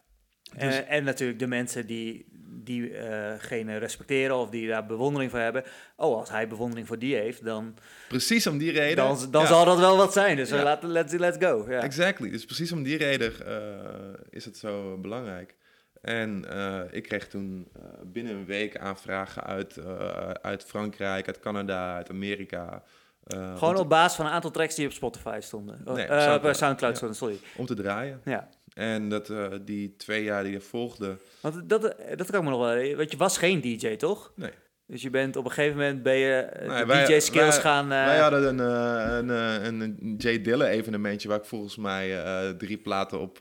Dus- 0.56 0.76
Eh, 0.80 0.92
en 0.96 1.04
natuurlijk 1.04 1.38
de 1.38 1.46
mensen 1.46 1.86
die 1.86 2.26
diegene 2.62 3.76
respecteren 3.76 4.36
of 4.36 4.50
die 4.50 4.68
daar 4.68 4.86
bewondering 4.86 5.30
voor 5.30 5.40
hebben. 5.40 5.64
Oh, 5.96 6.16
als 6.18 6.30
hij 6.30 6.48
bewondering 6.48 6.86
voor 6.86 6.98
die 6.98 7.14
heeft, 7.14 7.44
dan, 7.44 7.74
Precies 8.08 8.46
om 8.46 8.58
die 8.58 8.70
reden. 8.72 8.96
dan, 8.96 9.18
dan 9.30 9.42
ja. 9.42 9.48
zal 9.48 9.64
dat 9.64 9.78
wel 9.78 9.96
wat 9.96 10.12
zijn. 10.12 10.36
Dus 10.36 10.48
Ja. 10.50 10.62
laten 10.62 10.88
let's, 10.88 11.12
let's 11.12 11.36
go. 11.46 11.64
Ja. 11.68 11.80
Exactly. 11.82 12.30
Dus 12.30 12.44
precies 12.44 12.72
om 12.72 12.82
die 12.82 12.96
reden 12.96 13.32
eh, 13.46 14.20
is 14.30 14.44
het 14.44 14.56
zo 14.56 14.96
belangrijk. 14.98 15.54
En 16.02 16.44
eh, 16.50 16.80
ik 16.90 17.02
kreeg 17.02 17.28
toen 17.28 17.68
eh, 17.76 17.82
binnen 18.04 18.34
een 18.34 18.46
week 18.46 18.76
aanvragen 18.78 19.44
uit, 19.44 19.76
eh, 19.76 20.30
uit 20.30 20.64
Frankrijk, 20.64 21.26
uit 21.26 21.38
Canada, 21.40 21.94
uit 21.96 22.10
Amerika. 22.10 22.82
eh, 23.26 23.58
Gewoon 23.58 23.76
op 23.76 23.88
basis 23.88 24.16
van 24.16 24.26
een 24.26 24.32
aantal 24.32 24.50
tracks 24.50 24.74
die 24.74 24.86
op 24.86 24.92
Spotify 24.92 25.38
stonden. 25.40 25.80
Nee, 25.84 25.94
Eh, 25.94 26.16
op 26.16 26.20
Soundcloud. 26.20 26.44
op 26.44 26.54
Soundcloud, 26.54 26.96
stonden, 26.96 27.16
sorry. 27.16 27.38
om 27.56 27.66
te 27.66 27.74
draaien. 27.74 28.20
Ja. 28.24 28.48
En 28.78 29.08
dat, 29.08 29.30
eh, 29.30 29.46
die 29.64 29.96
twee 29.96 30.22
jaar 30.22 30.44
die 30.44 30.54
er 30.54 30.62
volgden, 30.62 31.18
Want 31.40 31.68
dat, 31.68 31.82
dat 32.16 32.30
kan 32.30 32.38
ik 32.38 32.42
me 32.42 32.50
nog 32.50 32.60
wel... 32.60 32.96
Want 32.96 33.10
je 33.10 33.16
was 33.16 33.38
geen 33.38 33.60
DJ, 33.60 33.96
toch? 33.96 34.32
nee. 34.34 34.50
Dus 34.90 35.02
je 35.02 35.10
bent 35.10 35.36
op 35.36 35.44
een 35.44 35.50
gegeven 35.50 35.76
moment 35.76 36.02
ben 36.02 36.16
je 36.16 36.34
eh, 36.40 36.86
Nee, 36.86 37.04
DJ-skills 37.06 37.54
wij- 37.54 37.60
gaan... 37.60 37.84
eh, 37.92 38.04
Wij 38.04 38.18
hadden 38.18 38.58
een, 38.58 38.60
eh, 38.60 39.16
een, 39.16 39.28
een, 39.66 39.80
een 39.80 40.14
Jay 40.18 40.42
Dilla 40.42 40.66
evenementje 40.66 41.28
waar 41.28 41.38
ik 41.38 41.44
volgens 41.44 41.76
mij 41.76 42.22
drie 42.58 42.76
platen 42.76 43.20
op, 43.20 43.40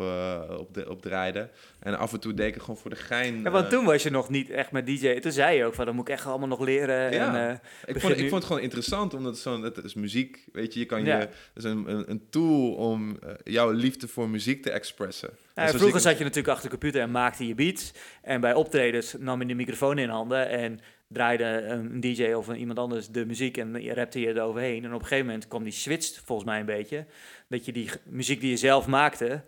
op, 0.50 0.74
de, 0.74 0.90
op 0.90 1.02
draaide. 1.02 1.50
En 1.80 1.98
af 1.98 2.14
en 2.14 2.20
toe 2.20 2.34
deed 2.34 2.56
ik 2.56 2.62
gewoon 2.62 2.78
voor 2.78 2.90
de 2.90 2.96
gein. 2.96 3.42
ja, 3.42 3.50
want 3.50 3.70
toen 3.70 3.86
was 3.86 4.04
je 4.04 4.10
nog 4.10 4.30
niet 4.30 4.50
echt 4.50 4.72
met 4.72 4.86
DJ. 4.86 5.20
Toen 5.20 5.32
zei 5.32 5.58
je 5.58 5.66
ook 5.66 5.74
van, 5.74 5.86
dat 5.86 5.94
moet 5.94 6.08
ik 6.08 6.14
echt 6.14 6.26
allemaal 6.26 6.48
nog 6.48 6.60
leren. 6.60 7.12
Ja. 7.14 7.48
En, 7.50 7.60
Ik 7.86 8.00
vond, 8.02 8.14
ik 8.14 8.20
vond 8.20 8.32
het 8.32 8.46
gewoon 8.46 8.62
interessant, 8.62 9.14
omdat 9.14 9.32
het, 9.32 9.42
zo, 9.42 9.64
het 9.64 9.84
is 9.84 9.94
muziek, 9.94 10.46
weet 10.54 10.74
je, 10.74 10.80
je 10.80 10.86
kan 10.86 11.04
Ja. 11.04 11.16
je, 11.16 11.20
het 11.22 11.30
is 11.54 11.64
een, 11.64 11.90
een, 11.92 12.10
een 12.10 12.28
tool 12.30 12.72
om 12.74 13.20
jouw 13.44 13.72
liefde 13.72 14.08
voor 14.08 14.30
muziek 14.30 14.62
te 14.64 14.72
expressen. 14.72 15.30
Ja, 15.56 15.68
vroeger 15.68 16.00
zat 16.00 16.18
je 16.18 16.24
natuurlijk 16.24 16.54
achter 16.54 16.70
de 16.70 16.78
computer 16.78 17.02
en 17.02 17.12
maakte 17.12 17.48
je 17.48 17.56
beats. 17.56 17.92
En 18.22 18.42
bij 18.42 18.54
optredens 18.54 19.16
nam 19.20 19.42
je 19.42 19.48
de 19.48 19.54
microfoon 19.54 19.98
in 19.98 20.10
handen 20.10 20.50
en 20.50 20.80
draaide 21.08 21.44
een 21.44 22.00
DJ 22.00 22.34
of 22.34 22.54
iemand 22.54 22.80
anders 22.80 23.08
de 23.10 23.26
muziek 23.26 23.58
en 23.58 23.82
je 23.84 23.94
rapte 23.94 24.20
je 24.20 24.28
eroverheen. 24.28 24.84
En 24.84 24.94
op 24.94 25.00
een 25.00 25.06
gegeven 25.08 25.26
moment 25.26 25.48
kwam 25.48 25.64
die 25.64 25.72
switch 25.72 26.22
volgens 26.26 26.48
mij 26.48 26.60
een 26.60 26.66
beetje. 26.66 27.06
Dat 27.50 27.66
je 27.66 27.72
die 27.72 27.90
muziek 28.06 28.42
die 28.42 28.50
je 28.50 28.58
zelf 28.58 28.88
maakte, 28.88 29.42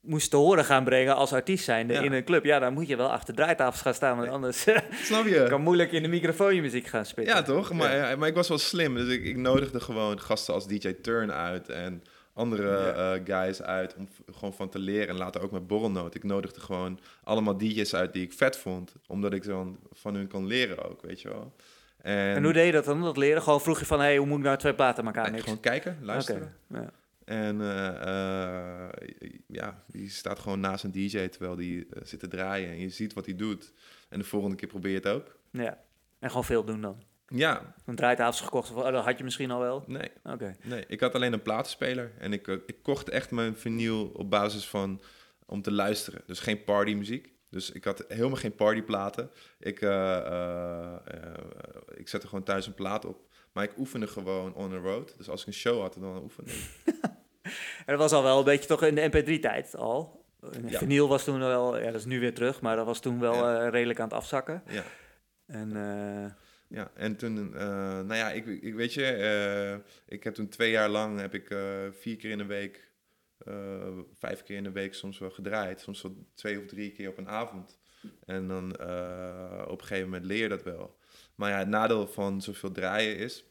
moest 0.00 0.30
te 0.30 0.36
horen 0.36 0.64
gaan 0.64 0.84
brengen 0.84 1.16
als 1.16 1.32
artiest 1.32 1.64
zijnde 1.64 1.92
Ja. 1.92 2.00
in 2.02 2.12
een 2.12 2.24
club. 2.24 2.44
Ja, 2.44 2.58
dan 2.58 2.72
moet 2.72 2.88
je 2.88 2.96
wel 2.96 3.10
achter 3.12 3.34
draaitafels 3.34 3.82
gaan 3.82 3.94
staan, 3.94 4.16
want 4.16 4.28
anders 4.28 4.62
Snap 5.02 5.26
je? 5.26 5.46
kan 5.48 5.60
moeilijk 5.62 5.92
in 5.92 6.02
de 6.02 6.08
microfoon 6.08 6.54
je 6.54 6.60
muziek 6.60 6.86
gaan 6.86 7.06
spitten. 7.06 7.34
Ja, 7.34 7.42
toch? 7.42 7.72
Maar, 7.72 7.96
ja, 7.96 8.16
maar 8.16 8.28
ik 8.28 8.34
was 8.34 8.48
wel 8.48 8.58
slim, 8.58 8.94
dus 8.94 9.08
ik, 9.08 9.24
ik 9.24 9.36
nodigde 9.36 9.80
gewoon 9.80 10.20
gasten 10.20 10.54
als 10.54 10.66
DJ 10.66 10.92
Turn 10.92 11.32
uit 11.32 11.68
en 11.68 12.02
andere 12.36 12.76
eh, 12.76 13.20
guys 13.24 13.62
uit 13.62 13.94
om 13.94 14.08
gewoon 14.32 14.54
van 14.54 14.68
te 14.68 14.78
leren. 14.78 15.08
En 15.08 15.16
later 15.16 15.42
ook 15.42 15.50
met 15.50 15.66
Borrelnoot. 15.66 16.14
Ik 16.14 16.24
nodigde 16.24 16.60
gewoon 16.60 17.00
allemaal 17.24 17.56
DJ's 17.56 17.94
uit 17.94 18.12
die 18.12 18.22
ik 18.22 18.32
vet 18.32 18.56
vond, 18.56 18.94
omdat 19.06 19.32
ik 19.32 19.44
zo 19.44 19.76
van 19.92 20.14
hun 20.14 20.28
kon 20.28 20.46
leren 20.46 20.84
ook, 20.84 21.02
weet 21.02 21.20
je 21.20 21.28
wel. 21.28 21.54
En, 22.02 22.34
En 22.34 22.44
hoe 22.44 22.52
deed 22.52 22.66
je 22.66 22.72
dat 22.72 22.84
dan, 22.84 23.02
dat 23.02 23.16
leren? 23.16 23.42
Gewoon 23.42 23.60
vroeg 23.60 23.78
je 23.78 23.86
van, 23.86 24.00
hey, 24.00 24.16
hoe 24.16 24.26
moet 24.26 24.38
ik 24.38 24.44
nou 24.44 24.56
twee 24.56 24.74
platen 24.74 25.06
aan 25.06 25.14
elkaar 25.14 25.38
gewoon 25.40 25.60
kijken, 25.60 25.98
luisteren. 26.02 26.54
Ja. 26.68 26.90
En 27.24 27.58
ja, 29.46 29.82
die 29.86 30.10
staat 30.10 30.38
gewoon 30.38 30.60
naast 30.60 30.84
een 30.84 30.92
DJ 30.92 31.26
terwijl 31.28 31.56
die 31.56 31.86
zit 32.02 32.20
te 32.20 32.28
draaien. 32.28 32.70
En 32.70 32.80
je 32.80 32.88
ziet 32.88 33.12
wat 33.12 33.26
hij 33.26 33.36
doet. 33.36 33.72
En 34.08 34.18
de 34.18 34.24
volgende 34.24 34.56
keer 34.56 34.68
probeer 34.68 34.90
je 34.90 34.96
het 34.96 35.06
ook. 35.06 35.36
Ja, 35.50 35.78
en 36.18 36.28
gewoon 36.28 36.44
veel 36.44 36.64
doen 36.64 36.80
dan. 36.80 37.02
Ja. 37.26 37.74
Een 37.84 37.96
draaitafels 37.96 38.40
gekocht, 38.40 38.70
of, 38.70 38.84
oh, 38.84 38.92
dat 38.92 39.04
had 39.04 39.18
je 39.18 39.24
misschien 39.24 39.50
al 39.50 39.60
wel? 39.60 39.84
Nee. 39.86 40.10
Oké. 40.24 40.56
Nee, 40.62 40.84
ik 40.88 41.00
had 41.00 41.14
alleen 41.14 41.32
een 41.32 41.42
platenspeler. 41.42 42.12
En 42.18 42.32
ik, 42.32 42.46
ik 42.46 42.82
kocht 42.82 43.08
echt 43.08 43.30
mijn 43.30 43.56
vinyl 43.56 44.10
op 44.14 44.30
basis 44.30 44.68
van 44.68 45.00
om 45.46 45.62
te 45.62 45.72
luisteren. 45.72 46.22
Dus 46.26 46.40
geen 46.40 46.64
partymuziek. 46.64 47.34
Dus 47.50 47.70
ik 47.70 47.84
had 47.84 48.04
helemaal 48.08 48.36
geen 48.36 48.54
partyplaten. 48.54 49.30
Ik, 49.58 49.80
uh, 49.80 49.90
uh, 49.90 50.94
ik 51.96 52.08
zette 52.08 52.28
gewoon 52.28 52.44
thuis 52.44 52.66
een 52.66 52.74
plaat 52.74 53.04
op. 53.04 53.24
Maar 53.52 53.64
ik 53.64 53.78
oefende 53.78 54.06
gewoon 54.06 54.54
on 54.54 54.70
the 54.70 54.76
road. 54.76 55.14
Dus 55.16 55.28
als 55.28 55.40
ik 55.40 55.46
een 55.46 55.52
show 55.52 55.80
had, 55.80 55.96
dan 56.00 56.22
oefende 56.22 56.50
ik. 56.50 56.70
en 57.86 57.86
dat 57.86 57.98
was 57.98 58.12
al 58.12 58.22
wel 58.22 58.38
een 58.38 58.44
beetje 58.44 58.68
toch 58.68 58.82
in 58.82 58.94
de 58.94 59.10
MP3-tijd 59.10 59.76
al. 59.76 60.24
Ja. 60.66 60.78
Vinyl 60.78 61.08
was 61.08 61.24
toen 61.24 61.38
wel, 61.38 61.78
ja, 61.78 61.84
dat 61.84 61.94
is 61.94 62.04
nu 62.04 62.20
weer 62.20 62.34
terug, 62.34 62.60
maar 62.60 62.76
dat 62.76 62.86
was 62.86 63.00
toen 63.00 63.20
wel 63.20 63.68
redelijk 63.68 64.00
aan 64.00 64.08
het 64.08 64.16
afzakken. 64.16 64.62
Ja. 64.68 64.82
En, 65.46 65.72
ja, 66.68 66.90
en 66.94 67.16
toen, 67.16 67.50
nou 67.50 68.14
ja, 68.14 68.30
ik, 68.30 68.46
ik 68.46 68.74
weet 68.74 68.94
je, 68.94 69.80
ik 70.06 70.24
heb 70.24 70.34
toen 70.34 70.48
twee 70.48 70.70
jaar 70.70 70.88
lang, 70.88 71.20
heb 71.20 71.34
ik 71.34 71.46
vier 71.98 72.16
keer 72.16 72.30
in 72.30 72.38
de 72.38 72.46
week 72.46 72.84
vijf 74.12 74.42
keer 74.42 74.56
in 74.56 74.64
de 74.64 74.72
week 74.72 74.94
soms 74.94 75.18
wel 75.18 75.30
gedraaid. 75.30 75.80
Soms 75.80 76.02
wel 76.02 76.26
twee 76.34 76.58
of 76.58 76.66
drie 76.66 76.92
keer 76.92 77.08
op 77.08 77.18
een 77.18 77.28
avond. 77.28 77.78
En 78.24 78.48
dan 78.48 78.72
op 79.68 79.80
een 79.80 79.86
gegeven 79.86 80.04
moment 80.04 80.24
leer 80.24 80.42
je 80.42 80.48
dat 80.48 80.62
wel. 80.62 80.98
Maar 81.34 81.50
ja, 81.50 81.58
het 81.58 81.68
nadeel 81.68 82.06
van 82.06 82.42
zoveel 82.42 82.72
draaien 82.72 83.16
is... 83.16 83.44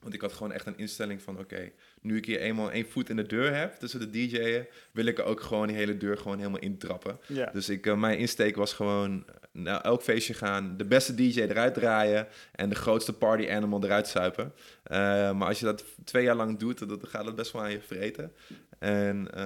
Want 0.00 0.14
ik 0.14 0.20
had 0.20 0.32
gewoon 0.32 0.52
echt 0.52 0.66
een 0.66 0.78
instelling 0.78 1.22
van... 1.22 1.38
Oké, 1.38 1.72
nu 2.00 2.16
ik 2.16 2.24
hier 2.24 2.40
eenmaal 2.40 2.70
één 2.70 2.88
voet 2.88 3.08
in 3.08 3.16
de 3.16 3.26
deur 3.26 3.54
heb 3.54 3.74
tussen 3.74 4.00
de 4.00 4.10
DJ'en... 4.10 4.66
wil 4.92 5.06
ik 5.06 5.18
ook 5.18 5.40
gewoon 5.40 5.66
die 5.66 5.76
hele 5.76 5.96
deur 5.96 6.18
gewoon 6.18 6.38
helemaal 6.38 6.60
intrappen. 6.60 7.18
Ja. 7.26 7.50
Dus 7.50 7.68
ik, 7.68 7.94
mijn 7.96 8.18
insteek 8.18 8.56
was 8.56 8.72
gewoon 8.72 9.26
naar 9.54 9.80
elk 9.80 10.02
feestje 10.02 10.34
gaan... 10.34 10.76
de 10.76 10.84
beste 10.84 11.14
DJ 11.14 11.40
eruit 11.40 11.74
draaien... 11.74 12.28
en 12.52 12.68
de 12.68 12.74
grootste 12.74 13.12
party 13.12 13.50
animal 13.50 13.84
eruit 13.84 14.08
zuipen. 14.08 14.44
Uh, 14.44 14.96
maar 15.32 15.48
als 15.48 15.58
je 15.58 15.64
dat 15.64 15.84
twee 16.04 16.24
jaar 16.24 16.34
lang 16.34 16.58
doet... 16.58 16.88
dan 16.88 16.98
gaat 17.02 17.26
het 17.26 17.34
best 17.34 17.52
wel 17.52 17.62
aan 17.62 17.70
je 17.70 17.80
vreten. 17.80 18.32
En 18.78 19.28
uh, 19.34 19.42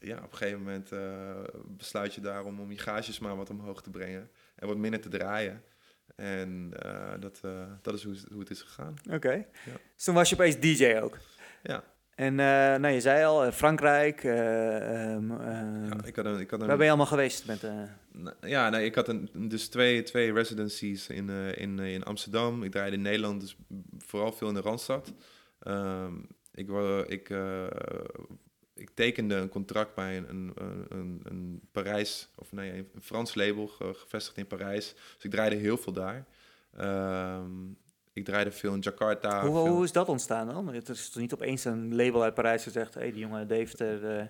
ja, 0.00 0.16
op 0.16 0.32
een 0.32 0.36
gegeven 0.36 0.58
moment 0.58 0.92
uh, 0.92 1.00
besluit 1.66 2.14
je 2.14 2.20
daarom 2.20 2.60
om 2.60 2.70
je 2.70 2.78
gages 2.78 3.18
maar 3.18 3.36
wat 3.36 3.50
omhoog 3.50 3.82
te 3.82 3.90
brengen 3.90 4.30
en 4.56 4.66
wat 4.66 4.76
minder 4.76 5.00
te 5.00 5.08
draaien. 5.08 5.62
En 6.16 6.72
dat, 7.20 7.40
dat 7.82 7.94
is 7.94 8.04
hoe, 8.04 8.16
hoe, 8.30 8.40
het 8.40 8.50
is 8.50 8.62
gegaan. 8.62 8.94
Oké. 9.10 9.32
Ja. 9.32 9.76
Dus 9.94 10.04
toen 10.04 10.14
was 10.14 10.28
je 10.28 10.34
opeens 10.34 10.60
DJ 10.60 10.98
ook? 11.02 11.18
Ja. 11.62 11.84
En 12.14 12.34
nou, 12.34 12.88
je 12.88 13.00
zei 13.00 13.24
al, 13.24 13.52
Frankrijk. 13.52 14.24
Um, 14.24 15.42
ja, 15.42 16.04
ik 16.04 16.16
had 16.16 16.24
een, 16.24 16.40
ik 16.40 16.50
had 16.50 16.60
een, 16.60 16.66
waar 16.66 16.76
ben 16.76 16.84
je 16.84 16.88
allemaal 16.88 17.06
geweest? 17.06 17.46
Met, 17.46 17.66
ja, 18.40 18.70
nee, 18.70 18.84
ik 18.84 18.94
had 18.94 19.08
een, 19.08 19.30
dus 19.32 19.68
twee, 19.68 20.02
twee 20.02 20.32
residencies 20.32 21.08
in, 21.08 21.28
in, 21.54 21.78
in 21.78 22.02
Amsterdam. 22.02 22.62
Ik 22.62 22.70
draaide 22.70 22.96
in 22.96 23.02
Nederland, 23.02 23.40
dus 23.40 23.56
vooral 23.98 24.32
veel 24.32 24.48
in 24.48 24.54
de 24.54 24.60
Randstad. 24.60 25.12
Um, 25.66 26.26
ik, 26.54 26.70
ik, 27.06 27.34
ik 28.74 28.90
tekende 28.94 29.34
een 29.34 29.48
contract 29.48 29.94
bij 29.94 30.16
een, 30.16 30.52
een, 30.54 30.86
een, 30.88 31.20
een 31.24 31.60
Parijs, 31.72 32.28
of 32.34 32.52
nee, 32.52 32.72
een 32.94 33.02
Frans 33.02 33.34
label 33.34 33.66
gevestigd 33.66 34.36
in 34.36 34.46
Parijs. 34.46 34.94
Dus 35.14 35.24
ik 35.24 35.30
draaide 35.30 35.56
heel 35.56 35.76
veel 35.76 35.92
daar. 35.92 36.24
Ik 38.14 38.24
draaide 38.24 38.50
veel 38.50 38.74
in 38.74 38.80
Jakarta. 38.80 39.46
Hoe, 39.46 39.68
hoe 39.68 39.84
is 39.84 39.92
dat 39.92 40.08
ontstaan 40.08 40.46
dan? 40.46 40.74
Het 40.74 40.88
is 40.88 41.10
toch 41.10 41.22
niet 41.22 41.34
opeens 41.34 41.64
een 41.64 41.96
label 41.96 42.22
uit 42.22 42.34
Parijs 42.34 42.62
gezegd... 42.62 42.94
hé, 42.94 43.00
hey, 43.00 43.12
die 43.12 43.20
jonge 43.20 43.46
Dave, 43.46 44.00
uh, 44.02 44.22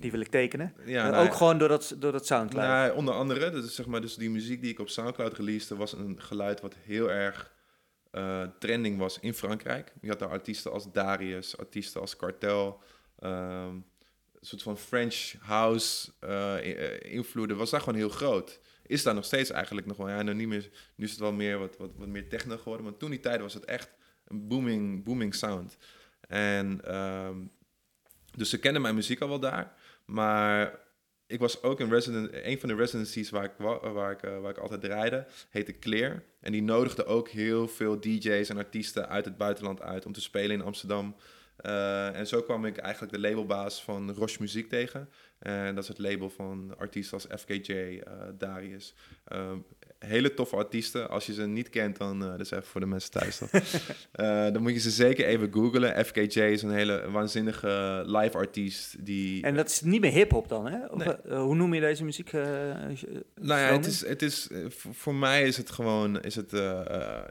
die 0.00 0.10
wil 0.10 0.20
ik 0.20 0.28
tekenen? 0.28 0.74
Ja, 0.84 1.10
nou, 1.10 1.26
ook 1.26 1.34
gewoon 1.34 1.58
door 1.58 1.68
dat, 1.68 1.94
door 1.98 2.12
dat 2.12 2.26
Soundcloud? 2.26 2.66
Nou, 2.68 2.96
onder 2.96 3.14
andere, 3.14 3.50
dus, 3.50 3.74
zeg 3.74 3.86
maar, 3.86 4.00
dus 4.00 4.16
die 4.16 4.30
muziek 4.30 4.60
die 4.60 4.70
ik 4.70 4.78
op 4.78 4.88
Soundcloud 4.88 5.36
releasede... 5.36 5.76
was 5.76 5.92
een 5.92 6.20
geluid 6.20 6.60
wat 6.60 6.74
heel 6.84 7.10
erg 7.10 7.52
uh, 8.12 8.42
trending 8.58 8.98
was 8.98 9.18
in 9.20 9.34
Frankrijk. 9.34 9.92
Je 10.00 10.08
had 10.08 10.18
daar 10.18 10.28
artiesten 10.28 10.72
als 10.72 10.92
Darius, 10.92 11.58
artiesten 11.58 12.00
als 12.00 12.16
Cartel, 12.16 12.80
um, 13.20 13.30
een 13.30 13.84
soort 14.40 14.62
van 14.62 14.78
French 14.78 15.32
house 15.40 16.10
uh, 16.24 17.12
invloeden, 17.12 17.56
was 17.56 17.70
daar 17.70 17.80
gewoon 17.80 17.98
heel 17.98 18.08
groot. 18.08 18.60
Is 18.86 19.02
daar 19.02 19.14
nog 19.14 19.24
steeds 19.24 19.50
eigenlijk 19.50 19.86
nog 19.86 19.96
wel, 19.96 20.08
ja, 20.08 20.22
nou 20.22 20.36
niet 20.36 20.48
meer, 20.48 20.70
nu 20.94 21.04
is 21.04 21.10
het 21.10 21.20
wel 21.20 21.32
meer 21.32 21.58
wat, 21.58 21.76
wat, 21.76 21.90
wat 21.96 22.08
meer 22.08 22.28
techno 22.28 22.56
geworden, 22.56 22.84
maar 22.84 22.96
toen 22.96 23.10
die 23.10 23.20
tijd 23.20 23.40
was 23.40 23.54
het 23.54 23.64
echt 23.64 23.90
een 24.24 24.48
booming, 24.48 25.04
booming 25.04 25.34
sound. 25.34 25.76
En 26.28 26.94
um, 26.94 27.50
dus 28.36 28.50
ze 28.50 28.58
kennen 28.58 28.82
mijn 28.82 28.94
muziek 28.94 29.20
al 29.20 29.28
wel 29.28 29.40
daar, 29.40 29.72
maar 30.04 30.82
ik 31.26 31.38
was 31.38 31.62
ook 31.62 31.80
een 31.80 31.90
resident, 31.90 32.28
een 32.32 32.60
van 32.60 32.68
de 32.68 32.74
residencies 32.74 33.30
waar 33.30 33.44
ik, 33.44 33.52
waar, 33.58 34.10
ik, 34.10 34.22
uh, 34.22 34.40
waar 34.40 34.50
ik 34.50 34.58
altijd 34.58 34.80
draaide, 34.80 35.26
heette 35.50 35.78
Clear. 35.78 36.22
En 36.40 36.52
die 36.52 36.62
nodigde 36.62 37.04
ook 37.04 37.28
heel 37.28 37.68
veel 37.68 38.00
DJ's 38.00 38.48
en 38.48 38.56
artiesten 38.56 39.08
uit 39.08 39.24
het 39.24 39.36
buitenland 39.36 39.82
uit 39.82 40.06
om 40.06 40.12
te 40.12 40.20
spelen 40.20 40.56
in 40.56 40.62
Amsterdam. 40.62 41.16
Uh, 41.62 42.18
en 42.18 42.26
zo 42.26 42.42
kwam 42.42 42.64
ik 42.64 42.76
eigenlijk 42.76 43.12
de 43.12 43.20
labelbaas 43.20 43.82
van 43.82 44.12
Roche 44.12 44.36
Muziek 44.40 44.68
tegen. 44.68 45.08
En 45.38 45.74
dat 45.74 45.82
is 45.82 45.88
het 45.88 45.98
label 45.98 46.30
van 46.30 46.74
artiesten 46.78 47.14
als 47.14 47.40
FKJ, 47.40 47.72
uh, 47.72 48.00
Darius, 48.38 48.94
hele 49.98 50.34
toffe 50.34 50.56
artiesten. 50.56 51.10
Als 51.10 51.26
je 51.26 51.32
ze 51.32 51.46
niet 51.46 51.68
kent, 51.68 51.96
dan, 51.96 52.22
uh, 52.22 52.28
dat 52.28 52.40
is 52.40 52.50
even 52.50 52.64
voor 52.64 52.80
de 52.80 52.86
mensen 52.86 53.10
thuis. 53.10 53.40
dan 54.52 54.62
moet 54.62 54.72
je 54.72 54.78
ze 54.78 54.90
zeker 54.90 55.26
even 55.26 55.52
googlen. 55.52 56.04
FKJ 56.04 56.40
is 56.40 56.62
een 56.62 56.70
hele 56.70 57.10
waanzinnige 57.10 58.02
live 58.06 58.36
artiest. 58.36 59.04
Die, 59.04 59.42
en 59.42 59.54
dat 59.54 59.68
is 59.68 59.80
niet 59.80 60.00
meer 60.00 60.12
hip-hop 60.12 60.48
dan, 60.48 60.66
hè? 60.66 60.86
Of, 60.86 61.04
nee. 61.04 61.38
hoe 61.38 61.54
noem 61.54 61.74
je 61.74 61.80
deze 61.80 62.04
muziek? 62.04 62.32
nou 62.32 63.10
ja, 63.34 63.72
het 63.72 63.86
is, 63.86 64.06
het 64.06 64.22
is, 64.22 64.50
voor 64.92 65.14
mij 65.14 65.42
is 65.42 65.56
het 65.56 65.70
gewoon 65.70 66.20
is 66.20 66.34
het, 66.34 66.52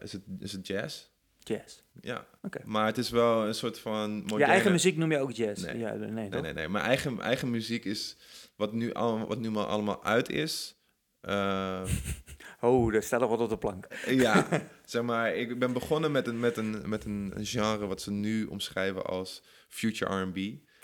is 0.02 0.12
het, 0.12 0.22
is 0.40 0.52
het 0.52 0.68
jazz. 0.68 1.12
Jazz. 1.44 1.82
Ja, 2.02 2.28
okay. 2.42 2.62
maar 2.66 2.86
het 2.86 2.98
is 2.98 3.10
wel 3.10 3.48
een 3.48 3.56
soort 3.56 3.80
van. 3.80 4.12
Moderne... 4.12 4.38
Je 4.38 4.44
eigen 4.44 4.72
muziek 4.72 4.98
noem 4.98 5.12
je 5.12 5.20
ook 5.20 5.32
jazz? 5.32 5.64
Nee, 5.64 5.78
ja, 5.78 5.94
nee, 5.94 6.10
nee, 6.12 6.42
nee, 6.42 6.54
nee. 6.54 6.70
Mijn 6.70 6.86
eigen, 6.86 7.20
eigen 7.20 7.50
muziek 7.50 7.86
is 7.86 8.18
wat 8.56 8.74
nu, 8.74 8.94
al, 8.94 9.28
wat 9.28 9.40
nu 9.40 9.52
maar 9.52 9.66
allemaal 9.66 10.04
uit 10.04 10.30
is. 10.30 10.76
Uh, 11.22 11.84
oh, 12.62 12.92
daar 12.92 13.04
staat 13.04 13.20
nog 13.20 13.30
wat 13.30 13.40
op 13.40 13.50
de 13.50 13.58
plank. 13.58 13.88
ja, 14.08 14.48
zeg 14.86 15.02
maar, 15.02 15.36
ik 15.36 15.60
ben 15.60 15.74
begonnen 15.74 16.12
met 16.12 16.28
een, 16.28 16.40
met, 16.40 16.58
een, 16.58 16.90
met 16.90 17.06
een 17.06 17.34
genre 17.36 17.88
wat 17.88 18.02
ze 18.02 18.12
nu 18.12 18.46
omschrijven 18.46 19.06
als 19.06 19.44
future 19.70 20.22
R&B. 20.22 20.38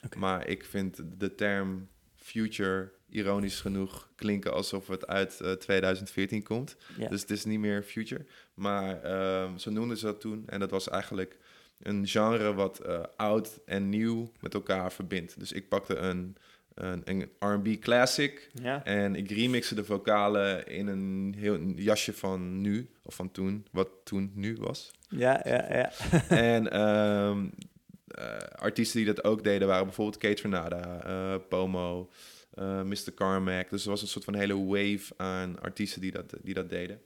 Okay. 0.06 0.20
Maar 0.20 0.48
ik 0.48 0.66
vind 0.66 1.02
de 1.20 1.36
term 1.36 1.90
future, 2.30 2.92
ironisch 3.10 3.62
genoeg, 3.62 4.10
klinken 4.16 4.54
alsof 4.54 4.88
het 4.88 5.08
uit 5.08 5.40
uh, 5.42 5.52
2014 5.52 6.44
komt. 6.44 6.76
Ja. 6.98 7.08
Dus 7.08 7.22
het 7.22 7.30
is 7.30 7.46
niet 7.46 7.60
meer 7.60 7.84
future. 7.84 8.26
Maar 8.54 9.06
uh, 9.06 9.56
zo 9.56 9.72
noemden 9.72 9.98
ze 9.98 10.06
dat 10.06 10.22
toen. 10.22 10.44
En 10.48 10.60
dat 10.60 10.72
was 10.72 10.90
eigenlijk 10.90 11.38
een 11.80 12.08
genre 12.08 12.54
wat 12.54 12.82
uh, 12.86 13.00
oud 13.16 13.60
en 13.66 13.90
nieuw 13.90 14.32
met 14.40 14.54
elkaar 14.54 14.92
verbindt. 14.92 15.40
Dus 15.40 15.52
ik 15.52 15.70
pakte 15.70 15.96
een 15.96 16.38
een, 16.80 17.02
een 17.06 17.30
R&B 17.40 17.80
classic. 17.80 18.50
Ja. 18.54 18.84
En 18.84 19.16
ik 19.16 19.32
remixte 19.32 19.76
de 19.76 19.84
vocalen 19.84 20.68
in 20.68 20.88
een 20.88 21.36
heel 21.38 21.54
een 21.54 21.74
jasje 21.78 22.14
van 22.14 22.62
nu, 22.62 22.90
of 23.04 23.16
van 23.16 23.32
toen, 23.32 23.66
wat 23.72 23.90
toen 24.04 24.32
nu 24.36 24.58
was. 24.60 24.92
Ja, 25.10 25.42
ja, 25.44 25.66
ja. 25.74 25.92
en 26.30 26.82
um, 26.82 27.52
artiesten 28.56 28.98
die 28.98 29.14
dat 29.14 29.24
ook 29.24 29.44
deden 29.44 29.68
waren 29.68 29.86
bijvoorbeeld 29.86 30.18
Kate 30.18 30.42
Renata, 30.42 31.02
uh, 31.08 31.36
Pomo, 31.50 32.10
uh, 32.60 32.82
Mr. 32.82 33.14
Carmack. 33.16 33.70
Dus 33.70 33.84
er 33.84 33.90
was 33.90 34.02
een 34.02 34.08
soort 34.08 34.26
van 34.26 34.36
hele 34.36 34.66
wave 34.66 35.14
aan 35.18 35.62
artiesten 35.62 36.02
die 36.02 36.12
dat, 36.12 36.34
die 36.42 36.54
dat 36.54 36.70
deden. 36.70 37.02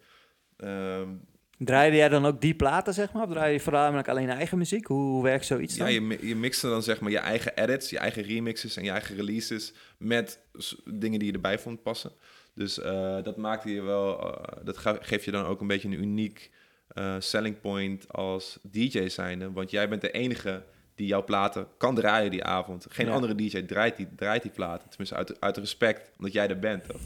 Um, 0.58 1.22
Draaide 1.58 1.96
jij 1.96 2.10
dan 2.10 2.26
ook 2.26 2.42
die 2.42 2.56
platen, 2.56 2.94
zeg 2.94 3.14
maar? 3.14 3.24
Of 3.24 3.30
draai 3.30 3.54
je 3.54 3.60
voornamelijk 3.60 4.08
alleen 4.08 4.30
eigen 4.30 4.58
muziek? 4.58 4.88
Hoe, 4.88 5.12
hoe 5.12 5.24
werkt 5.24 5.46
zoiets 5.46 5.78
dan? 5.78 5.92
Ja, 5.92 6.00
je, 6.02 6.28
je 6.28 6.36
mixte 6.36 6.68
dan 6.68 6.84
zeg 6.84 7.00
maar 7.00 7.12
je 7.12 7.18
eigen 7.18 7.56
edits, 7.56 7.90
je 7.90 7.98
eigen 7.98 8.24
remixes 8.24 8.78
en 8.78 8.84
je 8.84 8.92
eigen 8.92 9.16
releases 9.16 9.74
met 9.98 10.40
dingen 10.86 11.20
die 11.20 11.28
je 11.28 11.34
erbij 11.34 11.60
vond 11.60 11.84
passen. 11.84 12.12
Dus 12.56 12.80
uh, 12.80 13.24
dat 13.24 13.38
maakte 13.38 13.70
je 13.72 13.82
wel, 13.82 14.28
uh, 14.28 14.66
dat 14.66 14.78
geeft 14.78 15.26
je 15.26 15.32
dan 15.32 15.46
ook 15.46 15.62
een 15.62 15.68
beetje 15.68 15.88
een 15.88 16.02
uniek 16.02 16.52
uh, 16.94 17.16
selling 17.20 17.62
point 17.62 18.14
als 18.14 18.60
DJ 18.62 19.08
zijnde. 19.08 19.52
Want 19.52 19.72
jij 19.72 19.90
bent 19.90 20.02
de 20.02 20.12
enige 20.12 20.64
die 20.96 21.08
jouw 21.08 21.24
platen 21.24 21.68
kan 21.78 21.96
draaien 21.96 22.32
die 22.32 22.44
avond. 22.44 22.86
Geen 22.90 23.06
Ja. 23.06 23.14
andere 23.14 23.36
DJ 23.36 23.62
draait 23.62 23.98
die, 23.98 24.08
draait 24.16 24.42
die 24.42 24.52
platen. 24.52 24.90
Tenminste, 24.90 25.16
uit, 25.16 25.42
uit 25.42 25.58
respect, 25.58 26.12
omdat 26.18 26.34
jij 26.34 26.48
er 26.48 26.60
bent. 26.60 26.88
Toch? 26.88 27.02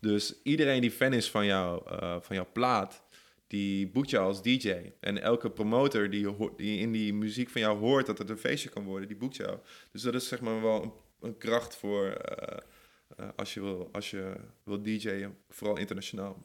Dus 0.00 0.34
iedereen 0.42 0.80
die 0.80 0.90
fan 0.90 1.12
is 1.12 1.30
van, 1.30 1.46
jou, 1.46 1.82
uh, 1.92 2.16
van 2.20 2.36
jouw 2.36 2.46
plaat, 2.52 3.02
die 3.46 3.86
boekt 3.88 4.10
jou 4.10 4.26
als 4.26 4.42
DJ. 4.42 4.74
En 5.00 5.22
elke 5.22 5.50
promotor 5.50 6.10
die, 6.10 6.36
die 6.56 6.78
in 6.78 6.92
die 6.92 7.14
muziek 7.14 7.48
van 7.50 7.60
jou 7.60 7.78
hoort 7.78 8.06
dat 8.06 8.18
het 8.18 8.30
een 8.30 8.38
feestje 8.38 8.68
kan 8.68 8.84
worden, 8.84 9.08
die 9.08 9.16
boekt 9.16 9.36
jou. 9.36 9.58
Dus 9.92 10.02
dat 10.02 10.14
is 10.14 10.28
zeg 10.28 10.40
maar 10.40 10.62
wel 10.62 10.82
een, 10.82 10.92
een 11.20 11.38
kracht 11.38 11.76
voor 11.76 12.04
uh, 12.06 12.56
uh, 13.20 13.28
als 13.36 13.54
je 13.54 13.60
wil, 13.60 13.88
als 13.92 14.10
je 14.10 14.32
wil 14.64 14.82
DJ'en, 14.82 15.36
vooral 15.48 15.76
internationaal. 15.78 16.42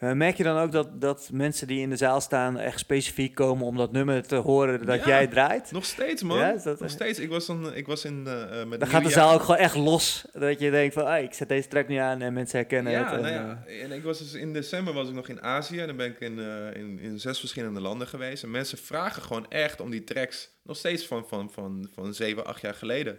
Uh, 0.00 0.12
merk 0.12 0.36
je 0.36 0.42
dan 0.42 0.58
ook 0.58 0.72
dat, 0.72 1.00
dat 1.00 1.28
mensen 1.32 1.66
die 1.66 1.80
in 1.80 1.90
de 1.90 1.96
zaal 1.96 2.20
staan 2.20 2.58
echt 2.58 2.78
specifiek 2.78 3.34
komen 3.34 3.66
om 3.66 3.76
dat 3.76 3.92
nummer 3.92 4.26
te 4.26 4.36
horen 4.36 4.86
dat 4.86 5.04
jij 5.04 5.26
draait? 5.26 5.72
Nog 5.72 5.84
steeds, 5.84 6.22
man. 6.22 6.38
Ja, 6.38 6.56
dat, 6.64 6.80
nog 6.80 6.90
steeds. 6.90 7.18
Ik 7.18 7.28
was, 7.28 7.46
dan, 7.46 7.74
ik 7.74 7.86
was 7.86 8.04
in 8.04 8.24
uh, 8.26 8.64
met 8.64 8.80
Dan 8.80 8.88
gaat 8.88 9.04
de 9.04 9.10
zaal 9.10 9.32
ook 9.32 9.40
gewoon 9.40 9.56
echt 9.56 9.74
los. 9.74 10.24
Dat 10.32 10.60
je 10.60 10.70
denkt 10.70 10.94
van, 10.94 11.06
hey, 11.06 11.22
ik 11.22 11.34
zet 11.34 11.48
deze 11.48 11.68
track 11.68 11.88
nu 11.88 11.96
aan 11.96 12.20
en 12.20 12.32
mensen 12.32 12.58
herkennen 12.58 12.92
ja, 12.92 13.10
het. 13.10 13.20
Nou 13.20 13.32
ja, 13.32 13.64
en 13.82 13.92
ik 13.92 14.02
was 14.02 14.18
dus 14.18 14.34
in 14.34 14.52
december 14.52 14.94
was 14.94 15.08
ik 15.08 15.14
nog 15.14 15.28
in 15.28 15.42
Azië. 15.42 15.80
En 15.80 15.86
dan 15.86 15.96
ben 15.96 16.10
ik 16.10 16.20
in, 16.20 16.38
in, 16.74 16.98
in 16.98 17.20
zes 17.20 17.38
verschillende 17.38 17.80
landen 17.80 18.06
geweest. 18.06 18.42
En 18.42 18.50
mensen 18.50 18.78
vragen 18.78 19.22
gewoon 19.22 19.50
echt 19.50 19.80
om 19.80 19.90
die 19.90 20.04
tracks. 20.04 20.50
Nog 20.62 20.76
steeds 20.76 21.06
van, 21.06 21.28
van, 21.28 21.50
van, 21.52 21.88
van 21.94 22.14
zeven, 22.14 22.46
acht 22.46 22.60
jaar 22.60 22.74
geleden. 22.74 23.18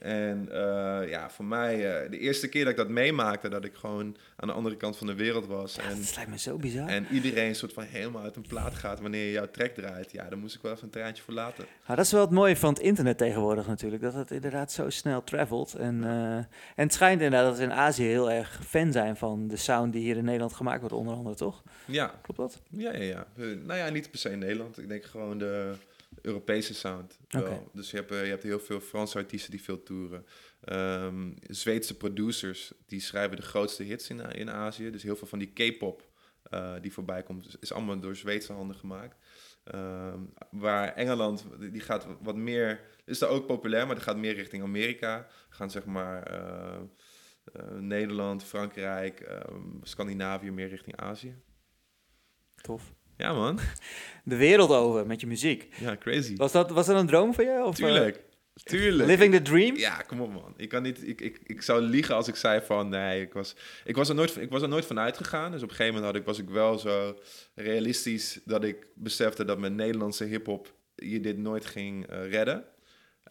En 0.00 0.48
uh, 0.50 1.08
ja, 1.08 1.30
voor 1.30 1.44
mij, 1.44 1.76
uh, 1.76 2.10
de 2.10 2.18
eerste 2.18 2.48
keer 2.48 2.62
dat 2.62 2.70
ik 2.70 2.78
dat 2.78 2.88
meemaakte, 2.88 3.48
dat 3.48 3.64
ik 3.64 3.74
gewoon 3.74 4.16
aan 4.36 4.48
de 4.48 4.54
andere 4.54 4.76
kant 4.76 4.96
van 4.96 5.06
de 5.06 5.14
wereld 5.14 5.46
was. 5.46 5.74
Ja, 5.74 5.82
en, 5.82 5.96
dat 5.96 6.14
lijkt 6.14 6.30
me 6.30 6.38
zo 6.38 6.56
bizar. 6.56 6.88
En 6.88 7.06
iedereen 7.10 7.54
soort 7.54 7.72
van 7.72 7.84
helemaal 7.84 8.22
uit 8.22 8.36
een 8.36 8.46
plaat 8.48 8.74
gaat 8.74 9.00
wanneer 9.00 9.24
je 9.24 9.32
jouw 9.32 9.50
track 9.50 9.70
draait. 9.70 10.12
Ja, 10.12 10.28
dan 10.28 10.38
moest 10.38 10.54
ik 10.54 10.62
wel 10.62 10.72
even 10.72 10.84
een 10.84 10.90
traantje 10.90 11.22
voor 11.22 11.34
laten. 11.34 11.64
Nou, 11.84 11.96
dat 11.96 12.06
is 12.06 12.12
wel 12.12 12.20
het 12.20 12.30
mooie 12.30 12.56
van 12.56 12.72
het 12.72 12.82
internet 12.82 13.18
tegenwoordig 13.18 13.66
natuurlijk. 13.66 14.02
Dat 14.02 14.14
het 14.14 14.30
inderdaad 14.30 14.72
zo 14.72 14.90
snel 14.90 15.24
travelt. 15.24 15.74
En, 15.74 16.02
uh, 16.02 16.36
en 16.36 16.48
het 16.74 16.92
schijnt 16.92 17.20
inderdaad 17.20 17.48
dat 17.48 17.56
ze 17.56 17.62
in 17.62 17.72
Azië 17.72 18.04
heel 18.04 18.30
erg 18.30 18.60
fan 18.66 18.92
zijn 18.92 19.16
van 19.16 19.48
de 19.48 19.56
sound 19.56 19.92
die 19.92 20.02
hier 20.02 20.16
in 20.16 20.24
Nederland 20.24 20.52
gemaakt 20.52 20.80
wordt, 20.80 20.94
onder 20.94 21.14
andere, 21.14 21.36
toch? 21.36 21.62
Ja. 21.84 22.14
Klopt 22.22 22.40
dat? 22.40 22.60
Ja, 22.68 22.92
ja, 22.92 23.02
ja. 23.02 23.26
Nou 23.36 23.78
ja, 23.78 23.88
niet 23.88 24.10
per 24.10 24.18
se 24.18 24.30
in 24.30 24.38
Nederland. 24.38 24.78
Ik 24.78 24.88
denk 24.88 25.04
gewoon 25.04 25.38
de 25.38 25.74
Europese 26.22 26.74
sound. 26.74 27.18
Okay. 27.36 27.62
Dus 27.72 27.90
je 27.90 27.96
hebt, 27.96 28.10
je 28.10 28.14
hebt 28.14 28.42
heel 28.42 28.60
veel 28.60 28.80
Franse 28.80 29.18
artiesten 29.18 29.50
die 29.50 29.62
veel 29.62 29.82
toeren. 29.82 30.26
Um, 30.64 31.34
Zweedse 31.40 31.96
producers 31.96 32.72
die 32.86 33.00
schrijven 33.00 33.36
de 33.36 33.42
grootste 33.42 33.82
hits 33.82 34.10
in, 34.10 34.20
in 34.20 34.50
Azië. 34.50 34.90
Dus 34.90 35.02
heel 35.02 35.16
veel 35.16 35.26
van 35.26 35.38
die 35.38 35.52
K-pop 35.52 36.08
uh, 36.50 36.74
die 36.80 36.92
voorbij 36.92 37.22
komt, 37.22 37.56
is 37.60 37.72
allemaal 37.72 38.00
door 38.00 38.16
Zweedse 38.16 38.52
handen 38.52 38.76
gemaakt. 38.76 39.18
Um, 39.74 40.32
waar 40.50 40.94
Engeland, 40.94 41.46
die 41.58 41.80
gaat 41.80 42.06
wat 42.20 42.36
meer, 42.36 42.80
is 43.04 43.18
daar 43.18 43.28
ook 43.28 43.46
populair, 43.46 43.86
maar 43.86 43.94
die 43.94 44.04
gaat 44.04 44.16
meer 44.16 44.34
richting 44.34 44.62
Amerika. 44.62 45.26
Gaan 45.48 45.70
zeg 45.70 45.84
maar 45.84 46.32
uh, 46.32 46.80
uh, 47.56 47.78
Nederland, 47.78 48.44
Frankrijk, 48.44 49.44
um, 49.48 49.80
Scandinavië 49.82 50.50
meer 50.50 50.68
richting 50.68 50.96
Azië. 50.96 51.42
Tof. 52.54 52.94
Ja, 53.20 53.32
man. 53.32 53.58
De 54.24 54.36
wereld 54.36 54.70
over 54.70 55.06
met 55.06 55.20
je 55.20 55.26
muziek. 55.26 55.68
Ja, 55.80 55.96
crazy. 55.96 56.36
Was 56.36 56.52
dat, 56.52 56.70
was 56.70 56.86
dat 56.86 57.00
een 57.00 57.06
droom 57.06 57.34
van 57.34 57.44
je? 57.44 57.64
Of, 57.64 57.74
Tuurlijk. 57.74 58.20
Tuurlijk. 58.62 59.08
Living 59.08 59.34
the 59.34 59.42
dream? 59.42 59.76
Ja, 59.76 59.96
kom 59.96 60.20
op 60.20 60.32
man. 60.32 60.54
Ik, 60.56 60.68
kan 60.68 60.82
niet, 60.82 61.08
ik, 61.08 61.20
ik, 61.20 61.40
ik 61.46 61.62
zou 61.62 61.80
liegen 61.80 62.14
als 62.14 62.28
ik 62.28 62.36
zei 62.36 62.60
van 62.60 62.88
nee, 62.88 63.22
ik 63.22 63.32
was, 63.32 63.54
ik, 63.84 63.96
was 63.96 64.08
er 64.08 64.14
nooit, 64.14 64.36
ik 64.36 64.50
was 64.50 64.62
er 64.62 64.68
nooit 64.68 64.84
van 64.84 64.98
uitgegaan. 64.98 65.52
Dus 65.52 65.62
op 65.62 65.68
een 65.68 65.74
gegeven 65.74 65.94
moment 65.94 66.12
had 66.12 66.20
ik, 66.20 66.26
was 66.26 66.38
ik 66.38 66.48
wel 66.48 66.78
zo 66.78 67.18
realistisch 67.54 68.40
dat 68.44 68.64
ik 68.64 68.86
besefte 68.94 69.44
dat 69.44 69.58
mijn 69.58 69.74
Nederlandse 69.74 70.24
hip-hop 70.24 70.74
je 70.94 71.20
dit 71.20 71.38
nooit 71.38 71.66
ging 71.66 72.12
uh, 72.12 72.30
redden. 72.30 72.64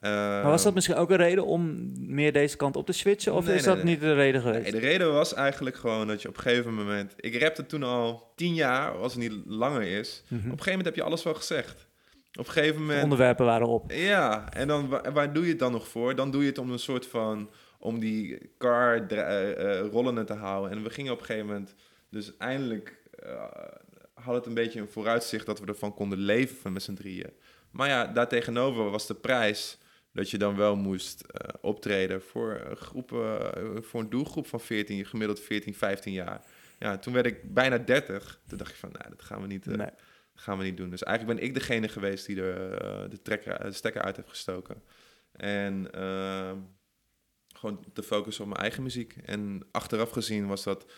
Uh, 0.02 0.12
maar 0.12 0.43
was 0.43 0.64
dat 0.64 0.74
misschien 0.74 0.95
ook 0.95 1.10
een 1.10 1.18
reden 1.18 1.45
om 1.45 1.91
meer 2.14 2.34
deze 2.34 2.58
kant 2.58 2.76
op 2.76 2.86
te 2.86 2.91
switchen? 2.91 3.34
Of 3.34 3.45
nee, 3.45 3.56
is 3.56 3.66
nee, 3.66 3.76
dat 3.76 3.84
nee. 3.84 3.93
niet 3.93 4.04
de 4.04 4.14
reden 4.14 4.41
geweest? 4.41 4.62
Nee, 4.62 4.72
de 4.72 4.88
reden 4.88 5.14
was 5.14 5.34
eigenlijk 5.34 5.76
gewoon 5.76 6.08
dat 6.08 6.22
je 6.22 6.28
op 6.28 6.36
een 6.36 6.41
gegeven 6.41 6.74
moment... 6.74 7.14
Ik 7.18 7.41
rapte 7.41 7.66
toen 7.66 7.84
al 7.84 8.32
tien 8.36 8.54
jaar, 8.54 8.91
als 8.91 9.14
het 9.14 9.22
niet 9.22 9.34
langer 9.45 9.82
is. 9.82 10.24
Mm 10.24 10.28
-hmm. 10.28 10.38
Op 10.38 10.43
een 10.43 10.50
gegeven 10.50 10.70
moment 10.72 10.86
heb 10.86 10.95
je 10.95 11.04
alles 11.04 11.24
wel 11.24 11.34
gezegd. 11.34 11.88
Op 12.39 12.47
een 12.47 12.52
gegeven 12.52 12.80
moment... 12.80 12.97
De 12.97 13.04
onderwerpen 13.04 13.45
waren 13.45 13.68
op. 13.68 13.91
Ja, 13.91 14.54
en 14.54 14.68
dan 14.68 14.88
waar, 14.88 15.14
waar, 15.14 15.34
doe 15.34 15.43
je 15.43 15.50
het 15.50 15.60
dan 15.60 15.72
nog 15.72 15.88
voor? 15.88 16.16
Dan 16.16 16.32
doe 16.32 16.41
je 16.41 16.47
het 16.47 16.58
om 16.58 16.72
een 16.72 16.80
soort 16.80 17.06
van... 17.08 17.50
om 17.80 18.00
die 18.00 18.52
car 18.58 19.12
uh, 19.12 19.50
uh, 19.50 19.88
rollende 19.91 20.24
te 20.24 20.34
houden. 20.34 20.72
En 20.72 20.84
we 20.84 20.89
gingen 20.89 21.12
op 21.12 21.20
een 21.20 21.26
gegeven 21.26 21.47
moment... 21.47 21.76
dus 22.10 22.38
eindelijk 22.38 22.97
uh, 23.26 23.43
had 24.14 24.36
het 24.36 24.45
een 24.45 24.54
beetje 24.54 24.80
een 24.80 24.89
vooruitzicht... 24.89 25.45
dat 25.45 25.60
we 25.60 25.66
ervan 25.66 25.93
konden 25.93 26.18
leven 26.18 26.56
van 26.56 26.74
met 26.74 26.84
z'n 26.84 26.93
drieën. 26.93 27.34
Maar 27.72 27.88
ja, 27.88 28.06
daartegenover 28.06 28.89
was 28.89 29.08
de 29.08 29.16
prijs... 29.16 29.78
dat 30.20 30.30
je 30.30 30.38
dan 30.38 30.56
wel 30.56 30.76
moest 30.76 31.26
optreden 31.62 32.22
voor, 32.22 32.72
groepen, 32.76 33.84
voor 33.84 34.00
een 34.00 34.10
doelgroep 34.10 34.48
van 34.48 34.60
14... 34.60 35.06
gemiddeld 35.06 35.40
14, 35.40 35.74
15 35.74 36.14
jaar. 36.14 36.46
Ja, 36.80 36.98
toen 36.98 37.14
werd 37.14 37.26
ik 37.26 37.54
bijna 37.54 37.78
30. 37.78 38.40
Toen 38.48 38.58
dacht 38.58 38.72
ik 38.72 38.78
van, 38.78 38.92
nou, 38.92 39.10
dat 39.10 39.22
gaan 39.22 39.42
we 39.42 39.48
niet... 39.48 39.66
Nee 39.66 39.90
gaan 40.40 40.58
we 40.58 40.64
niet 40.64 40.78
doen. 40.78 40.90
Dus 40.90 41.04
eigenlijk 41.04 41.40
ben 41.40 41.48
ik 41.48 41.54
degene 41.54 41.88
geweest 41.88 42.26
die 42.26 42.36
de, 42.36 42.76
de, 43.10 43.22
trekker, 43.22 43.64
de 43.64 43.72
stekker 43.72 44.02
uit 44.02 44.16
heeft 44.16 44.30
gestoken. 44.30 44.84
En 45.32 45.88
uh, 45.96 46.52
gewoon 47.56 47.86
te 47.94 48.04
focussen 48.04 48.44
op 48.44 48.50
mijn 48.50 48.62
eigen 48.62 48.84
muziek. 48.84 49.16
En 49.26 49.68
achteraf 49.72 50.10
gezien 50.10 50.48
was 50.48 50.64
dat 50.64 50.84
uh, 50.84 50.90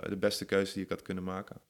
de 0.00 0.16
beste 0.18 0.44
keuze 0.44 0.72
die 0.72 0.82
ik 0.82 0.88
had 0.88 1.02
kunnen 1.02 1.24
maken. 1.24 1.60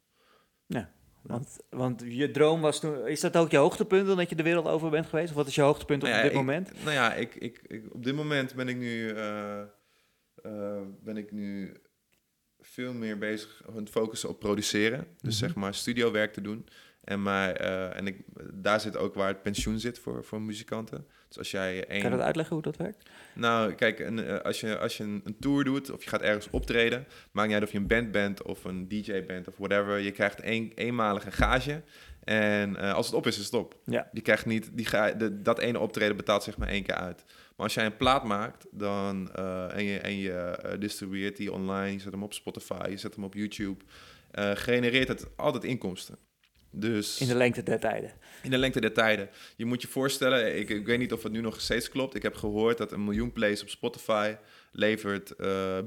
Ja, 0.67 0.93
want, 1.29 1.59
want 1.71 2.03
je 2.07 2.31
droom 2.31 2.61
was 2.61 2.81
toen... 2.81 3.07
Is 3.07 3.21
dat 3.21 3.37
ook 3.37 3.51
je 3.51 3.57
hoogtepunt 3.57 4.07
dat 4.07 4.29
je 4.29 4.37
de 4.37 4.43
wereld 4.43 4.67
over 4.67 4.91
bent 4.91 5.07
geweest? 5.07 5.31
Of 5.31 5.37
wat 5.37 5.47
is 5.47 5.55
je 5.55 5.61
hoogtepunt 5.63 6.03
nou 6.03 6.15
ja, 6.15 6.19
op 6.19 6.25
dit 6.25 6.33
ik, 6.33 6.39
moment? 6.39 6.73
Nou 6.85 6.93
ja, 6.93 7.15
ik, 7.15 7.35
ik, 7.35 7.61
ik, 7.67 7.85
op 7.95 8.05
dit 8.05 8.15
moment 8.15 8.55
ben 8.55 8.69
ik 8.69 8.77
nu... 8.77 9.15
Uh, 9.15 9.63
ben 11.03 11.17
ik 11.17 11.33
nu 11.33 11.77
veel 12.61 12.93
meer 12.93 13.19
bezig 13.19 13.63
met 13.73 13.91
focussen 13.91 14.29
op 14.29 14.39
produceren. 14.39 14.99
Dus 14.99 15.09
mm-hmm. 15.17 15.33
zeg 15.33 15.55
maar 15.55 15.75
studiowerk 15.75 16.33
te 16.33 16.41
doen. 16.41 16.67
En, 17.05 17.23
maar, 17.23 17.61
uh, 17.61 17.97
en 17.97 18.07
ik, 18.07 18.25
daar 18.53 18.81
zit 18.81 18.97
ook 18.97 19.15
waar 19.15 19.29
het 19.29 19.43
pensioen 19.43 19.79
zit 19.79 19.99
voor, 19.99 20.25
voor 20.25 20.43
muzikanten. 20.43 21.07
Dus 21.29 21.39
als 21.39 21.51
jij 21.51 21.77
een... 21.79 22.01
Kan 22.01 22.11
je 22.11 22.17
dat 22.17 22.27
uitleggen 22.27 22.55
hoe 22.55 22.65
dat 22.65 22.77
werkt? 22.77 23.11
Nou, 23.35 23.73
kijk, 23.73 23.99
een, 23.99 24.19
uh, 24.19 24.39
als 24.39 24.61
je, 24.61 24.79
als 24.79 24.97
je 24.97 25.05
een, 25.05 25.21
een, 25.25 25.37
tour 25.41 25.65
doet 25.65 25.91
of 25.91 26.05
je 26.05 26.09
gaat 26.09 26.23
ergens 26.23 26.51
optreden... 26.51 27.07
maakt 27.33 27.47
niet 27.47 27.57
uit 27.57 27.67
of 27.67 27.73
je 27.73 27.79
een 27.79 27.87
band 27.87 28.13
bent 28.13 28.43
of 28.43 28.65
een 28.65 28.89
DJ 28.89 29.25
bent 29.27 29.49
of 29.49 29.57
whatever... 29.57 29.99
je 29.99 30.11
krijgt 30.11 30.41
een, 30.43 30.73
eenmalige 30.75 31.31
gage 31.31 31.83
en 32.25 32.71
uh, 32.71 32.95
als 32.95 33.07
het 33.07 33.15
op 33.15 33.27
is, 33.27 33.39
is 33.39 33.45
het 33.45 33.55
op. 33.55 33.77
Ja. 33.85 34.09
Je 34.13 34.21
krijgt 34.21 34.47
niet... 34.47 34.71
Die 34.73 34.87
ga, 34.87 35.13
de, 35.13 35.43
dat 35.43 35.59
ene 35.59 35.79
optreden 35.79 36.17
betaalt 36.17 36.43
zeg 36.43 36.57
maar 36.57 36.69
één 36.69 36.83
keer 36.83 36.95
uit. 36.95 37.25
Maar 37.27 37.67
als 37.67 37.75
jij 37.75 37.87
een 37.87 37.97
plaat 37.97 38.25
maakt 38.25 38.67
dan, 38.71 39.31
uh, 39.39 39.77
en 39.77 39.85
je, 39.85 39.99
en 39.99 40.17
je 40.17 40.59
uh, 40.65 40.73
distribueert 40.79 41.37
die 41.37 41.53
online, 41.53 41.93
je 41.93 41.99
zet 41.99 42.13
hem 42.13 42.23
op 42.23 42.33
Spotify, 42.33 42.87
je 42.89 42.97
zet 42.97 43.15
hem 43.15 43.25
op 43.25 43.35
YouTube, 43.35 43.85
genereert 44.55 45.09
het 45.09 45.27
altijd 45.37 45.65
inkomsten. 45.65 46.19
Dus, 46.81 47.21
in 47.21 47.27
de 47.27 47.35
lengte 47.35 47.63
der 47.63 47.81
tijden. 47.81 48.13
In 48.43 48.51
de 48.51 48.59
lengte 48.59 48.81
der 48.81 48.93
tijden. 48.93 49.29
Je 49.57 49.65
moet 49.65 49.83
je 49.83 49.89
voorstellen, 49.89 50.59
ik, 50.59 50.69
ik 50.69 50.87
weet 50.87 50.99
niet 50.99 51.13
of 51.13 51.23
het 51.23 51.33
nu 51.33 51.41
nog 51.41 51.61
steeds 51.61 51.89
klopt. 51.89 52.15
Ik 52.15 52.23
heb 52.23 52.35
gehoord 52.35 52.79
dat 52.79 52.93
een 52.93 53.05
miljoen 53.05 53.33
plays 53.33 53.63
op 53.63 53.69
Spotify 53.69 54.35
levert 54.73 55.37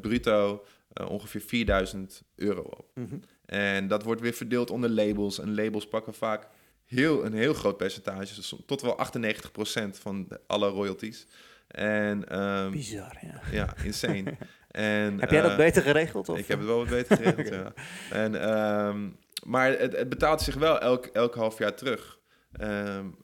bruto 0.02 0.66
ongeveer 1.08 1.42
4000 1.42 2.24
euro 2.36 2.62
op. 2.62 2.86
Mm-hmm. 2.96 3.22
En 3.46 3.88
dat 3.88 4.04
wordt 4.04 4.22
weer 4.22 4.34
verdeeld 4.34 4.70
onder 4.70 4.90
labels. 4.90 5.40
En 5.40 5.56
labels 5.56 5.88
pakken 5.88 6.14
vaak 6.14 6.48
heel, 6.86 7.26
een 7.26 7.34
heel 7.34 7.54
groot 7.54 7.78
percentage, 7.78 8.36
dus 8.36 8.56
tot 8.66 8.82
wel 8.82 9.00
98% 9.06 9.90
van 9.92 10.26
de, 10.28 10.40
alle 10.48 10.70
royalties. 10.70 11.28
En, 11.68 12.42
um, 12.42 12.72
Bizar, 12.72 13.18
ja. 13.22 13.42
Ja, 13.52 13.74
insane. 13.84 14.24
en, 14.72 15.20
heb 15.20 15.32
jij 15.32 15.42
dat 15.42 15.52
uh, 15.52 15.58
beter 15.58 15.82
geregeld? 15.82 16.30
Of? 16.30 16.38
Ik 16.38 16.48
heb 16.48 16.58
het 16.58 16.68
wel 16.68 16.78
wat 16.78 16.90
beter 16.90 17.18
geregeld, 17.18 17.48
ja. 17.54 17.74
En, 18.10 18.58
um, 18.88 19.16
maar 19.46 19.78
het, 19.78 19.98
het, 19.98 20.10
betaalt 20.10 20.42
zich 20.42 20.56
wel 20.56 20.80
elk, 20.80 21.06
elk 21.06 21.36
half 21.36 21.58
jaar 21.58 21.76
terug. 21.76 22.20
Um, 22.62 23.16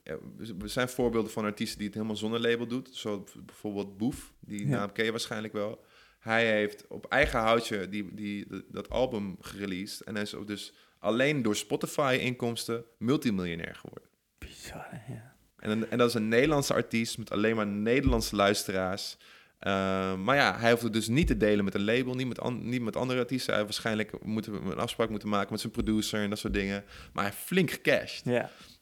er 0.61 0.70
zijn 0.70 0.89
voorbeelden 0.89 1.32
van 1.32 1.45
artiesten 1.45 1.78
die 1.78 1.88
het 1.88 1.95
helemaal 1.95 2.15
zonder 2.15 2.39
label 2.39 2.68
doet. 2.68 2.95
Zo 2.95 3.24
bijvoorbeeld 3.45 3.97
Boef, 3.97 4.34
die 4.39 4.68
ja. 4.68 4.78
naam 4.78 4.91
ken 4.91 5.05
je 5.05 5.11
waarschijnlijk 5.11 5.53
wel. 5.53 5.86
Hij 6.20 6.51
heeft 6.51 6.88
op 6.88 7.05
eigen 7.05 7.39
houtje 7.39 7.89
die, 7.89 8.13
die, 8.13 8.47
dat 8.70 8.89
album 8.89 9.38
gereleased. 9.41 10.01
En 10.01 10.13
hij 10.13 10.24
is 10.24 10.36
dus 10.45 10.74
alleen 10.99 11.41
door 11.41 11.55
Spotify-inkomsten 11.55 12.86
multimiljonair 12.97 13.76
geworden. 13.76 14.09
Bizar, 14.38 15.03
ja. 15.07 15.36
En, 15.57 15.91
en 15.91 15.97
dat 15.97 16.09
is 16.09 16.13
een 16.13 16.28
Nederlandse 16.28 16.74
artiest 16.74 17.18
met 17.18 17.32
alleen 17.32 17.55
maar 17.55 17.68
Nederlandse 17.68 18.36
luisteraars. 18.36 19.18
Uh, 19.60 20.16
maar 20.16 20.36
ja, 20.36 20.58
hij 20.58 20.72
hoeft 20.72 20.84
het 20.84 20.93
dus 20.93 21.08
niet 21.08 21.28
te 21.28 21.38
delen 21.38 21.66
met 21.66 21.76
een 21.76 21.84
label, 21.84 22.14
niet 22.14 22.28
met, 22.28 22.39
an, 22.39 22.70
niet 22.70 22.82
met 22.82 22.95
andere 22.95 23.20
artiesten. 23.20 23.53
Hij 23.53 23.64
waarschijnlijk 23.64 24.24
moeten 24.26 24.51
we 24.51 24.72
een 24.72 24.80
afspraak 24.80 25.10
moeten 25.10 25.30
maken 25.30 25.51
met 25.51 25.60
zijn 25.60 25.72
producer 25.72 26.22
en 26.22 26.30
dat 26.30 26.39
soort 26.39 26.53
dingen. 26.53 26.84
Maar 27.14 27.24
hij 27.24 27.34
heeft 27.34 27.45
flink 27.45 27.72
gecashed. 27.72 28.26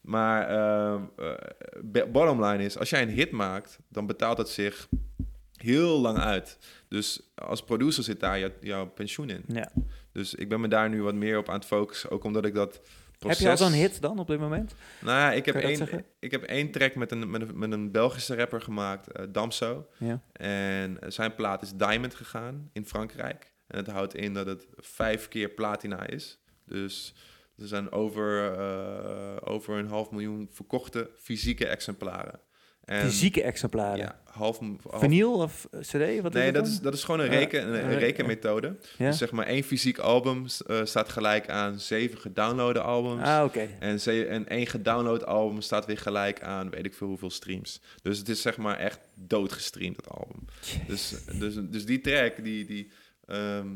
Maar 0.00 0.50
uh, 0.50 1.02
bottom 2.12 2.44
line 2.44 2.64
is, 2.64 2.78
als 2.78 2.90
jij 2.90 3.02
een 3.02 3.08
hit 3.08 3.30
maakt, 3.30 3.78
dan 3.88 4.06
betaalt 4.06 4.38
het 4.38 4.48
zich 4.48 4.88
heel 5.56 6.00
lang 6.00 6.18
uit. 6.18 6.58
Dus 6.88 7.20
als 7.34 7.64
producer 7.64 8.02
zit 8.02 8.20
daar 8.20 8.38
jou, 8.38 8.52
jouw 8.60 8.86
pensioen 8.86 9.30
in. 9.30 9.44
Dus 10.12 10.34
ik 10.34 10.48
ben 10.48 10.60
me 10.60 10.68
daar 10.68 10.88
nu 10.88 11.02
wat 11.02 11.14
meer 11.14 11.38
op 11.38 11.48
aan 11.48 11.58
het 11.58 11.64
focussen, 11.64 12.10
ook 12.10 12.24
omdat 12.24 12.44
ik 12.44 12.54
dat 12.54 12.80
Proces. 13.26 13.44
Heb 13.44 13.58
je 13.58 13.64
al 13.64 13.70
zo'n 13.70 13.78
hit 13.78 14.00
dan 14.00 14.18
op 14.18 14.26
dit 14.26 14.38
moment? 14.38 14.74
Nou 15.00 15.18
ja, 15.18 15.32
ik 15.32 15.46
heb, 15.46 15.54
één, 15.54 16.04
ik 16.18 16.30
heb 16.30 16.42
één 16.42 16.70
track 16.70 16.94
met 16.94 17.12
een, 17.12 17.30
met 17.30 17.42
een, 17.42 17.58
met 17.58 17.72
een 17.72 17.90
Belgische 17.90 18.34
rapper 18.34 18.60
gemaakt, 18.60 19.20
uh, 19.20 19.26
Damso. 19.28 19.88
Ja. 19.98 20.20
En 20.32 20.98
zijn 21.06 21.34
plaat 21.34 21.62
is 21.62 21.72
Diamond 21.72 22.14
gegaan 22.14 22.70
in 22.72 22.86
Frankrijk. 22.86 23.52
En 23.66 23.78
het 23.78 23.86
houdt 23.86 24.14
in 24.14 24.34
dat 24.34 24.46
het 24.46 24.66
vijf 24.76 25.28
keer 25.28 25.48
platina 25.48 26.06
is. 26.06 26.38
Dus 26.64 27.14
er 27.56 27.66
zijn 27.66 27.92
over, 27.92 28.58
uh, 28.58 29.36
over 29.40 29.78
een 29.78 29.88
half 29.88 30.10
miljoen 30.10 30.48
verkochte 30.52 31.10
fysieke 31.16 31.66
exemplaren. 31.66 32.40
En, 32.86 33.04
Fysieke 33.06 33.42
exemplaren. 33.42 33.96
Ja, 33.98 34.20
half, 34.24 34.58
half 34.58 35.00
Vinyl 35.00 35.32
of 35.32 35.66
CD? 35.80 36.20
Wat 36.20 36.32
nee, 36.32 36.46
is 36.46 36.52
dat 36.52 36.66
is, 36.66 36.80
dat 36.80 36.94
is 36.94 37.04
gewoon 37.04 37.20
een, 37.20 37.30
Eh, 37.30 37.38
reken, 37.38 37.68
een 37.68 37.90
eh, 37.90 37.98
rekenmethode. 37.98 38.76
Ja? 38.96 39.08
Dus 39.08 39.18
zeg 39.18 39.30
maar 39.32 39.46
één 39.46 39.62
fysiek 39.62 39.98
album 39.98 40.46
eh, 40.66 40.84
staat 40.84 41.08
gelijk 41.08 41.48
aan 41.48 41.80
zeven 41.80 42.18
gedownloade 42.18 42.80
albums. 42.80 43.22
ah, 43.22 43.44
oké. 43.44 43.68
En, 43.78 44.00
ze, 44.00 44.26
en 44.26 44.48
één 44.48 44.66
gedownload 44.66 45.26
album 45.26 45.60
staat 45.60 45.86
weer 45.86 45.98
gelijk 45.98 46.42
aan 46.42 46.70
weet 46.70 46.84
ik 46.84 46.94
veel 46.94 47.06
hoeveel 47.06 47.30
streams. 47.30 47.80
Dus 48.02 48.18
het 48.18 48.28
is 48.28 48.42
zeg 48.42 48.56
maar 48.56 48.76
echt 48.78 49.08
doodgestreamd, 49.14 49.96
het 49.96 50.08
album. 50.08 50.44
Dus, 50.86 51.14
dus, 51.38 51.54
dus 51.70 51.86
die 51.86 52.00
track, 52.00 52.44
die, 52.44 52.64
die, 52.66 52.90
ehm, 53.24 53.68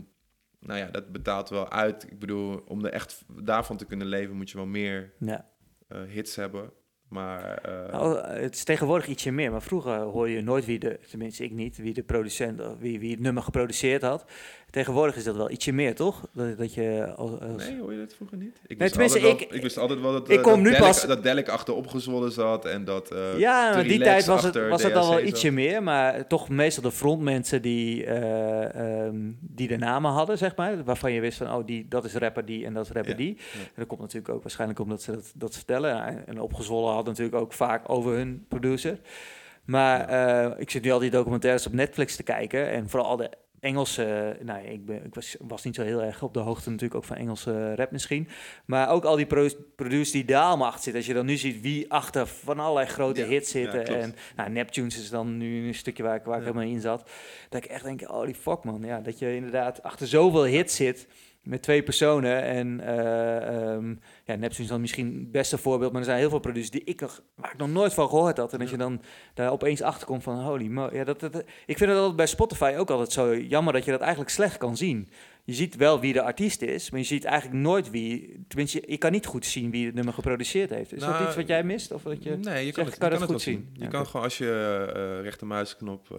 nou 0.60 0.78
ja, 0.78 0.86
dat 0.86 1.12
betaalt 1.12 1.48
wel 1.48 1.70
uit. 1.70 2.06
Ik 2.10 2.18
bedoel, 2.18 2.62
om 2.66 2.84
er 2.84 2.92
echt 2.92 3.24
daarvan 3.42 3.76
te 3.76 3.84
kunnen 3.84 4.06
leven, 4.06 4.36
moet 4.36 4.50
je 4.50 4.56
wel 4.56 4.66
meer 4.66 5.12
Ja. 5.18 5.48
eh, 5.88 5.98
hits 6.08 6.36
hebben. 6.36 6.70
Maar 7.10 7.58
Oh, 7.92 8.24
het 8.24 8.54
is 8.54 8.64
tegenwoordig 8.64 9.06
ietsje 9.06 9.30
meer, 9.30 9.50
maar 9.50 9.62
vroeger 9.62 9.96
hoorde 9.98 10.32
je 10.32 10.42
nooit 10.42 10.64
wie 10.64 10.78
de, 10.78 10.98
tenminste 11.08 11.44
ik 11.44 11.50
niet, 11.52 11.76
wie 11.76 11.94
de 11.94 12.02
producent 12.02 12.62
wie, 12.78 13.00
wie 13.00 13.10
het 13.10 13.20
nummer 13.20 13.42
geproduceerd 13.42 14.02
had. 14.02 14.24
Tegenwoordig 14.70 15.16
is 15.16 15.24
dat 15.24 15.36
wel 15.36 15.50
ietsje 15.50 15.72
meer, 15.72 15.94
toch? 15.94 16.26
Dat, 16.32 16.58
dat 16.58 16.74
je 16.74 17.12
als, 17.16 17.30
als- 17.30 17.68
nee, 17.68 17.80
hoor 17.80 17.92
je 17.92 17.98
dat 17.98 18.14
vroeger 18.14 18.36
niet? 18.36 18.56
Ik 18.66 18.68
Nee, 18.68 18.78
wist, 18.78 18.90
tenminste, 18.92 19.18
altijd 19.18 19.38
wel, 19.38 19.48
ik- 19.48 19.54
ik 19.54 19.62
wist 19.62 19.78
altijd 19.78 20.00
wel 20.00 20.12
dat, 20.12 20.30
ik 20.30 20.36
eh, 20.36 20.42
kom 20.42 20.52
dat 20.52 20.62
nu 20.62 20.64
Delic- 20.70 20.80
pas- 20.80 21.06
dat 21.06 21.22
Delic 21.22 21.48
achter 21.48 21.74
opgezwollen 21.74 22.32
zat 22.32 22.64
en 22.64 22.84
dat 22.84 23.10
eh, 23.10 23.38
ja, 23.38 23.74
maar 23.74 23.82
die 23.82 23.98
tijd 24.02 24.24
was 24.26 24.42
het, 24.42 24.68
was 24.68 24.82
het 24.82 24.94
al 24.94 25.08
wel 25.10 25.20
ietsje 25.20 25.46
zat. 25.46 25.54
meer, 25.54 25.82
maar 25.82 26.26
toch 26.26 26.48
meestal 26.48 26.82
de 26.82 26.90
frontmensen 26.92 27.62
die, 27.62 28.04
eh, 28.04 29.04
ehm, 29.06 29.16
die 29.40 29.68
de 29.68 29.76
namen 29.76 30.10
hadden, 30.10 30.38
zeg 30.38 30.56
maar. 30.56 30.84
Waarvan 30.84 31.12
je 31.12 31.20
wist 31.20 31.38
van, 31.38 31.52
oh, 31.54 31.66
die, 31.66 31.86
dat 31.88 32.04
is 32.04 32.14
rapper 32.14 32.44
die 32.44 32.64
en 32.66 32.74
dat 32.74 32.84
is 32.84 32.90
rapper 32.92 33.10
Ja, 33.12 33.16
die. 33.18 33.36
En 33.54 33.72
dat 33.76 33.86
komt 33.86 34.00
natuurlijk 34.00 34.34
ook 34.34 34.42
waarschijnlijk 34.42 34.80
omdat 34.80 35.02
ze 35.02 35.12
dat, 35.12 35.32
dat 35.34 35.54
vertellen. 35.54 36.04
En, 36.04 36.22
en 36.26 36.40
opgezwollen 36.40 36.94
had 36.94 37.06
natuurlijk 37.06 37.36
ook 37.36 37.52
vaak 37.52 37.88
over 37.90 38.12
hun 38.12 38.44
producer. 38.48 38.98
Maar 39.64 40.58
ik 40.58 40.70
zit 40.70 40.82
nu 40.82 40.90
al 40.90 40.98
die 40.98 41.10
documentaires 41.10 41.66
op 41.66 41.72
Netflix 41.72 42.16
te 42.16 42.22
kijken. 42.22 42.70
En 42.70 42.88
vooral 42.88 43.16
de 43.16 43.30
Engelse... 43.60 44.36
Nou, 44.42 44.66
ik, 44.66 44.84
ben, 44.84 45.04
ik 45.04 45.14
was, 45.14 45.36
was 45.40 45.64
niet 45.64 45.74
zo 45.74 45.82
heel 45.82 46.02
erg 46.02 46.22
op 46.22 46.34
de 46.34 46.40
hoogte 46.40 46.70
natuurlijk 46.70 46.94
ook 46.94 47.04
van 47.04 47.16
Engelse 47.16 47.74
rap 47.74 47.90
misschien. 47.90 48.28
Maar 48.64 48.90
ook 48.90 49.04
al 49.04 49.16
die 49.16 49.26
pro 49.26 49.48
producers 49.76 50.10
die 50.10 50.24
daar 50.24 50.42
allemaal 50.42 50.66
achter 50.66 50.82
zitten. 50.82 51.00
Als 51.00 51.10
je 51.10 51.14
dan 51.14 51.26
nu 51.26 51.36
ziet 51.36 51.60
wie 51.60 51.92
achter 51.92 52.26
van 52.26 52.58
allerlei 52.58 52.86
grote 52.86 53.20
Ja, 53.20 53.26
hits 53.26 53.50
zitten. 53.50 53.86
en 53.86 54.14
nou, 54.36 54.50
Neptunes 54.50 54.98
is 54.98 55.10
dan 55.10 55.36
nu 55.36 55.66
een 55.66 55.74
stukje 55.74 56.02
waar 56.02 56.16
ik, 56.16 56.24
waar 56.24 56.38
ik 56.38 56.44
helemaal 56.44 56.64
in 56.64 56.80
zat. 56.80 57.10
Dat 57.48 57.64
ik 57.64 57.70
echt 57.70 57.84
denk, 57.84 58.10
oh 58.10 58.24
die 58.24 58.34
fuck 58.34 58.64
man. 58.64 58.82
Ja, 58.82 59.00
dat 59.00 59.18
je 59.18 59.34
inderdaad 59.34 59.82
achter 59.82 60.06
zoveel 60.06 60.44
hits 60.44 60.76
zit 60.76 61.06
met 61.42 61.62
twee 61.62 61.82
personen. 61.82 62.42
En 62.42 62.80
eh 62.80 63.70
ehm 63.70 63.94
ja, 64.24 64.34
Neptunes 64.34 64.58
is 64.58 64.66
dan 64.66 64.80
misschien 64.80 65.14
het 65.14 65.32
beste 65.32 65.58
voorbeeld. 65.58 65.92
Maar 65.92 66.00
er 66.00 66.06
zijn 66.06 66.18
heel 66.18 66.28
veel 66.28 66.38
producers 66.38 66.70
die 66.70 66.84
ik 66.84 67.00
nog, 67.00 67.22
waar 67.34 67.52
ik 67.52 67.58
nog 67.58 67.68
nooit 67.68 67.94
van 67.94 68.08
gehoord 68.08 68.36
had. 68.36 68.52
En 68.52 68.58
dat 68.58 68.70
je 68.70 68.76
dan 68.76 69.02
daar 69.34 69.52
opeens 69.52 69.82
achter 69.82 70.06
komt 70.06 70.22
van 70.22 70.40
holy 70.40 70.66
mo. 70.66 70.88
Ja, 70.92 71.04
dat, 71.04 71.20
dat, 71.20 71.36
ik 71.66 71.78
vind 71.78 71.90
het 71.90 71.98
altijd 71.98 72.16
bij 72.16 72.26
Spotify 72.26 72.74
ook 72.76 72.90
altijd 72.90 73.12
zo 73.12 73.36
jammer 73.36 73.72
dat 73.72 73.84
je 73.84 73.90
dat 73.90 74.00
eigenlijk 74.00 74.30
slecht 74.30 74.56
kan 74.56 74.76
zien. 74.76 75.08
Je 75.44 75.52
ziet 75.56 75.76
wel 75.76 76.00
wie 76.00 76.12
de 76.12 76.22
artiest 76.22 76.62
is, 76.62 76.90
maar 76.90 77.00
je 77.00 77.06
ziet 77.06 77.24
eigenlijk 77.24 77.62
nooit 77.62 77.90
wie... 77.90 78.44
Tenminste, 78.48 78.82
je, 78.86 78.96
kan 78.96 79.12
niet 79.12 79.26
goed 79.26 79.46
zien 79.46 79.70
wie 79.70 79.86
het 79.86 79.94
nummer 79.94 80.14
geproduceerd 80.14 80.70
heeft. 80.70 80.92
Is 80.92 81.00
dat 81.00 81.08
Nou, 81.08 81.26
iets 81.26 81.36
wat 81.36 81.46
jij 81.46 81.64
mist? 81.64 81.92
Of 81.92 82.02
dat 82.02 82.22
je 82.22 82.36
nee, 82.36 82.66
je 82.66 82.72
kan 82.72 82.84
het, 82.84 82.94
je 82.94 83.00
kan 83.00 83.10
goed 83.10 83.20
het 83.20 83.30
wel 83.30 83.38
zien? 83.38 83.70
Je 83.72 83.82
Ja, 83.82 83.88
kan 83.88 84.06
gewoon 84.06 84.22
als 84.22 84.38
je 84.38 84.92
uh, 84.96 85.22
rechtermuisknop 85.22 86.10
eh, 86.10 86.18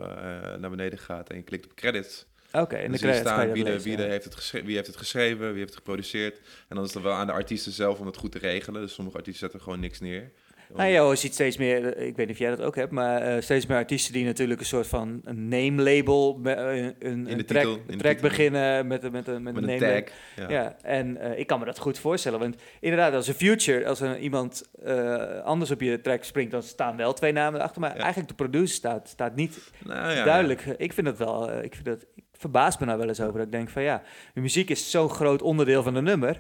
naar 0.59 0.69
beneden 0.69 0.99
gaat 0.99 1.30
en 1.30 1.36
je 1.36 1.43
klikt 1.43 1.65
op 1.65 1.74
credits, 1.74 2.28
Oké, 2.52 2.76
en 2.76 2.89
dan 2.89 2.99
credits 2.99 3.02
kan 3.02 3.10
je 3.12 3.18
staan 3.18 3.52
wie, 3.52 3.64
de, 3.64 3.82
wie, 3.84 3.95
de 3.95 4.04
heeft 4.04 4.24
het 4.24 4.36
geschreven, 4.36 4.68
wie 4.68 4.76
heeft 4.76 4.88
het 4.88 4.97
geschreven, 4.97 5.47
wie 5.49 5.58
heeft 5.58 5.70
het 5.70 5.76
geproduceerd. 5.76 6.38
En 6.68 6.76
dan 6.76 6.86
is 6.86 6.93
het 6.93 7.04
wel 7.04 7.14
aan 7.14 7.28
de 7.28 7.34
artiesten 7.34 7.72
zelf 7.72 7.99
om 7.99 8.06
dat 8.06 8.18
goed 8.18 8.32
te 8.32 8.39
regelen. 8.39 8.82
Dus 8.82 8.93
sommige 8.93 9.18
artiesten 9.18 9.41
zetten 9.43 9.62
gewoon 9.62 9.80
niks 9.80 9.99
neer. 9.99 10.32
Nou 10.76 10.89
ja, 10.89 11.10
je 11.10 11.16
ziet 11.16 11.34
steeds 11.34 11.58
meer, 11.58 11.93
eh, 11.93 12.08
ik 12.08 12.16
weet 12.16 12.26
niet 12.28 12.36
of 12.36 12.41
jij 12.41 12.49
dat 12.49 12.62
ook 12.62 12.76
hebt, 12.76 12.91
maar 12.91 13.22
eh, 13.22 13.41
steeds 13.41 13.66
meer 13.66 13.78
artiesten 13.78 14.14
die 14.14 14.26
natuurlijk 14.26 14.60
een 14.60 14.66
soort 14.66 14.88
van 14.88 15.22
een 15.24 15.47
name 15.47 15.82
label, 15.82 16.39
be- 16.41 16.52
eh, 16.52 16.78
een, 16.84 16.95
een, 16.99 17.32
een 17.32 17.45
track, 17.45 17.62
titel, 17.64 17.74
in 17.88 17.97
de 17.97 17.97
track 17.97 18.14
titel. 18.14 18.30
beginnen 18.30 18.88
met, 18.88 19.04
een- 19.04 19.12
met, 19.12 19.28
een- 19.28 19.43
met, 19.43 19.54
Met 19.54 19.64
een 19.64 19.70
een 19.70 19.80
name 19.80 20.04
tag. 20.04 20.14
Ja. 20.36 20.49
Ja, 20.49 20.76
en 20.82 21.18
eh, 21.18 21.39
ik 21.39 21.47
kan 21.47 21.60
me 21.60 21.66
dat 21.66 21.80
goed 21.80 21.99
voorstellen, 21.99 22.39
want 22.39 22.56
inderdaad, 22.80 23.14
als 23.14 23.28
een 23.28 23.34
future, 23.34 23.88
als 23.88 24.02
er 24.02 24.18
iemand 24.20 24.70
anders 25.43 25.72
op 25.72 25.82
je 25.82 26.02
track 26.02 26.24
springt, 26.24 26.52
dan 26.52 26.64
staan 26.64 26.97
wel 26.97 27.14
twee 27.14 27.32
namen 27.32 27.60
erachter, 27.60 27.82
maar 27.82 27.95
Ja. 27.95 27.99
eigenlijk 28.02 28.28
de 28.30 28.36
producer 28.43 28.76
staat, 28.76 29.08
staat 29.10 29.36
niet 29.36 29.72
Nou, 29.86 30.12
ja, 30.16 30.24
duidelijk. 30.24 30.66
Ik 30.78 30.93
vind 30.93 31.06
dat 31.08 31.18
wel, 31.18 31.62
ik 31.64 31.74
vind 31.74 31.86
dat, 31.86 32.06
ik 32.43 32.49
verbaas 32.51 32.77
me 32.77 32.85
nou 32.85 32.97
wel 32.97 33.07
eens 33.07 33.21
over, 33.21 33.33
dat 33.37 33.45
ik 33.45 33.51
denk 33.51 33.69
van 33.69 33.83
ja, 33.83 34.03
de 34.33 34.41
muziek 34.41 34.69
is 34.69 34.91
zo'n 34.91 35.09
groot 35.09 35.41
onderdeel 35.41 35.83
van 35.83 35.95
een 35.95 36.03
nummer. 36.03 36.39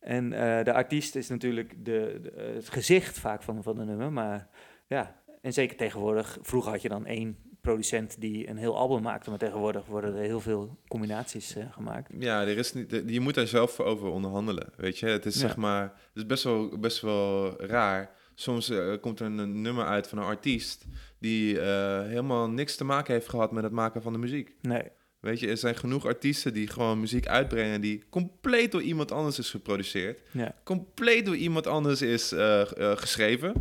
En 0.00 0.32
eh, 0.32 0.64
de 0.64 0.72
artiest 0.72 1.16
is 1.16 1.28
natuurlijk 1.28 1.84
de, 1.84 2.18
de- 2.22 2.52
het 2.54 2.68
gezicht 2.68 3.18
vaak 3.18 3.42
van, 3.42 3.62
van 3.62 3.76
de 3.76 3.84
nummer. 3.84 4.12
Maar 4.12 4.48
ja, 4.86 5.22
en 5.40 5.52
zeker 5.52 5.76
tegenwoordig. 5.76 6.38
Vroeger 6.42 6.70
had 6.72 6.82
je 6.82 6.88
dan 6.88 7.06
één 7.06 7.36
producent 7.60 8.20
die 8.20 8.48
een 8.48 8.56
heel 8.56 8.76
album 8.76 9.02
maakte. 9.02 9.30
Maar 9.30 9.38
tegenwoordig 9.38 9.86
worden 9.86 10.14
er 10.16 10.22
heel 10.22 10.40
veel 10.40 10.78
combinaties 10.88 11.56
eh, 11.56 11.72
gemaakt. 11.72 12.10
Ja, 12.18 12.40
er 12.42 12.58
is 12.58 12.72
niet, 12.72 13.02
je 13.06 13.20
moet 13.20 13.34
daar 13.34 13.46
zelf 13.46 13.80
over 13.80 14.08
onderhandelen, 14.08 14.68
weet 14.76 14.98
je. 14.98 15.06
Het 15.06 15.26
is 15.26 15.34
Ja. 15.34 15.40
zeg 15.40 15.56
maar, 15.56 15.82
het 15.82 15.92
is 16.14 16.26
best 16.26 16.44
wel, 16.44 16.78
best 16.78 17.00
wel 17.00 17.62
raar. 17.62 18.10
Soms 18.34 18.70
eh, 18.70 18.92
komt 19.00 19.20
er 19.20 19.26
een 19.26 19.62
nummer 19.62 19.84
uit 19.84 20.06
van 20.08 20.18
een 20.18 20.24
artiest 20.24 20.86
die 21.18 21.60
helemaal 21.60 22.48
niks 22.50 22.76
te 22.76 22.84
maken 22.84 23.14
heeft 23.14 23.28
gehad 23.28 23.52
met 23.52 23.62
het 23.64 23.72
maken 23.72 24.02
van 24.02 24.12
de 24.12 24.18
muziek. 24.18 24.54
Nee, 24.60 24.82
Weet 25.24 25.40
je, 25.40 25.48
er 25.48 25.56
zijn 25.56 25.76
genoeg 25.76 26.06
artiesten 26.06 26.52
die 26.52 26.68
gewoon 26.68 27.00
muziek 27.00 27.26
uitbrengen 27.26 27.80
die 27.80 28.02
compleet 28.10 28.72
door 28.72 28.82
iemand 28.82 29.12
anders 29.12 29.38
is 29.38 29.50
geproduceerd. 29.50 30.20
ja. 30.30 30.54
Compleet 30.64 31.26
door 31.26 31.36
iemand 31.36 31.66
anders 31.66 32.02
is 32.02 32.32
eh, 32.32 32.60
eh, 32.60 32.96
geschreven 32.98 33.52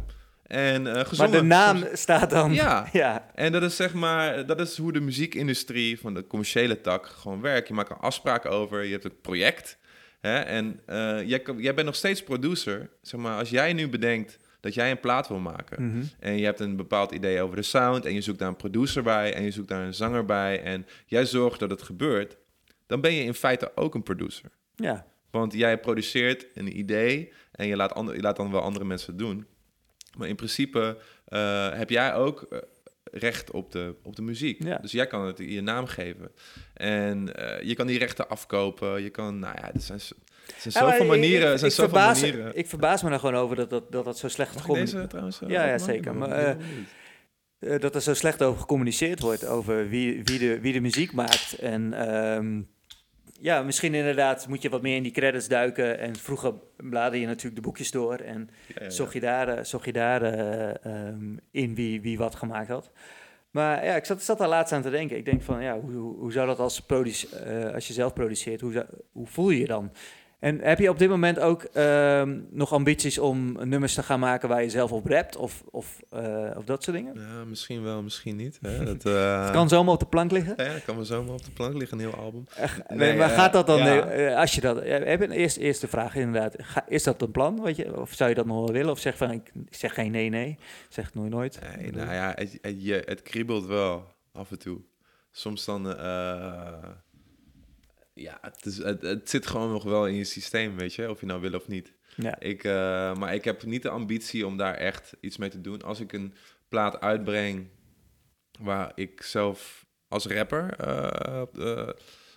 en 0.44 0.82
Maar 0.82 1.06
gezongen. 1.06 1.32
de 1.32 1.42
naam 1.42 1.84
staat 1.94 2.30
dan... 2.30 2.54
Ja. 2.54 2.88
ja. 2.94 3.30
En 3.36 3.52
dat 3.52 3.64
is 3.64 3.76
zeg 3.76 3.94
maar, 3.94 4.46
dat 4.46 4.60
is 4.60 4.78
hoe 4.78 4.92
de 4.92 5.00
muziekindustrie 5.00 6.00
van 6.00 6.14
de 6.14 6.28
commerciële 6.28 6.82
tak 6.82 7.06
gewoon 7.06 7.42
werkt. 7.42 7.68
Je 7.68 7.74
maakt 7.74 7.90
er 7.90 7.98
afspraken 7.98 8.50
over, 8.50 8.84
je 8.84 8.92
hebt 8.92 9.04
het 9.04 9.22
project. 9.22 9.78
Hè? 10.20 10.36
En 10.40 10.80
jij, 11.28 11.44
jij 11.58 11.74
bent 11.74 11.86
nog 11.86 11.96
steeds 11.96 12.24
producer. 12.24 12.90
Zeg 13.02 13.20
maar, 13.20 13.38
als 13.38 13.50
jij 13.50 13.74
nu 13.74 13.90
bedenkt 13.90 14.38
dat 14.64 14.74
jij 14.74 14.92
een 14.92 15.00
plaat 15.00 15.28
wil 15.28 15.40
maken. 15.40 15.88
Mhm. 15.88 16.04
En 16.20 16.38
je 16.38 16.46
hebt 16.46 16.60
een 16.60 16.76
bepaald 16.76 17.12
idee 17.12 17.42
over 17.42 17.56
de 17.56 17.62
sound. 17.62 18.06
En 18.06 18.14
je 18.14 18.22
zoekt 18.22 18.40
daar 18.40 18.48
een 18.48 18.56
producer 18.56 19.04
bij. 19.04 19.34
En 19.34 19.44
je 19.44 19.52
zoekt 19.52 19.68
daar 19.68 19.86
een 19.86 19.94
zanger 19.94 20.26
bij. 20.26 20.62
En 20.62 20.86
jij 21.06 21.26
zorgt 21.26 21.60
dat 21.60 21.70
het 21.70 21.82
gebeurt. 21.82 22.38
Dan 22.88 23.02
ben 23.02 23.14
je 23.14 23.24
in 23.24 23.34
feite 23.34 23.72
ook 23.76 23.96
een 23.96 24.04
producer. 24.04 24.50
ja. 24.76 25.06
Want 25.30 25.54
jij 25.54 25.80
produceert 25.80 26.48
een 26.54 26.78
idee. 26.78 27.32
En 27.52 27.68
je 27.68 27.76
laat, 27.76 27.94
ander, 27.94 28.16
je 28.16 28.22
laat 28.22 28.36
dan 28.36 28.52
wel 28.52 28.62
andere 28.62 28.86
mensen 28.86 29.10
het 29.10 29.20
doen. 29.20 29.46
Maar 30.18 30.28
in 30.28 30.36
principe 30.36 30.98
eh, 31.26 31.70
heb 31.74 31.90
jij 31.90 32.14
ook 32.14 32.42
eh, 32.42 32.60
recht 33.04 33.52
op 33.52 33.72
de, 33.72 33.96
op 34.04 34.16
de 34.16 34.22
muziek. 34.22 34.64
Ja. 34.64 34.78
Dus 34.78 34.92
jij 34.92 35.08
kan 35.08 35.26
het 35.26 35.38
je 35.38 35.62
naam 35.62 35.86
geven. 35.86 36.32
En 36.74 37.36
eh, 37.36 37.68
je 37.68 37.76
kan 37.76 37.88
die 37.88 37.98
rechten 37.98 38.30
afkopen. 38.30 39.02
Je 39.02 39.10
kan, 39.10 39.40
nou 39.40 39.56
ja, 39.62 39.74
er 39.74 39.82
zijn, 39.82 40.00
er 40.48 40.72
zijn 40.72 40.74
zoveel 40.86 41.06
manieren. 41.06 41.48
Er 41.48 41.54
ik, 41.54 41.60
zijn 41.60 41.72
ik, 41.72 41.78
zoveel 41.78 41.98
verbaas, 41.98 42.22
manieren. 42.22 42.58
ik 42.58 42.68
verbaas 42.68 43.04
me 43.04 43.10
er 43.12 43.20
gewoon 43.20 43.36
over 43.36 43.56
dat 43.56 43.70
dat, 43.70 43.92
dat, 43.92 44.06
dat 44.06 44.18
zo 44.18 44.28
slecht 44.28 44.50
Mag 44.54 44.58
ik 44.64 44.70
gecommu- 44.70 44.92
deze 44.92 45.08
trouwens? 45.08 45.42
eh, 45.42 45.50
Ja, 45.50 45.66
ja, 45.68 45.78
zeker. 45.78 46.16
Maar, 46.16 46.30
eh, 46.32 46.50
eh, 47.60 47.80
dat 47.82 47.96
er 47.96 48.02
zo 48.02 48.14
slecht 48.14 48.44
over 48.44 48.60
gecommuniceerd 48.60 49.20
wordt, 49.20 49.46
over 49.46 49.90
wie, 49.90 50.24
wie, 50.24 50.40
de, 50.40 50.60
wie 50.60 50.74
de 50.74 50.80
muziek 50.82 51.14
maakt. 51.14 51.54
En 51.60 51.94
ehm, 51.94 52.62
ja, 53.40 53.62
misschien 53.62 53.94
inderdaad 53.94 54.48
moet 54.48 54.62
je 54.62 54.70
wat 54.70 54.82
meer 54.82 54.96
in 54.96 55.04
die 55.04 55.12
credits 55.12 55.48
duiken. 55.48 56.00
En 56.00 56.16
vroeger 56.16 56.54
bladerde 56.78 57.20
je 57.20 57.26
natuurlijk 57.26 57.56
de 57.56 57.62
boekjes 57.62 57.92
door 57.92 58.16
en 58.16 58.50
Ja, 58.76 58.84
ja, 58.84 58.90
zocht 58.90 59.14
je 59.14 59.20
daar, 59.20 59.66
zocht 59.66 59.86
je 59.86 59.94
daar 59.94 60.22
eh, 60.22 60.86
ehm, 61.08 61.36
in 61.52 61.76
wie, 61.76 62.02
wie 62.02 62.18
wat 62.18 62.36
gemaakt 62.36 62.68
had. 62.68 62.92
Maar 63.52 63.86
ja, 63.86 63.96
ik 63.96 64.06
zat, 64.06 64.24
zat 64.24 64.38
daar 64.38 64.48
laatst 64.48 64.74
aan 64.74 64.82
te 64.82 64.90
denken. 64.90 65.18
Ik 65.18 65.26
denk 65.26 65.42
van, 65.42 65.64
ja, 65.64 65.80
hoe, 65.80 65.92
hoe, 65.92 66.18
hoe 66.18 66.32
zou 66.32 66.48
dat 66.48 66.60
als, 66.60 66.80
produce, 66.80 67.36
eh, 67.36 67.74
als 67.74 67.88
je 67.88 67.94
zelf 67.94 68.14
produceert, 68.14 68.62
hoe, 68.62 68.86
hoe 69.12 69.28
voel 69.28 69.50
je 69.50 69.60
je 69.60 69.68
dan? 69.68 69.92
En 70.44 70.60
heb 70.62 70.80
je 70.80 70.90
op 70.90 71.00
dit 71.00 71.10
moment 71.10 71.40
ook 71.40 71.64
ehm, 71.64 72.40
nog 72.50 72.74
ambities 72.74 73.20
om 73.20 73.68
nummers 73.68 73.94
te 73.94 74.04
gaan 74.04 74.20
maken 74.20 74.50
waar 74.50 74.62
je 74.64 74.70
zelf 74.70 74.92
op 74.92 75.06
rapt? 75.08 75.36
Of, 75.36 75.64
of, 75.72 76.00
eh, 76.10 76.50
of 76.58 76.66
dat 76.66 76.84
soort 76.84 76.98
dingen? 76.98 77.14
Ja, 77.16 77.44
misschien 77.46 77.84
wel, 77.84 78.02
misschien 78.02 78.36
niet. 78.36 78.60
Hè? 78.62 78.84
Dat, 78.94 79.06
eh, 79.06 79.44
Het 79.44 79.52
kan 79.52 79.70
zomaar 79.70 79.94
op 79.94 80.00
de 80.00 80.06
plank 80.06 80.32
liggen. 80.32 80.54
Ja, 80.58 80.74
dat 80.74 80.84
kan 80.84 80.96
wel 80.96 81.06
zomaar 81.06 81.34
op 81.34 81.46
de 81.46 81.52
plank 81.52 81.74
liggen, 81.74 82.00
een 82.00 82.10
heel 82.10 82.20
album. 82.20 82.46
Nee, 82.88 82.98
Nee, 82.98 83.18
maar 83.18 83.30
eh, 83.30 83.36
gaat 83.38 83.54
dat 83.54 83.68
dan, 83.68 83.78
ja. 83.80 84.36
als 84.40 84.56
je 84.56 84.62
dat, 84.62 84.76
heb 84.84 85.20
je 85.20 85.26
een 85.26 85.32
eerste, 85.32 85.60
eerste 85.60 85.88
vraag 85.88 86.16
inderdaad, 86.16 86.56
Ga- 86.58 86.86
is 86.88 87.04
dat 87.04 87.22
een 87.22 87.32
plan, 87.32 87.62
weet 87.64 87.76
je, 87.76 88.00
of 88.00 88.14
zou 88.14 88.30
je 88.30 88.36
dat 88.36 88.46
nog 88.46 88.58
wel 88.58 88.72
willen? 88.72 88.92
Of 88.92 89.00
zeg 89.00 89.18
van, 89.18 89.32
ik 89.32 89.52
zeg 89.70 89.94
geen 89.94 90.12
nee, 90.12 90.30
nee, 90.30 90.58
zeg 90.90 91.14
nooit 91.14 91.32
nooit. 91.32 91.60
Nee, 91.78 91.92
nou 91.92 92.14
ja, 92.14 92.32
het, 92.36 92.58
het, 92.62 93.06
het 93.06 93.22
kriebelt 93.22 93.66
wel 93.66 94.08
af 94.32 94.52
en 94.52 94.60
toe. 94.60 94.80
Soms 95.32 95.66
dan, 95.66 95.88
ja, 98.14 98.38
het, 98.42 98.66
is, 98.66 98.78
het, 98.78 99.02
het 99.02 99.30
zit 99.30 99.48
gewoon 99.48 99.72
nog 99.72 99.84
wel 99.84 100.08
in 100.08 100.16
je 100.16 100.24
systeem, 100.24 100.76
weet 100.76 100.94
je, 100.94 101.10
of 101.10 101.20
je 101.20 101.26
nou 101.26 101.42
wil 101.42 101.54
of 101.54 101.68
niet. 101.68 101.94
Ja, 102.16 102.40
Ik, 102.40 102.64
eh, 102.64 103.16
maar 103.16 103.34
ik 103.34 103.44
heb 103.44 103.64
niet 103.64 103.82
de 103.82 103.90
ambitie 103.90 104.48
om 104.48 104.58
daar 104.58 104.74
echt 104.74 105.14
iets 105.20 105.38
mee 105.38 105.50
te 105.50 105.62
doen. 105.62 105.82
Als 105.82 106.00
ik 106.00 106.14
een 106.14 106.34
plaat 106.68 107.00
uitbreng 107.02 107.68
waar 108.60 108.92
ik 108.96 109.22
zelf 109.22 109.86
als 110.08 110.26
rapper 110.26 110.74
eh, 110.74 111.42
op, 111.42 111.54
de, 111.54 111.96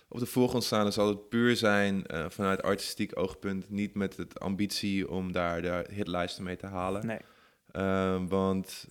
op 0.09 0.19
de 0.19 0.25
voorgrond 0.25 0.63
sta, 0.63 0.83
dan 0.83 0.93
zal 0.93 1.07
het 1.07 1.29
puur 1.29 1.55
zijn 1.55 2.05
eh, 2.05 2.25
vanuit 2.29 2.63
artistiek 2.63 3.19
oogpunt. 3.19 3.69
Niet 3.69 3.93
met 3.93 4.17
het 4.17 4.39
ambitie 4.39 5.09
om 5.09 5.31
daar 5.31 5.61
de 5.61 5.85
hitlijsten 5.91 6.43
mee 6.43 6.55
te 6.55 6.67
halen. 6.67 7.05
nee. 7.05 7.19
Ehm, 7.71 8.27
want 8.27 8.87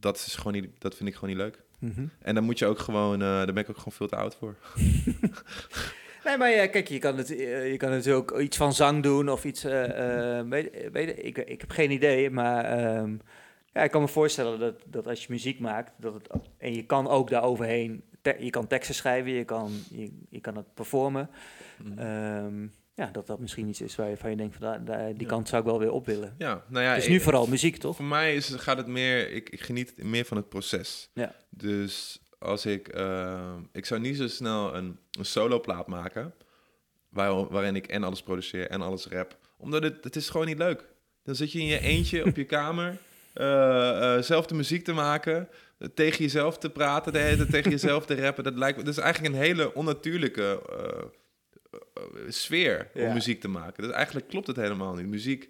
dat, 0.00 0.16
is 0.16 0.34
gewoon 0.34 0.52
niet, 0.52 0.70
dat 0.78 0.94
vind 0.94 1.08
ik 1.08 1.14
gewoon 1.14 1.30
niet 1.30 1.38
leuk. 1.38 1.62
Mhm. 1.78 2.06
En 2.18 2.34
dan 2.34 2.44
moet 2.44 2.58
je 2.58 2.66
ook 2.66 2.78
gewoon, 2.78 3.18
daar 3.18 3.46
ben 3.46 3.56
ik 3.56 3.70
ook 3.70 3.78
gewoon 3.78 3.92
veel 3.92 4.08
te 4.08 4.16
oud 4.16 4.34
voor. 4.34 4.56
nee, 6.26 6.36
maar 6.36 6.50
ja, 6.50 6.66
kijk, 6.66 6.88
je 6.88 6.98
kan, 6.98 7.16
het, 7.16 7.28
je 7.28 7.74
kan 7.76 7.90
natuurlijk 7.90 8.32
ook 8.32 8.40
iets 8.40 8.56
van 8.56 8.72
zang 8.72 9.02
doen 9.02 9.30
of 9.30 9.44
iets. 9.44 9.64
Uh, 9.64 10.40
weet, 10.40 10.90
weet, 10.92 11.24
ik, 11.24 11.38
ik 11.38 11.60
heb 11.60 11.70
geen 11.70 11.90
idee, 11.90 12.30
maar 12.30 12.96
um, 12.98 13.20
ja, 13.72 13.82
ik 13.82 13.90
kan 13.90 14.00
me 14.00 14.08
voorstellen 14.08 14.58
dat, 14.58 14.74
dat 14.86 15.06
als 15.06 15.22
je 15.22 15.26
muziek 15.28 15.58
maakt, 15.58 15.92
dat 15.98 16.14
het, 16.14 16.28
en 16.58 16.74
je 16.74 16.86
kan 16.86 17.08
ook 17.08 17.30
daaroverheen, 17.30 18.04
je 18.38 18.50
kan 18.50 18.66
teksten 18.66 18.94
schrijven, 18.94 19.32
je 19.32 19.44
kan, 19.44 19.70
je, 19.90 20.10
je 20.28 20.40
kan 20.40 20.56
het 20.56 20.74
performen. 20.74 21.30
Mm. 21.82 21.98
Um, 21.98 22.74
ja, 22.94 23.08
dat 23.12 23.26
dat 23.26 23.40
misschien 23.40 23.68
iets 23.68 23.80
is 23.80 23.96
waar 23.96 24.08
je, 24.08 24.16
van 24.16 24.30
je 24.30 24.36
denkt, 24.36 24.56
van, 24.56 24.84
daar, 24.84 25.14
die 25.14 25.26
kant 25.26 25.48
zou 25.48 25.62
ik 25.62 25.68
wel 25.68 25.78
weer 25.78 25.92
op 25.92 26.06
willen. 26.06 26.34
Ja, 26.38 26.64
nou 26.68 26.84
ja. 26.84 26.94
Dus 26.94 27.08
nu 27.08 27.20
vooral 27.20 27.46
muziek, 27.46 27.76
toch? 27.76 27.96
Voor 27.96 28.04
mij 28.04 28.34
is, 28.34 28.48
gaat 28.48 28.76
het 28.76 28.86
meer, 28.86 29.32
ik, 29.32 29.50
ik 29.50 29.60
geniet 29.60 30.02
meer 30.02 30.24
van 30.24 30.36
het 30.36 30.48
proces. 30.48 31.10
Ja. 31.14 31.34
Dus 31.50 32.22
als 32.38 32.66
ik, 32.66 32.96
uh, 32.96 33.54
ik 33.72 33.86
zou 33.86 34.00
niet 34.00 34.16
zo 34.16 34.28
snel 34.28 34.74
een, 34.74 34.98
een 35.18 35.24
solo 35.24 35.60
plaat 35.60 35.86
maken, 35.86 36.34
waar, 37.08 37.48
waarin 37.48 37.76
ik 37.76 37.86
en 37.86 38.04
alles 38.04 38.22
produceer 38.22 38.68
en 38.68 38.80
alles 38.80 39.06
rap, 39.06 39.36
omdat 39.56 39.82
het, 39.82 40.04
het 40.04 40.16
is 40.16 40.28
gewoon 40.28 40.46
niet 40.46 40.58
leuk. 40.58 40.84
Dan 41.22 41.34
zit 41.34 41.52
je 41.52 41.58
in 41.58 41.66
je 41.66 41.80
eentje 41.80 42.24
op 42.24 42.36
je 42.36 42.44
kamer, 42.58 42.98
uh, 43.34 43.46
uh, 43.46 44.22
zelf 44.22 44.46
de 44.46 44.54
muziek 44.54 44.84
te 44.84 44.92
maken, 44.92 45.48
tegen 45.94 46.18
jezelf 46.18 46.58
te 46.58 46.70
praten, 46.70 47.12
de 47.12 47.18
hele, 47.18 47.46
tegen 47.46 47.70
jezelf 47.70 48.06
te 48.06 48.20
rappen. 48.20 48.44
Dat 48.44 48.56
lijkt, 48.56 48.78
dat 48.78 48.88
is 48.88 48.98
eigenlijk 48.98 49.34
een 49.34 49.40
hele 49.40 49.74
onnatuurlijke 49.74 50.62
sfeer 52.28 52.90
om 52.94 53.12
muziek 53.12 53.40
te 53.40 53.48
maken. 53.48 53.82
Dus 53.82 53.92
eigenlijk 53.92 54.28
klopt 54.28 54.46
het 54.46 54.56
helemaal 54.56 54.94
niet. 54.94 55.06
Muziek 55.06 55.48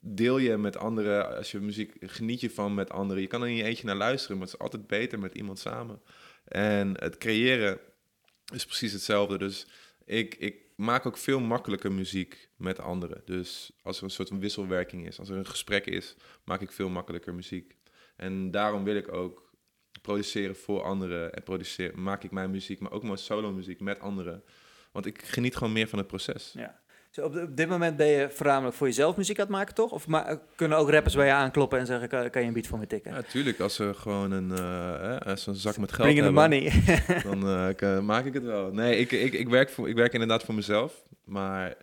deel 0.00 0.38
je 0.38 0.56
met 0.56 0.76
anderen. 0.76 1.36
Als 1.36 1.50
je 1.50 1.60
muziek 1.60 1.96
geniet 2.00 2.40
je 2.40 2.50
van 2.50 2.74
met 2.74 2.90
anderen. 2.90 3.22
Je 3.22 3.28
kan 3.28 3.42
er 3.42 3.48
in 3.48 3.56
je 3.56 3.62
eentje 3.62 3.86
naar 3.86 3.96
luisteren, 3.96 4.36
maar 4.36 4.46
het 4.46 4.54
is 4.54 4.62
altijd 4.62 4.86
beter 4.86 5.18
met 5.18 5.34
iemand 5.34 5.58
samen. 5.58 6.00
En 6.44 7.00
het 7.00 7.18
creëren 7.18 7.78
is 8.52 8.64
precies 8.64 8.92
hetzelfde. 8.92 9.38
Dus 9.38 9.66
ik, 10.04 10.34
ik 10.34 10.56
maak 10.76 11.06
ook 11.06 11.16
veel 11.16 11.40
makkelijker 11.40 11.92
muziek 11.92 12.48
met 12.56 12.78
anderen. 12.78 13.22
Dus 13.24 13.72
als 13.82 13.98
er 13.98 14.04
een 14.04 14.10
soort 14.10 14.28
van 14.28 14.40
wisselwerking 14.40 15.06
is, 15.06 15.18
als 15.18 15.28
er 15.28 15.36
een 15.36 15.46
gesprek 15.46 15.86
is, 15.86 16.14
maak 16.44 16.60
ik 16.60 16.72
veel 16.72 16.88
makkelijker 16.88 17.34
muziek. 17.34 17.76
En 18.16 18.50
daarom 18.50 18.84
wil 18.84 18.96
ik 18.96 19.12
ook 19.12 19.52
produceren 20.02 20.56
voor 20.56 20.82
anderen 20.82 21.32
en 21.32 21.42
produceren, 21.42 22.02
maak 22.02 22.24
ik 22.24 22.30
mijn 22.30 22.50
muziek, 22.50 22.80
maar 22.80 22.92
ook 22.92 23.02
mijn 23.02 23.18
solo 23.18 23.52
muziek 23.52 23.80
met 23.80 24.00
anderen. 24.00 24.44
Want 24.92 25.06
ik 25.06 25.22
geniet 25.22 25.56
gewoon 25.56 25.72
meer 25.72 25.88
van 25.88 25.98
het 25.98 26.06
proces. 26.06 26.52
Ja. 26.52 26.82
Op, 27.22 27.36
op, 27.36 27.56
dit 27.56 27.68
moment 27.68 27.96
ben 27.96 28.06
je 28.06 28.30
voornamelijk 28.30 28.76
voor 28.76 28.86
jezelf 28.86 29.16
muziek 29.16 29.38
aan 29.38 29.44
het 29.44 29.54
maken, 29.54 29.74
toch? 29.74 29.90
Of 29.90 30.06
maar, 30.06 30.38
kunnen 30.54 30.78
ook 30.78 30.90
rappers 30.90 31.14
bij 31.14 31.26
je 31.26 31.32
aankloppen 31.32 31.78
en 31.78 31.86
zeggen, 31.86 32.08
kan, 32.08 32.30
kan 32.30 32.42
je 32.42 32.48
een 32.48 32.54
beat 32.54 32.66
voor 32.66 32.78
me 32.78 32.86
tikken? 32.86 33.12
Ja, 33.12 33.22
tuurlijk. 33.22 33.60
Als 33.60 33.74
ze 33.74 33.94
gewoon 33.94 34.30
een, 34.30 34.50
uh, 34.50 35.18
als 35.18 35.46
een 35.46 35.54
zak 35.54 35.76
met 35.76 35.92
geld 35.92 36.08
Bring 36.08 36.22
hebben... 36.22 36.42
money. 36.42 36.72
dan 37.30 37.48
uh, 37.82 38.00
maak 38.00 38.24
ik 38.24 38.34
het 38.34 38.42
wel. 38.42 38.72
Nee, 38.72 38.96
ik, 38.96 39.12
ik, 39.12 39.32
ik, 39.32 39.48
werk 39.48 39.70
voor, 39.70 39.88
ik 39.88 39.94
werk 39.94 40.12
inderdaad 40.12 40.44
voor 40.44 40.54
mezelf. 40.54 41.04
Maar 41.24 41.74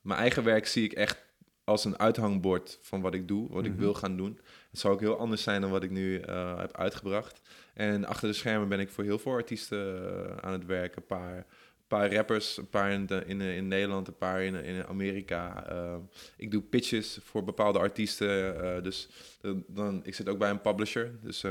mijn 0.00 0.20
eigen 0.20 0.44
werk 0.44 0.66
zie 0.66 0.84
ik 0.84 0.92
echt 0.92 1.24
als 1.64 1.84
een 1.84 1.98
uithangbord 1.98 2.78
van 2.82 3.00
wat 3.00 3.14
ik 3.14 3.28
doe, 3.28 3.40
wat 3.40 3.50
mm 3.50 3.56
-hmm. 3.56 3.64
ik 3.64 3.72
mhm. 3.72 3.80
wil 3.80 3.94
gaan 3.94 4.16
doen. 4.16 4.40
Het 4.70 4.80
zou 4.80 4.94
ook 4.94 5.00
heel 5.00 5.18
anders 5.18 5.42
zijn 5.42 5.60
dan 5.60 5.70
wat 5.70 5.82
ik 5.82 5.90
nu 5.90 6.20
uh, 6.20 6.58
heb 6.58 6.76
uitgebracht. 6.76 7.40
En 7.74 8.04
achter 8.04 8.28
de 8.28 8.34
schermen 8.34 8.68
ben 8.68 8.80
ik 8.80 8.90
voor 8.90 9.04
heel 9.04 9.18
veel 9.18 9.32
artiesten 9.32 10.42
aan 10.42 10.52
het 10.52 10.66
werken. 10.66 10.96
Een 10.96 11.06
paar 11.06 11.46
paar 11.88 12.14
rappers, 12.14 12.56
een 12.56 12.68
paar 12.68 12.90
in, 12.90 13.06
de, 13.06 13.22
in, 13.26 13.40
in, 13.40 13.68
Nederland, 13.68 14.08
een 14.08 14.16
paar 14.16 14.42
in, 14.42 14.54
in 14.54 14.86
Amerika. 14.86 15.72
Uh, 15.72 15.94
ik 16.36 16.50
doe 16.50 16.62
pitches 16.62 17.18
voor 17.22 17.44
bepaalde 17.44 17.78
artiesten. 17.78 18.56
Uh, 18.64 18.82
dus 18.82 19.08
dan, 19.66 20.00
ik 20.04 20.14
zit 20.14 20.28
ook 20.28 20.38
bij 20.38 20.50
een 20.50 20.60
publisher. 20.60 21.10
Dus 21.22 21.44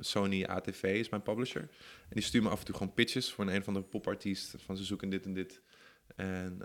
Sony 0.00 0.44
ATV 0.44 0.82
is 0.82 1.08
mijn 1.08 1.22
publisher. 1.22 1.60
En 1.60 2.14
die 2.14 2.22
stuurt 2.22 2.44
me 2.44 2.50
af 2.50 2.58
en 2.58 2.64
toe 2.64 2.74
gewoon 2.74 2.94
pitches 2.94 3.32
voor 3.32 3.46
een, 3.46 3.54
een 3.54 3.64
van 3.64 3.74
de 3.74 3.82
popartiest. 3.82 4.54
Van 4.64 4.76
ze 4.76 4.84
zoeken 4.84 5.08
dit 5.08 5.24
en 5.24 5.34
dit. 5.34 5.60
En, 6.16 6.62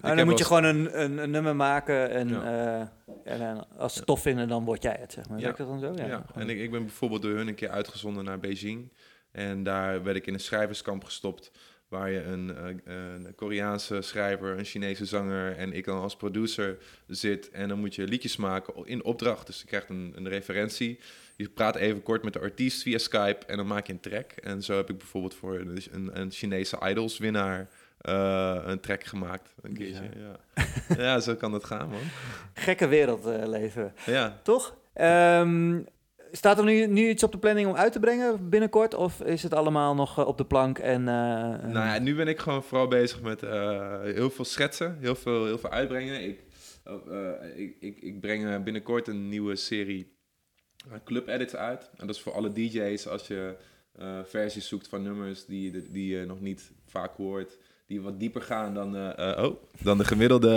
en 0.00 0.16
dan 0.16 0.26
moet 0.26 0.38
je 0.38 0.44
gewoon 0.44 0.64
een, 0.64 1.00
een, 1.00 1.18
een, 1.18 1.30
nummer 1.30 1.56
maken 1.56 2.10
en, 2.10 2.28
ja. 2.28 2.92
en 3.24 3.68
als 3.76 3.92
ze 3.92 3.98
het 3.98 4.06
tof 4.06 4.20
vinden, 4.20 4.48
dan 4.48 4.64
word 4.64 4.82
jij 4.82 4.96
het, 5.00 5.12
zeg 5.12 5.28
maar. 5.28 5.38
Ja. 5.38 5.52
dat 5.52 5.66
dan 5.66 5.80
zo? 5.80 5.92
Ja, 5.96 6.06
ja. 6.06 6.24
en 6.34 6.48
ik, 6.48 6.58
ik 6.58 6.70
ben 6.70 6.82
bijvoorbeeld 6.82 7.22
door 7.22 7.34
hun 7.34 7.48
een 7.48 7.54
keer 7.54 7.70
uitgezonden 7.70 8.24
naar 8.24 8.38
Beijing. 8.38 8.92
En 9.30 9.62
daar 9.62 10.02
werd 10.02 10.16
ik 10.16 10.26
in 10.26 10.34
een 10.34 10.40
schrijverskamp 10.40 11.04
gestopt 11.04 11.50
waar 11.88 12.10
je 12.10 12.22
een, 12.22 12.48
uh, 12.48 12.94
een, 13.14 13.34
Koreaanse 13.34 14.02
schrijver, 14.02 14.58
een 14.58 14.64
Chinese 14.64 15.04
zanger 15.04 15.56
en 15.56 15.72
ik 15.72 15.84
dan 15.84 16.00
als 16.00 16.16
producer 16.16 16.78
zit. 17.06 17.50
En 17.50 17.68
dan 17.68 17.78
moet 17.78 17.94
je 17.94 18.08
liedjes 18.08 18.36
maken 18.36 18.86
in 18.86 19.04
opdracht. 19.04 19.46
Dus 19.46 19.60
je 19.60 19.66
krijgt 19.66 19.88
een, 19.88 20.12
een 20.16 20.28
referentie. 20.28 20.98
Je 21.36 21.48
praat 21.48 21.76
even 21.76 22.02
kort 22.02 22.22
met 22.22 22.32
de 22.32 22.40
artiest 22.40 22.82
via 22.82 22.98
Skype 22.98 23.46
en 23.46 23.56
dan 23.56 23.66
maak 23.66 23.86
je 23.86 23.92
een 23.92 24.00
track. 24.00 24.30
En 24.30 24.62
zo 24.62 24.76
heb 24.76 24.90
ik 24.90 24.98
bijvoorbeeld 24.98 25.34
voor 25.34 25.58
een, 25.58 26.20
een 26.20 26.30
Chinese 26.30 26.78
Idols 26.88 27.18
winnaar 27.18 27.68
uh, 28.08 28.60
een 28.64 28.80
track 28.80 29.04
gemaakt. 29.04 29.54
Een 29.62 29.74
keertje, 29.74 30.08
ja. 30.16 30.64
ja. 31.04 31.20
zo 31.20 31.34
kan 31.34 31.52
het 31.52 31.64
gaan, 31.64 31.88
man. 31.88 32.00
Gekke 32.54 32.86
wereld 32.86 33.26
uh, 33.26 33.46
leven. 33.46 33.94
Ja. 34.06 34.40
Toch? 34.42 34.76
Um, 35.00 35.86
Staat 36.36 36.58
er 36.58 36.64
nu, 36.64 36.86
nu 36.86 37.08
iets 37.08 37.22
op 37.22 37.32
de 37.32 37.38
planning 37.38 37.68
om 37.68 37.74
uit 37.74 37.92
te 37.92 38.00
brengen 38.00 38.48
binnenkort? 38.48 38.94
Of 38.94 39.20
is 39.20 39.42
het 39.42 39.54
allemaal 39.54 39.94
nog 39.94 40.18
uh, 40.18 40.26
op 40.26 40.38
de 40.38 40.44
plank? 40.44 40.78
En, 40.78 41.00
uh, 41.00 41.06
nou 41.06 41.72
ja, 41.72 41.98
nu 41.98 42.14
ben 42.14 42.28
ik 42.28 42.38
gewoon 42.38 42.62
vooral 42.62 42.88
bezig 42.88 43.22
met 43.22 43.40
heel 44.14 44.30
veel 44.30 44.44
schetsen, 44.44 44.98
heel 45.00 45.14
veel, 45.14 45.44
heel 45.44 45.58
veel 45.58 45.70
uitbrengen. 45.70 46.22
Ik, 46.22 46.40
ik, 47.56 47.76
ik, 47.80 47.98
ik, 47.98 48.20
breng 48.20 48.64
binnenkort 48.64 49.08
een 49.08 49.28
nieuwe 49.28 49.56
serie 49.56 50.16
club 51.04 51.28
edits 51.28 51.56
uit. 51.56 51.90
En 51.96 52.06
dat 52.06 52.16
is 52.16 52.22
voor 52.22 52.32
alle 52.32 52.52
DJ's 52.52 53.06
als 53.06 53.26
je 53.26 53.56
versies 54.24 54.68
zoekt 54.68 54.88
van 54.88 55.02
nummers 55.02 55.46
die, 55.46 55.90
die 55.90 56.16
je 56.16 56.24
nog 56.24 56.40
niet 56.40 56.72
vaak 56.86 57.16
hoort 57.16 57.58
die 57.86 58.00
wat 58.00 58.20
dieper 58.20 58.42
gaan 58.42 58.74
dan, 58.74 58.96
uh, 58.96 59.44
oh, 59.44 59.62
dan 59.80 59.98
de 59.98 60.04
gemiddelde 60.04 60.54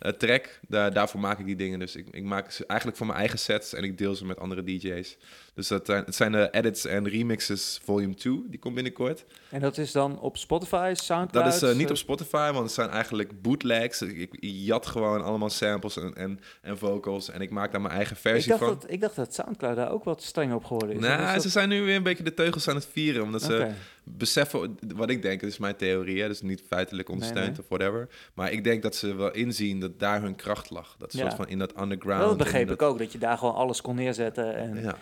uh, 0.00 0.12
track. 0.12 0.60
Daar, 0.68 0.92
daarvoor 0.92 1.20
maak 1.20 1.38
ik 1.38 1.46
die 1.46 1.56
dingen. 1.56 1.78
Dus 1.78 1.96
ik, 1.96 2.06
ik 2.10 2.24
maak 2.24 2.50
ze 2.50 2.66
eigenlijk 2.66 2.98
voor 2.98 3.06
mijn 3.06 3.18
eigen 3.18 3.38
sets 3.38 3.74
en 3.74 3.84
ik 3.84 3.98
deel 3.98 4.14
ze 4.14 4.26
met 4.26 4.38
andere 4.38 4.62
DJ's. 4.62 5.16
Dus 5.56 5.68
dat, 5.68 5.86
het 5.86 6.14
zijn 6.14 6.32
de 6.32 6.48
edits 6.50 6.84
en 6.84 7.08
remixes 7.08 7.80
volume 7.84 8.14
2, 8.14 8.44
die 8.46 8.58
komt 8.58 8.74
binnenkort. 8.74 9.24
En 9.50 9.60
dat 9.60 9.78
is 9.78 9.92
dan 9.92 10.20
op 10.20 10.36
Spotify, 10.36 10.92
Soundcloud? 10.94 11.60
Dat 11.60 11.70
is 11.70 11.76
niet 11.76 11.90
op 11.90 11.96
Spotify, 11.96 12.50
want 12.52 12.64
het 12.64 12.72
zijn 12.72 12.88
eigenlijk 12.88 13.42
bootlegs. 13.42 14.02
Ik, 14.02 14.16
ik, 14.16 14.38
jat 14.40 14.86
gewoon 14.86 15.22
allemaal 15.22 15.50
samples 15.50 15.96
en, 15.96 16.14
en, 16.14 16.40
en, 16.62 16.78
vocals 16.78 17.30
en 17.30 17.40
ik 17.40 17.50
maak 17.50 17.72
daar 17.72 17.80
mijn 17.80 17.94
eigen 17.94 18.16
versie 18.16 18.52
ik 18.52 18.58
dacht 18.58 18.70
van. 18.70 18.80
Dat, 18.80 18.90
ik 18.90 19.00
dacht 19.00 19.16
dat 19.16 19.34
Soundcloud 19.34 19.76
daar 19.76 19.90
ook 19.90 20.04
wat 20.04 20.22
streng 20.22 20.52
op 20.52 20.64
geworden 20.64 20.96
is. 20.96 21.00
Nou, 21.00 21.32
dat... 21.34 21.42
ze 21.42 21.48
zijn 21.48 21.68
nu 21.68 21.82
weer 21.82 21.96
een 21.96 22.02
beetje 22.02 22.24
de 22.24 22.34
teugels 22.34 22.68
aan 22.68 22.74
het 22.74 22.88
vieren, 22.92 23.22
omdat 23.22 23.42
ze 23.42 23.70
beseffen, 24.04 24.78
wat 24.94 25.10
ik 25.10 25.22
denk, 25.22 25.40
dat 25.40 25.50
is 25.50 25.58
mijn 25.58 25.76
theorie, 25.76 26.20
hè, 26.22 26.28
dus 26.28 26.42
niet 26.42 26.62
feitelijk 26.66 27.08
ondersteund 27.08 27.50
nee, 27.50 27.58
of 27.58 27.64
whatever. 27.68 28.08
Maar 28.34 28.52
ik 28.52 28.64
denk 28.64 28.82
dat 28.82 28.96
ze 28.96 29.14
wel 29.14 29.32
inzien 29.32 29.80
dat 29.80 29.98
daar 29.98 30.22
hun 30.22 30.36
kracht 30.36 30.70
lag. 30.70 30.96
Dat 30.98 31.12
soort 31.12 31.34
van 31.34 31.48
in 31.48 31.58
dat 31.58 31.80
underground. 31.80 32.22
dat 32.22 32.36
begreep 32.36 32.70
ik 32.70 32.82
ook, 32.82 32.98
dat 32.98 33.12
je 33.12 33.18
daar 33.18 33.38
gewoon 33.38 33.54
alles 33.54 33.80
kon 33.80 33.94
neerzetten 33.94 34.56
en 34.56 34.82
ja. 34.82 34.96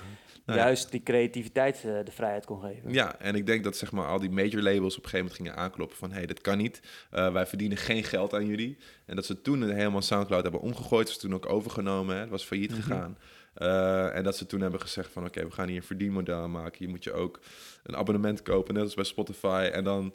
Nou, 0.46 0.58
juist 0.58 0.90
die 0.90 1.02
creativiteit 1.02 1.82
uh, 1.86 1.98
de 2.04 2.10
vrijheid 2.10 2.44
kon 2.44 2.60
geven. 2.60 2.92
Ja, 2.92 3.18
en 3.20 3.34
ik 3.34 3.46
denk 3.46 3.64
dat 3.64 3.76
zeg 3.76 3.92
maar 3.92 4.06
al 4.06 4.18
die 4.18 4.30
major 4.30 4.62
labels 4.62 4.96
op 4.96 5.04
een 5.04 5.10
gegeven 5.10 5.18
moment 5.18 5.34
gingen 5.34 5.56
aankloppen 5.56 5.96
van, 5.96 6.10
hé, 6.10 6.16
hey, 6.16 6.26
dat 6.26 6.40
kan 6.40 6.58
niet. 6.58 6.80
Uh, 7.12 7.32
wij 7.32 7.46
verdienen 7.46 7.78
geen 7.78 8.04
geld 8.04 8.34
aan 8.34 8.46
jullie. 8.46 8.78
En 9.06 9.16
dat 9.16 9.26
ze 9.26 9.40
toen 9.40 9.70
helemaal 9.70 10.02
Soundcloud 10.02 10.42
hebben 10.42 10.60
omgegooid, 10.60 11.08
is 11.08 11.18
toen 11.18 11.34
ook 11.34 11.48
overgenomen, 11.48 12.14
hè. 12.14 12.20
het 12.20 12.30
was 12.30 12.44
failliet 12.44 12.70
mm 12.70 12.76
-hmm. 12.76 12.84
gegaan. 12.84 13.18
Uh, 13.58 14.16
en 14.16 14.22
dat 14.22 14.36
ze 14.36 14.46
toen 14.46 14.60
hebben 14.60 14.80
gezegd 14.80 15.12
van 15.12 15.22
oké, 15.22 15.30
okay, 15.30 15.48
we 15.48 15.54
gaan 15.54 15.68
hier 15.68 15.76
een 15.76 15.82
verdienmodel 15.82 16.48
maken. 16.48 16.86
Je 16.86 16.88
moet 16.88 17.04
je 17.04 17.12
ook 17.12 17.40
een 17.82 17.96
abonnement 17.96 18.42
kopen, 18.42 18.74
net 18.74 18.82
als 18.82 18.94
bij 18.94 19.04
Spotify. 19.04 19.70
En 19.72 19.84
dan, 19.84 20.14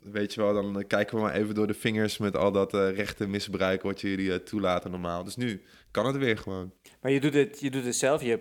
weet 0.00 0.34
je 0.34 0.40
wel, 0.40 0.52
dan 0.52 0.86
kijken 0.86 1.16
we 1.16 1.22
maar 1.22 1.34
even 1.34 1.54
door 1.54 1.66
de 1.66 1.74
vingers 1.74 2.18
met 2.18 2.36
al 2.36 2.52
dat 2.52 2.74
uh, 2.74 2.96
rechten 2.96 3.30
misbruik 3.30 3.82
wat 3.82 4.00
jullie 4.00 4.28
uh, 4.28 4.34
toelaten 4.34 4.90
normaal. 4.90 5.24
Dus 5.24 5.36
nu 5.36 5.62
kan 5.90 6.06
het 6.06 6.16
weer 6.16 6.38
gewoon. 6.38 6.72
Maar 7.00 7.10
je 7.10 7.20
doet 7.20 7.34
het, 7.34 7.60
je 7.60 7.70
doet 7.70 7.84
het 7.84 7.96
zelf, 7.96 8.22
je, 8.22 8.40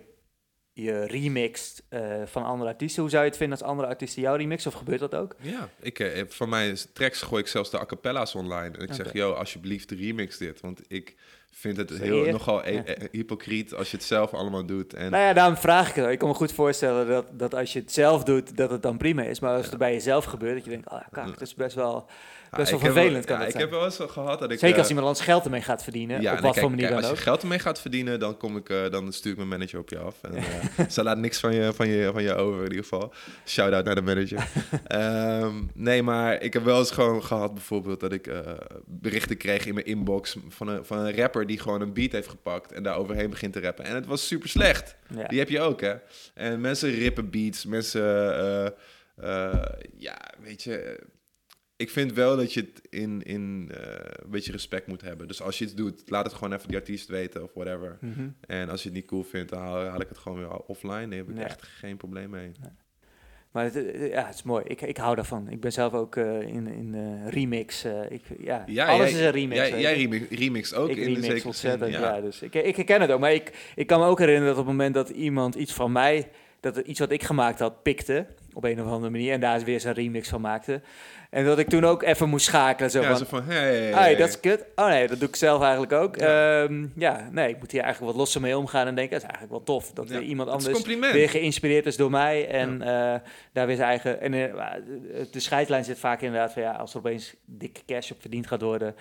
je 0.83 1.05
remixt 1.05 1.83
van 2.25 2.43
andere 2.43 2.69
artiesten. 2.69 3.01
Hoe 3.01 3.11
zou 3.11 3.23
je 3.23 3.29
het 3.29 3.37
vinden 3.37 3.57
als 3.57 3.67
andere 3.67 3.87
artiesten 3.87 4.21
jouw 4.21 4.35
remix? 4.35 4.65
Of 4.67 4.73
gebeurt 4.73 4.99
dat 4.99 5.15
ook? 5.15 5.35
Ja, 5.41 5.69
ik, 5.79 6.25
van 6.27 6.49
mijn 6.49 6.77
tracks 6.93 7.21
gooi 7.21 7.41
ik 7.41 7.47
zelfs 7.47 7.71
de 7.71 7.79
a 7.79 7.85
cappella's 7.85 8.35
online. 8.35 8.77
En 8.77 8.81
ik 8.81 8.81
okay. 8.81 8.95
zeg, 8.95 9.13
yo, 9.13 9.31
alsjeblieft 9.31 9.91
remix 9.91 10.37
dit. 10.37 10.61
Want 10.61 10.81
ik 10.87 11.15
vind 11.59 11.77
het 11.77 11.89
heel, 11.89 12.25
nogal 12.25 12.69
ja. 12.69 12.83
hypocriet 13.11 13.73
als 13.73 13.91
je 13.91 13.97
het 13.97 14.05
zelf 14.05 14.33
allemaal 14.33 14.65
doet. 14.65 14.93
En... 14.93 15.11
Nou 15.11 15.23
ja, 15.23 15.33
daarom 15.33 15.57
vraag 15.57 15.89
ik 15.89 15.95
het. 15.95 16.09
Ik 16.09 16.19
kan 16.19 16.27
me 16.27 16.33
goed 16.33 16.51
voorstellen 16.51 17.07
dat, 17.07 17.25
dat 17.31 17.55
als 17.55 17.73
je 17.73 17.79
het 17.79 17.91
zelf 17.91 18.23
doet, 18.23 18.57
dat 18.57 18.69
het 18.69 18.81
dan 18.81 18.97
prima 18.97 19.23
is. 19.23 19.39
Maar 19.39 19.55
als 19.55 19.65
het 19.65 19.77
bij 19.77 19.93
jezelf 19.93 20.25
gebeurt, 20.25 20.53
dat 20.53 20.63
je 20.63 20.69
denkt, 20.69 20.89
ah, 20.89 21.01
kak, 21.11 21.25
het 21.25 21.41
is 21.41 21.53
best 21.53 21.75
wel, 21.75 22.05
best 22.51 22.71
wel 22.71 22.79
vervelend. 22.79 23.25
Kan 23.25 23.39
ja, 23.39 23.45
ik 23.45 23.53
heb 23.53 23.69
wel 23.69 23.85
eens 23.85 23.99
gehad 24.07 24.39
dat 24.39 24.51
ik... 24.51 24.59
Zeker 24.59 24.77
als 24.77 24.87
iemand 24.87 25.07
anders 25.07 25.25
geld 25.25 25.43
ermee 25.43 25.61
gaat 25.61 25.83
verdienen, 25.83 26.21
ja, 26.21 26.33
op 26.33 26.39
wat 26.39 26.57
voor 26.57 26.69
manier 26.69 26.87
dan 26.87 26.95
als 26.95 27.05
ook. 27.05 27.09
Als 27.09 27.19
je 27.19 27.25
geld 27.25 27.41
ermee 27.41 27.59
gaat 27.59 27.81
verdienen, 27.81 28.19
dan, 28.19 28.37
kom 28.37 28.57
ik, 28.57 28.69
uh, 28.69 28.89
dan 28.89 29.13
stuur 29.13 29.31
ik 29.31 29.37
mijn 29.37 29.49
manager 29.49 29.79
op 29.79 29.89
je 29.89 29.97
af. 29.97 30.15
En, 30.21 30.35
uh, 30.35 30.89
ze 30.95 31.03
laat 31.03 31.17
niks 31.17 31.39
van 31.39 31.53
je, 31.53 31.73
van, 31.73 31.87
je, 31.87 32.09
van 32.13 32.23
je 32.23 32.35
over 32.35 32.57
in 32.63 32.69
ieder 32.69 32.83
geval. 32.83 33.13
Shout-out 33.45 33.85
naar 33.85 33.95
de 33.95 34.01
manager. 34.01 34.47
um, 35.43 35.69
nee, 35.89 36.03
maar 36.03 36.41
ik 36.41 36.53
heb 36.53 36.63
wel 36.63 36.79
eens 36.79 36.91
gewoon 36.91 37.23
gehad 37.23 37.53
bijvoorbeeld 37.53 37.99
dat 37.99 38.11
ik 38.11 38.29
berichten 38.85 39.37
kreeg 39.37 39.65
in 39.65 39.73
mijn 39.73 39.85
inbox 39.85 40.37
van 40.49 40.67
een, 40.67 40.85
van 40.85 40.97
een 40.97 41.15
rapper 41.15 41.46
rapper 41.47 41.55
die 41.55 41.59
gewoon 41.59 41.81
een 41.81 41.93
beat 41.93 42.11
heeft 42.11 42.27
gepakt 42.29 42.71
en 42.71 42.83
daar 42.83 42.95
overheen 42.97 43.29
begint 43.29 43.53
te 43.53 43.59
rappen. 43.59 43.85
En 43.85 43.95
het 43.95 44.05
was 44.05 44.27
super 44.27 44.49
slecht. 44.49 44.95
Ja. 45.15 45.27
Die 45.27 45.39
heb 45.39 45.49
je 45.49 45.59
ook, 45.59 45.81
hè? 45.81 45.95
En 46.33 46.61
mensen 46.61 46.89
rippen 46.91 47.29
beats, 47.29 47.65
mensen, 47.65 48.01
eh, 48.37 48.65
eh, 49.15 49.63
ja, 49.97 50.17
weet 50.39 50.63
je. 50.63 50.99
Ik 51.75 51.89
vind 51.89 52.13
wel 52.13 52.37
dat 52.37 52.53
je 52.53 52.59
het 52.59 52.81
in, 52.89 53.21
in 53.23 53.71
eh, 53.73 54.05
een 54.23 54.29
beetje 54.29 54.51
respect 54.51 54.87
moet 54.87 55.01
hebben. 55.01 55.27
Dus 55.27 55.41
als 55.41 55.57
je 55.57 55.63
iets 55.65 55.75
doet, 55.75 56.09
laat 56.09 56.25
het 56.25 56.33
gewoon 56.33 56.53
even 56.53 56.67
die 56.67 56.77
artiest 56.77 57.07
weten 57.07 57.43
of 57.43 57.53
whatever. 57.53 57.97
Mhm. 58.01 58.29
En 58.47 58.69
als 58.69 58.81
je 58.83 58.89
het 58.89 58.97
niet 58.97 59.07
cool 59.07 59.23
vindt, 59.23 59.49
dan 59.49 59.59
haal, 59.59 59.85
haal 59.85 60.01
ik 60.01 60.09
het 60.09 60.17
gewoon 60.17 60.37
weer 60.37 60.49
offline. 60.57 61.07
Daar 61.07 61.17
heb 61.17 61.29
ik 61.29 61.37
Ja. 61.37 61.43
echt 61.43 61.61
geen 61.63 61.97
probleem 61.97 62.29
mee. 62.29 62.51
Maar 63.51 63.63
het, 63.63 63.75
eh, 63.75 64.09
ja, 64.09 64.25
het 64.25 64.35
is 64.35 64.43
mooi. 64.43 64.63
Ik, 64.67 64.81
ik 64.81 64.97
hou 64.97 65.15
daarvan. 65.15 65.49
Ik 65.49 65.59
ben 65.59 65.71
zelf 65.71 65.93
ook 65.93 66.15
eh, 66.15 66.41
in, 66.41 66.67
in 66.67 66.95
eh, 66.95 67.31
remix. 67.31 67.83
eh, 67.83 67.93
ik, 68.09 68.21
ja, 68.39 68.63
Ja, 68.67 68.85
alles 68.87 69.09
jij- 69.11 69.19
is 69.19 69.25
een 69.25 69.31
remix. 69.31 69.67
Jij, 69.69 69.79
jij 69.79 69.93
remix, 69.95 70.25
remix 70.29 70.73
ook 70.73 70.89
ik 70.89 70.95
in 70.97 71.01
de 71.03 71.09
remix 71.09 71.27
zekere 71.27 71.47
ontzettend, 71.47 71.91
zin. 71.91 72.01
ja. 72.01 72.21
dus 72.21 72.41
ik, 72.41 72.53
ik 72.53 72.75
herken 72.75 73.01
het 73.01 73.11
ook. 73.11 73.19
Maar 73.19 73.33
ik, 73.33 73.71
ik 73.75 73.87
kan 73.87 73.99
me 73.99 74.05
ook 74.05 74.19
herinneren 74.19 74.47
dat 74.49 74.57
op 74.57 74.65
het 74.67 74.75
moment 74.75 74.93
dat 74.93 75.09
iemand 75.09 75.55
iets 75.55 75.73
van 75.73 75.91
mij, 75.91 76.27
dat 76.59 76.77
iets 76.77 76.99
wat 76.99 77.11
ik 77.11 77.23
gemaakt 77.23 77.59
had, 77.59 77.83
pikte, 77.83 78.25
op 78.53 78.63
een 78.63 78.81
of 78.81 78.87
andere 78.91 79.11
manier, 79.11 79.33
en 79.33 79.39
daar 79.39 79.63
weer 79.63 79.79
zijn 79.79 79.93
remix 79.95 80.29
van 80.29 80.41
maakte. 80.41 80.81
En 81.29 81.45
dat 81.45 81.59
ik 81.59 81.69
toen 81.69 81.85
ook 81.85 82.03
even 82.03 82.29
moest 82.29 82.45
schakelen, 82.45 82.91
zo 82.91 83.01
Ja, 83.01 83.07
van, 83.07 83.17
zo 83.17 83.25
van, 83.25 83.43
hey, 83.43 83.91
Hey, 83.91 84.15
dat 84.15 84.29
is 84.29 84.39
kut. 84.39 84.65
Oh 84.75 84.87
nee, 84.87 85.07
dat 85.07 85.19
doe 85.19 85.27
ik 85.27 85.35
zelf 85.35 85.61
eigenlijk 85.61 85.91
ook. 85.91 86.15
Ja, 86.15 86.67
ja 86.95 87.29
nee, 87.31 87.49
ik 87.49 87.59
moet 87.59 87.71
hier 87.71 87.81
eigenlijk 87.81 88.11
wat 88.11 88.21
losser 88.21 88.41
mee 88.41 88.57
omgaan 88.57 88.87
en 88.87 88.95
denken, 88.95 89.19
dat 89.19 89.29
is 89.29 89.35
eigenlijk 89.35 89.65
wel 89.65 89.75
tof. 89.75 89.91
Dat 89.91 90.09
Ja, 90.09 90.15
er 90.15 90.21
iemand 90.21 90.49
anders 90.49 90.83
weer 91.11 91.29
geïnspireerd 91.29 91.85
is 91.85 91.95
door 91.97 92.09
mij 92.09 92.47
en 92.47 92.81
eh, 92.81 93.19
daar 93.51 93.67
weer 93.67 93.75
zijn 93.75 93.89
eigen... 93.89 94.21
En 94.21 94.33
eh, 94.33 94.73
de 95.31 95.39
scheidlijn 95.39 95.83
zit 95.83 95.99
vaak 95.99 96.21
inderdaad 96.21 96.53
van 96.53 96.61
ja, 96.61 96.71
als 96.71 96.91
er 96.93 96.99
opeens 96.99 97.35
dikke 97.45 97.81
cash 97.85 98.11
op 98.11 98.21
verdiend 98.21 98.47
gaat 98.47 98.61
worden, 98.61 98.95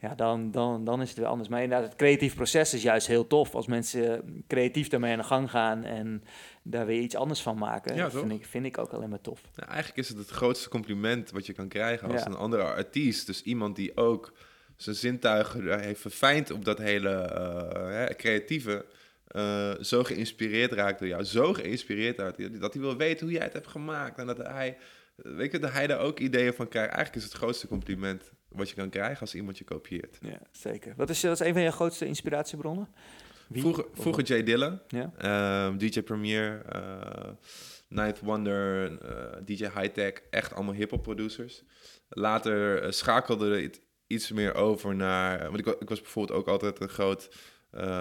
ja, 0.00 0.14
dan, 0.14 0.50
dan, 0.50 0.84
dan 0.84 1.00
is 1.00 1.08
het 1.08 1.18
weer 1.18 1.26
anders. 1.26 1.48
Maar 1.48 1.62
inderdaad, 1.62 1.88
het 1.88 1.96
creatief 1.96 2.34
proces 2.34 2.74
is 2.74 2.82
juist 2.82 3.06
heel 3.06 3.26
tof 3.26 3.54
als 3.54 3.66
mensen 3.66 4.22
creatief 4.48 4.88
daarmee 4.88 5.12
aan 5.12 5.18
de 5.18 5.24
gang 5.24 5.50
gaan 5.50 5.84
en 5.84 6.22
daar 6.62 6.86
weer 6.86 7.00
iets 7.00 7.14
anders 7.16 7.42
van 7.42 7.58
maken. 7.58 7.94
Ja, 7.96 8.02
dat 8.02 8.12
vind 8.12 8.32
ik, 8.32 8.46
vind 8.46 8.64
ik 8.66 8.78
ook 8.78 8.92
alleen 8.92 9.08
maar 9.08 9.20
tof. 9.20 9.40
Nou, 9.56 9.68
eigenlijk 9.68 9.98
is 9.98 10.08
het 10.08 10.18
het 10.18 10.28
grootste 10.30 10.68
compliment 10.68 11.30
wat 11.30 11.46
je 11.46 11.52
kan 11.52 11.68
krijgen 11.68 12.10
als 12.10 12.20
Ja. 12.20 12.26
een 12.26 12.34
andere 12.36 12.62
artiest. 12.62 13.26
Dus 13.26 13.42
iemand 13.42 13.76
die 13.76 13.96
ook 13.96 14.32
zijn 14.76 14.96
zintuigen 14.96 15.80
heeft 15.80 16.00
verfijnd 16.00 16.50
op 16.50 16.64
dat 16.64 16.78
hele 16.78 17.10
eh, 17.10 17.88
hè, 17.88 18.14
creatieve. 18.16 18.84
eh, 19.26 19.74
zo 19.80 20.02
geïnspireerd 20.04 20.72
raakt 20.72 20.98
door 20.98 21.08
jou. 21.08 21.24
Zo 21.24 21.52
geïnspireerd 21.52 22.18
raakt. 22.18 22.60
Dat 22.60 22.72
hij 22.72 22.82
wil 22.82 22.96
weten 22.96 23.26
hoe 23.26 23.34
jij 23.34 23.44
het 23.44 23.52
hebt 23.52 23.66
gemaakt. 23.68 24.18
En 24.18 24.26
dat 24.26 24.38
hij, 24.38 24.76
weet 25.16 25.52
je, 25.52 25.58
dat 25.58 25.72
hij 25.72 25.86
daar 25.86 25.98
ook 26.00 26.18
ideeën 26.18 26.54
van 26.54 26.68
krijgt. 26.68 26.88
Eigenlijk 26.94 27.16
is 27.24 27.30
het 27.32 27.38
grootste 27.40 27.66
compliment 27.66 28.30
wat 28.48 28.68
je 28.68 28.74
kan 28.74 28.88
krijgen 28.90 29.20
als 29.20 29.34
iemand 29.34 29.58
je 29.58 29.64
kopieert. 29.64 30.18
Ja, 30.20 30.40
zeker. 30.50 30.94
Wat 30.96 31.10
is, 31.10 31.22
wat 31.22 31.40
is 31.40 31.46
een 31.46 31.52
van 31.52 31.62
je 31.62 31.70
grootste 31.70 32.06
inspiratiebronnen? 32.06 32.88
Wie? 33.50 33.60
Vroeger, 33.60 33.84
vroeger 33.92 34.24
Jay 34.24 34.42
Dilla. 34.42 34.82
Ja? 34.88 35.12
Ehm, 35.16 35.76
DJ 35.76 36.00
Premier, 36.00 36.62
eh, 36.68 37.30
Ninth 37.88 38.20
Wonder, 38.20 38.92
eh, 39.02 39.40
DJ 39.44 39.68
Hightech, 39.74 40.12
echt 40.30 40.54
allemaal 40.54 40.74
hip-hop 40.74 41.02
producers. 41.02 41.62
Later 42.08 42.82
eh, 42.82 42.90
schakelde 42.90 43.60
het 43.60 43.80
iets 44.06 44.32
meer 44.32 44.54
over 44.54 44.94
naar. 44.94 45.42
Want 45.42 45.58
ik, 45.58 45.66
ik 45.66 45.88
was 45.88 46.00
bijvoorbeeld 46.00 46.38
ook 46.38 46.48
altijd 46.48 46.80
een 46.80 46.88
groot 46.88 47.30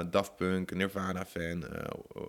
Daft 0.10 0.36
Punk, 0.36 0.74
Nirvana 0.74 1.26
fan, 1.26 1.64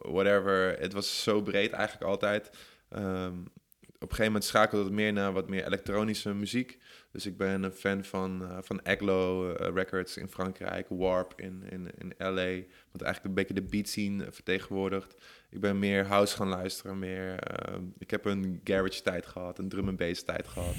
whatever. 0.03 0.79
Het 0.79 0.93
was 0.93 1.23
zo 1.23 1.43
breed 1.43 1.73
eigenlijk 1.73 2.11
altijd. 2.11 2.51
Ehm, 2.89 3.39
op 3.81 4.11
een 4.11 4.17
gegeven 4.17 4.25
moment 4.25 4.45
schakelde 4.45 4.85
het 4.85 4.93
meer 4.93 5.13
naar 5.13 5.33
wat 5.33 5.49
meer 5.49 5.67
elektronische 5.67 6.35
muziek. 6.35 6.79
Dus 7.13 7.27
ik 7.27 7.37
ben 7.37 7.63
een 7.63 7.73
fan 7.73 8.05
van, 8.05 8.43
eh 8.51 8.57
van 8.61 8.83
Aglo 8.83 9.53
eh, 9.53 9.75
Records 9.75 10.17
in 10.17 10.29
Frankrijk, 10.29 10.87
Warp 10.89 11.33
in, 11.37 11.63
in, 11.71 11.91
in 11.99 12.13
LA, 12.19 12.65
wat 12.93 13.03
eigenlijk 13.03 13.25
een 13.25 13.35
beetje 13.35 13.55
de 13.55 13.63
beat 13.63 13.89
scene 13.89 14.27
vertegenwoordigt. 14.31 15.15
Ik 15.51 15.61
ben 15.61 15.79
meer 15.79 16.07
house 16.07 16.37
gaan 16.37 16.49
luisteren, 16.49 16.99
meer... 16.99 17.39
eh, 17.39 17.75
ik 17.99 18.11
heb 18.11 18.25
een 18.25 18.61
garage 18.65 19.03
tijd 19.03 19.27
gehad, 19.27 19.59
een 19.59 19.69
drum 19.69 19.89
and 19.89 19.97
bass 19.97 20.23
tijd 20.23 20.49
gehad. 20.49 20.75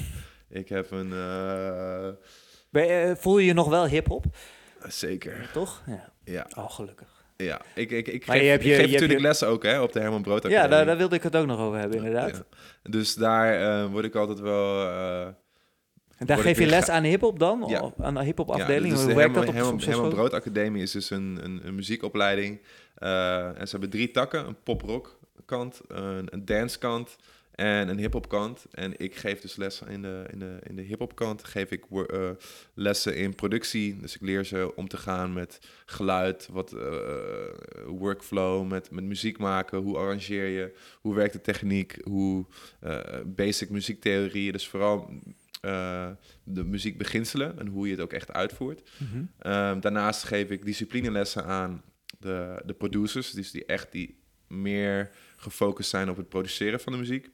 Ik 0.49 0.69
heb 0.69 0.91
een... 0.91 1.11
eh, 1.11 2.09
je- 2.71 3.15
voel 3.17 3.37
je 3.37 3.45
je 3.45 3.53
nog 3.53 3.69
wel 3.69 3.87
hip-hop? 3.87 4.25
zeker, 4.87 5.49
Toch? 5.53 5.83
Ja. 5.87 6.11
ja. 6.23 6.47
Oh, 6.57 6.71
gelukkig. 6.71 7.23
ja. 7.37 7.61
Ik, 7.75 7.91
ik, 7.91 8.07
ik 8.07 8.25
geef, 8.25 8.41
je 8.41 8.47
hebt 8.47 8.61
ik 8.63 8.67
je- 8.67 8.73
geef 8.75 8.77
hebt 8.79 8.91
natuurlijk 8.91 9.19
je- 9.19 9.25
lessen 9.27 9.47
ook 9.47 9.63
hè, 9.63 9.81
op 9.81 9.93
de 9.93 9.99
Herman 9.99 10.21
Brood 10.21 10.47
Ja, 10.47 10.67
daar, 10.67 10.85
daar 10.85 10.97
wilde 10.97 11.15
ik 11.15 11.23
het 11.23 11.35
ook 11.35 11.45
nog 11.45 11.59
over 11.59 11.79
hebben, 11.79 11.97
inderdaad. 11.97 12.43
Ja. 12.83 12.89
Dus 12.91 13.15
daar 13.15 13.61
eh, 13.83 13.91
word 13.91 14.05
ik 14.05 14.15
altijd 14.15 14.39
wel... 14.39 14.87
eh, 14.89 15.27
En 16.21 16.27
daar 16.27 16.37
geef 16.37 16.59
je 16.59 16.65
les 16.65 16.89
aan 16.89 17.03
hip-hop 17.03 17.39
dan? 17.39 17.63
Ja. 17.67 17.81
Of 17.81 17.93
aan 17.99 18.13
de 18.13 18.23
hip-hop 18.23 18.47
Ja, 18.47 18.53
afdeling? 18.53 18.93
dus 18.93 18.99
Hoe 19.01 19.09
de 19.09 19.15
werkt 19.15 19.33
dat 19.33 19.43
Herman, 19.43 19.63
op 19.63 19.65
Herman, 19.65 19.81
zo'n 19.81 19.89
Herman 19.91 20.11
school? 20.11 20.27
Brood 20.27 20.41
Academie 20.41 20.81
is 20.81 20.91
dus 20.91 21.09
een, 21.09 21.39
een, 21.43 21.61
een 21.63 21.75
muziekopleiding. 21.75 22.59
Eh, 22.95 23.45
en 23.59 23.65
ze 23.67 23.71
hebben 23.71 23.89
drie 23.89 24.11
takken. 24.11 24.47
Een 24.47 24.57
pop-rock 24.63 25.19
kant, 25.45 25.81
een, 25.87 26.27
een 26.29 26.45
dance 26.45 26.77
kant 26.77 27.15
en 27.51 27.87
een 27.87 27.97
hip-hop 27.97 28.29
kant. 28.29 28.65
En 28.71 28.93
ik 28.97 29.15
geef 29.15 29.41
dus 29.41 29.55
lessen 29.55 29.87
in 29.87 30.01
de, 30.01 30.23
in 30.31 30.39
de, 30.39 30.59
in 30.69 30.75
de 30.75 30.81
hip-hop 30.81 31.15
kant. 31.15 31.43
Geef 31.43 31.71
ik 31.71 31.83
eh, 31.91 32.29
lessen 32.73 33.15
in 33.15 33.35
productie. 33.35 33.97
Dus 33.97 34.15
ik 34.15 34.21
leer 34.21 34.45
ze 34.45 34.71
om 34.75 34.87
te 34.87 34.97
gaan 34.97 35.33
met 35.33 35.59
geluid, 35.85 36.47
wat 36.51 36.73
eh, 36.73 36.81
workflow, 37.87 38.67
met, 38.69 38.91
met 38.91 39.03
muziek 39.03 39.37
maken. 39.37 39.79
Hoe 39.79 39.97
arrangeer 39.97 40.47
je? 40.47 40.77
Hoe 41.01 41.15
werkt 41.15 41.33
de 41.33 41.41
techniek? 41.41 41.97
Hoe 42.03 42.45
basic 43.25 43.69
muziektheorie. 43.69 44.51
Dus 44.51 44.67
vooral 44.67 45.09
eh, 45.61 46.09
de 46.43 46.63
muziekbeginselen 46.63 47.59
en 47.59 47.67
hoe 47.67 47.85
je 47.85 47.91
het 47.91 48.01
ook 48.01 48.13
echt 48.13 48.31
uitvoert. 48.31 48.89
Mhm. 48.97 49.23
Ehm, 49.37 49.79
daarnaast 49.79 50.23
geef 50.23 50.49
ik 50.49 50.65
disciplinelessen 50.65 51.45
aan 51.45 51.83
de, 52.19 52.61
de 52.65 52.73
producers, 52.73 53.31
dus 53.31 53.51
die 53.51 53.65
echt 53.65 53.91
die 53.91 54.19
meer 54.47 55.11
gefocust 55.35 55.89
zijn 55.89 56.09
op 56.09 56.17
het 56.17 56.29
produceren 56.29 56.79
van 56.79 56.91
de 56.91 56.99
muziek. 56.99 57.29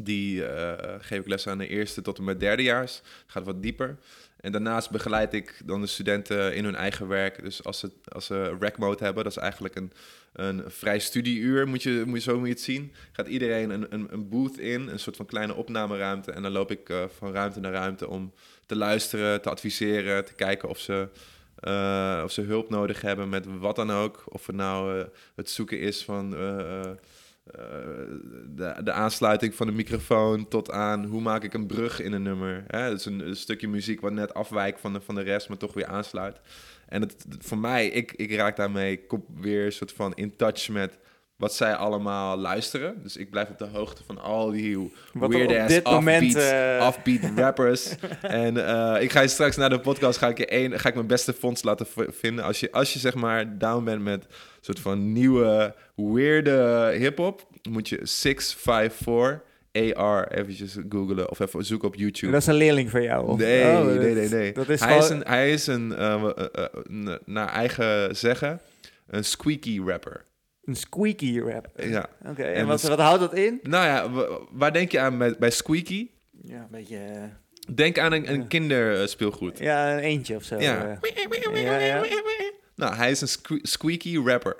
Die 0.00 0.46
eh, 0.46 0.94
geef 0.98 1.18
ik 1.18 1.26
lessen 1.26 1.52
aan 1.52 1.58
de 1.58 1.68
eerste 1.68 2.02
tot 2.02 2.18
en 2.18 2.24
met 2.24 2.40
derdejaars. 2.40 3.02
Gaat 3.26 3.44
wat 3.44 3.62
dieper. 3.62 3.98
En 4.40 4.52
daarnaast 4.52 4.90
begeleid 4.90 5.34
ik 5.34 5.62
dan 5.64 5.80
de 5.80 5.86
studenten 5.86 6.54
in 6.54 6.64
hun 6.64 6.74
eigen 6.74 7.08
werk. 7.08 7.42
Dus 7.42 7.64
als 7.64 7.78
ze, 7.78 7.92
als 8.04 8.26
ze 8.26 8.56
rec 8.60 8.78
mode 8.78 9.04
hebben, 9.04 9.24
dat 9.24 9.32
is 9.32 9.38
eigenlijk 9.38 9.74
een, 9.74 9.92
een 10.32 10.62
vrij 10.66 10.98
studieuur, 10.98 11.68
moet 11.68 11.82
je, 11.82 12.02
moet 12.06 12.24
je, 12.24 12.30
zo 12.30 12.38
moet 12.38 12.46
je 12.46 12.52
het 12.52 12.62
zien. 12.62 12.92
Gaat 13.12 13.26
iedereen 13.26 13.70
een, 13.70 13.86
een, 13.94 14.06
een 14.10 14.28
booth 14.28 14.58
in, 14.58 14.88
een 14.88 14.98
soort 14.98 15.16
van 15.16 15.26
kleine 15.26 15.54
opnameruimte. 15.54 16.32
En 16.32 16.42
dan 16.42 16.52
loop 16.52 16.70
ik 16.70 16.88
eh, 16.88 17.04
van 17.18 17.32
ruimte 17.32 17.60
naar 17.60 17.72
ruimte 17.72 18.08
om 18.08 18.32
te 18.66 18.76
luisteren, 18.76 19.42
te 19.42 19.50
adviseren, 19.50 20.24
te 20.24 20.34
kijken 20.34 20.68
of 20.68 20.78
ze, 20.78 21.08
eh, 21.54 22.20
of 22.24 22.32
ze 22.32 22.40
hulp 22.40 22.70
nodig 22.70 23.00
hebben 23.00 23.28
met 23.28 23.46
wat 23.58 23.76
dan 23.76 23.90
ook. 23.90 24.24
Of 24.28 24.46
het 24.46 24.56
nou 24.56 24.98
eh, 24.98 25.06
het 25.34 25.50
zoeken 25.50 25.80
is 25.80 26.04
van 26.04 26.30
de, 28.54 28.74
de 28.84 28.92
aansluiting 28.92 29.54
van 29.54 29.66
de 29.66 29.72
microfoon 29.72 30.48
tot 30.48 30.70
aan 30.70 31.04
hoe 31.04 31.20
maak 31.20 31.44
ik 31.44 31.54
een 31.54 31.66
brug 31.66 32.00
in 32.00 32.12
een 32.12 32.22
nummer. 32.22 32.64
Hè? 32.66 32.88
Dat 32.88 32.98
is 32.98 33.04
een, 33.04 33.26
een 33.26 33.36
stukje 33.36 33.68
muziek 33.68 34.00
wat 34.00 34.12
net 34.12 34.34
afwijkt 34.34 34.80
van 34.80 34.92
de, 34.92 35.00
van 35.00 35.14
de 35.14 35.20
rest, 35.22 35.48
maar 35.48 35.58
toch 35.58 35.74
weer 35.74 35.86
aansluit. 35.86 36.40
En 36.90 37.00
het, 37.00 37.26
voor 37.38 37.58
mij, 37.58 37.86
ik, 37.86 38.12
ik 38.12 38.34
raak 38.34 38.56
daarmee 38.56 39.06
kom 39.06 39.24
weer 39.40 39.64
een 39.64 39.72
soort 39.72 39.92
van 39.92 40.12
in 40.14 40.36
touch 40.36 40.68
met 40.68 40.98
wat 41.36 41.54
zij 41.54 41.74
allemaal 41.74 42.36
luisteren. 42.36 43.02
Dus 43.02 43.16
ik 43.16 43.30
blijf 43.30 43.48
op 43.48 43.58
de 43.58 43.66
hoogte 43.66 44.02
van 44.04 44.18
al 44.18 44.50
die 44.50 44.92
Wat 45.12 45.30
weird 45.30 45.50
op 45.50 45.56
ass 45.56 45.74
dit 45.74 45.84
moment, 45.84 46.36
offbeat, 46.36 46.86
offbeat 46.86 47.30
rappers. 47.38 47.94
en 48.20 48.66
eh, 48.66 49.02
ik 49.02 49.12
ga 49.12 49.20
je 49.20 49.28
straks 49.28 49.56
na 49.56 49.68
de 49.68 49.80
podcast 49.80 50.18
ga 50.18 50.28
ik, 50.28 50.38
je 50.38 50.46
één, 50.46 50.80
ga 50.80 50.88
ik 50.88 50.94
mijn 50.94 51.06
beste 51.06 51.32
fonds 51.32 51.62
laten 51.62 51.86
vinden. 52.08 52.44
Als 52.44 52.60
je, 52.60 52.72
als 52.72 52.92
je 52.92 52.98
zeg 52.98 53.14
maar 53.14 53.58
down 53.58 53.84
bent 53.84 54.02
met 54.02 54.24
een 54.24 54.30
soort 54.60 54.80
van 54.80 55.12
nieuwe 55.12 55.74
weirde 55.94 56.90
hip-hop, 56.98 57.48
moet 57.70 57.88
je 57.88 57.98
654 58.02 59.48
AR 59.72 60.28
eventjes 60.32 60.76
googlen 60.88 61.30
of 61.30 61.38
even 61.40 61.64
zoeken 61.64 61.88
op 61.88 61.94
YouTube. 61.94 62.32
Dat 62.32 62.40
is 62.40 62.46
een 62.46 62.54
leerling 62.54 62.90
van 62.90 63.02
jou? 63.02 63.26
Of? 63.28 63.38
Nee, 63.38 63.64
Oh, 63.64 63.84
nee, 63.84 64.14
nee, 64.14 64.28
nee. 64.28 64.52
Dat 64.52 64.68
is 64.68 64.80
hij, 64.80 64.98
is 64.98 65.08
een, 65.08 65.22
hij 65.26 65.52
is 65.52 65.66
een, 65.66 65.92
eh, 65.94 66.22
eh, 66.36 66.46
eh, 66.52 67.14
naar 67.24 67.48
eigen 67.48 68.16
zeggen, 68.16 68.60
een 69.06 69.24
squeaky 69.24 69.80
rapper. 69.80 70.24
Een 70.64 70.76
squeaky 70.76 71.38
rap. 71.40 71.68
Ja. 71.76 72.08
Oké, 72.26 72.42
En 72.42 72.54
en 72.54 72.66
wat, 72.66 72.82
wat 72.82 72.98
houdt 72.98 73.20
dat 73.20 73.34
in? 73.34 73.58
Nou 73.62 73.84
ja, 73.86 74.10
wa- 74.10 74.38
waar 74.50 74.72
denk 74.72 74.92
je 74.92 74.98
aan 75.00 75.18
bij 75.38 75.50
squeaky? 75.50 76.08
Ja, 76.42 76.56
een 76.60 76.66
beetje... 76.70 76.98
Denk 77.74 77.98
aan 77.98 78.12
een, 78.12 78.32
een 78.32 78.46
kinderspeelgoed. 78.46 79.58
ja, 79.58 79.92
een 79.92 79.98
eentje 79.98 80.36
of 80.36 80.42
zo. 80.42 80.58
Ja. 80.60 80.98
ja, 81.54 81.78
ja. 81.78 82.04
Nou, 82.76 82.94
hij 82.94 83.10
is 83.10 83.20
een 83.20 83.28
sque- 83.28 83.58
squeaky 83.62 84.18
rapper. 84.18 84.56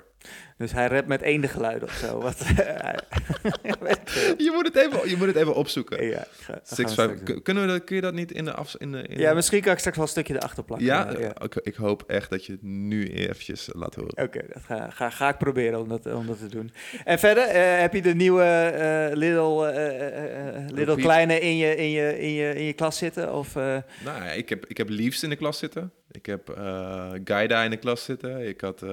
Dus 0.57 0.71
hij 0.71 0.87
rapt 0.87 1.07
met 1.07 1.21
eendengeluiden 1.21 1.87
of 1.87 1.93
zo. 1.93 2.19
Wat, 2.21 2.39
ik 2.39 3.99
veel. 4.05 4.33
Je 4.45 4.51
moet 4.53 4.65
het 4.65 4.75
even, 4.75 5.09
je 5.09 5.15
moet 5.17 5.27
het 5.27 5.35
even 5.35 5.55
opzoeken. 5.55 6.05
ja, 6.05 6.19
ik 6.19 6.27
ga- 6.41 6.59
Six, 6.63 6.93
five, 6.93 7.41
kunnen 7.41 7.65
we 7.65 7.69
dat, 7.71 7.83
kun 7.83 7.95
je 7.95 8.01
dat 8.01 8.13
niet 8.13 8.31
in 8.31 8.45
de 8.45 8.53
af... 8.53 8.75
In 8.77 8.91
de, 8.91 9.01
in 9.01 9.19
Ja, 9.19 9.29
de- 9.29 9.35
misschien 9.35 9.61
kan 9.61 9.71
ik 9.73 9.77
straks 9.79 9.97
wel 9.97 10.05
een 10.05 10.11
stukje 10.11 10.35
erachter 10.35 10.63
plakken. 10.63 10.87
ja? 10.87 11.13
ja. 11.19 11.31
Oké, 11.41 11.59
ik 11.63 11.75
hoop 11.75 12.03
echt 12.07 12.29
dat 12.29 12.45
je 12.45 12.51
het 12.51 12.61
nu 12.63 13.07
eventjes 13.07 13.69
laat 13.73 13.95
horen. 13.95 14.23
Oké, 14.23 14.41
dat 14.53 14.63
ga, 14.63 14.89
ga, 14.89 15.09
ga 15.09 15.29
ik 15.29 15.37
proberen 15.37 15.79
om 15.79 15.87
dat, 15.89 16.05
om 16.13 16.27
dat 16.27 16.39
te 16.39 16.47
doen. 16.47 16.71
En 17.05 17.19
verder, 17.19 17.43
eh, 17.47 17.79
heb 17.79 17.93
je 17.93 18.01
de 18.01 18.15
nieuwe 18.15 18.43
eh 18.43 19.15
Little, 19.17 19.67
eh, 19.71 20.07
eh, 20.17 20.55
eh, 20.55 20.69
Little. 20.69 20.95
Kleine 20.95 21.39
in 21.39 21.57
je, 21.57 21.75
in, 21.75 21.89
je, 21.89 22.19
in, 22.19 22.31
je, 22.31 22.53
in 22.55 22.63
je 22.63 22.73
klas 22.73 22.97
zitten? 22.97 23.33
Of, 23.33 23.55
eh, 23.55 23.63
Nou 24.05 24.23
ja, 24.23 24.31
ik 24.31 24.49
heb, 24.49 24.65
ik 24.65 24.77
heb 24.77 24.89
Leaves 24.89 25.23
in 25.23 25.29
de 25.29 25.35
klas 25.35 25.57
zitten. 25.57 25.91
Ik 26.11 26.25
heb 26.25 26.55
uh, 26.57 27.09
Gaida 27.23 27.63
in 27.63 27.69
de 27.69 27.77
klas 27.77 28.03
zitten. 28.03 28.47
Ik 28.47 28.61
had... 28.61 28.83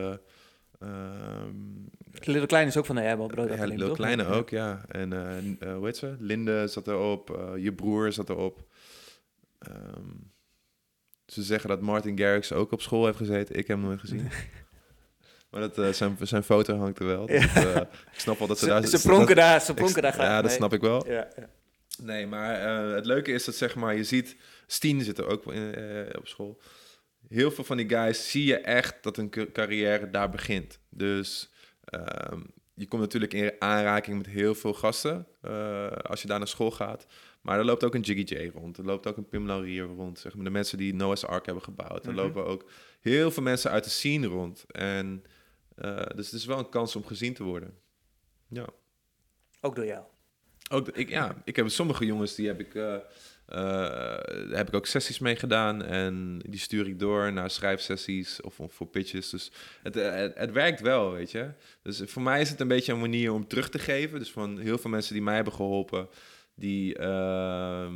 Uh, 0.83 0.91
Little 2.13 2.47
Kleine 2.47 2.71
is 2.71 2.77
ook 2.77 2.87
van 2.87 2.97
de 2.97 3.03
Airbal 3.03 3.27
Brood 3.27 3.49
Ja, 3.49 3.65
Little 3.65 3.93
Kleine 3.93 4.27
ook, 4.27 4.51
ja. 4.51 4.85
En 4.89 5.13
uh, 5.13 5.75
hoe 5.75 5.85
heet 5.87 5.97
ze? 5.97 6.17
Linde 6.19 6.67
zat 6.67 6.89
erop. 6.89 7.53
je 7.59 7.73
broer 7.73 8.13
zat 8.13 8.29
erop. 8.29 8.67
Um, 9.69 10.33
ze 11.27 11.43
zeggen 11.43 11.69
dat 11.69 11.81
Martin 11.81 12.19
Garrix 12.19 12.53
ook 12.53 12.73
op 12.73 12.81
school 12.81 13.05
heeft 13.05 13.17
gezeten. 13.17 13.57
Ik 13.57 13.67
heb 13.67 13.77
hem 13.77 13.87
nooit 13.87 14.01
gezien. 14.01 14.29
Maar 15.51 15.61
dat, 15.61 15.79
uh, 15.79 15.89
zijn, 15.89 16.17
zijn 16.21 16.43
foto 16.43 16.77
hangt 16.77 16.99
er 16.99 17.07
wel. 17.07 17.27
Dat, 17.27 17.37
uh, 17.37 17.77
ik 18.13 18.21
snap 18.21 18.39
wel 18.39 18.49
dat 18.49 18.59
ze, 18.59 18.65
ze 18.65 18.71
daar... 18.71 18.87
Ze 18.87 19.01
pronken 19.01 19.37
daar, 19.37 19.61
ze 19.61 19.75
pronken 19.75 20.03
daar 20.03 20.13
graag 20.13 20.27
Ja, 20.27 20.43
dat 20.43 20.51
snap 20.51 20.73
ik 20.73 20.81
wel. 20.81 21.07
Ja, 21.07 21.29
ja. 21.37 21.49
Nee, 22.03 22.27
maar 22.27 22.61
het 22.95 23.07
leuke 23.07 23.33
is 23.33 23.45
dat 23.45 23.55
zeg 23.55 23.75
maar, 23.75 23.97
je 23.97 24.05
ziet... 24.05 24.37
Stien 24.67 25.03
zit 25.03 25.19
er 25.19 25.27
ook 25.27 25.53
in, 25.53 25.75
op 26.19 26.27
school. 26.27 26.61
Heel 27.29 27.51
veel 27.51 27.65
van 27.65 27.77
die 27.77 27.89
guys 27.89 28.31
zie 28.31 28.45
je 28.45 28.57
echt 28.59 29.03
dat 29.03 29.17
een 29.17 29.31
carrière 29.53 30.11
daar 30.11 30.31
begint. 30.31 30.81
Dus 30.91 31.53
ehm, 31.85 32.41
je 32.75 32.87
komt 32.89 33.03
natuurlijk 33.03 33.35
in 33.35 33.53
aanraking 33.59 34.17
met 34.17 34.27
heel 34.27 34.55
veel 34.55 34.75
gasten 34.75 35.27
als 36.03 36.23
je 36.23 36.29
daar 36.29 36.39
naar 36.39 36.49
school 36.49 36.71
gaat. 36.71 37.07
Maar 37.43 37.59
er 37.59 37.65
loopt 37.65 37.85
ook 37.85 37.95
een 37.95 38.01
Jiggy 38.01 38.35
J 38.35 38.51
rond. 38.55 38.79
Er 38.79 38.85
loopt 38.85 39.07
ook 39.07 39.17
een 39.17 39.29
Pim 39.29 39.47
Laurier 39.47 39.85
rond. 39.85 40.19
Zeg 40.19 40.35
maar, 40.35 40.45
de 40.45 40.51
mensen 40.51 40.79
die 40.79 40.95
Noah's 40.95 41.25
Ark 41.25 41.45
hebben 41.47 41.65
gebouwd. 41.65 42.07
Er 42.07 42.13
Mhm. 42.13 42.21
lopen 42.21 42.47
ook 42.47 42.71
heel 43.01 43.31
veel 43.31 43.43
mensen 43.43 43.71
uit 43.71 43.85
de 43.85 43.91
scene 43.91 44.27
rond. 44.27 44.65
En 44.71 45.25
uh, 45.77 45.97
dus 46.15 46.27
het 46.27 46.35
is 46.35 46.45
wel 46.47 46.59
een 46.59 46.69
kans 46.69 46.97
om 46.97 47.05
gezien 47.05 47.35
te 47.35 47.43
worden. 47.43 47.79
Ja. 48.49 48.67
Ook 49.61 49.77
door 49.77 49.87
jou? 49.87 50.05
Ook, 50.71 50.89
ik, 50.89 51.09
ja, 51.09 51.43
ik 51.45 51.57
heb 51.57 51.69
sommige 51.69 52.07
jongens, 52.07 52.35
die 52.35 52.47
heb 52.47 52.61
ik, 52.61 52.75
uh, 52.75 52.97
uh, 53.55 54.19
heb 54.51 54.69
ik 54.69 54.75
ook 54.75 54.87
sessies 54.87 55.19
mee 55.19 55.37
gedaan. 55.37 55.85
En 55.85 56.39
die 56.49 56.61
stuur 56.61 56.87
ik 56.87 56.99
door 56.99 57.33
naar 57.33 57.51
schrijfsessies 57.51 58.41
of, 58.41 58.61
of 58.61 58.73
voor 58.73 58.87
pitches. 58.87 59.31
Dus 59.31 59.53
het, 59.83 59.95
het, 59.95 60.35
het, 60.35 60.53
werkt 60.53 60.81
wel, 60.81 61.13
weet 61.13 61.31
je. 61.31 61.51
Dus 61.83 62.03
voor 62.07 62.23
mij 62.23 62.41
is 62.41 62.51
het 62.51 62.61
een 62.61 62.69
beetje 62.69 62.93
een 62.93 63.01
manier 63.01 63.33
om 63.33 63.47
terug 63.47 63.69
te 63.69 63.79
geven. 63.79 64.19
Dus 64.19 64.31
van 64.31 64.59
heel 64.59 64.79
veel 64.79 64.91
mensen 64.91 65.15
die 65.15 65.23
mij 65.23 65.35
hebben 65.35 65.53
geholpen 65.53 66.09
die, 66.59 66.99
uh, 66.99 67.89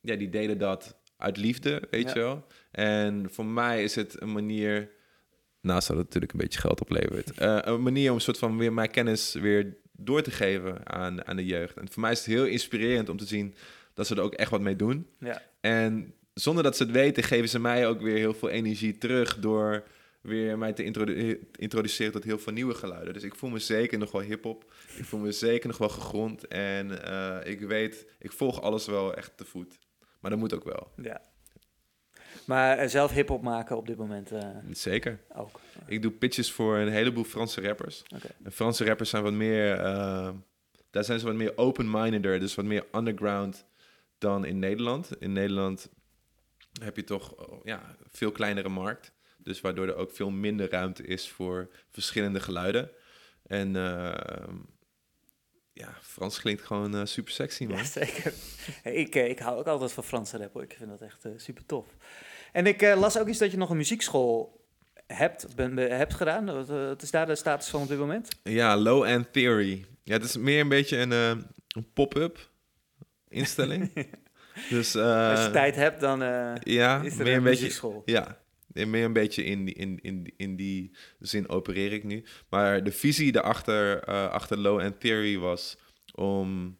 ja, 0.00 0.16
die 0.16 0.28
deden 0.28 0.58
dat 0.58 0.96
uit 1.16 1.36
liefde, 1.36 1.82
weet 1.90 2.08
ja. 2.08 2.14
je 2.14 2.20
wel. 2.20 2.46
En 2.70 3.26
voor 3.30 3.46
mij 3.46 3.82
is 3.82 3.94
het 3.94 4.20
een 4.20 4.32
manier, 4.32 4.90
naast 5.60 5.88
dat 5.88 5.96
het 5.96 6.06
natuurlijk 6.06 6.32
een 6.32 6.38
beetje 6.38 6.60
geld 6.60 6.80
oplevert, 6.80 7.40
uh, 7.40 7.58
een 7.60 7.82
manier 7.82 8.08
om 8.10 8.16
een 8.16 8.22
soort 8.22 8.38
van 8.38 8.58
weer 8.58 8.72
mijn 8.72 8.90
kennis 8.90 9.32
weer 9.32 9.76
door 9.92 10.22
te 10.22 10.30
geven 10.30 10.88
aan, 10.92 11.26
aan 11.26 11.36
de 11.36 11.44
jeugd. 11.44 11.76
En 11.76 11.90
voor 11.90 12.02
mij 12.02 12.12
is 12.12 12.18
het 12.18 12.26
heel 12.26 12.44
inspirerend 12.44 13.08
om 13.08 13.16
te 13.16 13.26
zien 13.26 13.54
dat 13.96 14.06
ze 14.06 14.14
er 14.14 14.22
ook 14.22 14.34
echt 14.34 14.50
wat 14.50 14.60
mee 14.60 14.76
doen. 14.76 15.06
Ja. 15.18 15.42
En 15.60 16.14
zonder 16.34 16.62
dat 16.62 16.76
ze 16.76 16.82
het 16.82 16.92
weten, 16.92 17.22
geven 17.22 17.48
ze 17.48 17.58
mij 17.58 17.86
ook 17.86 18.00
weer 18.00 18.16
heel 18.16 18.34
veel 18.34 18.48
energie 18.48 18.98
terug 18.98 19.38
door 19.38 19.84
weer 20.20 20.58
mij 20.58 20.72
te 20.72 20.84
introdu 20.84 21.48
introduceren 21.52 22.12
tot 22.12 22.24
heel 22.24 22.38
veel 22.38 22.52
nieuwe 22.52 22.74
geluiden. 22.74 23.12
Dus 23.12 23.22
ik 23.22 23.34
voel 23.34 23.50
me 23.50 23.58
zeker 23.58 23.98
nog 23.98 24.12
wel 24.12 24.20
hip-hop. 24.20 24.72
Ik 24.96 25.04
voel 25.04 25.20
me 25.20 25.32
zeker 25.32 25.68
nog 25.68 25.78
wel 25.78 25.88
gegrond. 25.88 26.46
En 26.46 26.90
uh, 26.90 27.38
ik 27.44 27.60
weet, 27.60 28.06
ik 28.18 28.32
volg 28.32 28.60
alles 28.60 28.86
wel 28.86 29.14
echt 29.14 29.36
te 29.36 29.44
voet. 29.44 29.78
Maar 30.20 30.30
dat 30.30 30.40
moet 30.40 30.54
ook 30.54 30.64
wel. 30.64 30.92
Ja. 31.02 31.20
Maar 32.44 32.88
zelf 32.88 33.12
hip-hop 33.12 33.42
maken 33.42 33.76
op 33.76 33.86
dit 33.86 33.96
moment. 33.96 34.32
Uh, 34.32 34.40
zeker. 34.70 35.20
Ook. 35.34 35.60
Ik 35.86 36.02
doe 36.02 36.10
pitches 36.10 36.52
voor 36.52 36.76
een 36.76 36.92
heleboel 36.92 37.24
Franse 37.24 37.60
rappers. 37.60 38.02
Okay. 38.14 38.30
En 38.42 38.52
Franse 38.52 38.84
rappers 38.84 39.10
zijn 39.10 39.22
wat 39.22 39.32
meer. 39.32 39.78
Uh, 39.78 40.28
daar 40.90 41.04
zijn 41.04 41.18
ze 41.18 41.26
wat 41.26 41.34
meer 41.34 41.52
open-mindeder, 41.56 42.40
dus 42.40 42.54
wat 42.54 42.64
meer 42.64 42.84
underground 42.94 43.64
dan 44.18 44.44
in 44.44 44.58
Nederland. 44.58 45.10
In 45.18 45.32
Nederland 45.32 45.90
heb 46.80 46.96
je 46.96 47.04
toch 47.04 47.34
ja, 47.64 47.96
veel 48.10 48.32
kleinere 48.32 48.68
markt. 48.68 49.12
Dus 49.38 49.60
waardoor 49.60 49.86
er 49.86 49.96
ook 49.96 50.12
veel 50.12 50.30
minder 50.30 50.70
ruimte 50.70 51.02
is 51.02 51.28
voor 51.28 51.70
verschillende 51.90 52.40
geluiden. 52.40 52.90
En 53.46 53.74
uh, 53.74 54.14
ja, 55.72 55.98
Frans 56.02 56.40
klinkt 56.40 56.62
gewoon 56.62 56.94
uh, 56.94 57.04
super 57.04 57.32
sexy, 57.32 57.64
man. 57.64 57.76
Ja, 57.76 57.84
zeker. 58.04 58.32
ik, 58.82 59.14
uh, 59.14 59.28
ik 59.28 59.38
hou 59.38 59.58
ook 59.58 59.66
altijd 59.66 59.92
van 59.92 60.04
Franse 60.04 60.36
rap, 60.36 60.52
hoor. 60.52 60.62
Ik 60.62 60.74
vind 60.78 60.90
dat 60.90 61.00
echt 61.00 61.26
super 61.36 61.66
tof. 61.66 61.86
En 62.52 62.66
ik 62.66 62.80
las 62.80 63.18
ook 63.18 63.26
eens 63.26 63.38
dat 63.38 63.50
je 63.50 63.56
nog 63.56 63.70
een 63.70 63.76
muziekschool 63.76 64.64
hebt, 65.06 65.54
ben, 65.56 65.76
hebt 65.76 66.14
gedaan. 66.14 66.44
Wat, 66.44 66.68
wat, 66.68 67.02
is 67.02 67.10
daar 67.10 67.26
de 67.26 67.34
status 67.34 67.68
van 67.68 67.82
op 67.82 67.88
dit 67.88 67.98
moment? 67.98 68.28
Ja, 68.42 68.76
Low 68.76 69.04
End 69.04 69.32
Theory. 69.32 69.84
Ja, 70.02 70.12
het 70.12 70.24
is 70.24 70.36
meer 70.36 70.60
een 70.60 70.68
beetje 70.68 70.96
een, 70.96 71.10
een 71.10 71.92
pop-up 71.92 72.50
instelling. 73.36 73.92
dus, 74.70 74.96
Als 74.96 75.44
je 75.44 75.50
tijd 75.52 75.74
hebt, 75.74 76.00
dan 76.00 76.18
ja, 76.60 77.02
is 77.02 77.18
er 77.18 77.24
meer 77.24 77.32
een, 77.32 77.38
een. 77.38 77.42
Beetje, 77.42 78.02
ja, 78.04 78.38
meer 78.84 79.04
een 79.04 79.12
beetje 79.12 79.44
in 79.44 79.64
die, 79.64 79.74
in, 79.74 79.98
in, 80.02 80.32
in 80.36 80.56
die 80.56 80.90
zin 81.18 81.48
opereer 81.48 81.92
ik 81.92 82.04
nu. 82.04 82.24
Maar 82.48 82.84
de 82.84 82.92
visie 82.92 83.32
daarachter, 83.32 84.08
uh, 84.08 84.28
achter 84.28 84.58
Low 84.58 84.80
End 84.80 85.00
Theory 85.00 85.38
was 85.38 85.78
om 86.14 86.78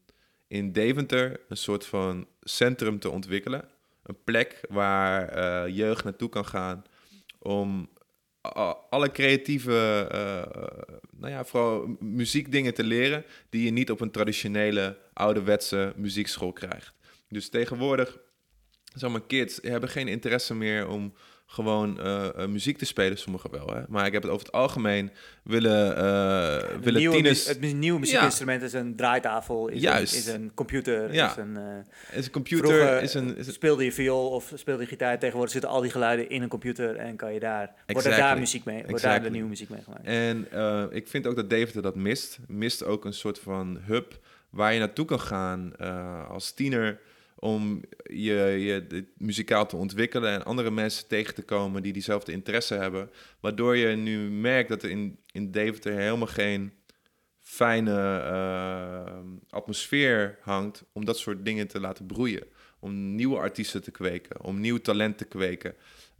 in 0.48 0.72
Deventer 0.72 1.40
een 1.48 1.56
soort 1.56 1.86
van 1.86 2.26
centrum 2.40 2.98
te 2.98 3.10
ontwikkelen. 3.10 3.68
Een 4.02 4.22
plek 4.24 4.60
waar 4.68 5.38
uh, 5.38 5.76
jeugd 5.76 6.04
naartoe 6.04 6.28
kan 6.28 6.46
gaan 6.46 6.84
om 7.38 7.88
alle 8.90 9.12
creatieve, 9.12 10.08
uh, 10.12 10.62
nou 11.10 11.32
ja, 11.32 11.44
vooral 11.44 11.96
muziekdingen 12.00 12.74
te 12.74 12.84
leren 12.84 13.24
die 13.48 13.64
je 13.64 13.70
niet 13.70 13.90
op 13.90 14.00
een 14.00 14.10
traditionele 14.10 14.98
ouderwetse 15.12 15.92
muziekschool 15.96 16.52
krijgt. 16.52 16.92
Dus 17.28 17.48
tegenwoordig, 17.48 18.18
zeg 18.94 19.10
maar, 19.10 19.26
kids 19.26 19.58
hebben 19.62 19.88
geen 19.88 20.08
interesse 20.08 20.54
meer 20.54 20.88
om 20.88 21.12
gewoon 21.48 21.98
uh, 22.00 22.28
uh, 22.38 22.46
muziek 22.46 22.78
te 22.78 22.84
spelen, 22.84 23.18
sommigen 23.18 23.50
wel. 23.50 23.66
Hè? 23.66 23.82
Maar 23.88 24.06
ik 24.06 24.12
heb 24.12 24.22
het 24.22 24.32
over 24.32 24.46
het 24.46 24.54
algemeen 24.54 25.10
willen, 25.42 25.90
uh, 25.90 25.96
ja, 25.98 26.78
willen 26.80 27.00
nieuwe, 27.00 27.14
tieners... 27.14 27.48
Het 27.48 27.74
nieuwe 27.74 27.98
muziekinstrument 27.98 28.60
ja. 28.60 28.66
is 28.66 28.72
een 28.72 28.96
draaitafel, 28.96 29.68
is, 29.68 29.80
Juist. 29.80 30.12
Een, 30.12 30.18
is 30.18 30.26
een 30.26 30.54
computer, 30.54 31.12
ja. 31.12 31.30
is 31.30 31.36
een... 31.36 31.58
is 32.12 32.24
een 32.24 32.32
computer, 32.32 33.02
is 33.02 33.14
een, 33.14 33.36
is 33.36 33.52
speelde 33.52 33.84
je 33.84 33.92
viool 33.92 34.30
of 34.30 34.52
speelde 34.54 34.82
je 34.82 34.88
gitaar. 34.88 35.18
Tegenwoordig 35.18 35.52
zitten 35.52 35.70
al 35.70 35.80
die 35.80 35.90
geluiden 35.90 36.30
in 36.30 36.42
een 36.42 36.48
computer 36.48 36.96
en 36.96 37.16
kan 37.16 37.32
je 37.32 37.40
daar... 37.40 37.62
Exactly. 37.62 37.92
Wordt 37.92 38.06
er 38.06 38.16
daar 38.16 38.38
muziek 38.38 38.64
mee, 38.64 38.84
wordt 38.86 39.02
daar 39.02 39.22
de 39.22 39.30
nieuwe 39.30 39.48
muziek 39.48 39.68
mee 39.68 39.82
gemaakt. 39.82 40.04
En 40.04 40.48
ik 40.92 41.08
vind 41.08 41.26
ook 41.26 41.36
dat 41.36 41.50
Deventer 41.50 41.82
dat 41.82 41.96
mist. 41.96 42.38
Mist 42.46 42.84
ook 42.84 43.04
een 43.04 43.14
soort 43.14 43.38
van 43.38 43.78
hub 43.84 44.18
waar 44.50 44.72
je 44.72 44.78
naartoe 44.78 45.04
kan 45.04 45.20
gaan 45.20 45.76
als 46.28 46.52
tiener 46.52 46.98
om 47.46 47.80
je, 48.02 48.34
je 48.34 49.04
muzikaal 49.18 49.66
te 49.66 49.76
ontwikkelen 49.76 50.32
en 50.32 50.44
andere 50.44 50.70
mensen 50.70 51.08
tegen 51.08 51.34
te 51.34 51.42
komen 51.42 51.82
die 51.82 51.92
diezelfde 51.92 52.32
interesse 52.32 52.74
hebben. 52.74 53.10
Waardoor 53.40 53.76
je 53.76 53.96
nu 53.96 54.30
merkt 54.30 54.68
dat 54.68 54.82
er 54.82 54.90
in, 54.90 55.18
in 55.32 55.50
Deventer 55.50 55.92
helemaal 55.92 56.26
geen 56.26 56.72
fijne 57.40 58.22
uh, 58.24 59.18
atmosfeer 59.48 60.38
hangt 60.40 60.84
om 60.92 61.04
dat 61.04 61.18
soort 61.18 61.44
dingen 61.44 61.68
te 61.68 61.80
laten 61.80 62.06
broeien. 62.06 62.46
Om 62.78 63.14
nieuwe 63.14 63.36
artiesten 63.38 63.82
te 63.82 63.90
kweken, 63.90 64.42
om 64.44 64.60
nieuw 64.60 64.78
talent 64.78 65.18
te 65.18 65.24
kweken. 65.24 65.74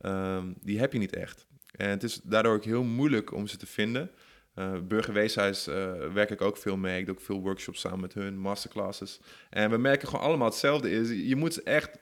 Um, 0.05 0.55
die 0.61 0.79
heb 0.79 0.93
je 0.93 0.99
niet 0.99 1.17
echt. 1.17 1.47
En 1.77 1.89
het 1.89 2.03
is 2.03 2.21
daardoor 2.23 2.55
ook 2.55 2.65
heel 2.65 2.85
moeilijk 2.85 3.33
om 3.33 3.47
ze 3.47 3.57
te 3.57 3.67
vinden. 3.67 4.11
Uh, 4.59 4.73
Burgerweeshuis 4.83 5.69
uh, 5.69 5.93
werk 6.13 6.31
ik 6.31 6.41
ook 6.41 6.57
veel 6.57 6.77
mee. 6.77 6.99
Ik 6.99 7.07
doe 7.07 7.15
ook 7.15 7.21
veel 7.21 7.41
workshops 7.41 7.81
samen 7.81 8.01
met 8.01 8.15
hun, 8.15 8.39
masterclasses. 8.39 9.21
En 9.51 9.71
we 9.71 9.77
merken 9.77 10.09
gewoon 10.09 10.25
allemaal 10.25 10.49
hetzelfde 10.49 10.91
is. 10.91 11.29
Je 11.29 11.37
moet 11.37 11.63
echt 11.63 11.99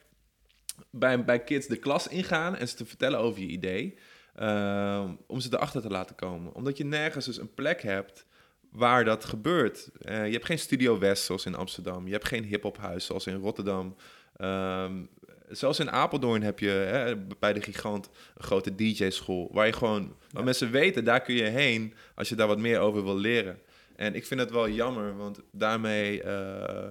bij, 0.89 1.25
bij 1.25 1.43
kids 1.43 1.67
de 1.67 1.77
klas 1.77 2.07
ingaan 2.07 2.55
en 2.55 2.67
ze 2.67 2.75
te 2.75 2.85
vertellen 2.85 3.19
over 3.19 3.41
je 3.41 3.47
idee. 3.47 3.97
Uh, 4.39 5.09
om 5.27 5.39
ze 5.39 5.49
erachter 5.51 5.81
te 5.81 5.89
laten 5.89 6.15
komen. 6.15 6.53
Omdat 6.53 6.77
je 6.77 6.85
nergens 6.85 7.25
dus 7.25 7.37
een 7.37 7.53
plek 7.53 7.81
hebt 7.81 8.25
waar 8.71 9.05
dat 9.05 9.25
gebeurt. 9.25 9.89
Je 10.01 10.09
hebt 10.11 10.45
geen 10.45 10.59
Studio 10.59 10.99
West 10.99 11.23
zoals 11.23 11.45
in 11.45 11.55
Amsterdam. 11.55 12.05
Je 12.05 12.11
hebt 12.11 12.27
geen 12.27 12.43
hiphophuis 12.43 13.05
zoals 13.05 13.27
in 13.27 13.35
Rotterdam. 13.35 13.95
Um, 14.41 15.09
zelfs 15.49 15.79
in 15.79 15.91
Apeldoorn 15.91 16.41
heb 16.41 16.59
je 16.59 16.69
hè, 16.69 17.17
bij 17.39 17.53
de 17.53 17.61
Gigant 17.61 18.09
een 18.35 18.43
grote 18.43 18.75
DJ-school. 18.75 19.49
Waar 19.51 19.65
je 19.65 19.73
gewoon, 19.73 20.15
waar 20.31 20.43
mensen 20.43 20.71
weten, 20.71 21.03
daar 21.03 21.21
kun 21.21 21.35
je 21.35 21.43
heen 21.43 21.93
als 22.15 22.29
je 22.29 22.35
daar 22.35 22.47
wat 22.47 22.59
meer 22.59 22.79
over 22.79 23.03
wil 23.03 23.17
leren. 23.17 23.59
En 23.95 24.15
ik 24.15 24.25
vind 24.25 24.39
het 24.39 24.51
wel 24.51 24.69
jammer, 24.69 25.17
want 25.17 25.39
daarmee 25.51 26.23
uh, 26.23 26.87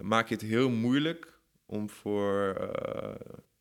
maak 0.00 0.28
je 0.28 0.34
het 0.34 0.44
heel 0.44 0.70
moeilijk 0.70 1.38
om 1.66 1.90
voor. 1.90 2.56
Uh, 2.60 3.14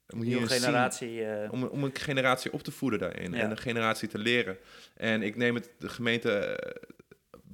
om 0.10 0.22
een 0.22 0.48
generatie. 0.48 1.18
Zien, 1.18 1.52
om, 1.52 1.64
om, 1.64 1.84
een 1.84 1.96
generatie 1.96 2.54
op 2.54 2.64
te 2.64 2.72
voeden 2.72 3.00
daarin 3.00 3.32
ja. 3.32 3.40
en 3.40 3.52
een 3.52 3.58
generatie 3.58 4.08
te 4.08 4.18
leren. 4.18 4.58
En 4.96 5.22
ik 5.22 5.36
neem 5.36 5.56
het 5.56 5.70
de 5.80 5.90
gemeente 5.90 6.32
eh, 6.32 6.72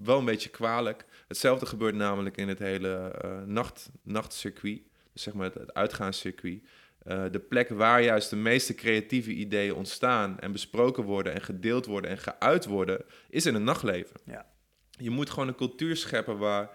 wel 0.03 0.19
een 0.19 0.25
beetje 0.25 0.49
kwalijk. 0.49 1.05
Hetzelfde 1.27 1.65
gebeurt 1.65 1.95
namelijk 1.95 2.37
in 2.37 2.47
het 2.47 2.59
hele 2.59 3.11
nacht, 3.45 3.89
nachtcircuit 4.03 4.81
zeg 5.19 5.33
maar 5.33 5.45
het, 5.45 5.53
het 5.53 5.73
uitgaanscircuit. 5.73 6.61
Uh, 7.07 7.23
de 7.31 7.39
plek 7.39 7.69
waar 7.69 8.03
juist 8.03 8.29
de 8.29 8.35
meeste 8.35 8.75
creatieve 8.75 9.31
ideeën 9.31 9.73
ontstaan 9.73 10.39
en 10.39 10.51
besproken 10.51 11.03
worden 11.03 11.33
en 11.33 11.41
gedeeld 11.41 11.85
worden 11.85 12.11
en 12.11 12.17
geuit 12.17 12.65
worden, 12.65 13.05
is 13.29 13.45
in 13.45 13.53
het 13.53 13.63
nachtleven. 13.63 14.19
Ja. 14.25 14.45
Je 14.89 15.09
moet 15.09 15.29
gewoon 15.29 15.47
een 15.47 15.55
cultuur 15.55 15.95
scheppen 15.95 16.37
waar 16.37 16.69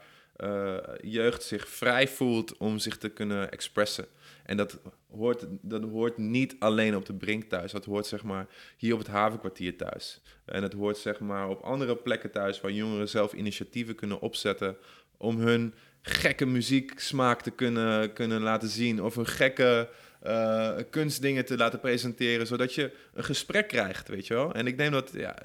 jeugd 1.01 1.43
zich 1.43 1.69
vrij 1.69 2.09
voelt 2.09 2.57
om 2.57 2.79
zich 2.79 2.99
te 2.99 3.09
kunnen 3.09 3.51
expressen. 3.51 4.07
En 4.45 4.57
dat 4.57 4.81
hoort, 5.11 5.47
dat 5.61 5.83
hoort 5.83 6.19
niet 6.19 6.57
alleen 6.59 6.97
op 6.97 7.07
de 7.07 7.15
Brink 7.15 7.45
thuis. 7.45 7.73
Dat 7.73 7.85
hoort 7.85 8.07
zeg 8.07 8.23
maar 8.23 8.47
hier 8.77 8.93
op 8.93 8.99
het 8.99 9.09
havenkwartier 9.09 9.77
thuis. 9.77 10.21
En 10.45 10.63
het 10.63 10.73
hoort 10.73 10.97
zeg 10.97 11.21
maar 11.21 11.49
op 11.49 11.61
andere 11.61 11.97
plekken 11.97 12.31
thuis 12.31 12.61
waar 12.61 12.71
jongeren 12.71 13.09
zelf 13.09 13.33
initiatieven 13.33 13.95
kunnen 13.95 14.21
opzetten 14.21 14.77
om 15.23 15.39
hun 15.39 15.75
gekke 16.03 16.47
muzieksmaak 16.47 17.43
te 17.43 17.51
kunnen, 17.51 18.13
kunnen 18.13 18.41
laten 18.41 18.69
zien. 18.69 19.03
Of 19.03 19.17
een 19.17 19.27
gekke 19.27 19.89
uh, 20.27 20.77
kunstdingen 20.91 21.45
te 21.45 21.57
laten 21.57 21.81
presenteren, 21.81 22.47
zodat 22.47 22.75
je 22.75 22.97
een 23.15 23.25
gesprek 23.25 23.69
krijgt, 23.69 24.09
weet 24.09 24.27
je 24.27 24.35
wel. 24.35 24.55
En 24.55 24.67
ik 24.67 24.79
denk 24.79 24.93
dat 24.93 25.11
ja, 25.13 25.37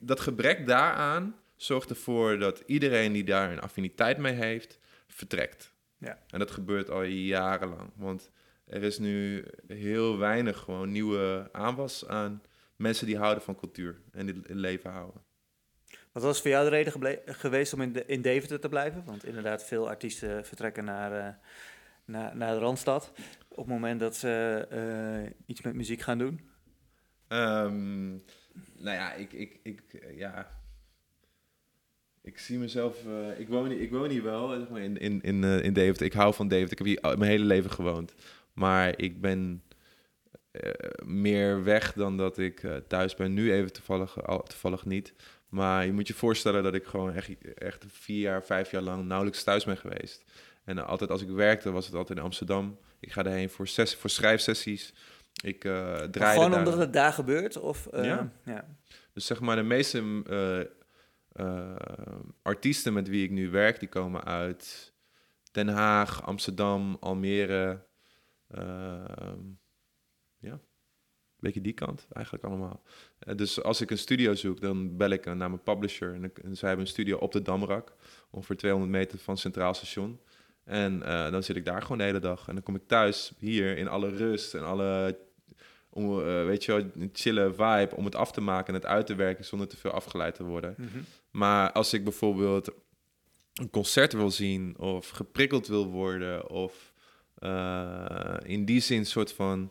dat 0.00 0.20
gebrek 0.20 0.66
daaraan 0.66 1.36
zorgt 1.56 1.90
ervoor 1.90 2.38
dat 2.38 2.62
iedereen 2.66 3.12
die 3.12 3.24
daar 3.24 3.52
een 3.52 3.60
affiniteit 3.60 4.18
mee 4.18 4.34
heeft, 4.34 4.78
vertrekt. 5.06 5.72
Ja. 5.98 6.18
En 6.30 6.38
dat 6.38 6.50
gebeurt 6.50 6.90
al 6.90 7.02
jarenlang. 7.02 7.90
Want 7.96 8.30
er 8.66 8.82
is 8.82 8.98
nu 8.98 9.44
heel 9.66 10.18
weinig 10.18 10.58
gewoon 10.58 10.92
nieuwe 10.92 11.48
aanwas 11.52 12.06
aan 12.06 12.42
mensen 12.76 13.06
die 13.06 13.18
houden 13.18 13.42
van 13.42 13.56
cultuur 13.56 14.00
en 14.12 14.44
in 14.46 14.58
leven 14.58 14.90
houden. 14.90 15.22
Wat 16.18 16.26
was 16.26 16.40
voor 16.40 16.50
jou 16.50 16.64
de 16.64 16.70
reden 16.70 17.20
geweest 17.26 17.72
om 17.72 17.80
in, 17.80 18.08
in 18.08 18.22
Deventer 18.22 18.60
te 18.60 18.68
blijven? 18.68 19.02
Want 19.04 19.24
inderdaad, 19.24 19.64
veel 19.64 19.88
artiesten 19.88 20.44
vertrekken 20.44 20.84
naar, 20.84 21.12
uh, 21.12 21.34
naar, 22.04 22.36
naar 22.36 22.54
de 22.54 22.58
Randstad. 22.58 23.12
Op 23.48 23.56
het 23.56 23.66
moment 23.66 24.00
dat 24.00 24.16
ze 24.16 24.66
uh, 24.72 25.30
iets 25.46 25.62
met 25.62 25.74
muziek 25.74 26.00
gaan 26.00 26.18
doen. 26.18 26.40
Um, 27.28 28.24
nou 28.76 28.96
ja, 28.96 29.12
ik, 29.12 29.32
ik, 29.32 29.58
ik, 29.62 29.80
ja, 30.16 30.50
ik 32.22 32.38
zie 32.38 32.58
mezelf. 32.58 32.98
Ik, 33.36 33.48
woon, 33.48 33.70
ik 33.70 33.90
woon 33.90 34.10
hier 34.10 34.22
wel 34.22 34.48
zeg 34.48 34.68
maar, 34.68 34.80
in, 34.80 34.98
in, 34.98 35.20
in, 35.22 35.44
in 35.44 35.72
Deventer. 35.72 36.06
Ik 36.06 36.12
hou 36.12 36.34
van 36.34 36.48
Deventer. 36.48 36.80
Ik 36.80 36.86
heb 36.86 36.86
hier 36.86 37.18
mijn 37.18 37.30
hele 37.30 37.44
leven 37.44 37.70
gewoond. 37.70 38.14
Maar 38.52 38.98
ik 38.98 39.20
ben 39.20 39.62
meer 41.04 41.64
weg 41.64 41.92
dan 41.92 42.16
dat 42.16 42.38
ik 42.38 42.66
thuis 42.88 43.14
ben. 43.14 43.34
Nu 43.34 43.52
even 43.52 43.72
toevallig, 43.72 44.12
toevallig 44.44 44.84
niet. 44.84 45.14
Maar 45.48 45.86
je 45.86 45.92
moet 45.92 46.06
je 46.06 46.14
voorstellen 46.14 46.62
dat 46.62 46.74
ik 46.74 46.84
gewoon 46.84 47.14
echt, 47.14 47.54
echt 47.54 47.84
vier 47.88 48.20
jaar, 48.20 48.44
vijf 48.44 48.70
jaar 48.70 48.82
lang 48.82 49.04
nauwelijks 49.04 49.42
thuis 49.42 49.64
ben 49.64 49.76
geweest. 49.76 50.24
En 50.64 50.86
altijd 50.86 51.10
als 51.10 51.22
ik 51.22 51.28
werkte, 51.28 51.70
was 51.70 51.86
het 51.86 51.94
altijd 51.94 52.18
in 52.18 52.24
Amsterdam. 52.24 52.78
Ik 53.00 53.12
ga 53.12 53.22
daarheen 53.22 53.50
voor, 53.50 53.68
ses, 53.68 53.94
voor 53.94 54.10
schrijfsessies. 54.10 54.94
Ik 55.42 55.64
uh, 55.64 55.96
draai. 55.96 56.38
Gewoon 56.38 56.54
omdat 56.54 56.78
het 56.78 56.92
daar 56.92 57.12
gebeurt? 57.12 57.56
Of, 57.56 57.88
ja. 57.92 58.32
ja. 58.44 58.64
Dus 59.12 59.26
zeg 59.26 59.40
maar, 59.40 59.56
de 59.56 59.62
meeste 59.62 60.02
uh, 61.36 61.76
artiesten 62.42 62.92
met 62.92 63.08
wie 63.08 63.24
ik 63.24 63.30
nu 63.30 63.50
werk, 63.50 63.78
die 63.78 63.88
komen 63.88 64.24
uit 64.24 64.92
Den 65.50 65.68
Haag, 65.68 66.26
Amsterdam, 66.26 66.96
Almere. 67.00 67.86
Een 71.38 71.44
beetje 71.44 71.60
die 71.60 71.72
kant 71.72 72.06
eigenlijk 72.12 72.44
allemaal. 72.44 72.82
Uh, 73.28 73.36
dus 73.36 73.62
als 73.62 73.80
ik 73.80 73.90
een 73.90 73.98
studio 73.98 74.34
zoek, 74.34 74.60
dan 74.60 74.96
bel 74.96 75.10
ik 75.10 75.24
naar 75.24 75.36
mijn 75.36 75.62
publisher. 75.62 76.14
En, 76.14 76.22
en 76.22 76.56
zij 76.56 76.68
hebben 76.68 76.86
een 76.86 76.92
studio 76.92 77.16
op 77.16 77.32
de 77.32 77.42
Damrak, 77.42 77.92
ongeveer 78.30 78.56
200 78.56 78.92
meter 78.92 79.18
van 79.18 79.36
Centraal 79.36 79.74
Station. 79.74 80.20
En 80.64 81.00
dan 81.30 81.42
zit 81.42 81.56
ik 81.56 81.64
daar 81.64 81.82
gewoon 81.82 81.98
de 81.98 82.04
hele 82.04 82.18
dag. 82.18 82.48
En 82.48 82.54
dan 82.54 82.62
kom 82.62 82.74
ik 82.74 82.86
thuis, 82.86 83.32
hier, 83.38 83.76
in 83.76 83.88
alle 83.88 84.08
rust 84.08 84.54
en 84.54 84.64
alle 84.64 85.16
om, 85.98 86.18
uh, 86.18 86.44
weet 86.44 86.64
je 86.64 86.72
wel, 86.72 86.90
een 86.94 87.10
chille 87.12 87.50
vibe 87.50 87.96
om 87.96 88.04
het 88.04 88.14
af 88.14 88.32
te 88.32 88.40
maken 88.40 88.66
en 88.66 88.74
het 88.74 88.86
uit 88.86 89.06
te 89.06 89.14
werken 89.14 89.44
zonder 89.44 89.68
te 89.68 89.76
veel 89.76 89.90
afgeleid 89.90 90.34
te 90.34 90.44
worden. 90.44 90.74
Mhm. 90.76 90.98
Maar 91.30 91.72
als 91.72 91.92
ik 91.92 92.04
bijvoorbeeld 92.04 92.70
een 93.54 93.70
concert 93.70 94.12
wil 94.12 94.30
zien 94.30 94.78
of 94.78 95.08
geprikkeld 95.08 95.66
wil 95.66 95.86
worden 95.86 96.50
of 96.50 96.92
uh, 97.38 98.36
in 98.42 98.64
die 98.64 98.80
zin 98.80 99.06
soort 99.06 99.32
van 99.32 99.68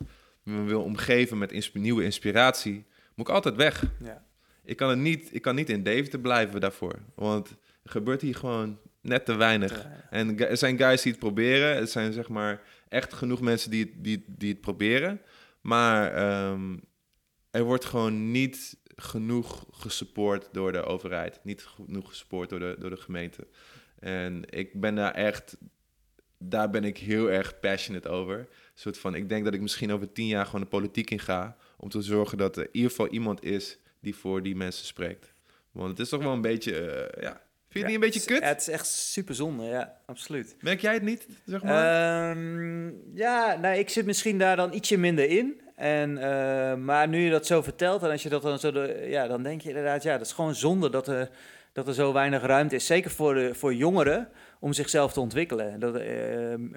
me 0.48 0.64
wil 0.64 0.84
omgeven 0.84 1.38
met 1.38 1.74
nieuwe 1.74 2.04
inspiratie, 2.04 2.86
moet 3.16 3.28
ik 3.28 3.34
altijd 3.34 3.56
weg. 3.56 3.84
Ja. 4.04 4.26
Ik, 4.64 4.78
kan 4.78 4.90
het 4.90 5.00
niet, 5.00 5.30
ik 5.32 5.42
kan 5.42 5.56
niet 5.56 5.70
in 5.70 5.84
Deventer 5.84 6.20
blijven 6.20 6.62
daarvoor, 6.62 7.00
want 7.16 7.50
er 7.84 7.90
gebeurt 7.92 8.22
hier 8.22 8.36
gewoon 8.36 8.80
net 9.02 9.26
te 9.26 9.36
weinig. 9.36 9.88
En 10.10 10.40
er 10.40 10.58
zijn 10.58 10.78
guys 10.78 11.02
die 11.02 11.12
het 11.12 11.22
proberen, 11.22 11.76
er 11.76 11.88
zijn 11.88 12.14
zeg 12.14 12.28
maar 12.28 12.62
echt 12.90 13.14
genoeg 13.14 13.42
mensen 13.42 13.72
die, 13.72 14.02
die, 14.02 14.24
die 14.28 14.52
het 14.52 14.62
proberen. 14.62 15.22
Maar 15.62 16.30
um, 16.52 16.82
er 17.52 17.64
wordt 17.64 17.86
gewoon 17.86 18.32
niet 18.32 18.78
genoeg 18.96 19.66
gesupport 19.72 20.50
door 20.52 20.72
de 20.72 20.84
overheid. 20.84 21.40
Niet 21.44 21.66
genoeg 21.66 22.08
gesupport 22.08 22.50
door 22.50 22.60
de, 22.60 22.76
door 22.80 22.90
de 22.90 22.98
gemeente. 22.98 23.48
En 24.00 24.44
ik 24.50 24.82
ben 24.82 24.96
daar 24.96 25.14
echt... 25.14 25.58
Daar 26.40 26.70
ben 26.70 26.84
ik 26.84 26.98
heel 26.98 27.32
erg 27.32 27.60
passionate 27.60 28.10
over. 28.10 28.48
Soort 28.80 28.98
van, 28.98 29.16
ik 29.16 29.30
denk 29.30 29.44
dat 29.46 29.54
ik 29.54 29.62
misschien 29.62 29.92
over 29.92 30.12
tien 30.12 30.28
jaar 30.28 30.46
gewoon 30.46 30.62
de 30.62 30.68
politiek 30.68 31.10
in 31.12 31.20
ga... 31.20 31.56
om 31.78 31.90
te 31.90 32.02
zorgen 32.02 32.38
dat 32.38 32.58
er 32.58 32.64
in 32.64 32.70
ieder 32.72 32.90
geval 32.90 33.08
iemand 33.08 33.44
is 33.44 33.78
die 34.00 34.16
voor 34.16 34.44
die 34.44 34.56
mensen 34.56 34.86
spreekt. 34.86 35.34
Want 35.72 35.90
het 35.90 36.00
is 36.00 36.10
toch 36.10 36.24
wel 36.24 36.34
een 36.34 36.42
beetje... 36.42 36.72
Uh, 36.72 37.24
ja, 37.24 37.32
Vind 37.32 37.42
je 37.70 37.80
het 37.80 37.86
niet 37.86 37.96
een 37.96 38.00
beetje 38.00 38.34
kut? 38.34 38.44
Het 38.44 38.60
is 38.62 38.68
echt 38.68 38.88
super 38.88 39.36
zonde, 39.36 39.64
ja, 39.64 39.98
absoluut. 40.06 40.56
Merk 40.60 40.82
jij 40.82 40.94
het 40.94 41.04
niet, 41.04 41.28
zeg 41.46 41.64
maar? 41.64 42.38
Um, 42.38 43.02
ja, 43.14 43.56
nou, 43.56 43.78
ik 43.78 43.90
zit 43.90 44.06
misschien 44.06 44.38
daar 44.38 44.56
dan 44.56 44.74
ietsje 44.74 44.98
minder 44.98 45.30
in. 45.30 45.62
En, 45.76 46.12
uh, 46.12 46.76
maar 46.76 47.08
nu 47.08 47.20
je 47.20 47.30
dat 47.32 47.46
zo 47.46 47.62
vertelt 47.62 48.04
en 48.04 48.12
als 48.12 48.24
je 48.24 48.30
dat 48.30 48.42
dan 48.42 48.60
zo... 48.60 48.72
De, 48.72 49.06
ja, 49.10 49.28
dan 49.28 49.44
denk 49.44 49.62
je 49.62 49.70
inderdaad, 49.70 50.04
ja, 50.04 50.18
dat 50.18 50.28
is 50.28 50.34
gewoon 50.34 50.56
zonde 50.56 50.90
dat 50.90 51.08
er, 51.08 51.30
dat 51.74 51.88
er 51.88 51.94
zo 51.94 52.14
weinig 52.14 52.42
ruimte 52.42 52.76
is. 52.76 52.86
Zeker 52.86 53.12
voor, 53.12 53.34
de, 53.34 53.56
voor 53.56 53.74
jongeren 53.74 54.30
om 54.60 54.74
zichzelf 54.74 55.14
te 55.14 55.20
ontwikkelen. 55.20 55.80
Dat 55.80 55.96
uh, 55.96 56.04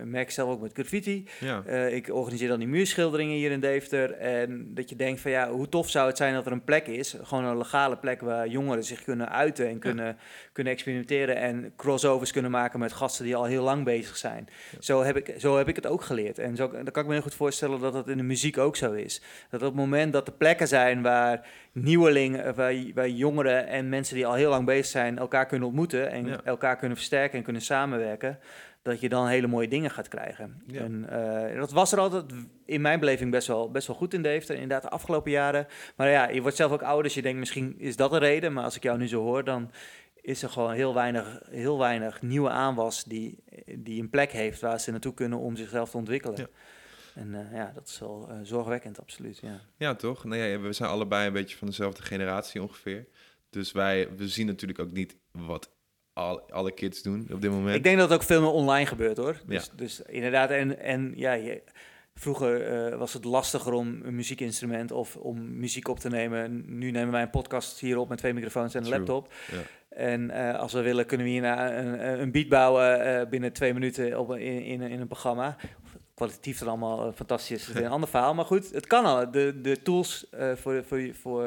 merk 0.05 0.27
ik 0.27 0.31
zelf 0.31 0.51
ook 0.51 0.61
met 0.61 0.73
graffiti. 0.73 1.29
Ja. 1.41 1.63
Uh, 1.67 1.95
ik 1.95 2.15
organiseer 2.15 2.49
dan 2.49 2.59
die 2.59 2.69
muurschilderingen 2.69 3.37
hier 3.37 3.51
in 3.51 3.61
Deventer. 3.61 4.13
En 4.13 4.75
dat 4.75 4.89
je 4.89 4.97
denkt 4.97 5.21
van 5.21 5.31
ja, 5.31 5.51
hoe 5.51 5.69
tof 5.69 5.91
zou 5.91 6.07
het 6.07 6.17
zijn 6.17 6.35
dat 6.35 6.47
er 6.47 6.53
een 6.53 6.65
plek 6.65 6.87
is, 6.87 7.17
gewoon 7.23 7.45
een 7.45 7.57
legale 7.57 7.97
plek 7.97 8.21
waar 8.21 8.49
jongeren 8.49 8.85
zich 8.85 9.05
kunnen 9.05 9.31
uiten 9.31 9.69
en 9.69 9.79
kunnen, 9.79 10.19
kunnen 10.53 10.73
experimenteren 10.73 11.37
en 11.37 11.73
crossovers 11.77 12.33
kunnen 12.33 12.51
maken 12.51 12.79
met 12.79 12.93
gasten 12.93 13.25
die 13.25 13.37
al 13.37 13.45
heel 13.45 13.63
lang 13.63 13.85
bezig 13.85 14.17
zijn. 14.17 14.49
Zo, 14.81 15.03
heb 15.03 15.17
ik, 15.17 15.35
zo 15.39 15.57
heb 15.57 15.69
ik 15.69 15.77
het 15.77 15.87
ook 15.87 16.03
geleerd. 16.03 16.39
En 16.39 16.57
zo, 16.57 16.71
dan 16.71 16.85
kan 16.85 17.03
ik 17.03 17.09
me 17.09 17.13
heel 17.13 17.23
goed 17.23 17.35
voorstellen 17.35 17.81
dat 17.81 17.93
dat 17.93 18.09
in 18.09 18.17
de 18.17 18.23
muziek 18.23 18.59
ook 18.59 18.77
zo 18.77 18.93
is. 18.93 19.23
Dat 19.51 19.61
op 19.61 19.67
het 19.67 19.77
moment 19.77 20.13
dat 20.13 20.27
er 20.27 20.33
plekken 20.33 20.69
zijn 20.69 21.03
waar 21.03 21.47
nieuwelingen, 21.73 22.55
waar, 22.55 22.75
waar 22.95 23.09
jongeren 23.09 23.67
en 23.67 23.89
mensen 23.89 24.15
die 24.15 24.27
al 24.27 24.35
heel 24.35 24.51
lang 24.51 24.67
bezig 24.67 24.87
zijn 24.87 25.19
elkaar 25.19 25.47
kunnen 25.47 25.69
ontmoeten 25.69 26.11
en 26.11 26.45
elkaar 26.45 26.77
kunnen 26.77 26.97
versterken 26.97 27.39
en 27.39 27.45
kunnen 27.45 27.63
samenwerken, 27.63 28.39
dat 28.83 29.01
je 29.01 29.09
dan 29.09 29.27
hele 29.27 29.47
mooie 29.47 29.69
dingen 29.69 29.91
gaat 29.91 30.09
krijgen. 30.09 30.63
En 30.73 31.07
uh, 31.13 31.59
dat 31.59 31.73
was 31.73 31.93
er 31.93 31.99
altijd 31.99 32.25
in 32.65 32.81
mijn 32.81 33.01
beleving 33.01 33.31
best 33.31 33.47
wel, 33.47 33.71
best 33.71 33.87
wel 33.87 33.97
goed 33.97 34.15
in 34.15 34.23
Deventer, 34.23 34.55
inderdaad 34.55 34.83
de 34.83 34.89
afgelopen 34.89 35.31
jaren. 35.31 35.67
Maar 35.97 36.09
ja, 36.09 36.29
je 36.29 36.41
wordt 36.43 36.57
zelf 36.57 36.73
ook 36.73 36.83
ouder, 36.83 37.03
dus 37.03 37.15
je 37.15 37.23
denkt 37.23 37.39
misschien 37.39 37.75
is 37.79 37.97
dat 37.97 38.13
een 38.13 38.19
reden. 38.19 38.53
Maar 38.53 38.65
als 38.65 38.77
ik 38.77 38.83
jou 38.83 38.99
nu 38.99 39.09
zo 39.09 39.23
hoor, 39.23 39.45
dan 39.45 39.71
is 40.21 40.43
er 40.43 40.49
gewoon 40.49 40.73
heel 40.73 40.95
weinig, 40.95 41.43
heel 41.51 41.79
weinig 41.79 42.23
nieuwe 42.23 42.51
aanwas 42.51 43.05
die, 43.05 43.39
die 43.79 44.03
een 44.03 44.11
plek 44.11 44.33
heeft 44.33 44.61
waar 44.61 44.81
ze 44.81 44.91
naartoe 44.91 45.15
kunnen 45.15 45.39
om 45.39 45.57
zichzelf 45.57 45.91
te 45.91 45.97
ontwikkelen. 45.97 46.37
Ja. 46.39 46.47
En 47.21 47.29
uh, 47.29 47.53
ja, 47.53 47.73
dat 47.75 47.87
is 47.87 47.99
wel 47.99 48.29
uh, 48.31 48.37
zorgwekkend, 48.43 49.01
absoluut. 49.01 49.39
Ja, 49.39 49.61
ja 49.77 49.95
toch? 49.95 50.25
Nou 50.25 50.43
ja, 50.43 50.61
we 50.61 50.73
zijn 50.73 50.91
allebei 50.91 51.27
een 51.27 51.33
beetje 51.33 51.57
van 51.57 51.67
dezelfde 51.67 52.03
generatie 52.03 52.63
ongeveer. 52.63 53.07
Dus 53.51 53.73
wij 53.73 54.09
we 54.17 54.29
zien 54.29 54.47
natuurlijk 54.47 54.79
ook 54.79 54.93
niet 54.93 55.17
wat 55.31 55.71
al, 56.13 56.51
alle 56.51 56.73
kids 56.73 57.03
doen 57.03 57.29
op 57.33 57.41
dit 57.41 57.51
moment. 57.51 57.77
Ik 57.77 57.83
denk 57.83 57.99
dat 57.99 58.09
het 58.09 58.19
ook 58.19 58.25
veel 58.25 58.41
meer 58.41 58.51
online 58.51 58.87
gebeurt 58.87 59.17
hoor. 59.17 59.41
Dus, 59.47 59.65
ja. 59.65 59.73
dus 59.77 60.03
inderdaad, 60.03 60.51
en, 60.51 60.79
en 60.79 61.13
ja, 61.17 61.33
je, 61.33 61.63
vroeger 62.15 62.89
uh, 62.91 62.97
was 62.97 63.13
het 63.13 63.25
lastiger 63.25 63.73
om 63.73 64.01
een 64.03 64.15
muziekinstrument 64.15 64.93
of 64.93 65.17
om 65.17 65.59
muziek 65.59 65.89
op 65.89 65.99
te 65.99 66.09
nemen. 66.09 66.63
Nu 66.79 66.91
nemen 66.91 67.13
wij 67.13 67.23
een 67.23 67.31
podcast 67.31 67.81
hier 67.81 67.99
op 67.99 68.09
met 68.09 68.19
twee 68.19 68.33
microfoons 68.33 68.75
en 68.75 68.83
een 68.83 68.89
laptop. 68.89 69.33
Ja. 69.51 69.59
En 69.89 70.31
uh, 70.31 70.59
als 70.59 70.73
we 70.73 70.81
willen, 70.81 71.07
kunnen 71.07 71.27
we 71.27 71.33
hierna 71.33 71.77
een, 71.79 72.21
een 72.21 72.33
beat 72.33 72.49
bouwen 72.49 73.07
uh, 73.07 73.29
binnen 73.29 73.53
twee 73.53 73.73
minuten 73.73 74.19
op, 74.19 74.37
in, 74.37 74.63
in, 74.63 74.81
in 74.81 75.01
een 75.01 75.07
programma. 75.07 75.57
Kwalitatief 76.21 76.59
dan 76.59 76.69
allemaal 76.69 77.13
fantastisch, 77.13 77.69
is 77.69 77.75
een 77.75 77.87
ander 77.87 78.09
verhaal. 78.09 78.35
Maar 78.35 78.45
goed, 78.45 78.71
het 78.71 78.87
kan 78.87 79.05
al. 79.05 79.31
De, 79.31 79.61
de 79.61 79.83
tools 79.83 80.27
voor, 80.55 80.85
voor, 80.85 81.15
voor, 81.15 81.43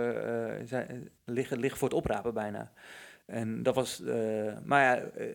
zijn, 0.65 1.09
liggen, 1.26 1.59
liggen 1.59 1.80
voor 1.80 1.88
het 1.88 1.97
oprapen 1.97 2.34
bijna. 2.34 2.71
En 3.26 3.63
dat 3.63 3.76
was, 3.76 4.01
uh, 4.01 4.57
maar 4.63 4.82
ja, 4.84 5.21
uh, 5.21 5.34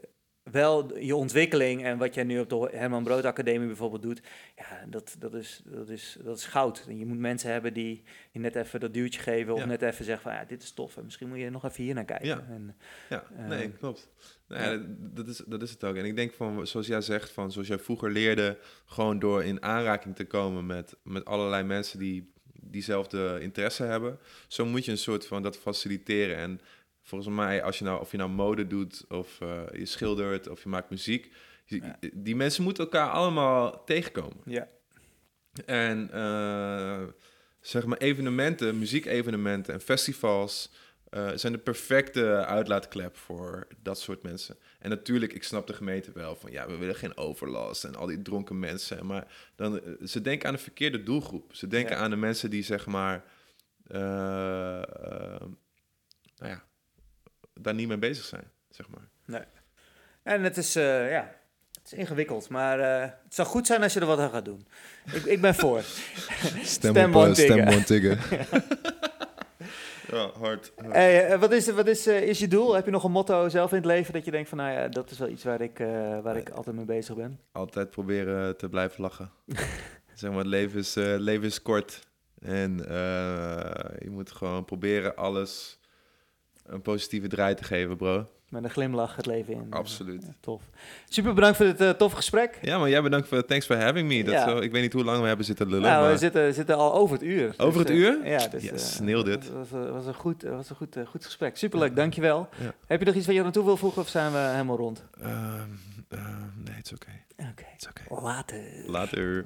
wel 0.51 0.99
je 0.99 1.17
ontwikkeling 1.17 1.85
en 1.85 1.99
wat 1.99 2.15
jij 2.15 2.25
nu 2.25 2.41
op 2.41 2.49
de 2.49 2.69
Herman 2.73 3.05
Brood 3.05 3.25
Academie 3.25 3.67
bijvoorbeeld 3.67 4.03
doet, 4.03 4.21
ja, 4.57 4.85
dat, 4.89 5.17
dat, 5.19 5.35
is, 5.35 5.63
dat, 5.65 5.89
is, 5.89 6.19
dat 6.23 6.37
is 6.37 6.45
goud. 6.45 6.85
Je 6.89 7.07
moet 7.07 7.19
mensen 7.19 7.53
hebben 7.53 7.73
die 7.73 8.03
je 8.31 8.39
net 8.39 8.57
even 8.57 8.81
dat 8.81 8.95
duwtje 8.95 9.21
geven 9.21 9.55
of 9.55 9.65
net 9.65 9.83
even 9.83 10.05
zeggen 10.05 10.23
van 10.23 10.33
ja, 10.33 10.45
dit 10.45 10.63
is 10.63 10.73
tof 10.73 10.97
en 10.97 11.05
misschien 11.05 11.29
moet 11.29 11.39
je 11.39 11.51
nog 11.51 11.65
even 11.65 11.85
hier 11.85 11.95
naar 11.95 12.05
kijken. 12.05 12.27
Ja, 12.27 12.47
en, 12.49 12.77
ja. 13.09 13.25
nee, 13.49 13.67
uh, 13.67 13.79
klopt. 13.79 14.09
Nee, 14.49 14.85
dat, 14.99 15.29
is, 15.29 15.43
dat 15.47 15.63
is 15.63 15.71
het 15.71 15.85
ook. 15.85 15.97
En 15.97 16.05
ik 16.05 16.17
denk 16.17 16.33
van, 16.33 16.67
zoals 16.67 16.87
jij 16.87 17.01
zegt, 17.01 17.31
van 17.31 17.53
zoals 17.53 17.69
jij 17.69 17.79
vroeger 17.79 18.11
leerde, 18.11 18.59
gewoon 18.87 19.19
door 19.19 19.45
in 19.45 19.63
aanraking 19.63 20.17
te 20.17 20.25
komen 20.25 20.67
met, 20.67 20.97
met 21.03 21.25
allerlei 21.25 21.63
mensen 21.63 21.99
die 21.99 22.33
diezelfde 22.71 23.39
interesse 23.41 23.83
hebben, 23.83 24.19
zo 24.49 24.67
moet 24.67 24.85
je 24.85 24.91
een 24.91 24.99
soort 24.99 25.27
van 25.27 25.43
dat 25.43 25.59
faciliteren. 25.59 26.37
En 26.37 26.61
volgens 27.09 27.35
mij, 27.35 27.63
als 27.63 27.79
je 27.79 27.85
nou, 27.85 28.01
of 28.01 28.11
je 28.11 28.17
nou 28.17 28.31
mode 28.31 28.67
doet, 28.67 29.05
of 29.09 29.39
je 29.73 29.87
schildert, 29.87 30.49
of 30.49 30.63
je 30.63 30.69
maakt 30.69 30.91
muziek, 30.91 31.33
die 32.13 32.37
mensen 32.37 32.63
moeten 32.63 32.85
elkaar 32.85 33.11
allemaal 33.11 33.85
tegenkomen. 33.85 34.37
Ja. 34.45 34.69
En 35.67 36.11
zeg 37.61 37.87
maar 37.87 37.99
evenementen, 37.99 38.79
muziekevenementen 38.79 39.75
en 39.75 39.81
festivals 39.81 40.71
uh, 41.11 41.31
zijn 41.35 41.53
de 41.53 41.59
perfecte 41.59 42.45
uitlaatklep 42.47 43.17
voor 43.17 43.67
dat 43.83 44.01
soort 44.01 44.23
mensen. 44.23 44.57
En 44.79 44.91
natuurlijk, 44.91 45.33
ik 45.33 45.43
snap 45.43 45.67
de 45.67 45.73
gemeente 45.73 46.13
wel 46.13 46.37
van 46.37 46.51
ja, 46.51 46.67
we 46.67 46.77
willen 46.77 46.95
geen 46.95 47.17
overlast 47.17 47.85
en 47.85 47.95
al 47.95 48.07
die 48.07 48.23
dronken 48.23 48.59
mensen. 48.59 49.07
Maar 49.07 49.33
dan, 49.57 49.81
eh, 49.81 49.93
ze 50.07 50.21
denken 50.21 50.49
aan 50.49 50.55
de 50.55 50.61
verkeerde 50.61 51.03
doelgroep. 51.03 51.55
Ze 51.55 51.67
denken 51.67 51.99
aan 51.99 52.11
de 52.11 52.17
mensen 52.17 52.51
die 52.51 52.63
zeg 52.63 52.87
maar, 52.87 53.25
uh, 53.91 53.99
nou 56.37 56.51
ja, 56.53 56.65
daar 57.59 57.75
niet 57.75 57.89
mee 57.89 57.99
bezig 57.99 58.25
zijn, 58.25 58.51
zeg 58.71 58.89
maar. 58.89 59.09
Nee. 59.25 59.43
En 60.23 60.43
het 60.43 60.57
is, 60.57 60.73
ja, 60.73 61.35
het 61.73 61.93
is 61.93 61.93
ingewikkeld, 61.93 62.49
maar 62.49 62.79
het 63.03 63.35
zou 63.35 63.49
goed 63.49 63.67
zijn 63.67 63.83
als 63.83 63.93
je 63.93 64.01
er 64.01 64.07
wat 64.07 64.19
aan 64.19 64.31
gaat 64.31 64.45
doen. 64.45 64.67
Ik, 65.13 65.25
ik 65.25 65.41
ben 65.41 65.55
voor. 65.55 65.83
stem, 65.83 66.65
stem 66.65 67.15
op, 67.15 67.35
stem 67.35 67.85
tigger. 67.85 68.19
Ja, 70.11 70.31
hard. 70.39 70.73
Hey, 70.89 71.39
wat 71.39 71.53
is, 71.53 71.71
wat 71.71 71.87
is, 71.87 72.07
uh, 72.07 72.23
is 72.23 72.39
je 72.39 72.49
doel? 72.49 72.75
Heb 72.75 72.85
je 72.85 72.91
nog 72.91 73.05
een 73.05 73.11
motto 73.11 73.49
zelf 73.49 73.71
in 73.71 73.77
het 73.77 73.87
leven 73.87 74.13
dat 74.13 74.25
je 74.25 74.31
denkt 74.31 74.49
van, 74.49 74.59
nou 74.59 74.73
ja, 74.73 74.89
dat 74.89 75.11
is 75.11 75.19
wel 75.19 75.29
iets 75.29 75.45
waar 75.45 75.61
ik, 75.61 75.79
uh, 75.79 75.89
waar 76.21 76.37
ik 76.37 76.51
altijd 76.51 76.77
mee 76.77 76.85
bezig 76.85 77.15
ben? 77.15 77.41
Altijd 77.53 77.91
proberen 77.91 78.57
te 78.57 78.69
blijven 78.69 79.03
lachen. 79.03 79.31
zeg 80.15 80.31
maar, 80.31 80.39
het 80.39 80.47
leven 80.47 80.79
is, 80.79 80.97
uh, 80.97 81.15
leven 81.19 81.47
is 81.47 81.63
kort. 81.63 82.07
En 82.41 82.77
je 83.99 84.09
moet 84.11 84.33
gewoon 84.33 84.65
proberen 84.65 85.17
alles 85.17 85.79
een 86.69 86.83
positieve 86.83 87.29
draai 87.29 87.55
te 87.55 87.65
geven, 87.65 87.97
bro. 87.97 88.27
Met 88.49 88.65
een 88.65 88.71
glimlach 88.71 89.17
het 89.17 89.27
leven 89.27 89.55
in. 89.55 89.67
Absoluut. 89.71 90.25
tof. 90.41 90.63
Super 91.09 91.35
bedankt 91.35 91.57
voor 91.57 91.67
dit 91.67 91.81
uh, 91.81 91.91
toffe 91.91 92.17
gesprek. 92.17 92.59
Ja, 92.63 92.79
maar 92.79 92.89
jij 92.89 93.03
bedankt 93.03 93.29
voor 93.29 93.45
thanks 93.45 93.67
for 93.67 93.77
having 93.77 94.09
me. 94.09 94.25
Dat 94.25 94.35
ja. 94.35 94.49
zo, 94.49 94.59
ik 94.59 94.73
weet 94.73 94.83
niet 94.83 94.93
hoe 94.93 95.05
lang 95.05 95.21
we 95.21 95.27
hebben 95.27 95.47
zitten 95.47 95.69
lullen. 95.69 95.91
Nou, 95.91 96.13
we 96.13 96.19
zitten, 96.19 96.55
zitten 96.55 96.77
al 96.77 96.95
over 96.95 97.17
het 97.17 97.25
uur. 97.25 97.55
Over 97.57 97.87
dus, 97.87 97.89
het 97.89 97.91
uur? 97.91 98.19
Uh, 98.21 98.31
ja, 98.31 98.49
dus, 98.49 98.63
yes, 98.63 99.01
uh, 99.01 99.23
dit. 99.23 99.27
Het 99.27 99.53
was, 99.53 99.71
was, 99.91 100.07
een 100.07 100.15
goed, 100.15 100.43
was 100.43 100.71
een 100.71 100.77
goed, 100.77 100.97
goed 101.07 101.25
gesprek. 101.25 101.57
Superleuk, 101.57 101.97
dankjewel. 101.97 102.49
Ja. 102.61 102.75
Heb 102.87 103.01
je 103.01 103.07
nog 103.07 103.15
iets 103.15 103.27
wat 103.27 103.35
je 103.35 103.43
naartoe 103.43 103.65
wil 103.65 103.77
voegen 103.77 104.03
of 104.03 104.09
zijn 104.09 104.33
we 104.33 104.39
helemaal 104.39 104.77
rond? 104.77 105.05
Um, 105.23 105.81
nee, 106.65 106.75
het 106.75 106.87
is 106.87 106.93
oké. 106.93 107.11
Oké. 107.51 107.67
Later. 108.23 108.63
Later. 108.87 109.45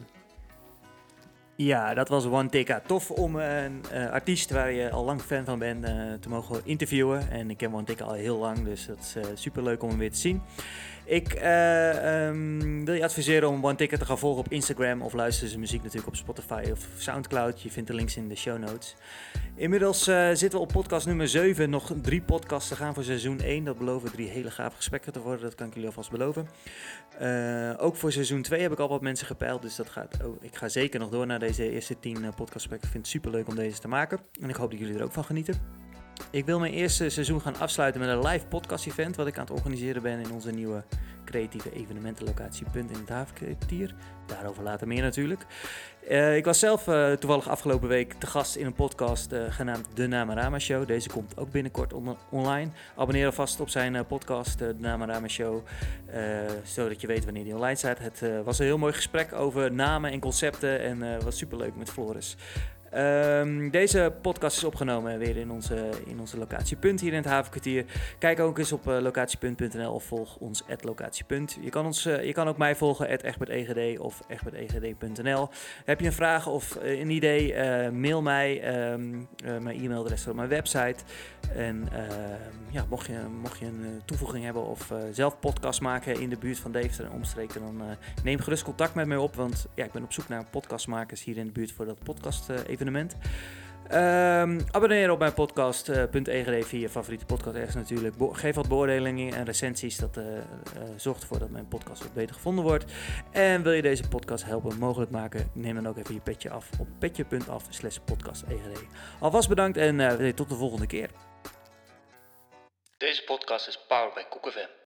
Ja, 1.56 1.94
dat 1.94 2.08
was 2.08 2.26
One 2.26 2.48
Tika. 2.48 2.82
Tof 2.86 3.10
om 3.10 3.36
een 3.36 3.80
uh, 3.92 4.10
artiest 4.10 4.50
waar 4.50 4.72
je 4.72 4.90
al 4.90 5.04
lang 5.04 5.20
fan 5.22 5.44
van 5.44 5.58
bent 5.58 5.84
uh, 5.84 5.90
te 6.20 6.28
mogen 6.28 6.60
interviewen. 6.64 7.30
En 7.30 7.50
ik 7.50 7.56
ken 7.56 7.74
One 7.74 7.84
Tika 7.84 8.04
al 8.04 8.12
heel 8.12 8.38
lang, 8.38 8.64
dus 8.64 8.86
dat 8.86 8.98
is 8.98 9.16
uh, 9.16 9.22
super 9.34 9.62
leuk 9.62 9.82
om 9.82 9.88
hem 9.88 9.98
weer 9.98 10.10
te 10.10 10.18
zien. 10.18 10.42
Ik 11.04 11.32
um, 11.34 12.84
wil 12.84 12.94
je 12.94 13.04
adviseren 13.04 13.48
om 13.48 13.64
One 13.64 13.74
Ticket 13.74 13.98
te 13.98 14.04
gaan 14.04 14.18
volgen 14.18 14.44
op 14.44 14.52
Instagram 14.52 15.02
of 15.02 15.12
luister 15.12 15.48
zijn 15.48 15.60
muziek 15.60 15.82
natuurlijk 15.82 16.08
op 16.08 16.16
Spotify 16.16 16.64
of 16.72 16.86
Soundcloud. 16.96 17.62
Je 17.62 17.70
vindt 17.70 17.88
de 17.88 17.94
links 17.94 18.16
in 18.16 18.28
de 18.28 18.36
show 18.36 18.58
notes. 18.58 18.94
Inmiddels 19.54 20.02
zitten 20.32 20.50
we 20.50 20.58
op 20.58 20.68
podcast 20.68 21.06
nummer 21.06 21.28
7. 21.28 21.70
Nog 21.70 21.92
drie 22.02 22.22
podcasts 22.22 22.68
te 22.68 22.76
gaan 22.76 22.94
voor 22.94 23.04
seizoen 23.04 23.40
1. 23.40 23.64
Dat 23.64 23.78
beloven 23.78 24.12
drie 24.12 24.28
hele 24.28 24.50
gave 24.50 24.76
gesprekken 24.76 25.12
te 25.12 25.20
worden. 25.20 25.40
Dat 25.40 25.54
kan 25.54 25.66
ik 25.66 25.72
jullie 25.72 25.88
alvast 25.88 26.10
beloven. 26.10 26.48
ook 27.78 27.96
voor 27.96 28.12
seizoen 28.12 28.42
2 28.42 28.60
heb 28.60 28.72
ik 28.72 28.78
al 28.78 28.88
wat 28.88 29.00
mensen 29.00 29.26
gepeild. 29.26 29.62
Dus 29.62 29.76
dat 29.76 29.88
gaat, 29.88 30.16
oh, 30.24 30.42
ik 30.42 30.56
ga 30.56 30.68
zeker 30.68 31.00
nog 31.00 31.10
door 31.10 31.26
naar 31.26 31.38
deze 31.38 31.70
eerste 31.70 31.98
10 32.00 32.14
podcastgesprekken. 32.14 32.88
Ik 32.88 32.92
vind 32.92 33.06
het 33.06 33.06
super 33.06 33.30
leuk 33.30 33.48
om 33.48 33.54
deze 33.54 33.78
te 33.78 33.88
maken. 33.88 34.20
En 34.40 34.48
ik 34.48 34.56
hoop 34.56 34.70
dat 34.70 34.78
jullie 34.80 34.96
er 34.96 35.04
ook 35.04 35.12
van 35.12 35.24
genieten. 35.24 35.82
Ik 36.30 36.44
wil 36.44 36.58
mijn 36.58 36.72
eerste 36.72 37.08
seizoen 37.08 37.40
gaan 37.40 37.58
afsluiten 37.58 38.00
met 38.00 38.10
een 38.10 38.26
live 38.26 38.46
podcast 38.46 38.86
event 38.86 39.16
wat 39.16 39.26
ik 39.26 39.38
aan 39.38 39.44
het 39.44 39.52
organiseren 39.52 40.02
ben 40.02 40.18
in 40.18 40.32
onze 40.32 40.50
nieuwe 40.50 40.84
creatieve 41.24 41.72
evenementenlocatie 41.72 42.66
Punt 42.72 42.90
in 42.90 42.96
het 42.98 43.08
Havenkwartier. 43.08 43.94
Daarover 44.26 44.62
later 44.62 44.86
meer 44.86 45.02
natuurlijk. 45.02 45.46
Uh, 46.10 46.36
ik 46.36 46.44
was 46.44 46.58
zelf 46.58 46.86
uh, 46.86 47.12
toevallig 47.12 47.48
afgelopen 47.48 47.88
week 47.88 48.12
te 48.12 48.26
gast 48.26 48.56
in 48.56 48.66
een 48.66 48.74
podcast 48.74 49.32
uh, 49.32 49.40
genaamd 49.48 49.86
De 49.94 50.06
Namarama 50.06 50.58
Show. 50.58 50.86
Deze 50.86 51.08
komt 51.08 51.36
ook 51.36 51.50
binnenkort 51.50 51.92
on 51.92 52.16
online. 52.30 52.70
Abonneer 52.96 53.26
alvast 53.26 53.60
op 53.60 53.68
zijn 53.68 54.06
podcast, 54.06 54.58
De 54.58 54.74
Namarama 54.78 55.28
Show, 55.28 55.62
zodat 56.64 57.00
je 57.00 57.06
weet 57.06 57.24
wanneer 57.24 57.44
die 57.44 57.54
online 57.54 57.76
staat. 57.76 57.98
Het 57.98 58.22
was 58.44 58.58
een 58.58 58.64
heel 58.64 58.78
mooi 58.78 58.92
gesprek 58.92 59.32
over 59.32 59.72
namen 59.72 60.10
en 60.10 60.20
concepten 60.20 60.80
en 60.80 61.24
was 61.24 61.38
superleuk 61.38 61.76
met 61.76 61.90
Floris. 61.90 62.36
Um, 62.96 63.70
deze 63.70 64.12
podcast 64.20 64.56
is 64.56 64.64
opgenomen 64.64 65.18
weer 65.18 65.36
in 65.36 65.50
onze, 65.50 65.88
in 66.06 66.20
onze 66.20 66.38
locatiepunt 66.38 67.00
hier 67.00 67.10
in 67.10 67.16
het 67.16 67.26
havenkwartier. 67.26 67.84
Kijk 68.18 68.40
ook 68.40 68.58
eens 68.58 68.72
op 68.72 68.88
uh, 68.88 68.98
locatiepunt.nl 68.98 69.92
of 69.92 70.04
volg 70.04 70.36
ons 70.36 70.62
at 70.68 70.84
locatiepunt. 70.84 71.58
Je 71.60 71.70
kan, 71.70 71.86
ons, 71.86 72.06
uh, 72.06 72.24
je 72.24 72.32
kan 72.32 72.48
ook 72.48 72.56
mij 72.56 72.76
volgen 72.76 73.08
at 73.08 73.22
egbertegd 73.22 73.98
of 73.98 74.22
egbertegd.nl. 74.28 75.48
Heb 75.84 76.00
je 76.00 76.06
een 76.06 76.12
vraag 76.12 76.46
of 76.46 76.78
uh, 76.82 77.00
een 77.00 77.10
idee, 77.10 77.54
mail 77.90 78.22
mij. 78.22 78.82
Um, 78.92 79.28
mijn 79.44 79.82
e-mailadres 79.82 80.20
staat 80.20 80.30
op 80.30 80.36
mijn 80.36 80.48
website. 80.48 81.04
En 81.54 81.88
ehm, 81.92 82.10
ja, 82.70 82.84
mocht, 82.88 83.06
je, 83.06 83.18
mocht 83.40 83.58
je 83.58 83.66
een 83.66 84.02
toevoeging 84.04 84.44
hebben 84.44 84.66
of 84.66 84.92
zelf 85.12 85.38
podcast 85.38 85.80
maken 85.80 86.20
in 86.20 86.28
de 86.28 86.38
buurt 86.38 86.58
van 86.58 86.72
Deventer 86.72 87.04
en 87.04 87.12
omstreken, 87.12 87.60
dan 87.60 87.82
neem 88.24 88.38
gerust 88.38 88.62
contact 88.62 88.94
met 88.94 89.06
mij 89.06 89.16
op. 89.16 89.34
Want 89.34 89.66
ja, 89.74 89.84
ik 89.84 89.92
ben 89.92 90.02
op 90.02 90.12
zoek 90.12 90.28
naar 90.28 90.44
podcastmakers 90.50 91.24
hier 91.24 91.36
in 91.36 91.46
de 91.46 91.52
buurt 91.52 91.72
voor 91.72 91.86
dat 91.86 91.98
podcast 92.04 92.48
even 92.48 92.81
evenement. 92.82 93.16
Um, 93.92 94.60
abonneer 94.70 95.10
op 95.10 95.18
mijn 95.18 95.34
podcast 95.34 95.88
uh, 95.88 96.02
via 96.10 96.78
je 96.80 96.88
favoriete 96.88 97.24
podcast 97.24 97.56
ergens 97.56 97.74
natuurlijk. 97.74 98.14
Geef 98.18 98.54
wat 98.54 98.68
beoordelingen 98.68 99.34
en 99.34 99.44
recensies. 99.44 99.96
Dat 99.96 100.16
uh, 100.16 100.24
uh, 100.24 100.42
zorgt 100.96 101.22
ervoor 101.22 101.38
dat 101.38 101.50
mijn 101.50 101.68
podcast 101.68 102.02
wat 102.02 102.14
beter 102.14 102.34
gevonden 102.34 102.64
wordt. 102.64 102.84
En 103.30 103.62
wil 103.62 103.72
je 103.72 103.82
deze 103.82 104.08
podcast 104.08 104.44
helpen 104.44 104.78
mogelijk 104.78 105.10
maken? 105.10 105.50
Neem 105.54 105.74
dan 105.74 105.88
ook 105.88 105.96
even 105.96 106.14
je 106.14 106.20
petje 106.20 106.50
af 106.50 106.70
op 106.78 106.86
petje.af 106.98 107.64
slash 107.68 107.96
podcast 108.04 108.44
Alvast 109.20 109.48
bedankt 109.48 109.76
en 109.76 110.34
tot 110.34 110.48
de 110.48 110.54
volgende 110.54 110.86
keer. 110.86 111.10
Deze 112.96 113.24
podcast 113.24 113.68
is 113.68 113.78
powered 113.88 114.14
by 114.14 114.22
KoekFM. 114.30 114.81